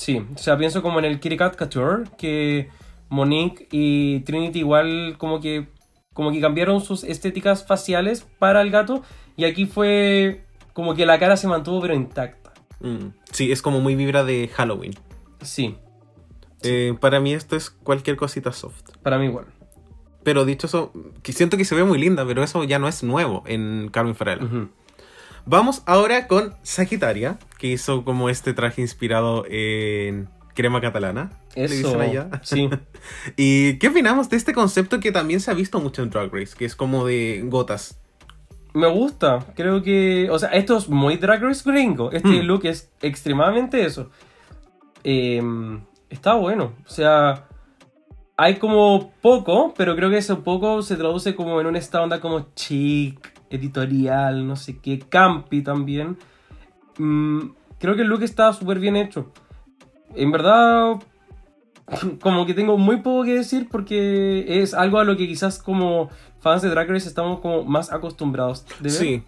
Sí, 0.00 0.24
o 0.34 0.38
sea, 0.38 0.56
pienso 0.56 0.80
como 0.82 0.98
en 0.98 1.04
el 1.04 1.20
Kitty 1.20 1.36
Cat 1.36 1.56
Couture, 1.56 2.04
que 2.16 2.70
Monique 3.10 3.68
y 3.70 4.20
Trinity 4.20 4.60
igual 4.60 5.16
como 5.18 5.40
que, 5.40 5.68
como 6.14 6.32
que 6.32 6.40
cambiaron 6.40 6.80
sus 6.80 7.04
estéticas 7.04 7.66
faciales 7.66 8.26
para 8.38 8.62
el 8.62 8.70
gato, 8.70 9.02
y 9.36 9.44
aquí 9.44 9.66
fue 9.66 10.44
como 10.72 10.94
que 10.94 11.04
la 11.04 11.18
cara 11.18 11.36
se 11.36 11.48
mantuvo 11.48 11.80
pero 11.82 11.94
intacta. 11.94 12.52
Mm, 12.80 13.08
Sí, 13.30 13.52
es 13.52 13.60
como 13.62 13.80
muy 13.80 13.94
vibra 13.94 14.24
de 14.24 14.48
Halloween. 14.48 14.94
Sí, 15.42 15.76
Eh, 16.62 16.94
para 17.00 17.20
mí 17.20 17.32
esto 17.34 17.56
es 17.56 17.70
cualquier 17.70 18.16
cosita 18.16 18.52
soft. 18.52 18.82
para 19.02 19.18
mí 19.18 19.26
igual. 19.26 19.46
Pero 20.22 20.44
dicho 20.44 20.66
eso, 20.66 20.92
que 21.22 21.32
siento 21.32 21.56
que 21.56 21.64
se 21.64 21.74
ve 21.74 21.84
muy 21.84 21.98
linda, 21.98 22.26
pero 22.26 22.42
eso 22.42 22.64
ya 22.64 22.78
no 22.78 22.86
es 22.88 23.02
nuevo 23.02 23.42
en 23.46 23.88
Carmen. 23.90 24.14
Ujú. 24.44 24.68
Vamos 25.50 25.82
ahora 25.84 26.28
con 26.28 26.54
Sagitaria, 26.62 27.36
que 27.58 27.66
hizo 27.66 28.04
como 28.04 28.28
este 28.30 28.54
traje 28.54 28.80
inspirado 28.82 29.44
en 29.48 30.28
crema 30.54 30.80
catalana. 30.80 31.32
le 31.56 31.64
Eso, 31.64 31.74
dicen 31.74 32.00
allá. 32.00 32.30
sí. 32.44 32.70
¿Y 33.36 33.76
qué 33.78 33.88
opinamos 33.88 34.30
de 34.30 34.36
este 34.36 34.52
concepto 34.54 35.00
que 35.00 35.10
también 35.10 35.40
se 35.40 35.50
ha 35.50 35.54
visto 35.54 35.80
mucho 35.80 36.04
en 36.04 36.10
Drag 36.10 36.32
Race? 36.32 36.54
Que 36.56 36.64
es 36.66 36.76
como 36.76 37.04
de 37.04 37.42
gotas. 37.46 38.00
me 38.74 38.86
gusta. 38.88 39.40
Creo 39.56 39.82
que. 39.82 40.28
O 40.30 40.38
sea, 40.38 40.50
esto 40.50 40.76
es 40.76 40.88
muy 40.88 41.16
Drag 41.16 41.42
Race 41.42 41.68
gringo. 41.68 42.12
Este 42.12 42.28
Mm. 42.28 42.46
look 42.46 42.64
es 42.66 42.92
extremadamente 43.02 43.84
eso. 43.84 44.08
Em, 45.02 45.80
está 46.08 46.34
bueno. 46.34 46.74
O 46.86 46.88
sea. 46.90 47.46
Hay 48.36 48.56
como 48.56 49.12
poco, 49.20 49.74
pero 49.76 49.96
creo 49.96 50.08
que 50.10 50.16
ese 50.18 50.34
poco 50.36 50.80
se 50.82 50.96
traduce 50.96 51.34
como 51.34 51.60
en 51.60 51.66
una 51.66 51.78
esta 51.78 52.00
onda 52.00 52.20
como 52.20 52.52
chic, 52.54 53.32
editorial, 53.50 54.46
no 54.46 54.56
sé 54.56 54.78
qué, 54.78 54.98
campi 54.98 55.62
también. 55.62 56.16
Mm, 56.98 57.50
creo 57.78 57.96
que 57.96 58.02
el 58.02 58.08
look 58.08 58.22
está 58.22 58.52
súper 58.52 58.78
bien 58.78 58.96
hecho. 58.96 59.32
En 60.14 60.30
verdad, 60.32 60.94
como 62.20 62.46
que 62.46 62.54
tengo 62.54 62.78
muy 62.78 62.98
poco 62.98 63.24
que 63.24 63.34
decir 63.34 63.68
porque 63.70 64.62
es 64.62 64.72
algo 64.74 64.98
a 64.98 65.04
lo 65.04 65.16
que 65.16 65.26
quizás 65.26 65.58
como 65.58 66.08
fans 66.40 66.62
de 66.62 66.70
Drag 66.70 66.88
Race 66.88 67.08
estamos 67.08 67.40
como 67.40 67.64
más 67.64 67.92
acostumbrados 67.92 68.64
de 68.80 68.82
ver. 68.84 68.92
Sí, 68.92 69.22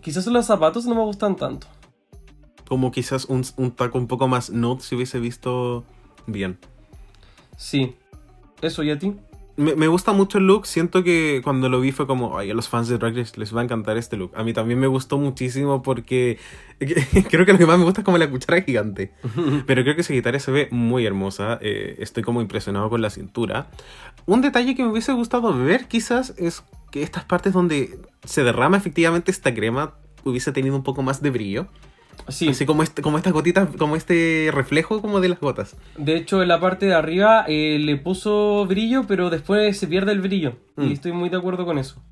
Quizás 0.00 0.26
los 0.26 0.46
zapatos 0.46 0.84
no 0.86 0.96
me 0.96 1.02
gustan 1.02 1.36
tanto. 1.36 1.68
como 2.66 2.90
quizás 2.90 3.26
un, 3.26 3.44
un 3.56 3.70
taco 3.70 3.98
un 3.98 4.08
poco 4.08 4.26
más 4.26 4.50
nude 4.50 4.80
se 4.80 4.96
hubiese 4.96 5.20
visto 5.20 5.84
bien. 6.26 6.58
Sí. 7.56 7.94
Eso, 8.62 8.82
¿y 8.82 8.90
a 8.90 8.98
ti? 8.98 9.14
Me, 9.56 9.74
me 9.74 9.86
gusta 9.86 10.12
mucho 10.12 10.38
el 10.38 10.46
look, 10.46 10.66
siento 10.66 11.04
que 11.04 11.40
cuando 11.44 11.68
lo 11.68 11.80
vi 11.80 11.92
fue 11.92 12.06
como, 12.06 12.38
ay, 12.38 12.50
a 12.50 12.54
los 12.54 12.68
fans 12.68 12.88
de 12.88 12.96
Drag 12.96 13.14
Race 13.14 13.38
les 13.38 13.54
va 13.54 13.60
a 13.60 13.64
encantar 13.64 13.98
este 13.98 14.16
look. 14.16 14.32
A 14.34 14.44
mí 14.44 14.52
también 14.52 14.78
me 14.78 14.86
gustó 14.86 15.18
muchísimo 15.18 15.82
porque 15.82 16.38
creo 16.78 17.44
que 17.44 17.52
lo 17.52 17.58
que 17.58 17.66
más 17.66 17.78
me 17.78 17.84
gusta 17.84 18.00
es 18.00 18.04
como 18.04 18.18
la 18.18 18.30
cuchara 18.30 18.62
gigante. 18.62 19.12
Pero 19.66 19.82
creo 19.82 19.94
que 19.94 20.00
esa 20.00 20.14
guitarra 20.14 20.38
se 20.38 20.50
ve 20.50 20.68
muy 20.70 21.04
hermosa, 21.04 21.58
eh, 21.60 21.96
estoy 21.98 22.22
como 22.22 22.40
impresionado 22.40 22.88
con 22.88 23.02
la 23.02 23.10
cintura. 23.10 23.70
Un 24.24 24.40
detalle 24.40 24.74
que 24.74 24.84
me 24.84 24.90
hubiese 24.90 25.12
gustado 25.12 25.56
ver 25.56 25.86
quizás 25.86 26.34
es 26.38 26.64
que 26.90 27.02
estas 27.02 27.24
partes 27.24 27.52
donde 27.52 27.98
se 28.24 28.44
derrama 28.44 28.76
efectivamente 28.76 29.30
esta 29.30 29.52
crema 29.52 29.94
hubiese 30.24 30.52
tenido 30.52 30.76
un 30.76 30.82
poco 30.82 31.02
más 31.02 31.20
de 31.20 31.30
brillo. 31.30 31.66
Sí. 32.28 32.48
Así 32.48 32.66
como, 32.66 32.82
este, 32.82 33.02
como 33.02 33.16
estas 33.18 33.32
gotitas, 33.32 33.68
como 33.78 33.96
este 33.96 34.50
reflejo 34.52 35.00
como 35.00 35.20
de 35.20 35.28
las 35.28 35.40
gotas. 35.40 35.76
De 35.96 36.16
hecho, 36.16 36.42
en 36.42 36.48
la 36.48 36.60
parte 36.60 36.86
de 36.86 36.94
arriba 36.94 37.44
eh, 37.48 37.78
le 37.80 37.96
puso 37.96 38.64
brillo, 38.66 39.04
pero 39.06 39.30
después 39.30 39.76
se 39.78 39.86
pierde 39.86 40.12
el 40.12 40.20
brillo. 40.20 40.56
Mm. 40.76 40.84
Y 40.84 40.92
estoy 40.92 41.12
muy 41.12 41.28
de 41.28 41.36
acuerdo 41.36 41.64
con 41.64 41.78
eso. 41.78 42.02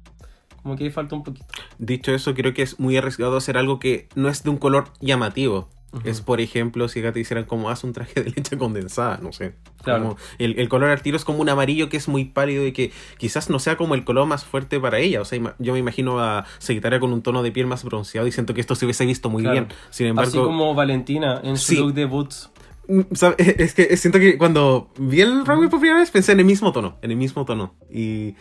Como 0.62 0.76
que 0.76 0.84
ahí 0.84 0.90
falta 0.90 1.16
un 1.16 1.22
poquito. 1.22 1.46
Dicho 1.78 2.12
eso, 2.12 2.34
creo 2.34 2.52
que 2.52 2.62
es 2.62 2.78
muy 2.78 2.96
arriesgado 2.96 3.36
hacer 3.36 3.56
algo 3.56 3.78
que 3.78 4.08
no 4.14 4.28
es 4.28 4.42
de 4.42 4.50
un 4.50 4.58
color 4.58 4.88
llamativo. 5.00 5.68
Es, 6.04 6.20
por 6.20 6.40
ejemplo, 6.40 6.88
si 6.88 7.00
acá 7.00 7.12
te 7.12 7.18
hicieran 7.18 7.44
como 7.46 7.68
haz 7.68 7.82
un 7.82 7.92
traje 7.92 8.22
de 8.22 8.30
leche 8.30 8.56
condensada, 8.56 9.18
no 9.20 9.32
sé. 9.32 9.54
Claro. 9.82 10.02
Como 10.02 10.16
el, 10.38 10.58
el 10.60 10.68
color 10.68 10.90
al 10.90 11.02
tiro 11.02 11.16
es 11.16 11.24
como 11.24 11.40
un 11.40 11.48
amarillo 11.48 11.88
que 11.88 11.96
es 11.96 12.06
muy 12.06 12.24
pálido 12.26 12.64
y 12.64 12.72
que 12.72 12.92
quizás 13.18 13.50
no 13.50 13.58
sea 13.58 13.76
como 13.76 13.94
el 13.96 14.04
color 14.04 14.26
más 14.26 14.44
fuerte 14.44 14.78
para 14.78 14.98
ella. 15.00 15.20
O 15.20 15.24
sea, 15.24 15.56
yo 15.58 15.72
me 15.72 15.78
imagino 15.80 16.20
a 16.20 16.44
Sagitaria 16.58 17.00
con 17.00 17.12
un 17.12 17.22
tono 17.22 17.42
de 17.42 17.50
piel 17.50 17.66
más 17.66 17.82
bronceado 17.82 18.26
y 18.28 18.32
siento 18.32 18.54
que 18.54 18.60
esto 18.60 18.74
se 18.76 18.84
hubiese 18.84 19.04
visto 19.04 19.30
muy 19.30 19.42
Claro. 19.42 19.52
bien. 19.54 19.68
Sin 19.90 20.06
embargo, 20.06 20.28
Así 20.28 20.38
como 20.38 20.74
Valentina 20.74 21.40
en 21.42 21.56
su 21.56 21.72
Sí. 21.72 21.76
look 21.78 21.92
de 21.94 22.04
boots. 22.04 22.50
Mm. 22.86 23.00
Es 23.38 23.74
que 23.74 23.96
siento 23.96 24.18
que 24.20 24.38
cuando 24.38 24.90
vi 24.98 25.20
el 25.22 25.44
runway 25.44 25.68
por 25.68 25.80
primera 25.80 25.98
vez 26.00 26.10
pensé 26.12 26.32
en 26.32 26.38
el 26.40 26.46
mismo 26.46 26.72
tono, 26.72 26.98
en 27.02 27.10
el 27.10 27.16
mismo 27.16 27.44
tono. 27.44 27.74
Y 27.92 28.36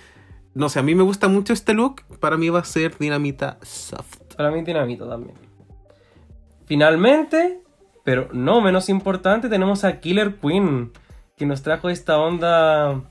no 0.54 0.70
sé, 0.70 0.80
a 0.80 0.84
mí 0.84 0.93
me 0.93 1.04
gusta 1.04 1.28
mucho 1.28 1.54
este 1.54 1.74
look. 1.74 2.04
Para 2.20 2.38
mí 2.38 2.50
va 2.50 2.60
a 2.60 2.64
ser 2.64 2.95
Dinamita 3.00 3.58
Soft. 3.64 4.20
Para 4.38 4.52
mí 4.52 4.62
dinamita 4.64 5.08
también. 5.10 5.36
Finalmente, 6.70 7.62
pero 8.04 8.30
no 8.32 8.62
menos 8.62 8.90
importante, 8.90 9.50
tenemos 9.50 9.84
a 9.84 10.00
Killer 10.00 10.36
Queen, 10.36 10.92
que 11.36 11.48
nos 11.48 11.64
trajo 11.64 11.90
esta 11.90 12.20
onda 12.20 13.02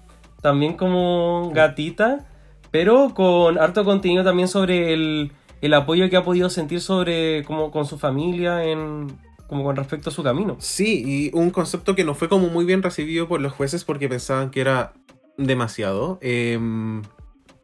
también 0.41 0.75
como 0.75 1.51
gatita, 1.53 2.25
pero 2.71 3.13
con 3.15 3.59
harto 3.59 3.85
contenido 3.85 4.23
también 4.23 4.47
sobre 4.47 4.95
el, 4.95 5.33
el 5.61 5.75
apoyo 5.75 6.09
que 6.09 6.17
ha 6.17 6.23
podido 6.23 6.51
sentir 6.51 6.81
sobre 6.81 7.43
como 7.43 7.73
con 7.73 7.85
su 7.85 7.99
familia 7.99 8.63
en 8.63 9.09
como 9.49 9.65
con 9.65 9.75
respecto 9.75 10.11
a 10.11 10.13
su 10.13 10.23
camino. 10.23 10.55
Sí, 10.61 11.03
y 11.05 11.37
un 11.37 11.51
concepto 11.51 11.97
que 11.97 12.05
no 12.05 12.15
fue 12.15 12.29
como 12.29 12.47
muy 12.51 12.65
bien 12.65 12.81
recibido 12.81 13.27
por 13.27 13.41
los 13.41 13.53
jueces 13.53 13.83
porque 13.83 14.09
pensaban 14.09 14.51
que 14.51 14.61
era 14.61 14.93
demasiado. 15.37 16.21
Em, 16.23 17.03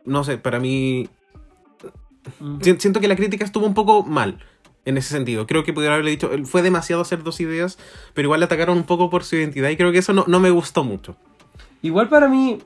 no 0.04 0.24
sé, 0.24 0.38
para 0.38 0.58
mí 0.58 1.08
siento 2.78 3.00
que 3.00 3.06
la 3.06 3.14
crítica 3.14 3.44
estuvo 3.44 3.64
un 3.64 3.74
poco 3.74 4.02
mal 4.02 4.40
en 4.84 4.98
ese 4.98 5.10
sentido. 5.10 5.46
Creo 5.46 5.64
que 5.64 5.72
pudiera 5.72 5.94
haberle 5.94 6.12
dicho, 6.12 6.30
fue 6.44 6.62
demasiado 6.62 7.02
hacer 7.02 7.22
dos 7.22 7.40
ideas, 7.40 7.78
pero 8.12 8.26
igual 8.26 8.40
le 8.40 8.46
atacaron 8.46 8.76
un 8.76 8.84
poco 8.84 9.10
por 9.10 9.24
su 9.24 9.36
identidad 9.36 9.68
y 9.70 9.76
creo 9.76 9.92
que 9.92 9.98
eso 9.98 10.12
no, 10.12 10.24
no 10.26 10.40
me 10.40 10.50
gustó 10.50 10.84
mucho. 10.84 11.16
Igual 11.82 12.08
para 12.08 12.28
mí, 12.28 12.58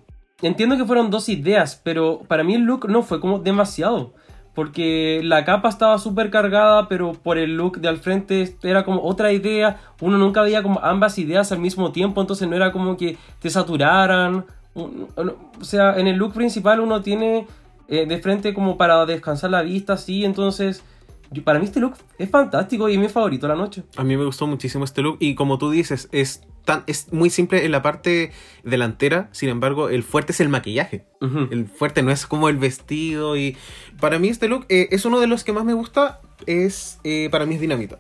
entiendo 0.43 0.77
que 0.77 0.85
fueron 0.85 1.11
dos 1.11 1.29
ideas, 1.29 1.81
pero 1.83 2.21
para 2.29 2.45
mí 2.45 2.55
el 2.55 2.63
look 2.63 2.89
no 2.89 3.03
fue 3.03 3.21
como 3.21 3.39
demasiado. 3.39 4.13
Porque 4.55 5.21
la 5.23 5.45
capa 5.45 5.69
estaba 5.69 5.99
súper 5.99 6.31
cargada, 6.31 6.89
pero 6.89 7.13
por 7.13 7.39
el 7.39 7.57
look 7.57 7.79
de 7.79 7.87
al 7.87 7.99
frente 7.99 8.57
era 8.65 8.85
como 8.85 9.05
otra 9.05 9.33
idea. 9.33 9.79
Uno 10.01 10.19
nunca 10.19 10.43
veía 10.43 10.65
como 10.65 10.81
ambas 10.83 11.17
ideas 11.19 11.53
al 11.53 11.61
mismo 11.61 11.93
tiempo, 11.93 12.21
entonces 12.21 12.49
no 12.49 12.57
era 12.57 12.73
como 12.73 12.97
que 12.97 13.17
te 13.39 13.51
saturaran. 13.51 14.47
O 14.75 15.65
sea, 15.65 15.97
en 15.97 16.09
el 16.09 16.17
look 16.17 16.33
principal 16.33 16.81
uno 16.81 17.03
tiene 17.03 17.47
eh, 17.87 18.05
de 18.07 18.19
frente 18.19 18.53
como 18.53 18.77
para 18.77 19.07
descansar 19.07 19.51
la 19.51 19.63
vista, 19.63 19.93
así. 19.93 20.25
Entonces, 20.25 20.83
yo- 21.31 21.45
para 21.45 21.59
mí 21.59 21.65
este 21.67 21.81
look 21.81 21.95
es 22.19 22.31
fantástico 22.31 22.89
y 22.89 22.95
es 22.95 22.99
mi 23.01 23.09
favorito 23.09 23.47
de 23.47 23.55
la 23.55 23.59
noche. 23.59 23.83
A 23.97 24.05
mí 24.05 24.17
me 24.17 24.25
gustó 24.25 24.47
muchísimo 24.47 24.85
este 24.85 25.03
look 25.03 25.17
y 25.21 25.35
como 25.35 25.59
tú 25.59 25.71
dices, 25.71 26.09
es, 26.13 26.43
tan, 26.65 26.85
es 26.87 27.13
muy 27.13 27.31
simple 27.31 27.65
en 27.65 27.73
la 27.73 27.83
parte 27.83 28.33
delantera, 28.65 29.29
sin 29.33 29.49
embargo, 29.49 29.89
el 29.89 30.03
fuerte 30.03 30.33
es 30.33 30.41
el 30.41 30.49
maquillaje. 30.49 31.07
El 31.51 31.67
fuerte 31.67 32.03
no 32.03 32.11
es 32.11 32.27
como 32.27 32.49
el 32.49 32.57
vestido 32.59 33.37
y 33.37 33.57
para 34.01 34.19
mí 34.19 34.29
este 34.29 34.49
look 34.49 34.67
eh, 34.69 34.89
es 34.91 35.05
uno 35.05 35.19
de 35.21 35.27
los 35.27 35.45
que 35.45 35.53
más 35.53 35.65
me 35.65 35.73
gusta, 35.75 36.21
es 36.47 36.99
eh, 37.05 37.29
para 37.31 37.47
mí 37.47 37.55
es 37.57 37.61
dinamita. 37.61 37.99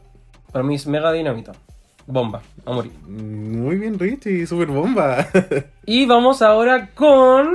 Para 0.52 0.62
mí 0.64 0.74
es 0.74 0.86
mega 0.86 1.12
dinamita. 1.12 1.52
Bomba, 2.06 2.40
a 2.64 2.72
morir. 2.72 2.92
Muy 3.06 3.76
bien 3.76 3.98
Richie, 3.98 4.46
super 4.46 4.68
bomba. 4.68 5.26
Y 5.84 6.06
vamos 6.06 6.40
ahora 6.42 6.90
con 6.94 7.52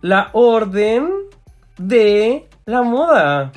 la 0.00 0.30
orden 0.32 1.08
de 1.78 2.48
la 2.64 2.82
moda. 2.82 3.52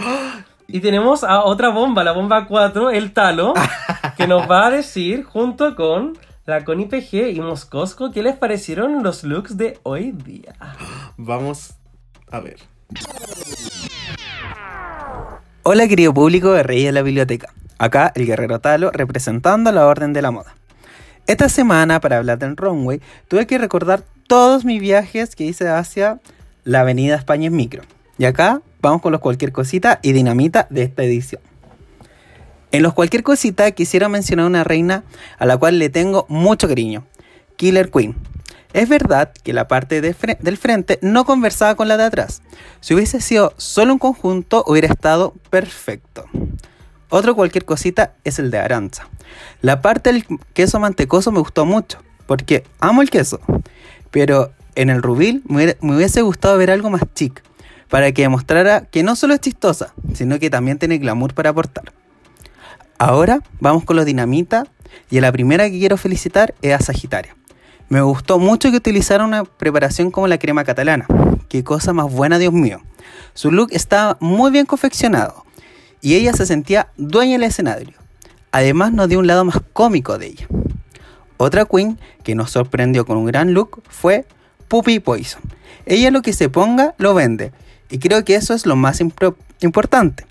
Y 0.71 0.81
tenemos 0.81 1.23
a 1.23 1.45
otra 1.45 1.69
bomba, 1.69 2.03
la 2.03 2.11
bomba 2.11 2.45
4, 2.45 2.91
el 2.91 3.11
talo, 3.11 3.55
que 4.17 4.27
nos 4.27 4.49
va 4.49 4.67
a 4.67 4.69
decir 4.69 5.23
junto 5.23 5.75
con 5.75 6.15
la 6.45 6.63
Connie 6.63 6.85
PG 6.85 7.31
y 7.33 7.41
Moscosco 7.41 8.11
qué 8.11 8.21
les 8.21 8.35
parecieron 8.35 9.01
los 9.01 9.23
looks 9.23 9.57
de 9.57 9.79
hoy 9.81 10.11
día. 10.11 10.53
Vamos 11.17 11.73
a 12.29 12.39
ver. 12.39 12.57
Hola 15.63 15.87
querido 15.87 16.13
público 16.13 16.51
de 16.51 16.61
Reyes 16.61 16.85
de 16.85 16.91
la 16.91 17.01
Biblioteca. 17.01 17.51
Acá 17.79 18.11
el 18.13 18.27
guerrero 18.27 18.59
Talo 18.59 18.91
representando 18.91 19.71
la 19.71 19.87
Orden 19.87 20.13
de 20.13 20.21
la 20.21 20.29
Moda. 20.29 20.53
Esta 21.25 21.49
semana 21.49 21.99
para 21.99 22.17
hablar 22.17 22.37
del 22.37 22.55
runway 22.55 23.01
tuve 23.27 23.47
que 23.47 23.57
recordar 23.57 24.03
todos 24.27 24.65
mis 24.65 24.79
viajes 24.79 25.35
que 25.35 25.45
hice 25.45 25.67
hacia 25.67 26.19
la 26.63 26.81
Avenida 26.81 27.15
España 27.15 27.47
en 27.47 27.55
micro. 27.55 27.81
Y 28.19 28.25
acá 28.25 28.61
vamos 28.81 29.01
con 29.01 29.11
los 29.11 29.21
cualquier 29.21 29.51
cosita 29.51 29.99
y 30.01 30.13
dinamita 30.13 30.67
de 30.69 30.83
esta 30.83 31.03
edición. 31.03 31.41
En 32.71 32.83
los 32.83 32.93
cualquier 32.93 33.23
cosita 33.23 33.71
quisiera 33.71 34.09
mencionar 34.09 34.45
una 34.45 34.63
reina 34.63 35.03
a 35.37 35.45
la 35.45 35.57
cual 35.57 35.79
le 35.79 35.89
tengo 35.89 36.25
mucho 36.29 36.67
cariño, 36.67 37.05
Killer 37.55 37.89
Queen. 37.89 38.15
Es 38.73 38.87
verdad 38.87 39.31
que 39.43 39.53
la 39.53 39.67
parte 39.67 39.99
del 40.01 40.57
frente 40.57 40.99
no 41.01 41.25
conversaba 41.25 41.73
con 41.73 41.87
la 41.87 41.97
de 41.97 42.03
atrás. 42.03 42.43
Si 42.81 42.93
hubiese 42.93 43.19
sido 43.21 43.53
solo 43.57 43.93
un 43.93 43.99
conjunto 43.99 44.63
hubiera 44.67 44.87
estado 44.87 45.33
perfecto. 45.49 46.25
Otro 47.09 47.35
cualquier 47.35 47.65
cosita 47.65 48.13
es 48.23 48.37
el 48.37 48.51
de 48.51 48.59
Aranza. 48.59 49.09
La 49.61 49.81
parte 49.81 50.13
del 50.13 50.23
queso 50.53 50.79
mantecoso 50.79 51.31
me 51.31 51.39
gustó 51.39 51.65
mucho, 51.65 51.97
porque 52.27 52.63
amo 52.79 53.01
el 53.01 53.09
queso. 53.09 53.39
Pero 54.11 54.51
en 54.75 54.91
el 54.91 55.01
rubil 55.01 55.41
me 55.47 55.75
hubiese 55.81 56.21
gustado 56.21 56.55
ver 56.59 56.69
algo 56.69 56.91
más 56.91 57.01
chic, 57.15 57.41
para 57.89 58.11
que 58.11 58.21
demostrara 58.21 58.81
que 58.81 59.03
no 59.03 59.15
solo 59.15 59.33
es 59.33 59.41
chistosa, 59.41 59.93
sino 60.13 60.39
que 60.39 60.49
también 60.49 60.77
tiene 60.77 60.99
glamour 60.99 61.33
para 61.33 61.49
aportar. 61.49 61.91
Ahora 62.97 63.41
vamos 63.59 63.83
con 63.83 63.95
los 63.95 64.05
dinamita 64.05 64.67
y 65.09 65.17
a 65.17 65.21
la 65.21 65.31
primera 65.31 65.69
que 65.69 65.79
quiero 65.79 65.97
felicitar 65.97 66.53
es 66.61 66.73
a 66.73 66.79
Sagitaria. 66.79 67.35
Me 67.89 68.01
gustó 68.01 68.37
mucho 68.37 68.69
que 68.69 68.77
utilizara 68.77 69.25
una 69.25 69.43
preparación 69.43 70.11
como 70.11 70.27
la 70.27 70.37
crema 70.37 70.63
catalana. 70.63 71.07
Qué 71.47 71.63
cosa 71.63 71.91
más 71.91 72.11
buena, 72.11 72.37
Dios 72.37 72.53
mío. 72.53 72.81
Su 73.33 73.51
look 73.51 73.69
estaba 73.71 74.17
muy 74.19 74.51
bien 74.51 74.67
confeccionado 74.67 75.43
y 76.01 76.13
ella 76.13 76.33
se 76.33 76.45
sentía 76.45 76.89
dueña 76.97 77.33
del 77.33 77.43
escenario. 77.43 77.97
Además 78.51 78.93
nos 78.93 79.09
dio 79.09 79.19
un 79.19 79.27
lado 79.27 79.45
más 79.45 79.59
cómico 79.73 80.19
de 80.19 80.27
ella. 80.27 80.47
Otra 81.37 81.65
queen 81.65 81.97
que 82.23 82.35
nos 82.35 82.51
sorprendió 82.51 83.05
con 83.05 83.17
un 83.17 83.25
gran 83.25 83.53
look 83.53 83.81
fue 83.89 84.25
Puppy 84.67 84.99
Poison. 84.99 85.41
Ella 85.85 86.11
lo 86.11 86.21
que 86.21 86.33
se 86.33 86.49
ponga 86.49 86.93
lo 86.97 87.15
vende 87.15 87.51
y 87.89 87.99
creo 87.99 88.23
que 88.23 88.35
eso 88.35 88.53
es 88.53 88.65
lo 88.65 88.75
más 88.75 89.01
importante, 89.61 90.25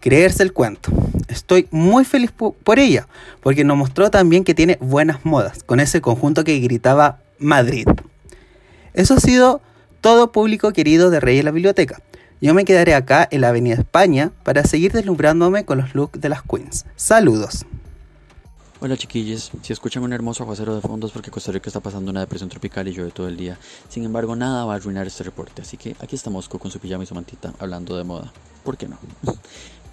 creerse 0.00 0.42
el 0.42 0.52
cuento. 0.52 0.90
Estoy 1.28 1.68
muy 1.70 2.04
feliz 2.04 2.32
por 2.32 2.78
ella 2.78 3.08
porque 3.42 3.64
nos 3.64 3.76
mostró 3.76 4.10
también 4.10 4.44
que 4.44 4.54
tiene 4.54 4.78
buenas 4.80 5.24
modas 5.24 5.62
con 5.64 5.80
ese 5.80 6.00
conjunto 6.00 6.44
que 6.44 6.58
gritaba 6.60 7.20
Madrid. 7.38 7.86
Eso 8.92 9.14
ha 9.14 9.20
sido 9.20 9.60
todo 10.00 10.32
público 10.32 10.72
querido 10.72 11.10
de 11.10 11.20
Rey 11.20 11.36
de 11.38 11.42
la 11.42 11.50
Biblioteca. 11.50 12.00
Yo 12.40 12.52
me 12.52 12.64
quedaré 12.64 12.94
acá 12.94 13.26
en 13.30 13.40
la 13.40 13.48
Avenida 13.48 13.76
España 13.76 14.30
para 14.42 14.64
seguir 14.64 14.92
deslumbrándome 14.92 15.64
con 15.64 15.78
los 15.78 15.94
looks 15.94 16.20
de 16.20 16.28
las 16.28 16.42
queens. 16.42 16.84
Saludos. 16.94 17.64
Hola 18.84 18.98
chiquillos, 18.98 19.50
si 19.62 19.72
escuchan 19.72 20.02
un 20.02 20.12
hermoso 20.12 20.42
aguacero 20.42 20.74
de 20.74 20.82
fondo 20.82 21.06
es 21.06 21.12
porque 21.14 21.30
Costa 21.30 21.50
Rica 21.50 21.70
está 21.70 21.80
pasando 21.80 22.10
una 22.10 22.20
depresión 22.20 22.50
tropical 22.50 22.86
y 22.86 22.92
llueve 22.92 23.12
todo 23.12 23.28
el 23.28 23.34
día. 23.38 23.58
Sin 23.88 24.04
embargo, 24.04 24.36
nada 24.36 24.66
va 24.66 24.74
a 24.74 24.76
arruinar 24.76 25.06
este 25.06 25.24
reporte, 25.24 25.62
así 25.62 25.78
que 25.78 25.96
aquí 26.00 26.16
está 26.16 26.30
con 26.30 26.70
su 26.70 26.78
pijama 26.78 27.02
y 27.02 27.06
su 27.06 27.14
mantita 27.14 27.54
hablando 27.58 27.96
de 27.96 28.04
moda. 28.04 28.30
¿Por 28.62 28.76
qué 28.76 28.86
no? 28.86 28.98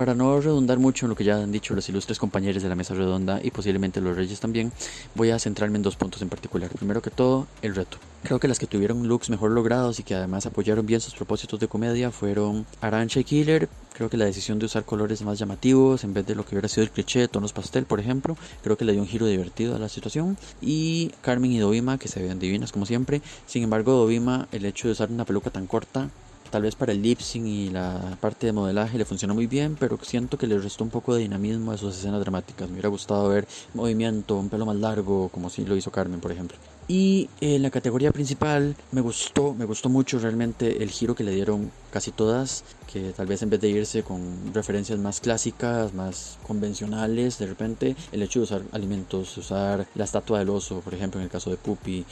Para 0.02 0.16
no 0.16 0.42
redundar 0.42 0.80
mucho 0.80 1.06
en 1.06 1.12
lo 1.12 1.16
que 1.16 1.24
ya 1.24 1.36
han 1.36 1.52
dicho 1.52 1.76
los 1.76 1.88
ilustres 1.88 2.18
compañeros 2.18 2.64
de 2.64 2.70
la 2.70 2.74
mesa 2.74 2.96
redonda 2.96 3.40
y 3.44 3.52
posiblemente 3.52 4.02
los 4.02 4.16
reyes 4.16 4.40
también, 4.40 4.72
voy 5.14 5.30
a 5.30 5.38
centrarme 5.38 5.76
en 5.76 5.84
dos 5.84 5.96
puntos 5.96 6.24
en 6.24 6.30
particular. 6.30 6.72
Primero 6.72 7.04
que 7.04 7.12
todo, 7.12 7.46
el 7.62 7.76
reto. 7.76 8.00
Creo 8.24 8.40
que 8.40 8.48
las 8.48 8.58
que 8.58 8.66
tuvieron 8.66 9.08
looks 9.08 9.30
mejor 9.30 9.52
logrados 9.52 10.00
y 10.00 10.04
que 10.04 10.16
además 10.16 10.48
apoyaron 10.48 10.88
bien 10.88 11.02
sus 11.02 11.14
propósitos 11.14 11.60
de 11.60 11.68
comedia 11.68 12.10
fueron 12.10 12.66
Arancha 12.82 13.20
y 13.20 13.26
Killer. 13.26 13.70
Creo 13.94 14.10
que 14.10 14.18
la 14.18 14.26
decisión 14.26 14.58
de 14.58 14.66
usar 14.66 14.86
colores 14.86 15.22
más 15.22 15.38
llamativos 15.38 16.04
en 16.04 16.16
vez 16.16 16.26
de 16.26 16.34
lo 16.34 16.46
que 16.46 16.56
hubiera 16.56 16.68
sido 16.68 16.82
el 16.82 16.90
cliché 16.90 17.20
de 17.20 17.28
tonos 17.28 17.54
pastel, 17.54 17.86
por 17.86 18.00
ejemplo, 18.00 18.36
creo 18.64 18.78
que 18.78 18.86
le 18.86 18.94
dio 18.94 19.04
un 19.04 19.08
giro 19.08 19.28
divertido 19.28 19.76
a 19.76 19.78
la 19.78 19.88
situación. 19.88 20.36
Y 20.62 21.12
Carmen 21.22 21.52
y 21.52 21.60
Dovima, 21.60 22.00
que 22.00 22.08
se 22.08 22.24
ven 22.24 22.40
divinas 22.40 22.72
como 22.72 22.88
siempre. 22.88 23.22
Sin 23.46 23.62
embargo, 23.62 23.92
Dovima, 23.92 24.48
el 24.52 24.66
hecho 24.66 24.88
de 24.88 24.94
usar 24.94 25.12
una 25.12 25.26
peluca 25.26 25.52
tan 25.52 25.68
corta 25.68 26.10
Tal 26.52 26.64
vez 26.64 26.76
para 26.76 26.92
el 26.92 27.02
lip 27.02 27.20
y 27.34 27.70
la 27.70 28.18
parte 28.20 28.46
de 28.46 28.52
modelaje 28.52 28.98
le 28.98 29.06
funcionó 29.06 29.34
muy 29.34 29.48
bien, 29.48 29.78
pero 29.80 29.98
siento 30.02 30.38
que 30.38 30.48
le 30.48 30.58
restó 30.58 30.84
un 30.84 30.90
poco 30.90 31.16
de 31.16 31.22
dinamismo 31.22 31.72
a 31.72 31.78
sus 31.78 31.96
escenas 31.96 32.20
dramáticas. 32.20 32.68
Me 32.68 32.74
hubiera 32.74 32.90
gustado 32.90 33.30
ver 33.30 33.48
movimiento, 33.74 34.36
un 34.36 34.50
pelo 34.50 34.66
más 34.66 34.76
largo, 34.76 35.30
como 35.30 35.50
si 35.50 35.64
lo 35.64 35.78
hizo 35.78 35.92
Carmen, 35.92 36.20
por 36.20 36.34
ejemplo. 36.34 36.58
Y 36.90 37.30
en 37.40 37.62
la 37.62 37.70
categoría 37.70 38.12
principal 38.12 38.76
me 38.92 39.00
gustó, 39.00 39.54
me 39.54 39.64
gustó 39.64 39.88
mucho 39.88 40.20
realmente 40.20 40.84
el 40.84 40.90
giro 40.90 41.16
que 41.16 41.24
le 41.24 41.32
dieron 41.32 41.72
casi 41.90 42.12
todas, 42.12 42.66
que 42.92 43.14
tal 43.14 43.28
vez 43.28 43.42
en 43.44 43.50
vez 43.50 43.62
de 43.62 43.70
irse 43.70 44.04
con 44.04 44.54
referencias 44.54 45.00
más 45.00 45.22
clásicas, 45.22 45.94
más 45.94 46.38
convencionales, 46.46 47.38
de 47.38 47.48
repente 47.48 47.96
el 48.12 48.24
hecho 48.24 48.40
de 48.40 48.44
usar 48.44 48.62
alimentos, 48.74 49.38
usar 49.38 49.88
la 49.96 50.04
estatua 50.04 50.40
del 50.40 50.50
oso, 50.50 50.82
por 50.82 50.94
ejemplo 50.94 51.22
en 51.22 51.26
el 51.26 51.32
caso 51.32 51.50
de 51.50 51.56
Puppy, 51.56 52.06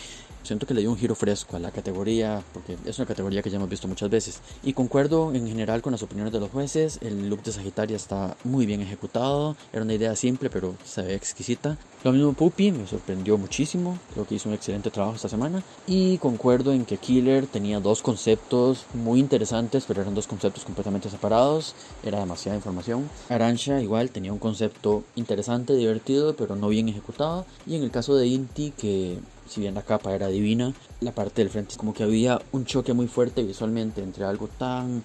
siento 0.43 0.65
que 0.65 0.73
le 0.73 0.81
dio 0.81 0.91
un 0.91 0.97
giro 0.97 1.15
fresco 1.15 1.55
a 1.55 1.59
la 1.59 1.71
categoría, 1.71 2.43
porque 2.53 2.77
es 2.85 2.97
una 2.97 3.07
categoría 3.07 3.41
que 3.41 3.49
ya 3.49 3.57
hemos 3.57 3.69
visto 3.69 3.87
muchas 3.87 4.09
veces. 4.09 4.41
Y 4.63 4.73
concuerdo 4.73 5.33
en 5.33 5.47
general 5.47 5.81
con 5.81 5.91
las 5.91 6.03
opiniones 6.03 6.33
de 6.33 6.39
los 6.39 6.49
jueces, 6.49 6.99
el 7.01 7.29
look 7.29 7.43
de 7.43 7.51
Sagitaria 7.51 7.95
está 7.95 8.37
muy 8.43 8.65
bien 8.65 8.81
ejecutado, 8.81 9.55
era 9.73 9.83
una 9.83 9.93
idea 9.93 10.15
simple 10.15 10.49
pero 10.49 10.75
se 10.85 11.01
ve 11.01 11.15
exquisita. 11.15 11.77
Lo 12.03 12.13
mismo 12.13 12.33
Puppy, 12.33 12.71
me 12.71 12.87
sorprendió 12.87 13.37
muchísimo, 13.37 13.97
creo 14.13 14.25
que 14.25 14.35
hizo 14.35 14.47
un 14.47 14.55
excelente 14.55 14.89
trabajo 14.89 15.15
esta 15.15 15.27
semana. 15.27 15.63
Y 15.85 16.17
concuerdo 16.19 16.71
en 16.71 16.85
que 16.85 16.97
Killer 16.97 17.45
tenía 17.45 17.81
dos 17.81 18.01
conceptos 18.01 18.85
muy 18.93 19.19
interesantes, 19.19 19.83
pero 19.85 20.01
eran 20.01 20.15
dos 20.15 20.27
conceptos 20.27 20.63
completamente 20.63 21.09
separados, 21.09 21.75
era 22.03 22.19
demasiada 22.19 22.55
información. 22.55 23.09
Arancha 23.27 23.81
igual 23.81 24.11
tenía 24.11 24.31
un 24.31 24.39
concepto 24.39 25.03
interesante, 25.15 25.75
divertido, 25.75 26.35
pero 26.35 26.55
no 26.55 26.69
bien 26.69 26.87
ejecutado. 26.87 27.45
Y 27.67 27.75
en 27.75 27.83
el 27.83 27.91
caso 27.91 28.15
de 28.15 28.27
Inti, 28.27 28.71
que 28.71 29.19
si 29.49 29.61
bien 29.61 29.73
la 29.73 29.81
capa 29.81 30.13
era 30.13 30.27
divina, 30.27 30.73
la 31.01 31.11
parte 31.11 31.41
del 31.41 31.49
frente 31.49 31.71
es 31.71 31.77
como 31.77 31.93
que 31.93 32.03
había 32.03 32.39
un 32.51 32.65
choque 32.65 32.93
muy 32.93 33.07
fuerte 33.07 33.43
visualmente 33.43 34.01
entre 34.01 34.23
algo 34.23 34.47
tan 34.47 35.03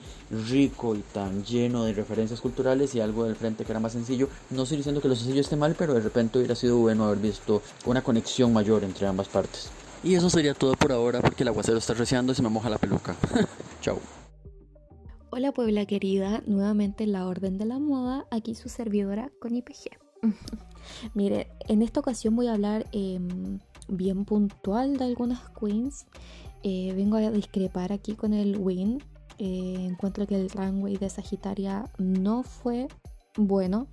rico 0.49 0.95
y 0.95 1.01
tan 1.12 1.45
lleno 1.45 1.85
de 1.85 1.95
referencias 1.95 2.41
culturales 2.41 2.95
y 2.95 3.01
algo 3.01 3.25
del 3.25 3.37
frente 3.37 3.65
que 3.65 3.73
era 3.73 3.81
más 3.81 3.93
sencillo. 3.93 4.29
No 4.51 4.65
estoy 4.65 4.79
diciendo 4.79 5.01
que 5.01 5.09
lo 5.09 5.16
sencillo 5.16 5.41
esté 5.41 5.57
mal, 5.57 5.75
pero 5.79 5.95
de 5.95 6.01
repente 6.01 6.39
hubiera 6.39 6.55
sido 6.55 6.77
bueno 6.79 7.05
haber 7.05 7.19
visto 7.19 7.62
una 7.87 8.03
conexión 8.03 8.53
mayor 8.53 8.85
entre 8.85 9.07
ambas 9.07 9.29
partes. 9.29 9.71
Y 10.03 10.15
eso 10.15 10.29
sería 10.29 10.53
todo 10.53 10.75
por 10.75 10.93
ahora 10.93 11.23
porque 11.23 11.43
el 11.45 11.49
aguacero 11.49 11.79
está 11.79 11.95
reciando 11.95 12.33
y 12.33 12.35
se 12.35 12.43
me 12.43 12.51
moja 12.51 12.69
la 12.69 12.79
peluca. 12.79 13.16
Chao. 13.81 13.99
Hola 15.31 15.51
Puebla 15.53 15.87
querida, 15.87 16.43
nuevamente 16.47 17.05
en 17.05 17.12
la 17.12 17.27
Orden 17.27 17.59
de 17.59 17.65
la 17.65 17.79
Moda, 17.79 18.27
aquí 18.31 18.55
su 18.55 18.69
servidora 18.69 19.33
con 19.41 19.57
IPG. 19.57 19.99
Mire, 21.15 21.49
en 21.66 21.83
esta 21.83 22.01
ocasión 22.01 22.37
voy 22.37 22.47
a 22.47 22.53
hablar 22.53 22.87
em, 22.93 23.59
bien 23.89 24.24
puntual 24.24 24.97
de 24.97 25.05
algunas 25.05 25.40
queens. 25.51 26.06
Eh, 26.62 26.93
vengo 26.97 27.16
a 27.16 27.31
discrepar 27.31 27.93
aquí 27.93 28.15
con 28.15 28.32
el 28.32 28.56
win. 28.59 29.02
Eh, 29.39 29.86
encuentro 29.90 30.27
que 30.27 30.36
el 30.36 30.51
runway 30.51 30.97
de 30.97 31.11
Sagitaria 31.11 31.90
no 31.98 32.43
fue 32.43 32.89
bueno. 33.36 33.89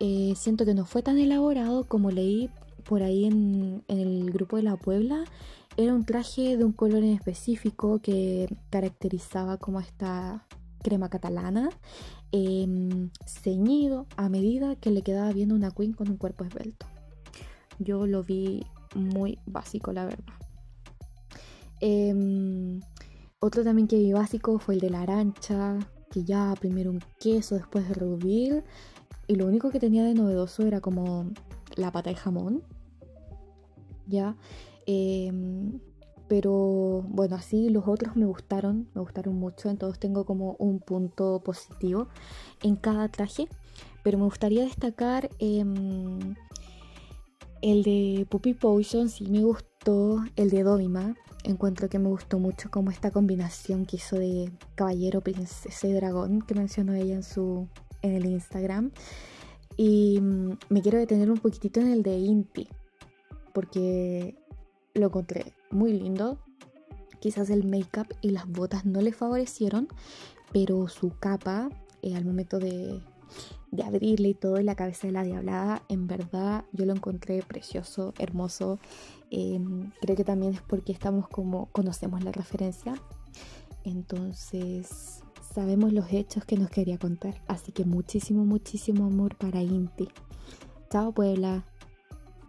Eh, 0.00 0.34
siento 0.36 0.64
que 0.64 0.74
no 0.74 0.84
fue 0.84 1.02
tan 1.02 1.18
elaborado 1.18 1.84
como 1.84 2.10
leí 2.10 2.50
por 2.84 3.02
ahí 3.02 3.26
en, 3.26 3.84
el 3.88 4.30
grupo 4.32 4.56
de 4.56 4.62
la 4.62 4.76
Puebla. 4.76 5.24
Era 5.76 5.94
un 5.94 6.04
traje 6.04 6.56
de 6.56 6.64
un 6.64 6.72
color 6.72 7.04
en 7.04 7.12
específico 7.12 8.00
que 8.00 8.48
caracterizaba 8.70 9.56
como 9.56 9.80
esta 9.80 10.46
crema 10.82 11.08
catalana, 11.08 11.68
em, 12.32 13.10
ceñido 13.26 14.06
a 14.16 14.28
medida 14.28 14.76
que 14.76 14.90
le 14.90 15.02
quedaba 15.02 15.32
bien 15.32 15.52
una 15.52 15.70
queen 15.70 15.92
con 15.92 16.10
un 16.10 16.16
cuerpo 16.16 16.44
esbelto. 16.44 16.86
Yo 17.78 18.06
lo 18.06 18.22
vi 18.22 18.64
muy 18.94 19.38
básico, 19.46 19.92
la 19.92 20.04
verdad. 20.04 20.34
Em, 21.80 22.80
otro 23.40 23.64
también 23.64 23.88
que 23.88 23.96
vi 23.96 24.12
básico 24.12 24.58
fue 24.58 24.74
el 24.74 24.80
de 24.80 24.90
la 24.90 25.02
arancha, 25.02 25.78
que 26.10 26.24
ya 26.24 26.54
primero 26.60 26.90
un 26.90 27.00
queso, 27.18 27.54
después 27.54 27.88
de 27.88 27.94
rubí. 27.94 28.50
Y 29.26 29.36
lo 29.36 29.46
único 29.46 29.70
que 29.70 29.80
tenía 29.80 30.04
de 30.04 30.14
novedoso 30.14 30.66
era 30.66 30.80
como 30.80 31.30
la 31.76 31.92
pata 31.92 32.10
de 32.10 32.16
jamón. 32.16 32.62
Ya. 34.06 34.36
Em, 34.86 35.80
pero 36.28 37.02
bueno, 37.08 37.36
así 37.36 37.70
los 37.70 37.88
otros 37.88 38.16
me 38.16 38.26
gustaron, 38.26 38.88
me 38.94 39.00
gustaron 39.00 39.36
mucho. 39.36 39.70
Entonces 39.70 39.98
tengo 39.98 40.24
como 40.26 40.56
un 40.58 40.80
punto 40.80 41.40
positivo 41.44 42.08
en 42.62 42.76
cada 42.76 43.08
traje. 43.08 43.48
Pero 44.02 44.18
me 44.18 44.24
gustaría 44.24 44.64
destacar 44.64 45.30
em, 45.38 46.34
el 47.62 47.82
de 47.82 48.26
Puppy 48.28 48.54
Potion 48.54 49.08
sí 49.08 49.26
me 49.28 49.42
gustó, 49.42 50.24
el 50.36 50.50
de 50.50 50.62
Dovima. 50.62 51.14
Encuentro 51.44 51.88
que 51.88 51.98
me 51.98 52.08
gustó 52.08 52.38
mucho 52.38 52.70
como 52.70 52.90
esta 52.90 53.10
combinación 53.10 53.86
que 53.86 53.96
hizo 53.96 54.16
de 54.16 54.50
caballero, 54.74 55.20
princesa 55.20 55.86
y 55.86 55.92
dragón 55.92 56.42
que 56.42 56.54
mencionó 56.54 56.92
ella 56.94 57.14
en 57.14 57.22
su 57.22 57.68
en 58.02 58.14
el 58.14 58.26
Instagram. 58.26 58.92
Y 59.76 60.20
mm, 60.20 60.58
me 60.68 60.82
quiero 60.82 60.98
detener 60.98 61.30
un 61.30 61.38
poquitito 61.38 61.80
en 61.80 61.88
el 61.88 62.02
de 62.02 62.18
Inti, 62.18 62.68
porque 63.54 64.36
lo 64.94 65.06
encontré 65.06 65.54
muy 65.70 65.92
lindo. 65.92 66.38
Quizás 67.20 67.50
el 67.50 67.64
make-up 67.64 68.06
y 68.20 68.30
las 68.30 68.48
botas 68.48 68.84
no 68.86 69.00
le 69.00 69.12
favorecieron, 69.12 69.88
pero 70.52 70.88
su 70.88 71.12
capa 71.18 71.68
eh, 72.02 72.16
al 72.16 72.24
momento 72.24 72.58
de, 72.58 73.00
de 73.70 73.82
abrirle 73.82 74.30
y 74.30 74.34
todo 74.34 74.58
en 74.58 74.66
la 74.66 74.74
cabeza 74.74 75.06
de 75.06 75.12
la 75.12 75.22
diablada, 75.22 75.82
en 75.88 76.06
verdad 76.06 76.64
yo 76.72 76.86
lo 76.86 76.94
encontré 76.94 77.42
precioso, 77.42 78.14
hermoso. 78.18 78.78
Em, 79.30 79.90
creo 80.00 80.16
que 80.16 80.24
también 80.24 80.54
es 80.54 80.62
porque 80.62 80.92
estamos 80.92 81.28
como 81.28 81.66
conocemos 81.66 82.24
la 82.24 82.32
referencia. 82.32 82.94
Entonces 83.84 85.22
sabemos 85.54 85.92
los 85.92 86.12
hechos 86.12 86.44
que 86.44 86.56
nos 86.56 86.70
quería 86.70 86.98
contar. 86.98 87.40
Así 87.46 87.72
que 87.72 87.84
muchísimo, 87.84 88.44
muchísimo 88.44 89.06
amor 89.06 89.36
para 89.36 89.62
Inti. 89.62 90.08
Chao 90.90 91.12
Puebla. 91.12 91.64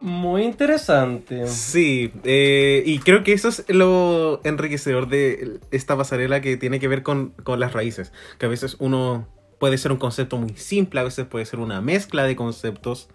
Muy 0.01 0.43
interesante. 0.43 1.45
Sí, 1.45 2.11
eh, 2.23 2.81
y 2.83 2.97
creo 2.99 3.23
que 3.23 3.33
eso 3.33 3.49
es 3.49 3.63
lo 3.69 4.41
enriquecedor 4.43 5.07
de 5.07 5.59
esta 5.69 5.95
pasarela 5.95 6.41
que 6.41 6.57
tiene 6.57 6.79
que 6.79 6.87
ver 6.87 7.03
con, 7.03 7.29
con 7.43 7.59
las 7.59 7.73
raíces. 7.73 8.11
Que 8.39 8.47
a 8.47 8.49
veces 8.49 8.77
uno 8.79 9.27
puede 9.61 9.77
ser 9.77 9.91
un 9.91 9.99
concepto 9.99 10.37
muy 10.37 10.55
simple, 10.55 11.01
a 11.01 11.03
veces 11.03 11.27
puede 11.27 11.45
ser 11.45 11.59
una 11.59 11.81
mezcla 11.81 12.23
de 12.23 12.35
conceptos. 12.35 13.09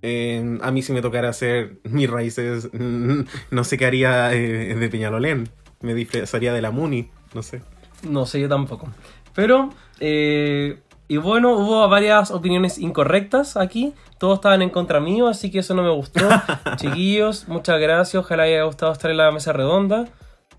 Eh, 0.00 0.58
a 0.62 0.70
mí 0.70 0.80
si 0.80 0.94
me 0.94 1.02
tocara 1.02 1.28
hacer 1.28 1.76
mis 1.84 2.08
raíces, 2.08 2.70
no 3.50 3.64
sé 3.64 3.76
qué 3.76 3.84
haría 3.84 4.32
eh, 4.32 4.74
de 4.76 4.88
Peñalolén. 4.88 5.50
Me 5.82 5.92
disfrazaría 5.92 6.54
de 6.54 6.62
la 6.62 6.70
Muni, 6.70 7.10
no 7.34 7.42
sé. 7.42 7.60
No 8.02 8.24
sé, 8.24 8.40
yo 8.40 8.48
tampoco. 8.48 8.88
Pero, 9.34 9.74
eh, 9.98 10.80
y 11.06 11.18
bueno, 11.18 11.52
hubo 11.58 11.86
varias 11.86 12.30
opiniones 12.30 12.78
incorrectas 12.78 13.58
aquí. 13.58 13.92
Todos 14.18 14.38
estaban 14.38 14.62
en 14.62 14.70
contra 14.70 15.00
mío, 15.00 15.28
así 15.28 15.50
que 15.50 15.58
eso 15.58 15.74
no 15.74 15.82
me 15.82 15.90
gustó. 15.90 16.26
Chiquillos, 16.76 17.46
muchas 17.46 17.78
gracias. 17.78 18.24
Ojalá 18.24 18.44
haya 18.44 18.62
gustado 18.62 18.92
estar 18.92 19.10
en 19.10 19.18
la 19.18 19.30
mesa 19.32 19.52
redonda. 19.52 20.08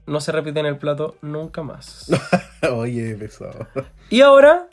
No 0.05 0.21
se 0.21 0.31
repite 0.31 0.59
en 0.59 0.67
el 0.67 0.77
plato 0.77 1.15
nunca 1.23 1.63
más. 1.63 2.11
Oye, 2.71 3.15
pesado. 3.15 3.65
Y 4.11 4.21
ahora 4.21 4.67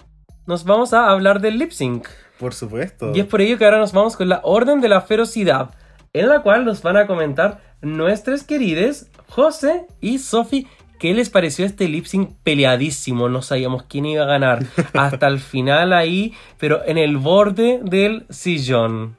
nos 0.49 0.65
vamos 0.65 0.95
a 0.95 1.11
hablar 1.11 1.43
del 1.43 1.59
lip 1.59 1.73
sync. 1.73 2.09
Por 2.39 2.55
supuesto. 2.55 3.13
Y 3.15 3.21
es 3.21 3.27
por 3.27 3.43
ello 3.43 3.59
que 3.59 3.67
ahora 3.67 3.77
nos 3.77 3.93
vamos 3.93 4.17
con 4.17 4.31
la 4.31 4.41
Orden 4.45 4.81
de 4.81 4.89
la 4.89 5.03
Ferocidad, 5.03 5.75
en 6.15 6.27
la 6.27 6.41
cual 6.41 6.65
nos 6.65 6.81
van 6.81 6.97
a 6.97 7.07
comentar 7.07 7.61
nuestros 7.83 8.45
queridos 8.45 9.09
José 9.29 9.87
y 10.01 10.19
Sofi. 10.19 10.67
¿Qué 10.99 11.13
les 11.13 11.29
pareció 11.29 11.67
este 11.67 11.87
lip 11.87 12.07
sync 12.07 12.31
peleadísimo? 12.45 13.29
No 13.29 13.43
sabíamos 13.43 13.83
quién 13.83 14.07
iba 14.07 14.25
a 14.25 14.27
ganar. 14.27 14.65
Hasta 14.95 15.27
el 15.27 15.39
final 15.39 15.93
ahí, 15.93 16.33
pero 16.57 16.83
en 16.87 16.97
el 16.97 17.19
borde 17.19 17.81
del 17.85 18.25
sillón. 18.31 19.17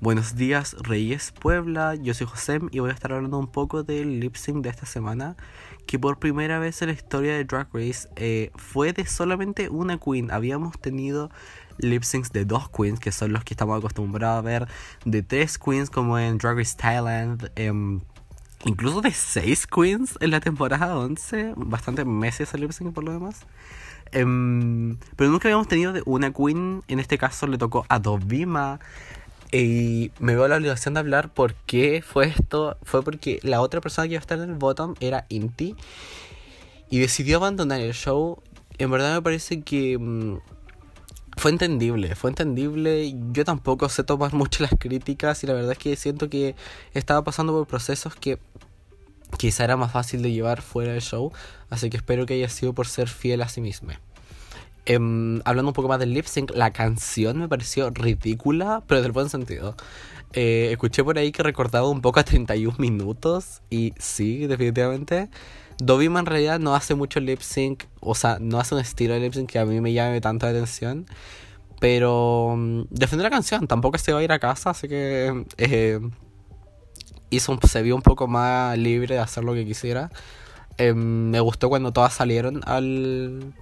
Buenos 0.00 0.34
días, 0.36 0.76
Reyes 0.80 1.32
Puebla. 1.32 1.94
Yo 1.94 2.12
soy 2.12 2.26
José 2.26 2.58
y 2.70 2.78
voy 2.78 2.90
a 2.90 2.94
estar 2.94 3.12
hablando 3.12 3.38
un 3.38 3.48
poco 3.48 3.84
del 3.84 4.20
lip 4.20 4.34
sync 4.34 4.62
de 4.62 4.68
esta 4.68 4.84
semana. 4.84 5.36
Que 5.90 5.98
por 5.98 6.20
primera 6.20 6.60
vez 6.60 6.80
en 6.82 6.86
la 6.86 6.94
historia 6.94 7.32
de 7.32 7.44
Drag 7.44 7.66
Race 7.72 8.08
eh, 8.14 8.52
fue 8.54 8.92
de 8.92 9.04
solamente 9.06 9.68
una 9.68 9.98
queen. 9.98 10.30
Habíamos 10.30 10.78
tenido 10.78 11.32
lip 11.78 12.04
syncs 12.04 12.30
de 12.30 12.44
dos 12.44 12.70
queens, 12.70 13.00
que 13.00 13.10
son 13.10 13.32
los 13.32 13.42
que 13.42 13.54
estamos 13.54 13.76
acostumbrados 13.76 14.38
a 14.38 14.40
ver, 14.40 14.68
de 15.04 15.24
tres 15.24 15.58
queens, 15.58 15.90
como 15.90 16.16
en 16.16 16.38
Drag 16.38 16.56
Race 16.56 16.76
Thailand. 16.76 17.50
em, 17.56 18.02
incluso 18.64 19.00
de 19.00 19.10
seis 19.10 19.66
queens 19.66 20.16
en 20.20 20.30
la 20.30 20.38
temporada 20.38 20.96
11. 20.96 21.54
Bastante 21.56 22.04
meses 22.04 22.54
el 22.54 22.60
lip 22.60 22.70
sync 22.70 22.94
por 22.94 23.02
lo 23.02 23.10
demás. 23.10 23.44
Em, 24.12 24.96
pero 25.16 25.28
nunca 25.28 25.48
habíamos 25.48 25.66
tenido 25.66 25.92
de 25.92 26.04
una 26.06 26.32
queen. 26.32 26.84
En 26.86 27.00
este 27.00 27.18
caso 27.18 27.48
le 27.48 27.58
tocó 27.58 27.84
a 27.88 27.98
Dovima. 27.98 28.78
Y 29.52 30.12
me 30.20 30.36
veo 30.36 30.46
la 30.46 30.56
obligación 30.56 30.94
de 30.94 31.00
hablar 31.00 31.32
por 31.32 31.54
qué 31.54 32.02
fue 32.06 32.26
esto. 32.26 32.76
Fue 32.82 33.02
porque 33.02 33.40
la 33.42 33.60
otra 33.60 33.80
persona 33.80 34.06
que 34.06 34.14
iba 34.14 34.20
a 34.20 34.22
estar 34.22 34.38
en 34.38 34.50
el 34.50 34.56
bottom 34.56 34.94
era 35.00 35.26
Inti. 35.28 35.74
Y 36.88 36.98
decidió 37.00 37.38
abandonar 37.38 37.80
el 37.80 37.94
show. 37.94 38.42
En 38.78 38.90
verdad 38.90 39.14
me 39.14 39.22
parece 39.22 39.62
que 39.62 39.98
mm, 39.98 40.38
fue 41.36 41.50
entendible. 41.50 42.14
Fue 42.14 42.30
entendible. 42.30 43.12
Yo 43.32 43.44
tampoco 43.44 43.88
sé 43.88 44.04
tomar 44.04 44.32
mucho 44.34 44.62
las 44.62 44.72
críticas. 44.78 45.42
Y 45.42 45.48
la 45.48 45.54
verdad 45.54 45.72
es 45.72 45.78
que 45.78 45.96
siento 45.96 46.30
que 46.30 46.54
estaba 46.94 47.24
pasando 47.24 47.52
por 47.52 47.66
procesos 47.66 48.14
que 48.14 48.38
quizá 49.36 49.64
era 49.64 49.76
más 49.76 49.92
fácil 49.92 50.22
de 50.22 50.30
llevar 50.30 50.62
fuera 50.62 50.92
del 50.92 51.02
show. 51.02 51.32
Así 51.70 51.90
que 51.90 51.96
espero 51.96 52.24
que 52.24 52.34
haya 52.34 52.48
sido 52.48 52.72
por 52.72 52.86
ser 52.86 53.08
fiel 53.08 53.42
a 53.42 53.48
sí 53.48 53.60
misma. 53.60 54.00
Em, 54.86 55.40
hablando 55.44 55.70
un 55.70 55.74
poco 55.74 55.88
más 55.88 55.98
del 55.98 56.14
lip 56.14 56.24
sync, 56.26 56.52
la 56.54 56.72
canción 56.72 57.38
me 57.38 57.48
pareció 57.48 57.90
ridícula, 57.90 58.82
pero 58.86 59.02
del 59.02 59.12
buen 59.12 59.28
sentido. 59.28 59.76
Eh, 60.32 60.68
escuché 60.70 61.02
por 61.04 61.18
ahí 61.18 61.32
que 61.32 61.42
recordaba 61.42 61.88
un 61.88 62.00
poco 62.00 62.20
a 62.20 62.24
31 62.24 62.76
minutos, 62.78 63.62
y 63.70 63.92
sí, 63.98 64.46
definitivamente. 64.46 65.28
Dovima 65.78 66.20
en 66.20 66.26
realidad 66.26 66.58
no 66.60 66.74
hace 66.74 66.94
mucho 66.94 67.20
lip 67.20 67.40
sync, 67.40 67.84
o 68.00 68.14
sea, 68.14 68.38
no 68.40 68.58
hace 68.60 68.74
un 68.74 68.80
estilo 68.80 69.14
de 69.14 69.20
lip 69.20 69.34
sync 69.34 69.50
que 69.50 69.58
a 69.58 69.64
mí 69.64 69.80
me 69.80 69.92
llame 69.92 70.20
tanto 70.20 70.46
la 70.46 70.52
atención. 70.52 71.06
Pero 71.80 72.56
defendió 72.90 73.24
la 73.24 73.30
canción, 73.30 73.66
tampoco 73.66 73.98
se 73.98 74.12
va 74.12 74.20
a 74.20 74.22
ir 74.22 74.32
a 74.32 74.38
casa, 74.38 74.70
así 74.70 74.86
que 74.88 75.46
eh, 75.56 76.00
hizo 77.30 77.58
se 77.66 77.82
vio 77.82 77.96
un 77.96 78.02
poco 78.02 78.26
más 78.28 78.76
libre 78.78 79.14
de 79.14 79.20
hacer 79.20 79.44
lo 79.44 79.54
que 79.54 79.64
quisiera. 79.64 80.10
Em, 80.76 81.30
me 81.30 81.40
gustó 81.40 81.68
cuando 81.68 81.92
todas 81.92 82.12
salieron 82.12 82.60
al, 82.66 83.54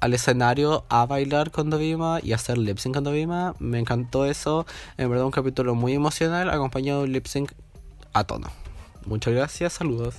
al 0.00 0.14
escenario 0.14 0.84
a 0.88 1.06
bailar 1.06 1.50
con 1.50 1.70
Dovima 1.70 2.20
y 2.22 2.32
hacer 2.32 2.58
lip 2.58 2.78
sync 2.78 2.94
con 2.94 3.04
Dovima. 3.04 3.54
Me 3.58 3.78
encantó 3.78 4.26
eso. 4.26 4.66
En 4.96 5.08
verdad, 5.10 5.24
un 5.24 5.30
capítulo 5.30 5.74
muy 5.74 5.94
emocional, 5.94 6.50
acompañado 6.50 7.00
de 7.00 7.04
un 7.06 7.12
lip 7.12 7.26
sync 7.26 7.52
a 8.12 8.24
tono. 8.24 8.48
Muchas 9.06 9.34
gracias, 9.34 9.74
saludos. 9.74 10.16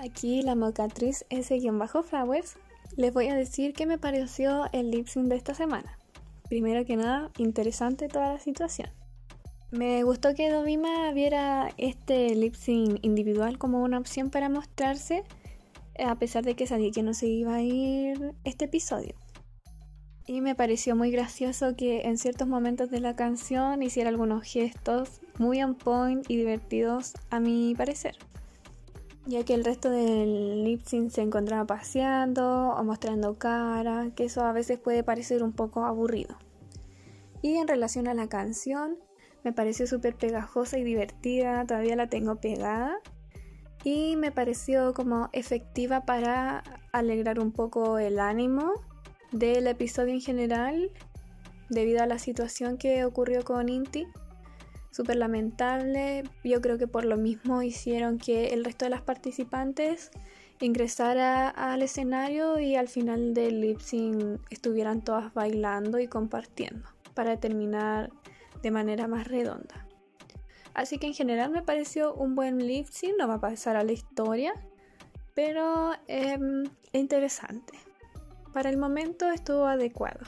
Aquí 0.00 0.42
la 0.42 0.54
mocatriz 0.54 1.24
S-Flowers. 1.30 2.56
Les 2.96 3.12
voy 3.12 3.28
a 3.28 3.34
decir 3.34 3.72
qué 3.72 3.86
me 3.86 3.98
pareció 3.98 4.66
el 4.72 4.90
lip 4.90 5.08
sync 5.08 5.26
de 5.28 5.36
esta 5.36 5.54
semana. 5.54 5.98
Primero 6.48 6.84
que 6.84 6.96
nada, 6.96 7.30
interesante 7.38 8.08
toda 8.08 8.34
la 8.34 8.38
situación. 8.38 8.90
Me 9.70 10.04
gustó 10.04 10.34
que 10.34 10.50
Dovima 10.50 11.10
viera 11.12 11.72
este 11.78 12.34
lip 12.34 12.54
sync 12.54 12.98
individual 13.02 13.58
como 13.58 13.82
una 13.82 13.98
opción 13.98 14.30
para 14.30 14.48
mostrarse, 14.48 15.24
a 15.98 16.18
pesar 16.18 16.44
de 16.44 16.54
que 16.54 16.66
sabía 16.66 16.90
que 16.90 17.02
no 17.02 17.14
se 17.14 17.26
iba 17.26 17.54
a 17.54 17.62
ir 17.62 18.34
este 18.44 18.66
episodio. 18.66 19.14
Y 20.26 20.40
me 20.40 20.54
pareció 20.54 20.96
muy 20.96 21.10
gracioso 21.10 21.76
que 21.76 22.02
en 22.02 22.16
ciertos 22.16 22.48
momentos 22.48 22.90
de 22.90 23.00
la 23.00 23.14
canción 23.14 23.82
hiciera 23.82 24.08
algunos 24.08 24.42
gestos 24.44 25.20
muy 25.38 25.62
on 25.62 25.74
point 25.74 26.24
y 26.30 26.36
divertidos 26.36 27.12
a 27.30 27.40
mi 27.40 27.74
parecer 27.74 28.16
ya 29.26 29.42
que 29.44 29.54
el 29.54 29.64
resto 29.64 29.90
del 29.90 30.64
lip 30.64 30.82
se 30.84 31.22
encontraba 31.22 31.66
paseando 31.66 32.70
o 32.70 32.84
mostrando 32.84 33.38
cara, 33.38 34.10
que 34.14 34.24
eso 34.24 34.42
a 34.42 34.52
veces 34.52 34.78
puede 34.78 35.02
parecer 35.02 35.42
un 35.42 35.52
poco 35.52 35.84
aburrido. 35.84 36.36
Y 37.40 37.56
en 37.56 37.68
relación 37.68 38.06
a 38.06 38.14
la 38.14 38.28
canción, 38.28 38.98
me 39.42 39.52
pareció 39.52 39.86
súper 39.86 40.14
pegajosa 40.14 40.78
y 40.78 40.84
divertida, 40.84 41.64
todavía 41.66 41.96
la 41.96 42.08
tengo 42.08 42.36
pegada. 42.36 42.98
Y 43.84 44.16
me 44.16 44.32
pareció 44.32 44.94
como 44.94 45.28
efectiva 45.32 46.06
para 46.06 46.64
alegrar 46.92 47.38
un 47.38 47.52
poco 47.52 47.98
el 47.98 48.18
ánimo 48.18 48.72
del 49.30 49.66
episodio 49.66 50.14
en 50.14 50.20
general, 50.20 50.90
debido 51.68 52.02
a 52.02 52.06
la 52.06 52.18
situación 52.18 52.78
que 52.78 53.04
ocurrió 53.04 53.44
con 53.44 53.68
Inti 53.68 54.06
súper 54.94 55.16
lamentable. 55.16 56.22
Yo 56.44 56.60
creo 56.60 56.78
que 56.78 56.86
por 56.86 57.04
lo 57.04 57.16
mismo 57.16 57.62
hicieron 57.62 58.18
que 58.18 58.48
el 58.48 58.64
resto 58.64 58.84
de 58.84 58.90
las 58.90 59.02
participantes 59.02 60.12
ingresara 60.60 61.48
al 61.48 61.82
escenario 61.82 62.60
y 62.60 62.76
al 62.76 62.88
final 62.88 63.34
del 63.34 63.60
lip 63.60 63.80
estuvieran 64.50 65.02
todas 65.02 65.34
bailando 65.34 65.98
y 65.98 66.06
compartiendo 66.06 66.88
para 67.12 67.38
terminar 67.38 68.12
de 68.62 68.70
manera 68.70 69.08
más 69.08 69.26
redonda. 69.26 69.83
Así 70.74 70.98
que 70.98 71.06
en 71.06 71.14
general 71.14 71.50
me 71.50 71.62
pareció 71.62 72.12
un 72.14 72.34
buen 72.34 72.66
lip 72.66 72.86
sync, 72.90 73.14
no 73.18 73.28
va 73.28 73.34
a 73.34 73.40
pasar 73.40 73.76
a 73.76 73.84
la 73.84 73.92
historia, 73.92 74.52
pero 75.34 75.92
em, 76.08 76.64
interesante. 76.92 77.78
Para 78.52 78.70
el 78.70 78.76
momento 78.76 79.30
estuvo 79.30 79.66
adecuado. 79.66 80.20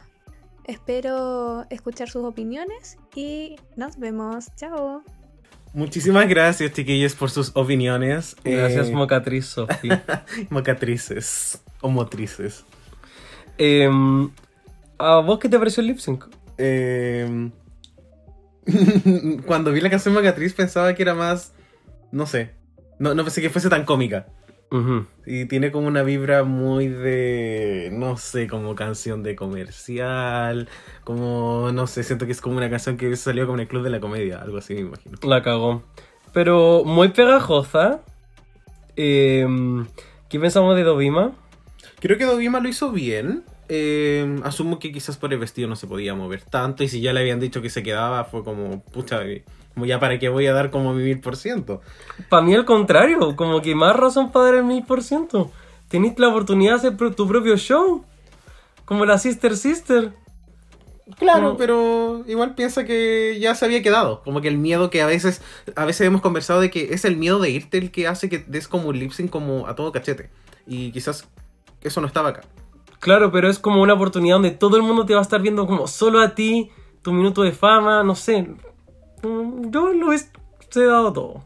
Espero 0.65 1.65
escuchar 1.71 2.09
sus 2.09 2.25
opiniones 2.25 2.99
y 3.15 3.57
nos 3.77 3.99
vemos. 3.99 4.47
Chao. 4.57 5.03
Muchísimas 5.75 6.29
gracias, 6.29 6.73
chiquillos, 6.73 7.15
por 7.15 7.31
sus 7.31 7.53
opiniones. 7.55 8.35
Gracias, 8.43 8.89
Eh, 8.89 8.93
mocatriz 8.93 9.47
Sofi. 9.47 9.89
mocatrices 10.51 11.61
o 11.81 11.89
motrices. 11.89 12.65
Em, 13.59 14.31
¿A 14.99 15.19
vos 15.21 15.39
qué 15.39 15.49
te 15.49 15.59
pareció 15.59 15.83
el 15.83 15.89
lip 15.89 15.99
sync? 15.99 16.25
Eh, 16.59 17.51
cuando 19.47 19.73
vi 19.73 19.81
la 19.81 19.91
canción 19.91 20.15
Mocatriz 20.15 20.53
pensaba 20.55 20.95
que 20.95 21.03
era 21.03 21.15
más, 21.15 21.53
no 22.13 22.27
sé, 22.27 22.51
no, 22.99 23.15
no 23.15 23.23
pensé 23.25 23.41
que 23.41 23.51
fuese 23.51 23.69
tan 23.69 23.85
cómica. 23.85 24.27
Y 25.25 25.47
tiene 25.47 25.71
como 25.71 25.87
una 25.87 26.03
vibra 26.03 26.43
muy 26.43 26.89
de, 26.89 27.89
no 27.93 28.17
sé, 28.17 28.47
como 28.47 28.75
canción 28.75 29.23
de 29.23 29.37
comercial, 29.37 30.69
como, 31.05 31.71
no 31.73 31.87
sé, 31.87 32.03
siento 32.03 32.27
que 32.27 32.33
es 32.33 32.41
como 32.41 32.57
una 32.57 32.69
canción 32.69 32.97
que 32.97 33.15
salió 33.17 33.47
como 33.47 33.57
en 33.57 33.63
el 33.63 33.69
Club 33.69 33.85
de 33.85 33.91
la 33.91 34.01
Comedia, 34.01 34.39
algo 34.39 34.59
así 34.59 34.75
me 34.75 34.81
imagino. 34.81 35.19
La 35.23 35.43
cagó. 35.43 35.83
Pero 36.33 36.83
muy 36.85 37.09
pegajosa. 37.09 38.03
Em, 38.97 39.87
¿Qué 40.29 40.39
pensamos 40.39 40.77
de 40.77 40.83
Dovima? 40.83 41.33
Creo 42.01 42.19
que 42.19 42.25
Dovima 42.25 42.61
lo 42.61 42.69
hizo 42.69 42.91
bien. 42.91 43.45
Eh, 43.69 44.41
asumo 44.45 44.79
que 44.79 44.93
quizás 44.93 45.17
por 45.17 45.33
el 45.33 45.39
vestido 45.41 45.69
no 45.69 45.75
se 45.77 45.87
podía 45.89 46.15
mover 46.15 46.43
tanto 46.43 46.85
y 46.85 46.89
si 46.89 47.01
ya 47.01 47.13
le 47.13 47.21
habían 47.21 47.41
dicho 47.41 47.61
que 47.63 47.71
se 47.71 47.83
quedaba 47.83 48.23
fue 48.25 48.45
como, 48.45 48.81
pucha, 48.85 49.23
como 49.75 49.87
ya 49.87 49.99
para 49.99 50.19
qué 50.21 50.29
voy 50.29 50.47
a 50.47 50.53
dar 50.53 50.71
como 50.71 50.95
mi 50.95 51.03
mil 51.03 51.19
por 51.21 51.37
ciento. 51.37 51.81
Para 52.29 52.43
mí 52.43 52.55
al 52.55 52.65
contrario, 52.65 53.35
como 53.35 53.61
que 53.63 53.75
más 53.75 53.97
razón 53.97 54.31
para 54.31 54.47
dar 54.47 54.55
el 54.57 54.65
mil 54.65 54.85
por 54.85 55.03
ciento. 55.03 55.51
Tenés 55.89 56.19
la 56.19 56.29
oportunidad 56.29 56.81
de 56.81 56.89
hacer 56.89 57.15
tu 57.15 57.27
propio 57.29 57.57
show. 57.57 58.05
Como 58.85 59.05
la 59.05 59.19
Sister 59.19 59.57
Sister. 59.57 60.13
Claro, 61.19 61.47
Como- 61.49 61.57
pero 61.57 62.25
igual 62.27 62.55
piensa 62.55 62.85
que 62.85 63.39
ya 63.41 63.55
se 63.55 63.65
había 63.65 63.83
quedado. 63.83 64.23
Como 64.23 64.41
que 64.41 64.49
el 64.49 64.59
miedo 64.59 64.91
que 64.91 65.03
a 65.03 65.07
veces, 65.07 65.41
a 65.77 65.85
veces 65.85 66.07
hemos 66.07 66.21
conversado 66.21 66.61
de 66.61 66.71
que 66.71 66.93
es 66.95 67.05
el 67.05 67.17
miedo 67.17 67.39
de 67.41 67.51
irte 67.51 67.79
el 67.79 67.91
que 67.91 68.07
hace 68.09 68.29
que 68.29 68.39
des 68.39 68.67
como 68.69 68.89
un 68.89 68.99
lip 68.99 69.13
sync 69.13 69.31
como 69.31 69.67
a 69.67 69.75
todo 69.77 69.91
cachete. 69.93 70.31
Y 70.67 70.91
quizás 70.93 71.29
eso 71.83 72.01
no 72.01 72.07
estaba 72.09 72.31
acá. 72.31 72.43
Claro, 73.01 73.31
pero 73.31 73.49
es 73.49 73.59
como 73.59 73.83
una 73.83 73.95
oportunidad 73.95 74.37
donde 74.37 74.51
todo 74.51 74.77
el 74.77 74.83
mundo 74.83 75.07
te 75.07 75.15
va 75.15 75.21
a 75.21 75.23
estar 75.23 75.41
viendo 75.41 75.67
como 75.67 75.87
solo 75.87 76.21
a 76.21 76.35
ti, 76.35 76.71
tu 77.03 77.13
minuto 77.13 77.43
de 77.43 77.53
fama, 77.53 78.03
no 78.03 78.15
sé. 78.15 78.43
Mm, 79.23 79.71
Yo 79.71 79.93
lo 79.93 80.13
he 80.13 80.17
he 80.17 80.87
dado 80.87 81.13
todo. 81.13 81.45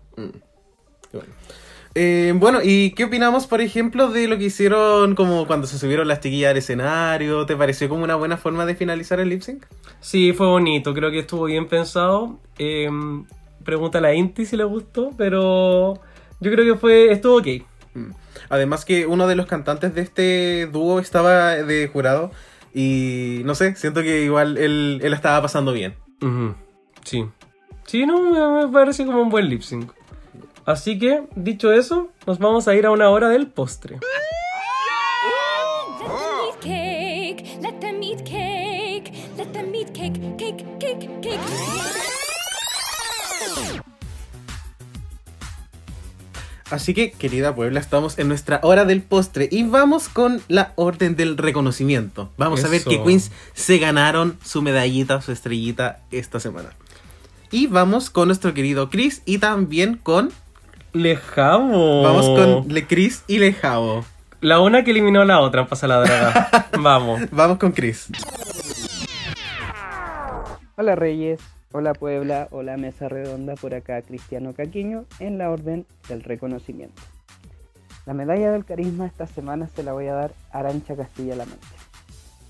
Eh, 1.94 2.32
bueno, 2.36 2.60
¿y 2.62 2.92
qué 2.92 3.04
opinamos, 3.04 3.46
por 3.46 3.60
ejemplo, 3.60 4.08
de 4.10 4.28
lo 4.28 4.38
que 4.38 4.44
hicieron 4.44 5.16
como 5.16 5.46
cuando 5.46 5.66
se 5.66 5.76
subieron 5.78 6.06
las 6.06 6.20
chiquillas 6.20 6.52
al 6.52 6.56
escenario? 6.58 7.46
¿Te 7.46 7.56
pareció 7.56 7.88
como 7.88 8.04
una 8.04 8.14
buena 8.14 8.36
forma 8.36 8.64
de 8.64 8.76
finalizar 8.76 9.18
el 9.18 9.28
lip 9.28 9.42
sync? 9.42 9.66
Sí, 10.00 10.32
fue 10.32 10.46
bonito, 10.46 10.94
creo 10.94 11.10
que 11.10 11.20
estuvo 11.20 11.44
bien 11.44 11.66
pensado. 11.66 12.38
Em, 12.58 13.24
pregúntale 13.64 14.08
a 14.08 14.14
Inti 14.14 14.46
si 14.46 14.56
le 14.56 14.64
gustó, 14.64 15.10
pero 15.16 15.94
yo 16.40 16.50
creo 16.50 16.74
que 16.74 16.78
fue 16.78 17.10
estuvo 17.10 17.38
ok. 17.38 17.46
Mm. 17.94 18.10
Además 18.48 18.84
que 18.84 19.06
uno 19.06 19.26
de 19.26 19.36
los 19.36 19.46
cantantes 19.46 19.94
de 19.94 20.00
este 20.02 20.66
dúo 20.66 20.98
estaba 21.00 21.54
de 21.54 21.88
jurado 21.88 22.30
y 22.74 23.42
no 23.44 23.54
sé, 23.54 23.74
siento 23.76 24.02
que 24.02 24.22
igual 24.22 24.56
él, 24.58 25.00
él 25.02 25.12
estaba 25.12 25.42
pasando 25.42 25.72
bien. 25.72 25.94
Sí. 27.04 27.26
Sí, 27.86 28.06
no, 28.06 28.66
me 28.66 28.72
parece 28.72 29.04
como 29.04 29.20
un 29.20 29.30
buen 29.30 29.48
lip 29.48 29.62
sync. 29.62 29.90
Así 30.64 30.98
que, 30.98 31.24
dicho 31.34 31.72
eso, 31.72 32.10
nos 32.26 32.38
vamos 32.38 32.68
a 32.68 32.74
ir 32.74 32.86
a 32.86 32.90
una 32.90 33.08
hora 33.10 33.28
del 33.28 33.48
postre. 33.48 33.98
Así 46.70 46.94
que, 46.94 47.10
querida 47.10 47.54
Puebla, 47.54 47.80
estamos 47.80 48.18
en 48.18 48.28
nuestra 48.28 48.60
hora 48.62 48.84
del 48.84 49.02
postre 49.02 49.48
y 49.50 49.64
vamos 49.64 50.08
con 50.08 50.40
la 50.46 50.72
orden 50.76 51.16
del 51.16 51.36
reconocimiento. 51.36 52.30
Vamos 52.36 52.64
a 52.64 52.68
ver 52.68 52.84
que 52.84 53.02
Queens 53.02 53.32
se 53.54 53.78
ganaron 53.78 54.38
su 54.44 54.62
medallita, 54.62 55.20
su 55.20 55.32
estrellita 55.32 56.00
esta 56.12 56.38
semana. 56.38 56.70
Y 57.50 57.66
vamos 57.66 58.10
con 58.10 58.28
nuestro 58.28 58.54
querido 58.54 58.88
Chris 58.88 59.22
y 59.24 59.38
también 59.38 59.96
con... 59.96 60.30
Lejamo. 60.92 62.02
Vamos 62.02 62.26
con 62.26 62.72
Le 62.72 62.86
Chris 62.86 63.24
y 63.26 63.38
Lejavo. 63.38 64.04
La 64.40 64.60
una 64.60 64.84
que 64.84 64.92
eliminó 64.92 65.22
a 65.22 65.24
la 65.24 65.40
otra, 65.40 65.66
pasa 65.66 65.86
la 65.86 66.00
draga. 66.00 66.68
Vamos. 66.78 67.20
Vamos 67.30 67.58
con 67.58 67.72
Chris. 67.72 68.08
Hola 70.76 70.94
Reyes, 70.94 71.40
hola 71.72 71.92
Puebla, 71.92 72.48
hola 72.50 72.76
Mesa 72.76 73.08
Redonda, 73.08 73.54
por 73.54 73.74
acá 73.74 74.02
Cristiano 74.02 74.54
Caquiño 74.54 75.04
en 75.20 75.38
la 75.38 75.50
orden 75.50 75.86
del 76.08 76.22
reconocimiento. 76.22 77.00
La 78.06 78.14
medalla 78.14 78.50
del 78.50 78.64
carisma 78.64 79.06
esta 79.06 79.26
semana 79.26 79.68
se 79.68 79.84
la 79.84 79.92
voy 79.92 80.08
a 80.08 80.14
dar 80.14 80.32
a 80.50 80.58
Arancha 80.58 80.96
Castilla-La 80.96 81.46
Mancha. 81.46 81.68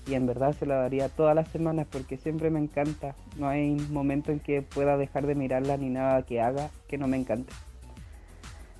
Y 0.07 0.15
en 0.15 0.25
verdad 0.25 0.55
se 0.57 0.65
la 0.65 0.75
daría 0.75 1.09
todas 1.09 1.35
las 1.35 1.49
semanas 1.49 1.85
porque 1.91 2.17
siempre 2.17 2.49
me 2.49 2.59
encanta. 2.59 3.15
No 3.37 3.47
hay 3.47 3.75
momento 3.91 4.31
en 4.31 4.39
que 4.39 4.63
pueda 4.63 4.97
dejar 4.97 5.27
de 5.27 5.35
mirarla 5.35 5.77
ni 5.77 5.89
nada 5.89 6.23
que 6.23 6.41
haga 6.41 6.71
que 6.87 6.97
no 6.97 7.07
me 7.07 7.17
encante. 7.17 7.53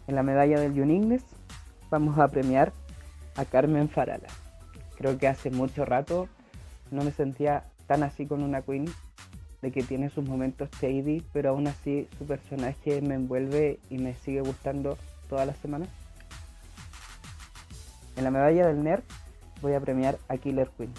En 0.08 0.16
la 0.16 0.24
medalla 0.24 0.60
del 0.60 0.80
Uniqueness 0.80 1.24
vamos 1.92 2.18
a 2.18 2.28
premiar 2.30 2.74
a 3.36 3.46
Carmen 3.46 3.90
Farala. 3.90 4.28
Creo 4.98 5.20
que 5.20 5.28
hace 5.28 5.52
mucho 5.52 5.86
rato 5.86 6.28
no 6.90 7.04
me 7.04 7.12
sentía 7.12 7.66
tan 7.86 8.02
así 8.02 8.26
con 8.26 8.42
una 8.42 8.64
queen 8.64 8.86
de 9.62 9.72
que 9.72 9.84
tiene 9.84 10.10
sus 10.10 10.28
momentos 10.28 10.70
shady, 10.82 11.24
pero 11.34 11.52
aún 11.52 11.68
así 11.68 12.08
su 12.18 12.26
personaje 12.26 13.02
me 13.02 13.16
envuelve 13.16 13.80
y 13.90 13.98
me 13.98 14.16
sigue 14.16 14.42
gustando 14.42 14.98
todas 15.30 15.46
las 15.46 15.58
semanas. 15.58 15.90
En 18.18 18.24
la 18.24 18.32
medalla 18.32 18.68
del 18.68 18.84
nerd 18.84 19.04
voy 19.62 19.74
a 19.74 19.80
premiar 19.80 20.18
a 20.28 20.38
Killer 20.38 20.70
Queen. 20.78 20.94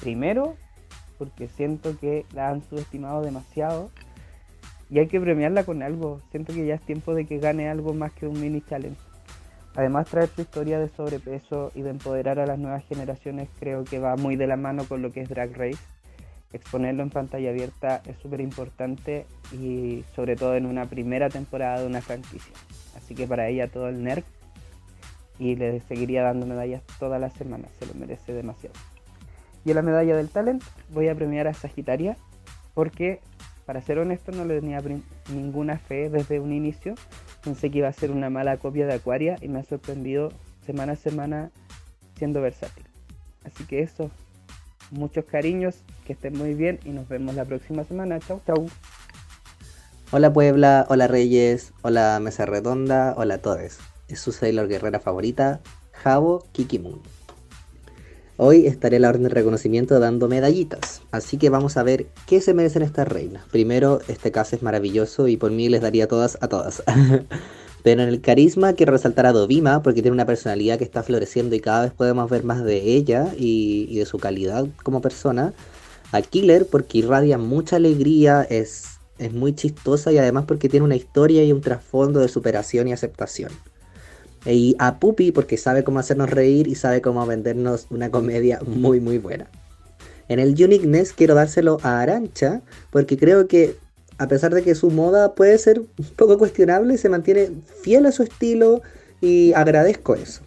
Primero, 0.00 0.56
porque 1.18 1.48
siento 1.48 1.98
que 1.98 2.24
la 2.32 2.50
han 2.50 2.62
subestimado 2.62 3.22
demasiado 3.22 3.90
y 4.90 4.98
hay 4.98 5.06
que 5.06 5.20
premiarla 5.20 5.64
con 5.64 5.82
algo. 5.82 6.20
Siento 6.30 6.52
que 6.52 6.66
ya 6.66 6.74
es 6.74 6.80
tiempo 6.82 7.14
de 7.14 7.26
que 7.26 7.38
gane 7.38 7.68
algo 7.68 7.94
más 7.94 8.12
que 8.12 8.26
un 8.26 8.40
mini 8.40 8.62
challenge. 8.62 8.98
Además, 9.76 10.08
traer 10.08 10.28
su 10.28 10.42
historia 10.42 10.80
de 10.80 10.88
sobrepeso 10.88 11.70
y 11.74 11.82
de 11.82 11.90
empoderar 11.90 12.40
a 12.40 12.46
las 12.46 12.58
nuevas 12.58 12.84
generaciones 12.86 13.48
creo 13.60 13.84
que 13.84 14.00
va 14.00 14.16
muy 14.16 14.34
de 14.34 14.48
la 14.48 14.56
mano 14.56 14.84
con 14.84 15.00
lo 15.00 15.12
que 15.12 15.20
es 15.20 15.28
Drag 15.28 15.56
Race. 15.56 15.78
Exponerlo 16.52 17.02
en 17.02 17.10
pantalla 17.10 17.50
abierta 17.50 18.02
es 18.06 18.18
súper 18.18 18.40
importante 18.40 19.26
y 19.52 20.04
sobre 20.16 20.34
todo 20.36 20.56
en 20.56 20.66
una 20.66 20.86
primera 20.86 21.28
temporada 21.28 21.80
de 21.80 21.86
una 21.86 22.00
franquicia. 22.00 22.52
Así 22.96 23.14
que 23.14 23.26
para 23.26 23.48
ella 23.48 23.68
todo 23.68 23.88
el 23.88 24.02
nerd 24.02 24.24
y 25.38 25.56
le 25.56 25.80
seguiría 25.80 26.22
dando 26.22 26.46
medallas 26.46 26.82
todas 26.98 27.20
las 27.20 27.32
semanas, 27.34 27.70
se 27.78 27.86
lo 27.86 27.94
merece 27.94 28.32
demasiado. 28.32 28.74
Y 29.64 29.70
en 29.70 29.76
la 29.76 29.82
medalla 29.82 30.16
del 30.16 30.28
talent 30.28 30.62
voy 30.90 31.08
a 31.08 31.14
premiar 31.14 31.46
a 31.46 31.54
Sagitaria 31.54 32.16
porque, 32.74 33.20
para 33.66 33.80
ser 33.80 33.98
honesto, 33.98 34.32
no 34.32 34.44
le 34.44 34.60
tenía 34.60 34.80
ninguna 35.32 35.78
fe 35.78 36.08
desde 36.08 36.40
un 36.40 36.52
inicio. 36.52 36.94
Pensé 37.42 37.70
que 37.70 37.78
iba 37.78 37.88
a 37.88 37.92
ser 37.92 38.10
una 38.10 38.30
mala 38.30 38.56
copia 38.56 38.86
de 38.86 38.94
Aquaria 38.94 39.36
y 39.40 39.48
me 39.48 39.60
ha 39.60 39.64
sorprendido 39.64 40.32
semana 40.64 40.92
a 40.92 40.96
semana 40.96 41.50
siendo 42.16 42.40
versátil. 42.40 42.84
Así 43.44 43.64
que 43.64 43.80
eso, 43.80 44.10
muchos 44.90 45.24
cariños, 45.24 45.82
que 46.04 46.12
estén 46.12 46.36
muy 46.36 46.54
bien 46.54 46.80
y 46.84 46.90
nos 46.90 47.08
vemos 47.08 47.34
la 47.34 47.44
próxima 47.44 47.84
semana. 47.84 48.18
Chau, 48.20 48.40
chau. 48.46 48.66
Hola 50.12 50.32
Puebla, 50.32 50.86
hola 50.88 51.06
Reyes, 51.06 51.72
hola 51.82 52.18
Mesa 52.20 52.44
Redonda, 52.44 53.14
hola 53.16 53.34
a 53.34 53.38
todos. 53.38 53.78
Es 54.08 54.18
su 54.18 54.32
Sailor 54.32 54.66
Guerrera 54.66 54.98
favorita, 54.98 55.60
Jabo 55.92 56.44
Kikimun. 56.50 57.00
Hoy 58.36 58.66
estaré 58.66 58.96
en 58.96 59.02
la 59.02 59.10
orden 59.10 59.24
de 59.24 59.28
reconocimiento 59.28 60.00
dando 60.00 60.26
medallitas, 60.26 61.02
así 61.12 61.36
que 61.36 61.48
vamos 61.48 61.76
a 61.76 61.82
ver 61.82 62.06
qué 62.26 62.40
se 62.40 62.54
merecen 62.54 62.82
estas 62.82 63.06
reinas. 63.06 63.44
Primero, 63.52 64.00
este 64.08 64.32
caso 64.32 64.56
es 64.56 64.62
maravilloso 64.62 65.28
y 65.28 65.36
por 65.36 65.52
mí 65.52 65.68
les 65.68 65.82
daría 65.82 66.08
todas 66.08 66.38
a 66.40 66.48
todas. 66.48 66.82
Pero 67.84 68.02
en 68.02 68.08
el 68.08 68.20
carisma 68.20 68.72
quiero 68.72 68.92
resaltar 68.92 69.26
a 69.26 69.32
Dovima 69.32 69.82
porque 69.82 70.02
tiene 70.02 70.14
una 70.14 70.26
personalidad 70.26 70.78
que 70.78 70.84
está 70.84 71.02
floreciendo 71.02 71.54
y 71.54 71.60
cada 71.60 71.82
vez 71.82 71.92
podemos 71.92 72.28
ver 72.28 72.42
más 72.42 72.64
de 72.64 72.78
ella 72.78 73.28
y, 73.38 73.86
y 73.88 73.98
de 73.98 74.06
su 74.06 74.18
calidad 74.18 74.66
como 74.82 75.00
persona. 75.00 75.52
A 76.12 76.22
Killer 76.22 76.66
porque 76.66 76.98
irradia 76.98 77.38
mucha 77.38 77.76
alegría, 77.76 78.46
es, 78.48 78.98
es 79.18 79.32
muy 79.32 79.54
chistosa 79.54 80.12
y 80.12 80.18
además 80.18 80.44
porque 80.46 80.68
tiene 80.68 80.84
una 80.84 80.96
historia 80.96 81.44
y 81.44 81.52
un 81.52 81.60
trasfondo 81.60 82.20
de 82.20 82.28
superación 82.28 82.88
y 82.88 82.92
aceptación. 82.92 83.52
Y 84.46 84.74
a 84.78 84.98
Puppy 84.98 85.32
porque 85.32 85.56
sabe 85.56 85.84
cómo 85.84 85.98
hacernos 85.98 86.30
reír 86.30 86.66
y 86.66 86.74
sabe 86.74 87.02
cómo 87.02 87.24
vendernos 87.26 87.86
una 87.90 88.10
comedia 88.10 88.60
muy 88.66 89.00
muy 89.00 89.18
buena. 89.18 89.48
En 90.28 90.38
el 90.38 90.50
Uniqueness 90.50 91.12
quiero 91.12 91.34
dárselo 91.34 91.78
a 91.82 92.00
Arancha 92.00 92.62
porque 92.90 93.18
creo 93.18 93.46
que 93.48 93.76
a 94.20 94.28
pesar 94.28 94.54
de 94.54 94.62
que 94.62 94.74
su 94.74 94.90
moda 94.90 95.34
puede 95.34 95.56
ser 95.56 95.80
un 95.80 96.06
poco 96.14 96.36
cuestionable, 96.36 96.98
se 96.98 97.08
mantiene 97.08 97.50
fiel 97.82 98.04
a 98.04 98.12
su 98.12 98.22
estilo 98.22 98.82
y 99.22 99.54
agradezco 99.54 100.14
eso. 100.14 100.42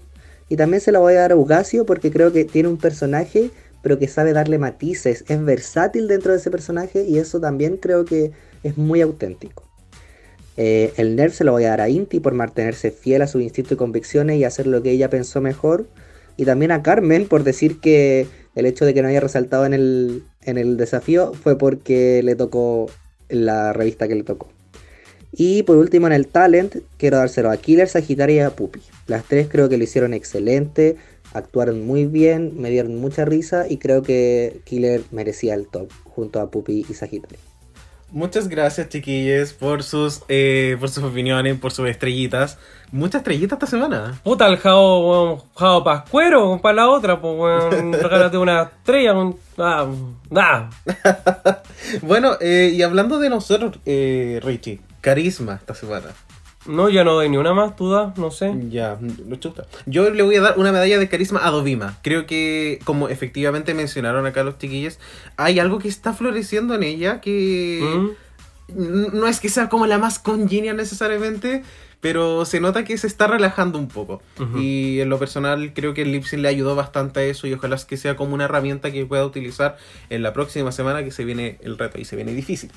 Y 0.48 0.58
también 0.58 0.80
se 0.80 0.92
la 0.92 1.00
voy 1.00 1.14
a 1.14 1.22
dar 1.22 1.32
a 1.32 1.36
Ugacio 1.36 1.84
porque 1.84 2.12
creo 2.12 2.32
que 2.32 2.46
tiene 2.46 2.70
un 2.70 2.78
personaje 2.78 3.50
pero 3.84 4.00
que 4.00 4.08
sabe 4.08 4.34
darle 4.34 4.58
matices, 4.58 5.26
es 5.28 5.44
versátil 5.44 6.08
dentro 6.08 6.32
de 6.32 6.40
ese 6.40 6.50
personaje 6.50 7.04
y 7.04 7.20
eso 7.20 7.40
también 7.40 7.78
creo 7.78 8.06
que 8.06 8.32
es 8.64 8.78
muy 8.78 9.02
auténtico. 9.02 9.64
Eh, 10.56 10.94
el 10.98 11.16
nerd 11.16 11.34
se 11.34 11.44
lo 11.44 11.52
voy 11.52 11.66
a 11.66 11.70
dar 11.70 11.82
a 11.82 11.90
Inti 11.90 12.20
por 12.20 12.34
mantenerse 12.34 12.92
fiel 12.92 13.22
a 13.22 13.28
su 13.28 13.40
instinto 13.42 13.74
y 13.74 13.78
convicciones 13.78 14.38
y 14.38 14.46
hacer 14.46 14.68
lo 14.68 14.82
que 14.82 14.92
ella 14.92 15.10
pensó 15.10 15.42
mejor. 15.42 15.88
Y 16.38 16.46
también 16.46 16.72
a 16.72 16.82
Carmen 16.82 17.28
por 17.28 17.44
decir 17.44 17.80
que 17.80 18.26
el 18.56 18.66
hecho 18.66 18.86
de 18.86 18.94
que 18.94 19.02
no 19.02 19.10
haya 19.10 19.20
resaltado 19.20 19.66
en 19.66 19.74
el, 19.74 20.24
en 20.44 20.58
el 20.58 20.78
desafío 20.78 21.34
fue 21.34 21.58
porque 21.58 22.24
le 22.24 22.36
tocó 22.36 22.90
la 23.30 23.74
revista 23.74 24.08
que 24.08 24.16
le 24.16 24.24
tocó. 24.24 24.50
Y 25.32 25.64
por 25.64 25.78
último 25.78 26.08
en 26.08 26.14
el 26.14 26.28
talent 26.28 26.78
quiero 26.98 27.18
dárselo 27.18 27.52
a 27.52 27.58
Killer, 27.58 27.90
Sagitaria 27.90 28.36
y 28.36 28.40
a 28.40 28.52
Puppy. 28.52 28.82
Las 29.08 29.26
tres 29.26 29.48
creo 29.50 29.70
que 29.70 29.78
lo 29.78 29.84
hicieron 29.84 30.14
excelente, 30.14 30.98
actuaron 31.34 31.86
muy 31.86 32.06
bien, 32.06 32.54
me 32.60 32.70
dieron 32.70 32.96
mucha 33.00 33.26
risa 33.26 33.66
y 33.68 33.78
creo 33.78 34.02
que 34.02 34.62
Killer 34.66 35.02
merecía 35.12 35.54
el 35.56 35.68
top 35.68 35.90
junto 36.06 36.40
a 36.40 36.50
Puppy 36.50 36.86
y 36.88 36.94
Sagitaria. 36.94 37.40
Muchas 38.14 38.48
gracias, 38.48 38.90
chiquillos, 38.90 39.54
por 39.54 39.82
sus, 39.82 40.22
eh, 40.28 40.78
por 40.80 40.90
sus 40.90 41.04
opiniones, 41.04 41.58
por 41.58 41.72
sus 41.72 41.90
estrellitas. 41.90 42.60
Muchas 42.92 43.22
estrellitas 43.22 43.54
esta 43.58 43.66
semana. 43.66 44.20
Puta, 44.24 44.46
el 44.46 44.58
jao, 44.58 45.10
weón, 45.10 45.42
jao 45.56 45.84
pascuero, 45.84 46.60
para 46.62 46.76
la 46.76 46.90
otra, 46.90 47.20
pues, 47.20 47.34
weón. 47.36 47.92
Regálate 47.94 48.38
una 48.38 48.62
estrella, 48.62 49.14
un. 49.14 49.36
Ah, 49.58 49.88
ah. 50.36 50.70
Bueno, 52.04 52.38
eh, 52.40 52.72
y 52.76 52.84
hablando 52.84 53.18
de 53.18 53.32
nosotros, 53.32 53.80
eh, 53.88 54.40
Richie, 54.44 54.80
carisma 55.02 55.56
esta 55.56 55.74
semana. 55.74 56.10
No, 56.66 56.90
ya 56.90 57.04
no 57.04 57.14
doy 57.14 57.30
ni 57.30 57.38
una 57.38 57.54
más, 57.54 57.76
tú 57.76 57.90
das, 57.92 58.18
no 58.18 58.32
sé. 58.32 58.54
Ya, 58.70 58.98
no 59.02 59.36
chuta. 59.36 59.66
Yo 59.86 60.10
le 60.10 60.24
voy 60.24 60.36
a 60.36 60.42
dar 60.42 60.58
una 60.58 60.72
medalla 60.72 60.98
de 60.98 61.10
carisma 61.10 61.46
a 61.46 61.52
Dovima. 61.52 61.98
Creo 62.04 62.26
que, 62.26 62.80
como 62.86 63.10
efectivamente 63.10 63.74
mencionaron 63.74 64.26
acá 64.26 64.44
los 64.44 64.58
chiquillos, 64.58 64.98
hay 65.38 65.60
algo 65.60 65.80
que 65.80 65.88
está 65.90 66.14
floreciendo 66.14 66.74
en 66.76 66.84
ella 66.84 67.20
que 67.22 67.80
n- 67.80 68.10
no 68.76 69.28
es 69.28 69.40
que 69.40 69.50
sea 69.50 69.70
como 69.70 69.86
la 69.88 69.98
más 69.98 70.20
congenial 70.20 70.78
necesariamente, 70.78 71.64
pero 72.04 72.44
se 72.44 72.60
nota 72.60 72.84
que 72.84 72.98
se 72.98 73.08
está 73.08 73.28
relajando 73.28 73.80
un 73.80 73.88
poco. 73.88 74.22
Y 74.60 75.00
en 75.00 75.10
lo 75.10 75.18
personal 75.20 75.72
creo 75.74 75.94
que 75.94 76.02
el 76.02 76.12
Lipsyn 76.12 76.42
le 76.42 76.50
ayudó 76.50 76.76
bastante 76.76 77.22
a 77.22 77.24
eso 77.24 77.48
y 77.48 77.54
ojalá 77.54 77.78
que 77.88 77.96
sea 77.96 78.18
como 78.18 78.34
una 78.34 78.44
herramienta 78.44 78.92
que 78.92 79.06
pueda 79.06 79.26
utilizar 79.26 79.78
en 80.10 80.22
la 80.22 80.34
próxima 80.34 80.74
semana 80.74 81.06
que 81.06 81.12
se 81.12 81.24
viene 81.24 81.60
el 81.62 81.78
reto 81.78 82.02
y 82.02 82.04
se 82.04 82.18
viene 82.18 82.34
difícil. 82.34 82.72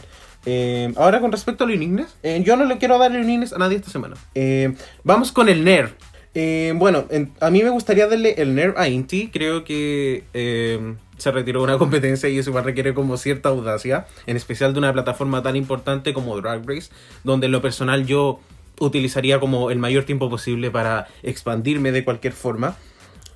Eh, 0.46 0.92
ahora 0.96 1.20
con 1.20 1.32
respecto 1.32 1.64
al 1.64 1.72
Uniqueness, 1.72 2.16
eh, 2.22 2.40
yo 2.46 2.56
no 2.56 2.64
le 2.66 2.78
quiero 2.78 2.98
dar 2.98 3.10
Uniqueness 3.10 3.52
a 3.52 3.58
nadie 3.58 3.78
esta 3.78 3.90
semana. 3.90 4.14
Eh, 4.36 4.76
vamos 5.02 5.32
con 5.32 5.48
el 5.48 5.64
NER. 5.64 5.96
Eh, 6.38 6.74
bueno, 6.76 7.06
en- 7.08 7.32
a 7.40 7.48
mí 7.50 7.62
me 7.62 7.70
gustaría 7.70 8.06
darle 8.06 8.34
el 8.36 8.54
NER 8.54 8.74
a 8.76 8.88
Inti. 8.88 9.28
Creo 9.28 9.64
que 9.64 10.24
eh, 10.34 10.94
se 11.16 11.30
retiró 11.32 11.62
una 11.62 11.78
competencia 11.78 12.28
y 12.28 12.36
eso 12.38 12.50
igual 12.50 12.64
requiere 12.64 12.92
como 12.92 13.16
cierta 13.16 13.48
audacia, 13.48 14.06
en 14.26 14.36
especial 14.36 14.74
de 14.74 14.78
una 14.80 14.92
plataforma 14.92 15.42
tan 15.42 15.56
importante 15.56 16.12
como 16.12 16.36
Drag 16.38 16.62
Race, 16.68 16.90
donde 17.24 17.46
en 17.46 17.52
lo 17.52 17.62
personal 17.62 18.04
yo 18.04 18.38
utilizaría 18.78 19.40
como 19.40 19.70
el 19.70 19.78
mayor 19.78 20.04
tiempo 20.04 20.28
posible 20.28 20.70
para 20.70 21.06
expandirme 21.22 21.90
de 21.90 22.04
cualquier 22.04 22.34
forma. 22.34 22.76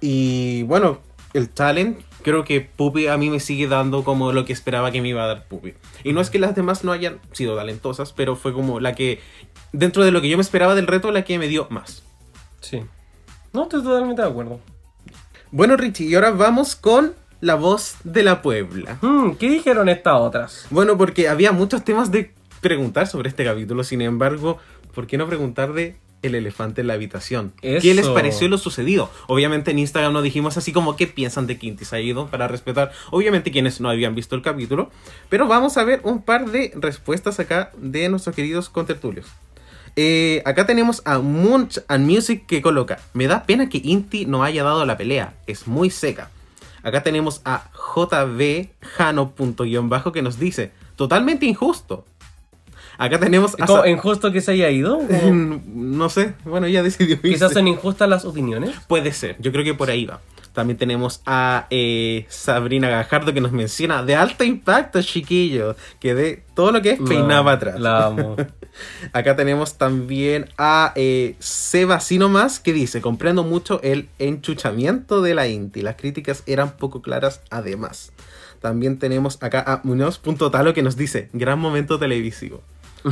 Y 0.03 0.65
bueno, 0.65 1.01
el 1.33 1.49
talent, 1.49 2.01
creo 2.23 2.45
que 2.45 2.61
Puppy 2.61 3.07
a 3.07 3.17
mí 3.17 3.31
me 3.31 3.41
sigue 3.41 3.67
dando 3.67 4.05
como 4.05 4.33
lo 4.33 4.45
que 4.45 4.53
esperaba 4.53 4.91
que 4.91 5.01
me 5.01 5.09
iba 5.09 5.25
a 5.25 5.27
dar 5.27 5.49
Puppy. 5.49 5.73
Y 6.05 6.13
no 6.13 6.21
es 6.21 6.29
que 6.29 6.39
las 6.39 6.55
demás 6.55 6.85
no 6.85 6.93
hayan 6.93 7.19
sido 7.33 7.57
talentosas, 7.57 8.13
pero 8.13 8.37
fue 8.37 8.53
como 8.53 8.79
la 8.79 8.95
que, 8.95 9.21
dentro 9.73 10.05
de 10.05 10.11
lo 10.11 10.21
que 10.21 10.29
yo 10.29 10.37
me 10.37 10.43
esperaba 10.43 10.75
del 10.75 10.87
reto, 10.87 11.11
la 11.13 11.25
que 11.25 11.39
me 11.39 11.49
dio 11.49 11.67
más. 11.71 12.03
Sí. 12.61 12.83
No, 13.53 13.65
estoy 13.65 13.83
totalmente 13.83 14.23
de 14.23 14.29
acuerdo. 14.29 14.61
Bueno, 15.51 15.77
Richie, 15.77 16.05
y 16.05 16.15
ahora 16.15 16.31
vamos 16.31 16.77
con 16.77 17.15
la 17.41 17.55
voz 17.55 17.97
de 18.05 18.23
la 18.23 18.43
Puebla. 18.43 18.99
Hmm, 19.01 19.33
¿Qué 19.33 19.49
dijeron 19.49 19.89
estas 19.89 20.21
otras? 20.21 20.67
Bueno, 20.71 20.97
porque 20.97 21.29
había 21.29 21.53
muchos 21.53 21.85
temas 21.85 22.11
de 22.11 22.33
preguntar 22.61 23.07
sobre 23.07 23.29
este 23.29 23.45
capítulo. 23.45 23.83
Sin 23.83 24.03
embargo, 24.03 24.59
¿por 24.95 25.07
qué 25.07 25.19
no 25.19 25.27
preguntar 25.27 25.73
de 25.73 25.97
el 26.23 26.35
elefante 26.35 26.83
en 26.83 26.87
la 26.87 26.95
habitación? 26.95 27.53
¿Qué 27.61 27.95
les 27.95 28.09
pareció 28.09 28.49
lo 28.49 28.59
sucedido? 28.59 29.11
Obviamente 29.27 29.71
en 29.71 29.79
Instagram 29.79 30.13
nos 30.13 30.23
dijimos 30.23 30.57
así 30.57 30.73
como 30.73 30.97
qué 30.97 31.07
piensan 31.07 31.47
de 31.47 31.59
Quinty 31.59 31.85
se 31.85 31.97
ha 31.97 32.01
ido 32.01 32.29
para 32.29 32.47
respetar, 32.47 32.93
obviamente 33.11 33.51
quienes 33.51 33.81
no 33.81 33.89
habían 33.89 34.15
visto 34.15 34.37
el 34.37 34.43
capítulo. 34.43 34.91
Pero 35.29 35.49
vamos 35.49 35.79
a 35.79 35.85
ver 35.85 36.01
un 36.05 36.23
par 36.23 36.51
de 36.51 36.73
respuestas 36.77 37.41
acá 37.41 37.73
de 37.79 38.09
nuestros 38.09 38.37
queridos 38.37 38.69
contertulios. 38.69 39.27
Eh, 39.97 40.43
acá 40.45 40.67
tenemos 40.67 41.03
a 41.05 41.19
Munch 41.19 41.81
and 41.89 42.11
Music 42.11 42.47
que 42.47 42.63
coloca: 42.63 42.99
Me 43.13 43.27
da 43.27 43.45
pena 43.45 43.69
que 43.69 43.81
Inti 43.83 44.27
no 44.27 44.43
haya 44.43 44.65
dado 44.65 44.85
la 44.85 44.97
pelea, 44.97 45.35
es 45.47 45.67
muy 45.67 45.91
seca. 45.91 46.31
Acá 46.83 47.03
tenemos 47.03 47.43
a 47.45 47.71
JB 47.95 48.69
que 50.13 50.23
nos 50.23 50.39
dice: 50.39 50.73
Totalmente 50.97 51.47
injusto. 51.47 52.05
Acá 52.99 53.19
tenemos 53.19 53.57
a. 53.59 53.67
¿Cómo, 53.67 53.87
¿Injusto 53.87 54.31
que 54.31 54.41
se 54.41 54.53
haya 54.53 54.71
ido? 54.71 55.01
no 55.67 56.09
sé, 56.11 56.35
bueno, 56.45 56.67
ella 56.67 56.83
decidió 56.83 57.15
irse. 57.15 57.29
Quizás 57.29 57.53
son 57.53 57.67
injustas 57.67 58.09
las 58.09 58.25
opiniones. 58.25 58.77
Puede 58.87 59.13
ser, 59.13 59.37
yo 59.39 59.53
creo 59.53 59.65
que 59.65 59.75
por 59.75 59.91
ahí 59.91 60.05
va. 60.05 60.21
También 60.53 60.77
tenemos 60.77 61.23
a 61.27 61.67
eh, 61.71 62.27
Sabrina 62.29 62.89
Gajardo 62.89 63.33
que 63.33 63.41
nos 63.41 63.53
menciona 63.53 64.03
de 64.03 64.17
alto 64.17 64.45
impacto, 64.45 65.01
chiquillo, 65.03 65.77
que 66.01 66.15
de 66.15 66.43
todo 66.55 66.73
lo 66.73 66.83
que 66.83 66.93
es 66.93 67.01
peinaba 67.01 67.53
atrás. 67.53 67.79
la 67.79 68.07
amo. 68.07 68.37
Acá 69.13 69.37
tenemos 69.37 69.79
también 69.79 70.49
a 70.59 70.93
eh, 70.97 71.37
Seba 71.39 72.01
Sinomas 72.01 72.61
que 72.61 72.73
dice, 72.73 73.01
comprendo 73.01 73.45
mucho 73.45 73.81
el 73.83 74.09
enchuchamiento 74.19 75.23
de 75.23 75.35
la 75.35 75.49
Inti, 75.49 75.83
las 75.83 75.97
críticas 75.97 76.43
eran 76.47 76.77
poco 76.77 77.03
claras 77.03 77.43
además. 77.51 78.13
También 78.61 78.99
tenemos 78.99 79.43
acá 79.43 79.65
a 79.67 79.81
Muñoz.talo 79.85 80.75
que 80.75 80.83
nos 80.83 80.97
dice, 80.97 81.31
gran 81.33 81.59
momento 81.59 81.99
televisivo. 81.99 82.63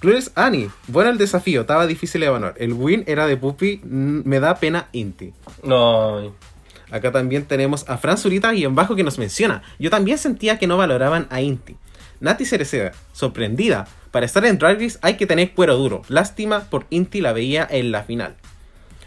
Clueless 0.00 0.32
Annie, 0.34 0.70
bueno 0.88 1.10
el 1.10 1.18
desafío, 1.18 1.62
estaba 1.62 1.86
difícil 1.86 2.20
de 2.20 2.26
evaluar. 2.26 2.54
El 2.58 2.72
win 2.72 3.04
era 3.06 3.26
de 3.26 3.36
Puppy, 3.36 3.80
me 3.84 4.40
da 4.40 4.56
pena 4.56 4.88
Inti. 4.92 5.32
No. 5.62 6.34
Acá 6.90 7.12
también 7.12 7.44
tenemos 7.44 7.88
a 7.88 7.98
Fran 7.98 8.18
Zurita 8.18 8.54
y 8.54 8.64
en 8.64 8.74
bajo 8.74 8.96
que 8.96 9.04
nos 9.04 9.18
menciona. 9.18 9.62
Yo 9.78 9.90
también 9.90 10.18
sentía 10.18 10.58
que 10.58 10.66
no 10.66 10.76
valoraban 10.76 11.26
a 11.30 11.40
Inti. 11.40 11.76
Nati 12.20 12.44
Cereceda, 12.44 12.92
sorprendida. 13.12 13.86
Para 14.10 14.26
estar 14.26 14.44
en 14.44 14.58
Drag 14.58 14.78
hay 15.02 15.16
que 15.16 15.26
tener 15.26 15.52
cuero 15.52 15.76
duro. 15.76 16.02
Lástima 16.08 16.60
por 16.70 16.86
Inti 16.90 17.20
la 17.20 17.32
veía 17.32 17.66
en 17.68 17.90
la 17.90 18.04
final. 18.04 18.36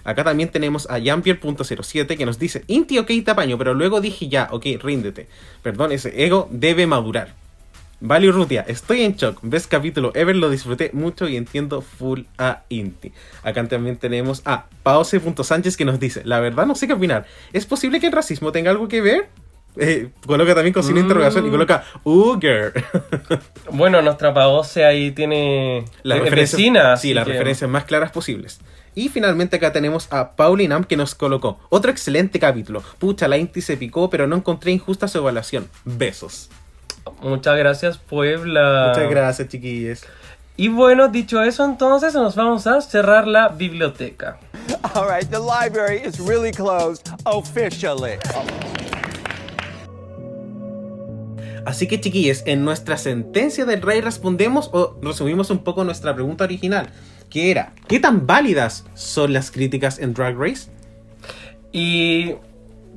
Acá 0.04 0.24
también 0.24 0.50
tenemos 0.50 0.90
a 0.90 1.02
Jampier.07 1.02 2.18
que 2.18 2.26
nos 2.26 2.40
dice, 2.40 2.64
Inti 2.68 2.98
ok 2.98 3.12
tapaño, 3.26 3.58
pero 3.58 3.74
luego 3.74 4.00
dije 4.00 4.30
ya, 4.30 4.48
ok, 4.52 4.66
ríndete. 4.82 5.28
Perdón, 5.62 5.92
ese 5.92 6.24
ego 6.24 6.48
debe 6.50 6.88
madurar. 6.88 7.34
Vale 8.00 8.30
Urrutia, 8.30 8.64
estoy 8.68 9.02
en 9.02 9.16
shock. 9.16 9.40
Ves 9.42 9.66
capítulo 9.66 10.12
Ever, 10.14 10.36
lo 10.36 10.52
disfruté 10.52 10.92
mucho 10.94 11.28
y 11.28 11.36
entiendo 11.36 11.82
full 11.82 12.22
a 12.38 12.62
Inti. 12.70 13.12
Acá 13.42 13.68
también 13.68 13.98
tenemos 13.98 14.44
a 14.46 14.66
Paose.sánchez 14.84 15.76
que 15.78 15.86
nos 15.86 16.00
dice, 16.00 16.22
la 16.24 16.40
verdad 16.40 16.68
no 16.68 16.76
sé 16.76 16.86
qué 16.88 16.94
opinar. 16.94 17.26
¿Es 17.54 17.66
posible 17.66 18.00
que 18.00 18.08
el 18.08 18.14
racismo 18.14 18.52
tenga 18.52 18.70
algo 18.70 18.88
que 18.88 19.02
ver? 19.02 19.30
Eh, 19.80 20.10
coloca 20.26 20.54
también 20.56 20.74
con 20.74 20.84
signo 20.84 21.00
Mm. 21.02 21.04
interrogación 21.04 21.48
y 21.48 21.50
coloca 21.50 21.84
Uger. 22.04 22.74
Bueno, 23.72 24.02
nuestra 24.04 24.32
Paose 24.34 24.86
ahí 24.86 25.12
tiene 25.12 25.86
las 26.04 26.20
referencias, 26.20 27.02
sí, 27.02 27.14
las 27.16 27.26
que- 27.26 27.32
referencias 27.34 27.70
más 27.70 27.84
claras 27.86 28.12
posibles. 28.12 28.60
Y 28.96 29.10
finalmente 29.10 29.58
acá 29.58 29.72
tenemos 29.74 30.08
a 30.12 30.36
Paulinam 30.36 30.84
que 30.84 30.98
nos 30.98 31.14
colocó 31.16 31.60
otro 31.70 31.92
excelente 31.92 32.40
capítulo. 32.40 32.82
Pucha, 33.00 33.28
la 33.28 33.38
Inti 33.38 33.62
se 33.62 33.78
picó, 33.78 34.10
pero 34.10 34.26
no 34.28 34.36
encontré 34.36 34.72
injusta 34.72 35.08
su 35.08 35.18
evaluación. 35.20 35.68
Besos. 35.86 36.50
Muchas 37.22 37.58
gracias, 37.58 37.98
Puebla. 37.98 38.94
Muchas 38.94 39.10
gracias, 39.10 39.48
chiquillos. 39.48 40.04
Y 40.56 40.70
bueno, 40.70 41.08
dicho 41.08 41.44
eso, 41.44 41.64
entonces 41.66 42.16
nos 42.16 42.36
vamos 42.36 42.66
a 42.66 42.82
cerrar 42.82 43.28
la 43.28 43.50
biblioteca. 43.50 44.40
All 44.96 45.08
right, 45.08 45.30
the 45.30 45.40
library 45.40 46.02
is 46.04 46.20
really 46.20 46.52
closed 46.52 47.08
officially. 47.26 48.18
Así 51.68 51.86
que 51.88 52.00
chiquillos, 52.00 52.44
en 52.46 52.64
nuestra 52.64 52.98
sentencia 52.98 53.66
del 53.66 53.82
rey 53.82 54.00
respondemos 54.02 54.70
o 54.72 54.98
resumimos 55.02 55.50
un 55.50 55.60
poco 55.60 55.84
nuestra 55.84 56.16
pregunta 56.16 56.46
original, 56.46 56.88
que 57.30 57.52
era, 57.52 57.74
¿qué 57.88 58.00
tan 58.00 58.26
válidas 58.26 58.86
son 58.94 59.34
las 59.34 59.52
críticas 59.52 60.00
en 60.00 60.14
Drag 60.14 60.38
Race? 60.38 60.72
Y 61.74 62.36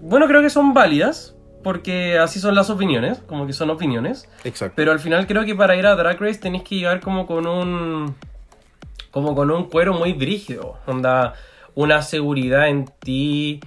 bueno, 0.00 0.28
creo 0.28 0.40
que 0.40 0.50
son 0.50 0.72
válidas, 0.72 1.34
porque 1.62 2.18
así 2.18 2.40
son 2.40 2.54
las 2.54 2.70
opiniones, 2.70 3.18
como 3.26 3.46
que 3.46 3.52
son 3.52 3.70
opiniones. 3.70 4.28
Exacto. 4.44 4.74
Pero 4.76 4.92
al 4.92 5.00
final 5.00 5.26
creo 5.26 5.44
que 5.44 5.54
para 5.54 5.76
ir 5.76 5.86
a 5.86 5.94
Drag 5.94 6.20
Race 6.20 6.40
tenéis 6.40 6.64
que 6.64 6.76
llegar 6.76 7.00
como 7.00 7.26
con 7.26 7.46
un. 7.46 8.14
como 9.10 9.34
con 9.34 9.50
un 9.50 9.64
cuero 9.64 9.94
muy 9.94 10.12
brígido. 10.12 10.78
Onda, 10.86 11.34
una 11.74 12.02
seguridad 12.02 12.68
en 12.68 12.86
ti, 12.86 13.60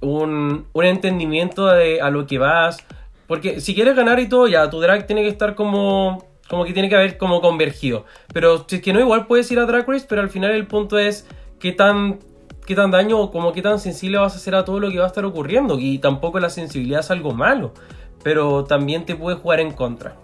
un, 0.00 0.66
un 0.72 0.84
entendimiento 0.84 1.66
de 1.66 2.00
a 2.00 2.10
lo 2.10 2.26
que 2.26 2.38
vas. 2.38 2.78
Porque 3.26 3.60
si 3.60 3.74
quieres 3.74 3.94
ganar 3.94 4.18
y 4.20 4.28
todo, 4.28 4.48
ya, 4.48 4.70
tu 4.70 4.80
drag 4.80 5.06
tiene 5.06 5.22
que 5.22 5.28
estar 5.28 5.54
como. 5.54 6.24
como 6.48 6.64
que 6.64 6.72
tiene 6.72 6.88
que 6.88 6.96
haber 6.96 7.18
como 7.18 7.42
convergido. 7.42 8.06
Pero 8.32 8.64
si 8.66 8.76
es 8.76 8.82
que 8.82 8.92
no, 8.92 9.00
igual 9.00 9.26
puedes 9.26 9.50
ir 9.52 9.58
a 9.58 9.66
Drag 9.66 9.86
Race, 9.86 10.06
pero 10.08 10.22
al 10.22 10.30
final 10.30 10.52
el 10.52 10.66
punto 10.66 10.98
es 10.98 11.26
qué 11.60 11.72
tan. 11.72 12.20
Qué 12.68 12.74
tan 12.74 12.90
daño 12.90 13.18
o 13.18 13.30
como 13.30 13.54
qué 13.54 13.62
tan 13.62 13.80
sensible 13.80 14.18
vas 14.18 14.34
a 14.34 14.36
hacer 14.36 14.54
a 14.54 14.66
todo 14.66 14.78
lo 14.78 14.90
que 14.90 14.98
va 14.98 15.04
a 15.04 15.06
estar 15.06 15.24
ocurriendo. 15.24 15.78
Y 15.78 15.98
tampoco 16.00 16.38
la 16.38 16.50
sensibilidad 16.50 17.00
es 17.00 17.10
algo 17.10 17.32
malo. 17.32 17.72
Pero 18.22 18.64
también 18.64 19.06
te 19.06 19.16
puede 19.16 19.38
jugar 19.38 19.60
en 19.60 19.72
contra. 19.72 20.18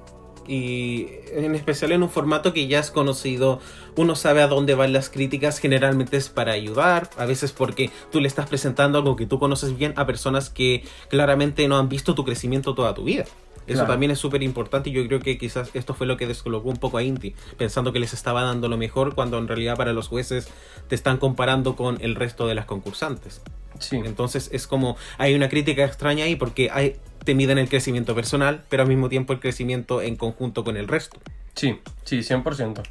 Y 0.46 1.06
en 1.32 1.54
especial 1.54 1.92
en 1.92 2.02
un 2.02 2.10
formato 2.10 2.52
que 2.52 2.66
ya 2.66 2.80
es 2.80 2.90
conocido, 2.90 3.60
uno 3.96 4.14
sabe 4.14 4.42
a 4.42 4.46
dónde 4.46 4.74
van 4.74 4.92
las 4.92 5.08
críticas, 5.08 5.58
generalmente 5.58 6.18
es 6.18 6.28
para 6.28 6.52
ayudar, 6.52 7.08
a 7.16 7.24
veces 7.24 7.52
porque 7.52 7.90
tú 8.12 8.20
le 8.20 8.28
estás 8.28 8.46
presentando 8.46 8.98
algo 8.98 9.16
que 9.16 9.24
tú 9.24 9.38
conoces 9.38 9.74
bien 9.78 9.94
a 9.96 10.04
personas 10.04 10.50
que 10.50 10.84
claramente 11.08 11.66
no 11.66 11.78
han 11.78 11.88
visto 11.88 12.14
tu 12.14 12.26
crecimiento 12.26 12.74
toda 12.74 12.92
tu 12.92 13.04
vida. 13.04 13.24
Eso 13.66 13.78
Claro. 13.78 13.92
también 13.92 14.10
es 14.12 14.18
súper 14.18 14.42
importante 14.42 14.90
y 14.90 14.92
yo 14.92 15.06
creo 15.06 15.20
que 15.20 15.38
quizás 15.38 15.70
esto 15.74 15.94
fue 15.94 16.06
lo 16.06 16.16
que 16.16 16.26
descolocó 16.26 16.68
un 16.68 16.76
poco 16.76 16.98
a 16.98 17.02
Inti, 17.02 17.34
pensando 17.56 17.92
que 17.92 17.98
les 17.98 18.12
estaba 18.12 18.42
dando 18.42 18.68
lo 18.68 18.76
mejor 18.76 19.14
cuando 19.14 19.38
en 19.38 19.48
realidad 19.48 19.76
para 19.76 19.92
los 19.92 20.08
jueces 20.08 20.48
te 20.88 20.94
están 20.94 21.16
comparando 21.16 21.74
con 21.76 21.98
el 22.02 22.14
resto 22.14 22.46
de 22.46 22.54
las 22.54 22.66
concursantes. 22.66 23.40
Sí. 23.78 23.96
Entonces 24.04 24.50
es 24.52 24.66
como 24.66 24.96
hay 25.18 25.34
una 25.34 25.48
crítica 25.48 25.84
extraña 25.84 26.24
ahí 26.26 26.36
porque 26.36 26.70
hay, 26.70 26.96
te 27.24 27.34
miden 27.34 27.58
el 27.58 27.68
crecimiento 27.68 28.14
personal, 28.14 28.62
pero 28.68 28.82
al 28.82 28.88
mismo 28.88 29.08
tiempo 29.08 29.32
el 29.32 29.40
crecimiento 29.40 30.02
en 30.02 30.16
conjunto 30.16 30.62
con 30.62 30.76
el 30.76 30.86
resto. 30.86 31.18
Sí, 31.54 31.80
sí, 32.04 32.18
100%. 32.22 32.82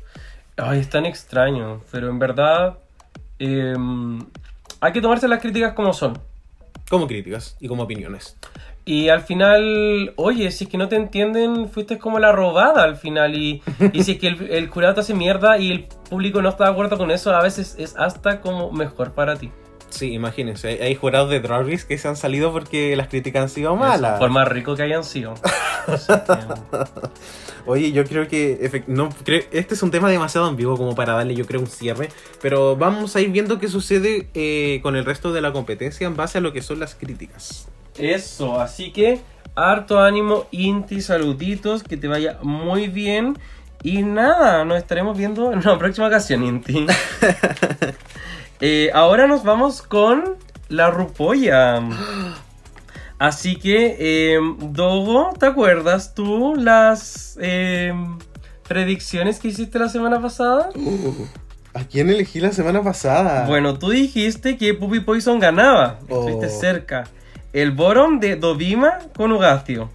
Ay, 0.58 0.80
es 0.80 0.90
tan 0.90 1.06
extraño, 1.06 1.82
pero 1.92 2.10
en 2.10 2.18
verdad 2.20 2.80
eh, 3.40 3.76
hay 4.80 4.92
que 4.92 5.02
tomarse 5.02 5.28
las 5.28 5.40
críticas 5.40 5.74
como 5.74 5.94
son. 5.94 6.18
Como 6.90 7.08
críticas 7.08 7.56
y 7.60 7.68
como 7.68 7.84
opiniones. 7.84 8.36
Y 8.86 9.08
al 9.10 9.22
final, 9.22 10.14
oye, 10.18 10.52
si 10.52 10.66
es 10.66 10.70
que 10.70 10.78
no 10.78 10.90
te 10.90 10.98
entienden, 10.98 11.70
fuiste 11.70 11.98
como 11.98 12.20
la 12.20 12.32
robada 12.34 12.84
al 12.84 12.98
final. 12.98 13.34
Y, 13.36 13.62
y 13.94 14.04
si 14.04 14.14
es 14.14 14.18
que 14.20 14.28
el, 14.28 14.52
el 14.52 14.68
jurado 14.68 14.96
te 14.96 15.00
hace 15.00 15.14
mierda 15.14 15.58
y 15.58 15.72
el 15.72 15.86
público 16.10 16.42
no 16.42 16.50
está 16.50 16.66
de 16.66 16.72
acuerdo 16.72 16.98
con 16.98 17.10
eso, 17.10 17.34
a 17.34 17.42
veces 17.42 17.76
es 17.80 17.96
hasta 17.98 18.42
como 18.42 18.72
mejor 18.74 19.14
para 19.14 19.38
ti. 19.38 19.52
Sí, 19.90 20.12
imagínense, 20.14 20.68
hay- 20.70 20.80
hay 20.80 20.96
jurados 20.96 21.30
de 21.30 21.40
Drag 21.40 21.66
Race 21.68 21.86
que 21.88 21.98
se 22.00 22.08
han 22.08 22.16
salido 22.18 22.52
porque 22.52 22.96
las 22.96 23.08
críticas 23.10 23.44
han 23.44 23.50
sido 23.50 23.76
malas. 23.76 24.20
Por 24.20 24.32
más 24.32 24.48
rico 24.48 24.76
que 24.76 24.82
hayan 24.84 25.04
sido. 25.04 25.36
Oye, 27.66 27.92
yo 27.94 28.04
creo 28.04 28.28
que 28.28 28.60
efect- 28.70 28.88
no 28.88 29.10
creo- 29.24 29.44
este 29.52 29.76
es 29.76 29.84
un 29.84 29.92
tema 29.92 30.10
demasiado 30.10 30.48
ambiguo 30.48 30.76
como 30.78 30.96
para 30.96 31.14
darle 31.14 31.36
yo 31.36 31.46
creo 31.46 31.62
un 31.62 31.68
cierre, 31.68 32.10
pero 32.42 32.76
vamos 32.76 33.16
a 33.16 33.22
ir 33.22 33.30
viendo 33.30 33.60
qué 33.60 33.68
sucede 33.70 34.28
eh, 34.34 34.80
con 34.84 34.96
el 34.98 35.06
resto 35.06 35.32
de 35.32 35.42
la 35.42 35.54
competencia 35.54 36.06
en 36.08 36.16
base 36.18 36.40
a 36.40 36.42
lo 36.42 36.52
que 36.52 36.62
son 36.62 36.80
las 36.80 36.96
críticas. 36.96 37.68
Eso, 37.98 38.60
así 38.60 38.92
que 38.92 39.22
harto 39.56 40.00
ánimo, 40.00 40.48
Inti, 40.52 41.02
saluditos, 41.02 41.84
que 41.84 41.98
te 41.98 42.08
vaya 42.08 42.40
muy 42.42 42.88
bien. 42.88 43.38
Y 43.84 44.02
nada, 44.02 44.64
nos 44.64 44.78
estaremos 44.78 45.18
viendo 45.18 45.52
en 45.52 45.60
una 45.60 45.78
próxima 45.78 46.08
ocasión, 46.08 46.44
Inti. 46.44 46.86
Eh, 48.66 48.92
ahora 48.94 49.28
nos 49.28 49.44
vamos 49.44 49.82
con 49.82 50.38
la 50.70 50.90
Rupolla. 50.90 51.82
Así 53.20 53.58
que, 53.58 53.98
eh, 54.00 54.40
Dogo, 54.60 55.34
¿te 55.38 55.48
acuerdas 55.48 56.14
tú 56.16 56.56
las 56.56 57.38
eh, 57.42 57.94
predicciones 58.66 59.40
que 59.40 59.50
hiciste 59.50 59.80
la 59.80 59.90
semana 59.90 60.22
pasada? 60.22 60.70
¿A 61.74 61.84
quién 61.84 62.10
elegí 62.10 62.40
la 62.40 62.54
semana 62.54 62.82
pasada? 62.82 63.48
Bueno, 63.48 63.78
tú 63.78 63.90
dijiste 63.90 64.56
que 64.56 64.74
Puppy 64.74 65.02
Poison 65.02 65.40
ganaba. 65.40 66.00
Oh. 66.08 66.20
Estuviste 66.20 66.50
cerca. 66.50 67.04
El 67.54 67.72
Borom 67.72 68.20
de 68.20 68.36
Dovima 68.36 69.00
con 69.16 69.32
Ugacio. 69.32 69.90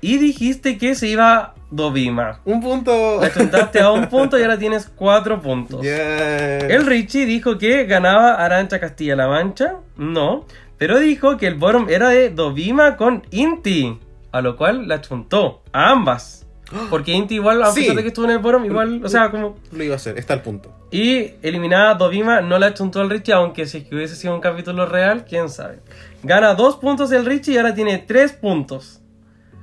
Y 0.00 0.18
dijiste 0.18 0.78
que 0.78 0.94
se 0.94 1.08
iba 1.08 1.54
Dovima. 1.70 2.40
Un 2.44 2.60
punto. 2.60 3.20
Le 3.20 3.32
chuntaste 3.32 3.80
a 3.80 3.90
un 3.90 4.06
punto 4.10 4.38
y 4.38 4.42
ahora 4.42 4.58
tienes 4.58 4.86
cuatro 4.94 5.40
puntos. 5.40 5.82
Yeah. 5.82 6.58
El 6.68 6.86
Richie 6.86 7.26
dijo 7.26 7.58
que 7.58 7.84
ganaba 7.86 8.34
Arancha 8.34 8.78
Castilla-La 8.78 9.26
Mancha. 9.28 9.76
No. 9.96 10.46
Pero 10.78 10.98
dijo 10.98 11.36
que 11.36 11.46
el 11.46 11.54
Borom 11.54 11.88
era 11.88 12.10
de 12.10 12.30
Dovima 12.30 12.96
con 12.96 13.22
Inti. 13.30 13.98
A 14.30 14.40
lo 14.40 14.56
cual 14.56 14.86
la 14.88 15.00
chuntó. 15.00 15.62
A 15.72 15.90
ambas. 15.90 16.46
Porque 16.90 17.12
Inti 17.12 17.36
igual, 17.36 17.62
a 17.62 17.72
Sí. 17.72 17.80
pesar 17.80 17.96
de 17.96 18.02
que 18.02 18.08
estuvo 18.08 18.24
en 18.26 18.32
el 18.32 18.38
bottom, 18.38 18.64
igual, 18.64 19.00
o 19.04 19.08
sea, 19.08 19.30
como... 19.30 19.56
Lo 19.72 19.82
iba 19.84 19.94
a 19.94 19.96
hacer, 19.96 20.18
está 20.18 20.34
al 20.34 20.42
punto. 20.42 20.72
Y 20.90 21.32
eliminada 21.42 21.94
Dovima 21.94 22.40
no 22.40 22.58
la 22.58 22.74
chuntó 22.74 23.00
al 23.00 23.10
Richie, 23.10 23.32
aunque 23.32 23.66
si 23.66 23.78
es 23.78 23.84
que 23.84 23.94
hubiese 23.94 24.16
sido 24.16 24.34
un 24.34 24.40
capítulo 24.40 24.86
real, 24.86 25.24
quién 25.28 25.48
sabe. 25.48 25.78
Gana 26.24 26.54
dos 26.54 26.76
puntos 26.76 27.12
el 27.12 27.24
Richie 27.26 27.54
y 27.54 27.56
ahora 27.58 27.74
tiene 27.74 27.98
tres 27.98 28.32
puntos. 28.32 29.00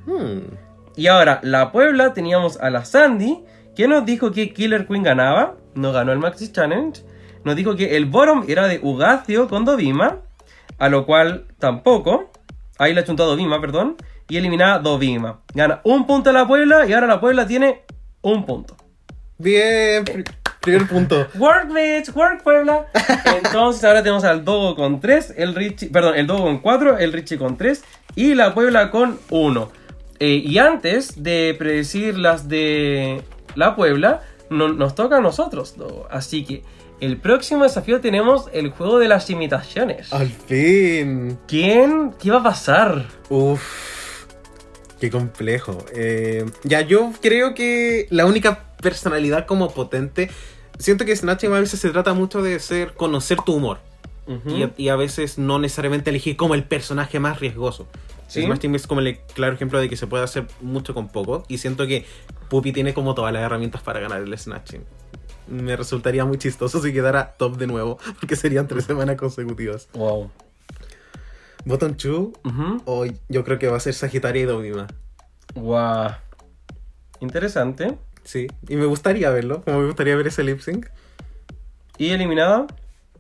Hmm. 0.06 0.56
Y 0.96 1.08
ahora, 1.08 1.40
la 1.44 1.72
Puebla 1.72 2.14
teníamos 2.14 2.58
a 2.60 2.70
la 2.70 2.86
Sandy, 2.86 3.44
que 3.76 3.88
nos 3.88 4.06
dijo 4.06 4.32
que 4.32 4.54
Killer 4.54 4.86
Queen 4.88 5.04
ganaba, 5.04 5.56
no 5.74 5.92
ganó 5.92 6.12
el 6.12 6.20
Maxi 6.20 6.52
Challenge. 6.52 7.02
Nos 7.44 7.56
dijo 7.56 7.76
que 7.76 7.98
el 7.98 8.06
bottom 8.06 8.46
era 8.48 8.68
de 8.68 8.80
Ugacio 8.84 9.48
con 9.48 9.66
Dovima, 9.66 10.20
a 10.78 10.90
lo 10.90 11.06
cual 11.06 11.48
tampoco. 11.60 12.32
Ahí 12.78 12.94
la 12.94 13.04
chuntó 13.04 13.24
a 13.24 13.28
Dovima, 13.28 13.60
perdón. 13.60 13.96
Y 14.30 14.38
eliminada 14.38 14.80
Dovima. 14.80 15.42
Gana 15.54 15.82
un 15.84 16.06
punto 16.06 16.32
la 16.32 16.48
Puebla 16.48 16.86
y 16.86 16.94
ahora 16.94 17.08
la 17.08 17.20
Puebla 17.20 17.48
tiene 17.48 17.84
un 18.22 18.46
punto. 18.46 18.76
Bien, 19.38 20.04
pri- 20.06 20.24
primer 20.62 20.88
punto. 20.88 21.28
Work, 21.36 21.68
bitch, 21.74 22.16
work, 22.16 22.44
Puebla. 22.44 22.86
Entonces 23.44 23.84
ahora 23.84 24.02
tenemos 24.04 24.24
al 24.24 24.46
Dogo 24.46 24.76
con 24.76 25.00
3, 25.02 25.34
el 25.38 25.56
Richie, 25.56 25.90
perdón, 25.90 26.16
el 26.16 26.28
Dogo 26.28 26.44
con 26.44 26.60
4, 26.60 26.98
el 27.00 27.12
Richie 27.14 27.38
con 27.38 27.58
3 27.58 27.84
y 28.16 28.36
la 28.36 28.54
Puebla 28.54 28.92
con 28.92 29.20
1. 29.30 29.72
y 30.20 30.58
antes 30.60 31.24
de 31.24 31.56
predecir 31.58 32.16
las 32.18 32.48
de 32.48 33.24
la 33.56 33.76
Puebla, 33.76 34.22
no- 34.52 34.68
nos 34.70 34.94
toca 34.94 35.18
a 35.18 35.22
nosotros, 35.22 35.76
Dogo. 35.78 36.08
Así 36.12 36.46
que 36.46 36.62
el 37.00 37.18
próximo 37.18 37.64
desafío 37.64 38.00
tenemos 38.02 38.48
el 38.54 38.70
juego 38.70 39.00
de 39.00 39.08
las 39.08 39.32
imitaciones. 39.32 40.14
Al 40.14 40.28
fin. 40.30 41.40
¿Quién? 41.48 42.14
¿Qué 42.22 42.30
va 42.30 42.38
a 42.38 42.44
pasar? 42.44 43.08
Uf, 43.30 44.26
qué 45.00 45.10
complejo. 45.10 45.80
Eh, 45.96 46.46
ya, 46.64 46.82
yo 46.82 47.12
creo 47.20 47.56
que 47.56 48.06
la 48.12 48.28
única 48.28 48.66
personalidad 48.82 49.46
como 49.46 49.72
potente. 49.72 50.30
Siento 50.78 51.06
que 51.06 51.16
Snatching 51.16 51.54
a 51.54 51.60
veces 51.60 51.80
se 51.80 51.90
trata 51.90 52.14
mucho 52.14 52.42
de 52.42 52.60
ser 52.60 52.94
conocer 52.94 53.38
tu 53.46 53.54
humor. 53.54 53.80
Y, 54.46 54.64
a, 54.64 54.72
y 54.78 54.88
a 54.88 54.96
veces 54.96 55.38
no 55.38 55.60
necesariamente 55.60 56.10
elegir 56.10 56.38
como 56.38 56.56
el 56.56 56.64
personaje 56.64 57.20
más 57.20 57.42
riesgoso. 57.42 57.88
Sí. 58.28 58.44
Snatching 58.44 58.74
es 58.76 58.88
como 58.88 59.02
el 59.02 59.20
claro 59.34 59.56
ejemplo 59.56 59.78
de 59.80 59.90
que 59.90 59.98
se 59.98 60.08
puede 60.08 60.24
hacer 60.24 60.48
mucho 60.62 60.94
con 60.94 61.10
poco. 61.10 61.44
Y 61.50 61.58
siento 61.58 61.86
que 61.86 62.06
Puppy 62.50 62.72
tiene 62.72 62.94
como 62.94 63.14
todas 63.14 63.34
las 63.34 63.44
herramientas 63.44 63.82
para 63.82 64.00
ganar 64.00 64.22
el 64.22 64.38
Snatching. 64.38 64.84
Me 65.48 65.76
resultaría 65.76 66.24
muy 66.24 66.38
chistoso 66.38 66.82
si 66.82 66.94
quedara 66.94 67.34
top 67.38 67.58
de 67.58 67.68
nuevo, 67.68 67.98
porque 68.20 68.38
serían 68.38 68.68
tres 68.68 68.86
semanas 68.86 69.18
consecutivas. 69.18 69.90
Wow. 69.94 70.32
Bottom 71.66 71.96
2, 71.96 72.30
o 72.86 73.06
yo 73.30 73.44
creo 73.44 73.60
que 73.60 73.68
va 73.68 73.78
a 73.78 73.80
ser 73.80 73.94
Sagitaria 73.94 74.42
y 74.42 74.46
Dovima. 74.46 74.88
Wow. 75.54 76.12
Interesante. 77.20 77.98
Sí, 78.24 78.48
y 78.70 78.76
me 78.76 78.86
gustaría 78.86 79.30
verlo, 79.32 79.62
como 79.64 79.80
me 79.80 79.86
gustaría 79.88 80.16
ver 80.16 80.28
ese 80.28 80.44
lip 80.44 80.60
sync. 80.62 80.88
¿Y 81.98 82.10
eliminada? 82.12 82.68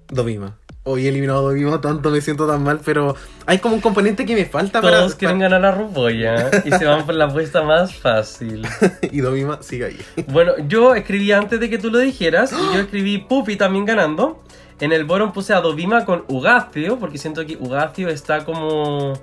Dovima. 0.09 0.57
Hoy 0.83 1.05
eliminado 1.05 1.39
a 1.39 1.51
Dovima, 1.51 1.79
tanto 1.79 2.09
me 2.09 2.21
siento 2.21 2.47
tan 2.47 2.63
mal, 2.63 2.81
pero 2.83 3.15
hay 3.45 3.59
como 3.59 3.75
un 3.75 3.81
componente 3.81 4.25
que 4.25 4.33
me 4.33 4.45
falta 4.45 4.81
para. 4.81 4.97
Todos 4.99 5.13
quieren 5.15 5.37
ganar 5.37 5.63
a 5.63 5.71
Ruboya 5.71 6.49
y 6.65 6.71
se 6.71 6.85
van 6.85 7.05
por 7.05 7.13
la 7.13 7.25
apuesta 7.25 7.61
más 7.61 7.93
fácil. 7.95 8.65
y 9.11 9.19
Dovima 9.21 9.61
sigue 9.61 9.85
ahí. 9.85 9.99
Bueno, 10.27 10.53
yo 10.67 10.95
escribí 10.95 11.31
antes 11.31 11.59
de 11.59 11.69
que 11.69 11.77
tú 11.77 11.91
lo 11.91 11.99
dijeras 11.99 12.49
yo 12.51 12.79
escribí 12.79 13.19
Puppy 13.19 13.57
también 13.57 13.85
ganando. 13.85 14.43
En 14.79 14.91
el 14.91 15.03
bottom 15.05 15.31
puse 15.31 15.53
a 15.53 15.61
Dovima 15.61 16.03
con 16.05 16.23
Ugacio 16.27 16.97
porque 16.97 17.19
siento 17.19 17.45
que 17.45 17.55
Ugacio 17.57 18.09
está 18.09 18.43
como. 18.43 19.13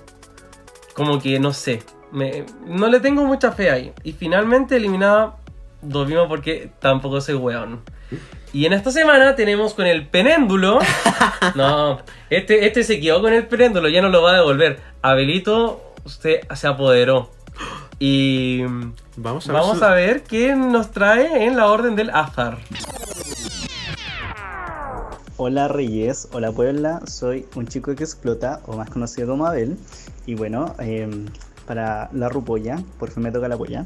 como 0.93 1.19
que 1.21 1.39
no 1.41 1.51
sé. 1.51 1.83
me- 2.13 2.45
no 2.65 2.87
le 2.87 3.01
tengo 3.01 3.25
mucha 3.25 3.51
fe 3.51 3.69
ahí. 3.69 3.91
Y 4.05 4.13
finalmente 4.13 4.77
eliminada 4.77 5.35
Dovima 5.81 6.27
porque 6.27 6.71
tampoco 6.79 7.21
soy 7.21 7.35
weón. 7.35 7.81
Y 8.51 8.65
en 8.65 8.73
esta 8.73 8.91
semana 8.91 9.35
tenemos 9.35 9.73
con 9.73 9.85
el 9.85 10.07
penéndulo. 10.07 10.79
No, 11.55 11.99
este, 12.29 12.65
este 12.67 12.83
se 12.83 12.99
quedó 12.99 13.21
con 13.21 13.31
el 13.33 13.47
penéndulo, 13.47 13.87
ya 13.87 14.01
no 14.01 14.09
lo 14.09 14.21
va 14.21 14.31
a 14.31 14.35
devolver. 14.35 14.79
Abelito, 15.01 15.93
usted 16.03 16.41
se 16.53 16.67
apoderó. 16.67 17.31
Y 17.97 18.63
Vamos 19.15 19.47
a 19.49 19.53
ver 19.53 19.61
vamos 19.61 19.77
su- 19.79 19.85
a 19.85 19.91
ver 19.93 20.23
qué 20.23 20.53
nos 20.55 20.91
trae 20.91 21.45
en 21.45 21.55
la 21.55 21.67
orden 21.67 21.95
del 21.95 22.09
azar. 22.09 22.57
Hola 25.37 25.69
Reyes, 25.69 26.27
hola 26.33 26.51
Puebla, 26.51 26.99
soy 27.07 27.45
un 27.55 27.67
chico 27.67 27.95
que 27.95 28.03
explota, 28.03 28.59
o 28.65 28.75
más 28.75 28.89
conocido 28.89 29.29
como 29.29 29.45
Abel. 29.45 29.77
Y 30.25 30.35
bueno, 30.35 30.75
em, 30.79 31.25
para 31.65 32.09
la 32.11 32.27
rupolla, 32.27 32.79
por 32.99 33.09
fin 33.11 33.23
me 33.23 33.31
toca 33.31 33.47
la 33.47 33.57
polla, 33.57 33.85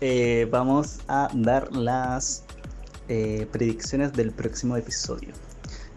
eh, 0.00 0.46
vamos 0.50 1.00
a 1.08 1.30
dar 1.32 1.74
las 1.74 2.44
eh, 3.08 3.46
predicciones 3.50 4.12
del 4.12 4.30
próximo 4.30 4.76
episodio. 4.76 5.30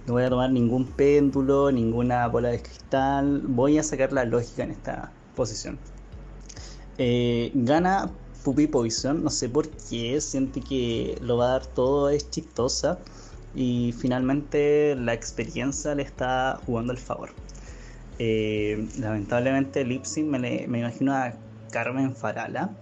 No 0.08 0.14
voy 0.14 0.24
a 0.24 0.30
tomar 0.30 0.52
ningún 0.52 0.86
péndulo, 0.86 1.70
ninguna 1.72 2.26
bola 2.28 2.50
de 2.50 2.62
cristal, 2.62 3.42
voy 3.46 3.78
a 3.78 3.84
sacar 3.84 4.14
la 4.14 4.24
lógica 4.24 4.64
en 4.64 4.72
esta 4.72 5.12
posición. 5.36 5.78
Eh, 6.98 7.52
gana 7.54 8.10
Puppy 8.44 8.68
Poison, 8.68 9.22
no 9.22 9.30
sé 9.30 9.50
por 9.50 9.70
qué, 9.70 10.22
siente 10.22 10.62
que 10.62 11.18
lo 11.22 11.38
va 11.38 11.48
a 11.48 11.50
dar 11.52 11.66
todo, 11.66 12.10
es 12.10 12.30
chistosa 12.30 13.00
y 13.54 13.94
finalmente 13.98 14.96
la 14.96 15.14
experiencia 15.14 15.94
le 15.94 16.04
está 16.04 16.60
jugando 16.66 16.92
al 16.94 17.00
favor. 17.00 17.32
Lamentablemente 18.18 19.84
Lipsy 19.84 20.24
me, 20.24 20.40
me 20.68 20.80
imagino 20.80 21.14
a 21.14 21.34
Carmen 21.72 22.16
Farala 22.16 22.74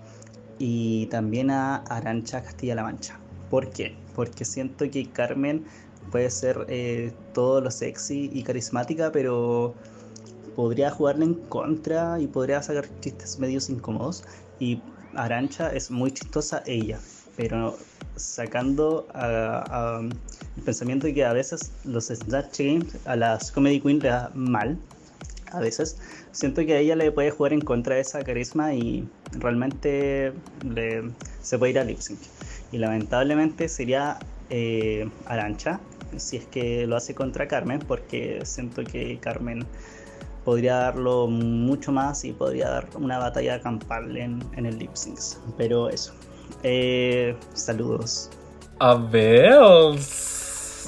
y 0.59 1.05
también 1.07 1.51
a 1.51 1.77
Arancha 1.77 2.41
Castilla-La 2.43 2.84
Mancha. 2.84 3.19
¿Por 3.49 3.69
qué? 3.69 3.97
Porque 4.15 4.45
siento 4.45 4.89
que 4.89 5.09
Carmen 5.11 5.65
puede 6.11 6.29
ser 6.29 6.65
eh, 6.69 7.13
todo 7.34 7.61
lo 7.61 7.71
sexy 7.71 8.29
y 8.34 8.43
carismática, 8.43 9.11
pero 9.11 9.75
podría 10.55 10.89
jugarle 10.91 11.25
en 11.25 11.34
contra 11.35 12.19
y 12.19 12.27
podría 12.27 12.61
sacar 12.63 12.85
chistes 13.01 13.38
medios 13.39 13.69
incómodos. 13.69 14.23
Y 14.59 14.81
Arancha 15.15 15.69
es 15.73 15.91
muy 15.91 16.11
chistosa 16.11 16.63
ella, 16.65 16.99
pero 17.35 17.77
sacando 18.15 19.07
a- 19.13 20.01
el 20.55 20.63
pensamiento 20.63 21.05
de 21.07 21.13
que 21.13 21.23
a 21.23 21.34
veces 21.34 21.71
los 21.85 22.07
Snatch 22.07 22.59
Games 22.59 22.97
a 23.05 23.15
las 23.15 23.51
Comedy 23.51 23.79
Queen 23.79 23.99
le 23.99 24.09
da 24.09 24.31
mal, 24.34 24.77
a 25.51 25.59
veces, 25.59 25.97
siento 26.31 26.65
que 26.65 26.73
a 26.73 26.79
ella 26.79 26.95
le 26.95 27.11
puede 27.11 27.31
jugar 27.31 27.53
en 27.53 27.61
contra 27.61 27.95
de 27.95 28.01
esa 28.01 28.21
carisma 28.23 28.73
y 28.73 29.07
realmente 29.31 30.33
le- 30.63 31.11
se 31.41 31.57
puede 31.57 31.71
ir 31.71 31.79
a 31.79 31.83
lip 31.83 31.99
sync. 31.99 32.19
Y 32.71 32.77
lamentablemente 32.77 33.69
sería 33.69 34.17
eh, 34.49 35.09
Arancha, 35.25 35.79
si 36.17 36.37
es 36.37 36.45
que 36.45 36.87
lo 36.87 36.95
hace 36.95 37.13
contra 37.13 37.47
Carmen, 37.47 37.79
porque 37.79 38.41
siento 38.43 38.83
que 38.83 39.17
Carmen 39.19 39.65
podría 40.45 40.75
darlo 40.75 41.27
mucho 41.27 41.91
más 41.91 42.23
y 42.23 42.31
podría 42.31 42.69
dar 42.69 42.87
una 42.95 43.17
batalla 43.17 43.59
campal 43.61 44.15
en, 44.15 44.39
en 44.55 44.65
el 44.65 44.77
lip 44.79 44.95
sync. 44.95 45.19
Pero 45.57 45.89
eso. 45.89 46.13
Eh, 46.63 47.35
saludos. 47.53 48.29
A 48.79 48.95
ver. 48.95 49.51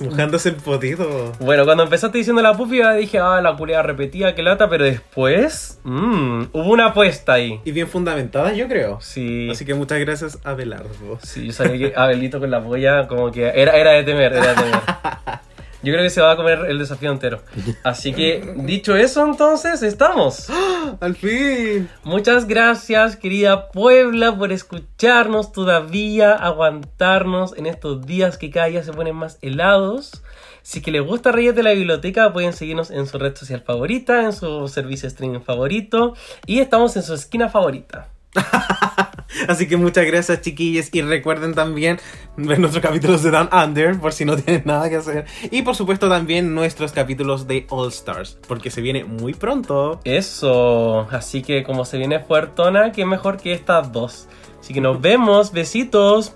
Mojándose 0.01 0.49
el 0.49 0.55
potito. 0.55 1.33
Bueno, 1.39 1.65
cuando 1.65 1.83
empezaste 1.83 2.17
diciendo 2.17 2.41
la 2.41 2.53
pupi, 2.53 2.77
ya 2.79 2.93
dije, 2.93 3.19
ah, 3.19 3.41
la 3.41 3.55
culea 3.55 3.81
repetida, 3.81 4.35
que 4.35 4.43
lata, 4.43 4.69
pero 4.69 4.85
después, 4.85 5.79
mmm, 5.83 6.43
hubo 6.53 6.71
una 6.71 6.87
apuesta 6.87 7.33
ahí. 7.33 7.59
Y 7.65 7.71
bien 7.71 7.87
fundamentada, 7.87 8.53
yo 8.53 8.67
creo. 8.67 8.99
Sí. 9.01 9.49
Así 9.51 9.65
que 9.65 9.73
muchas 9.73 9.99
gracias, 9.99 10.39
Abelardo. 10.43 11.19
Sí, 11.23 11.47
yo 11.47 11.53
sabía 11.53 11.89
que 11.89 11.95
Abelito 11.95 12.39
con 12.39 12.51
la 12.51 12.63
polla, 12.63 13.07
como 13.07 13.31
que 13.31 13.47
era, 13.47 13.73
era 13.73 13.91
de 13.91 14.03
temer, 14.03 14.33
era 14.33 14.47
de 14.47 14.55
temer. 14.55 14.79
Yo 15.81 15.93
creo 15.93 16.03
que 16.03 16.09
se 16.09 16.21
va 16.21 16.33
a 16.33 16.35
comer 16.35 16.65
el 16.67 16.77
desafío 16.77 17.11
entero. 17.11 17.41
Así 17.83 18.13
que, 18.13 18.55
dicho 18.57 18.95
eso, 18.95 19.25
entonces, 19.25 19.81
estamos. 19.81 20.47
¡Al 20.99 21.15
fin! 21.15 21.89
Muchas 22.03 22.47
gracias, 22.47 23.15
querida 23.15 23.69
Puebla, 23.69 24.35
por 24.37 24.51
escucharnos 24.51 25.53
todavía, 25.53 26.33
aguantarnos 26.33 27.57
en 27.57 27.65
estos 27.65 28.05
días 28.05 28.37
que 28.37 28.49
cada 28.49 28.67
día 28.67 28.83
se 28.83 28.91
ponen 28.91 29.15
más 29.15 29.37
helados. 29.41 30.21
Si 30.61 30.81
que 30.81 30.91
les 30.91 31.05
gusta 31.05 31.31
Reyes 31.31 31.55
de 31.55 31.63
la 31.63 31.71
Biblioteca, 31.71 32.33
pueden 32.33 32.53
seguirnos 32.53 32.91
en 32.91 33.07
su 33.07 33.17
red 33.17 33.35
social 33.35 33.61
favorita, 33.61 34.23
en 34.23 34.33
su 34.33 34.67
servicio 34.67 35.07
streaming 35.07 35.39
favorito. 35.39 36.13
Y 36.45 36.59
estamos 36.59 36.95
en 36.97 37.03
su 37.03 37.13
esquina 37.13 37.49
favorita. 37.49 38.09
Así 39.47 39.67
que 39.67 39.77
muchas 39.77 40.05
gracias, 40.05 40.41
chiquillos. 40.41 40.89
Y 40.91 41.01
recuerden 41.01 41.53
también 41.53 41.99
ver 42.37 42.59
nuestros 42.59 42.83
capítulos 42.83 43.23
de 43.23 43.31
Down 43.31 43.49
Under, 43.51 43.99
por 43.99 44.13
si 44.13 44.25
no 44.25 44.35
tienen 44.41 44.63
nada 44.65 44.89
que 44.89 44.97
hacer. 44.97 45.25
Y 45.51 45.61
por 45.61 45.75
supuesto, 45.75 46.09
también 46.09 46.53
nuestros 46.53 46.91
capítulos 46.91 47.47
de 47.47 47.65
All 47.69 47.89
Stars, 47.89 48.37
porque 48.47 48.71
se 48.71 48.81
viene 48.81 49.03
muy 49.03 49.33
pronto. 49.33 49.99
Eso, 50.03 51.07
así 51.11 51.41
que 51.41 51.63
como 51.63 51.85
se 51.85 51.97
viene 51.97 52.19
fuertona, 52.19 52.91
qué 52.91 53.05
mejor 53.05 53.37
que 53.37 53.53
estas 53.53 53.91
dos. 53.91 54.27
Así 54.59 54.73
que 54.73 54.81
nos 54.81 54.99
vemos, 55.01 55.51
besitos. 55.51 56.33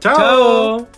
Chao. 0.00 0.16
Chao. 0.16 0.88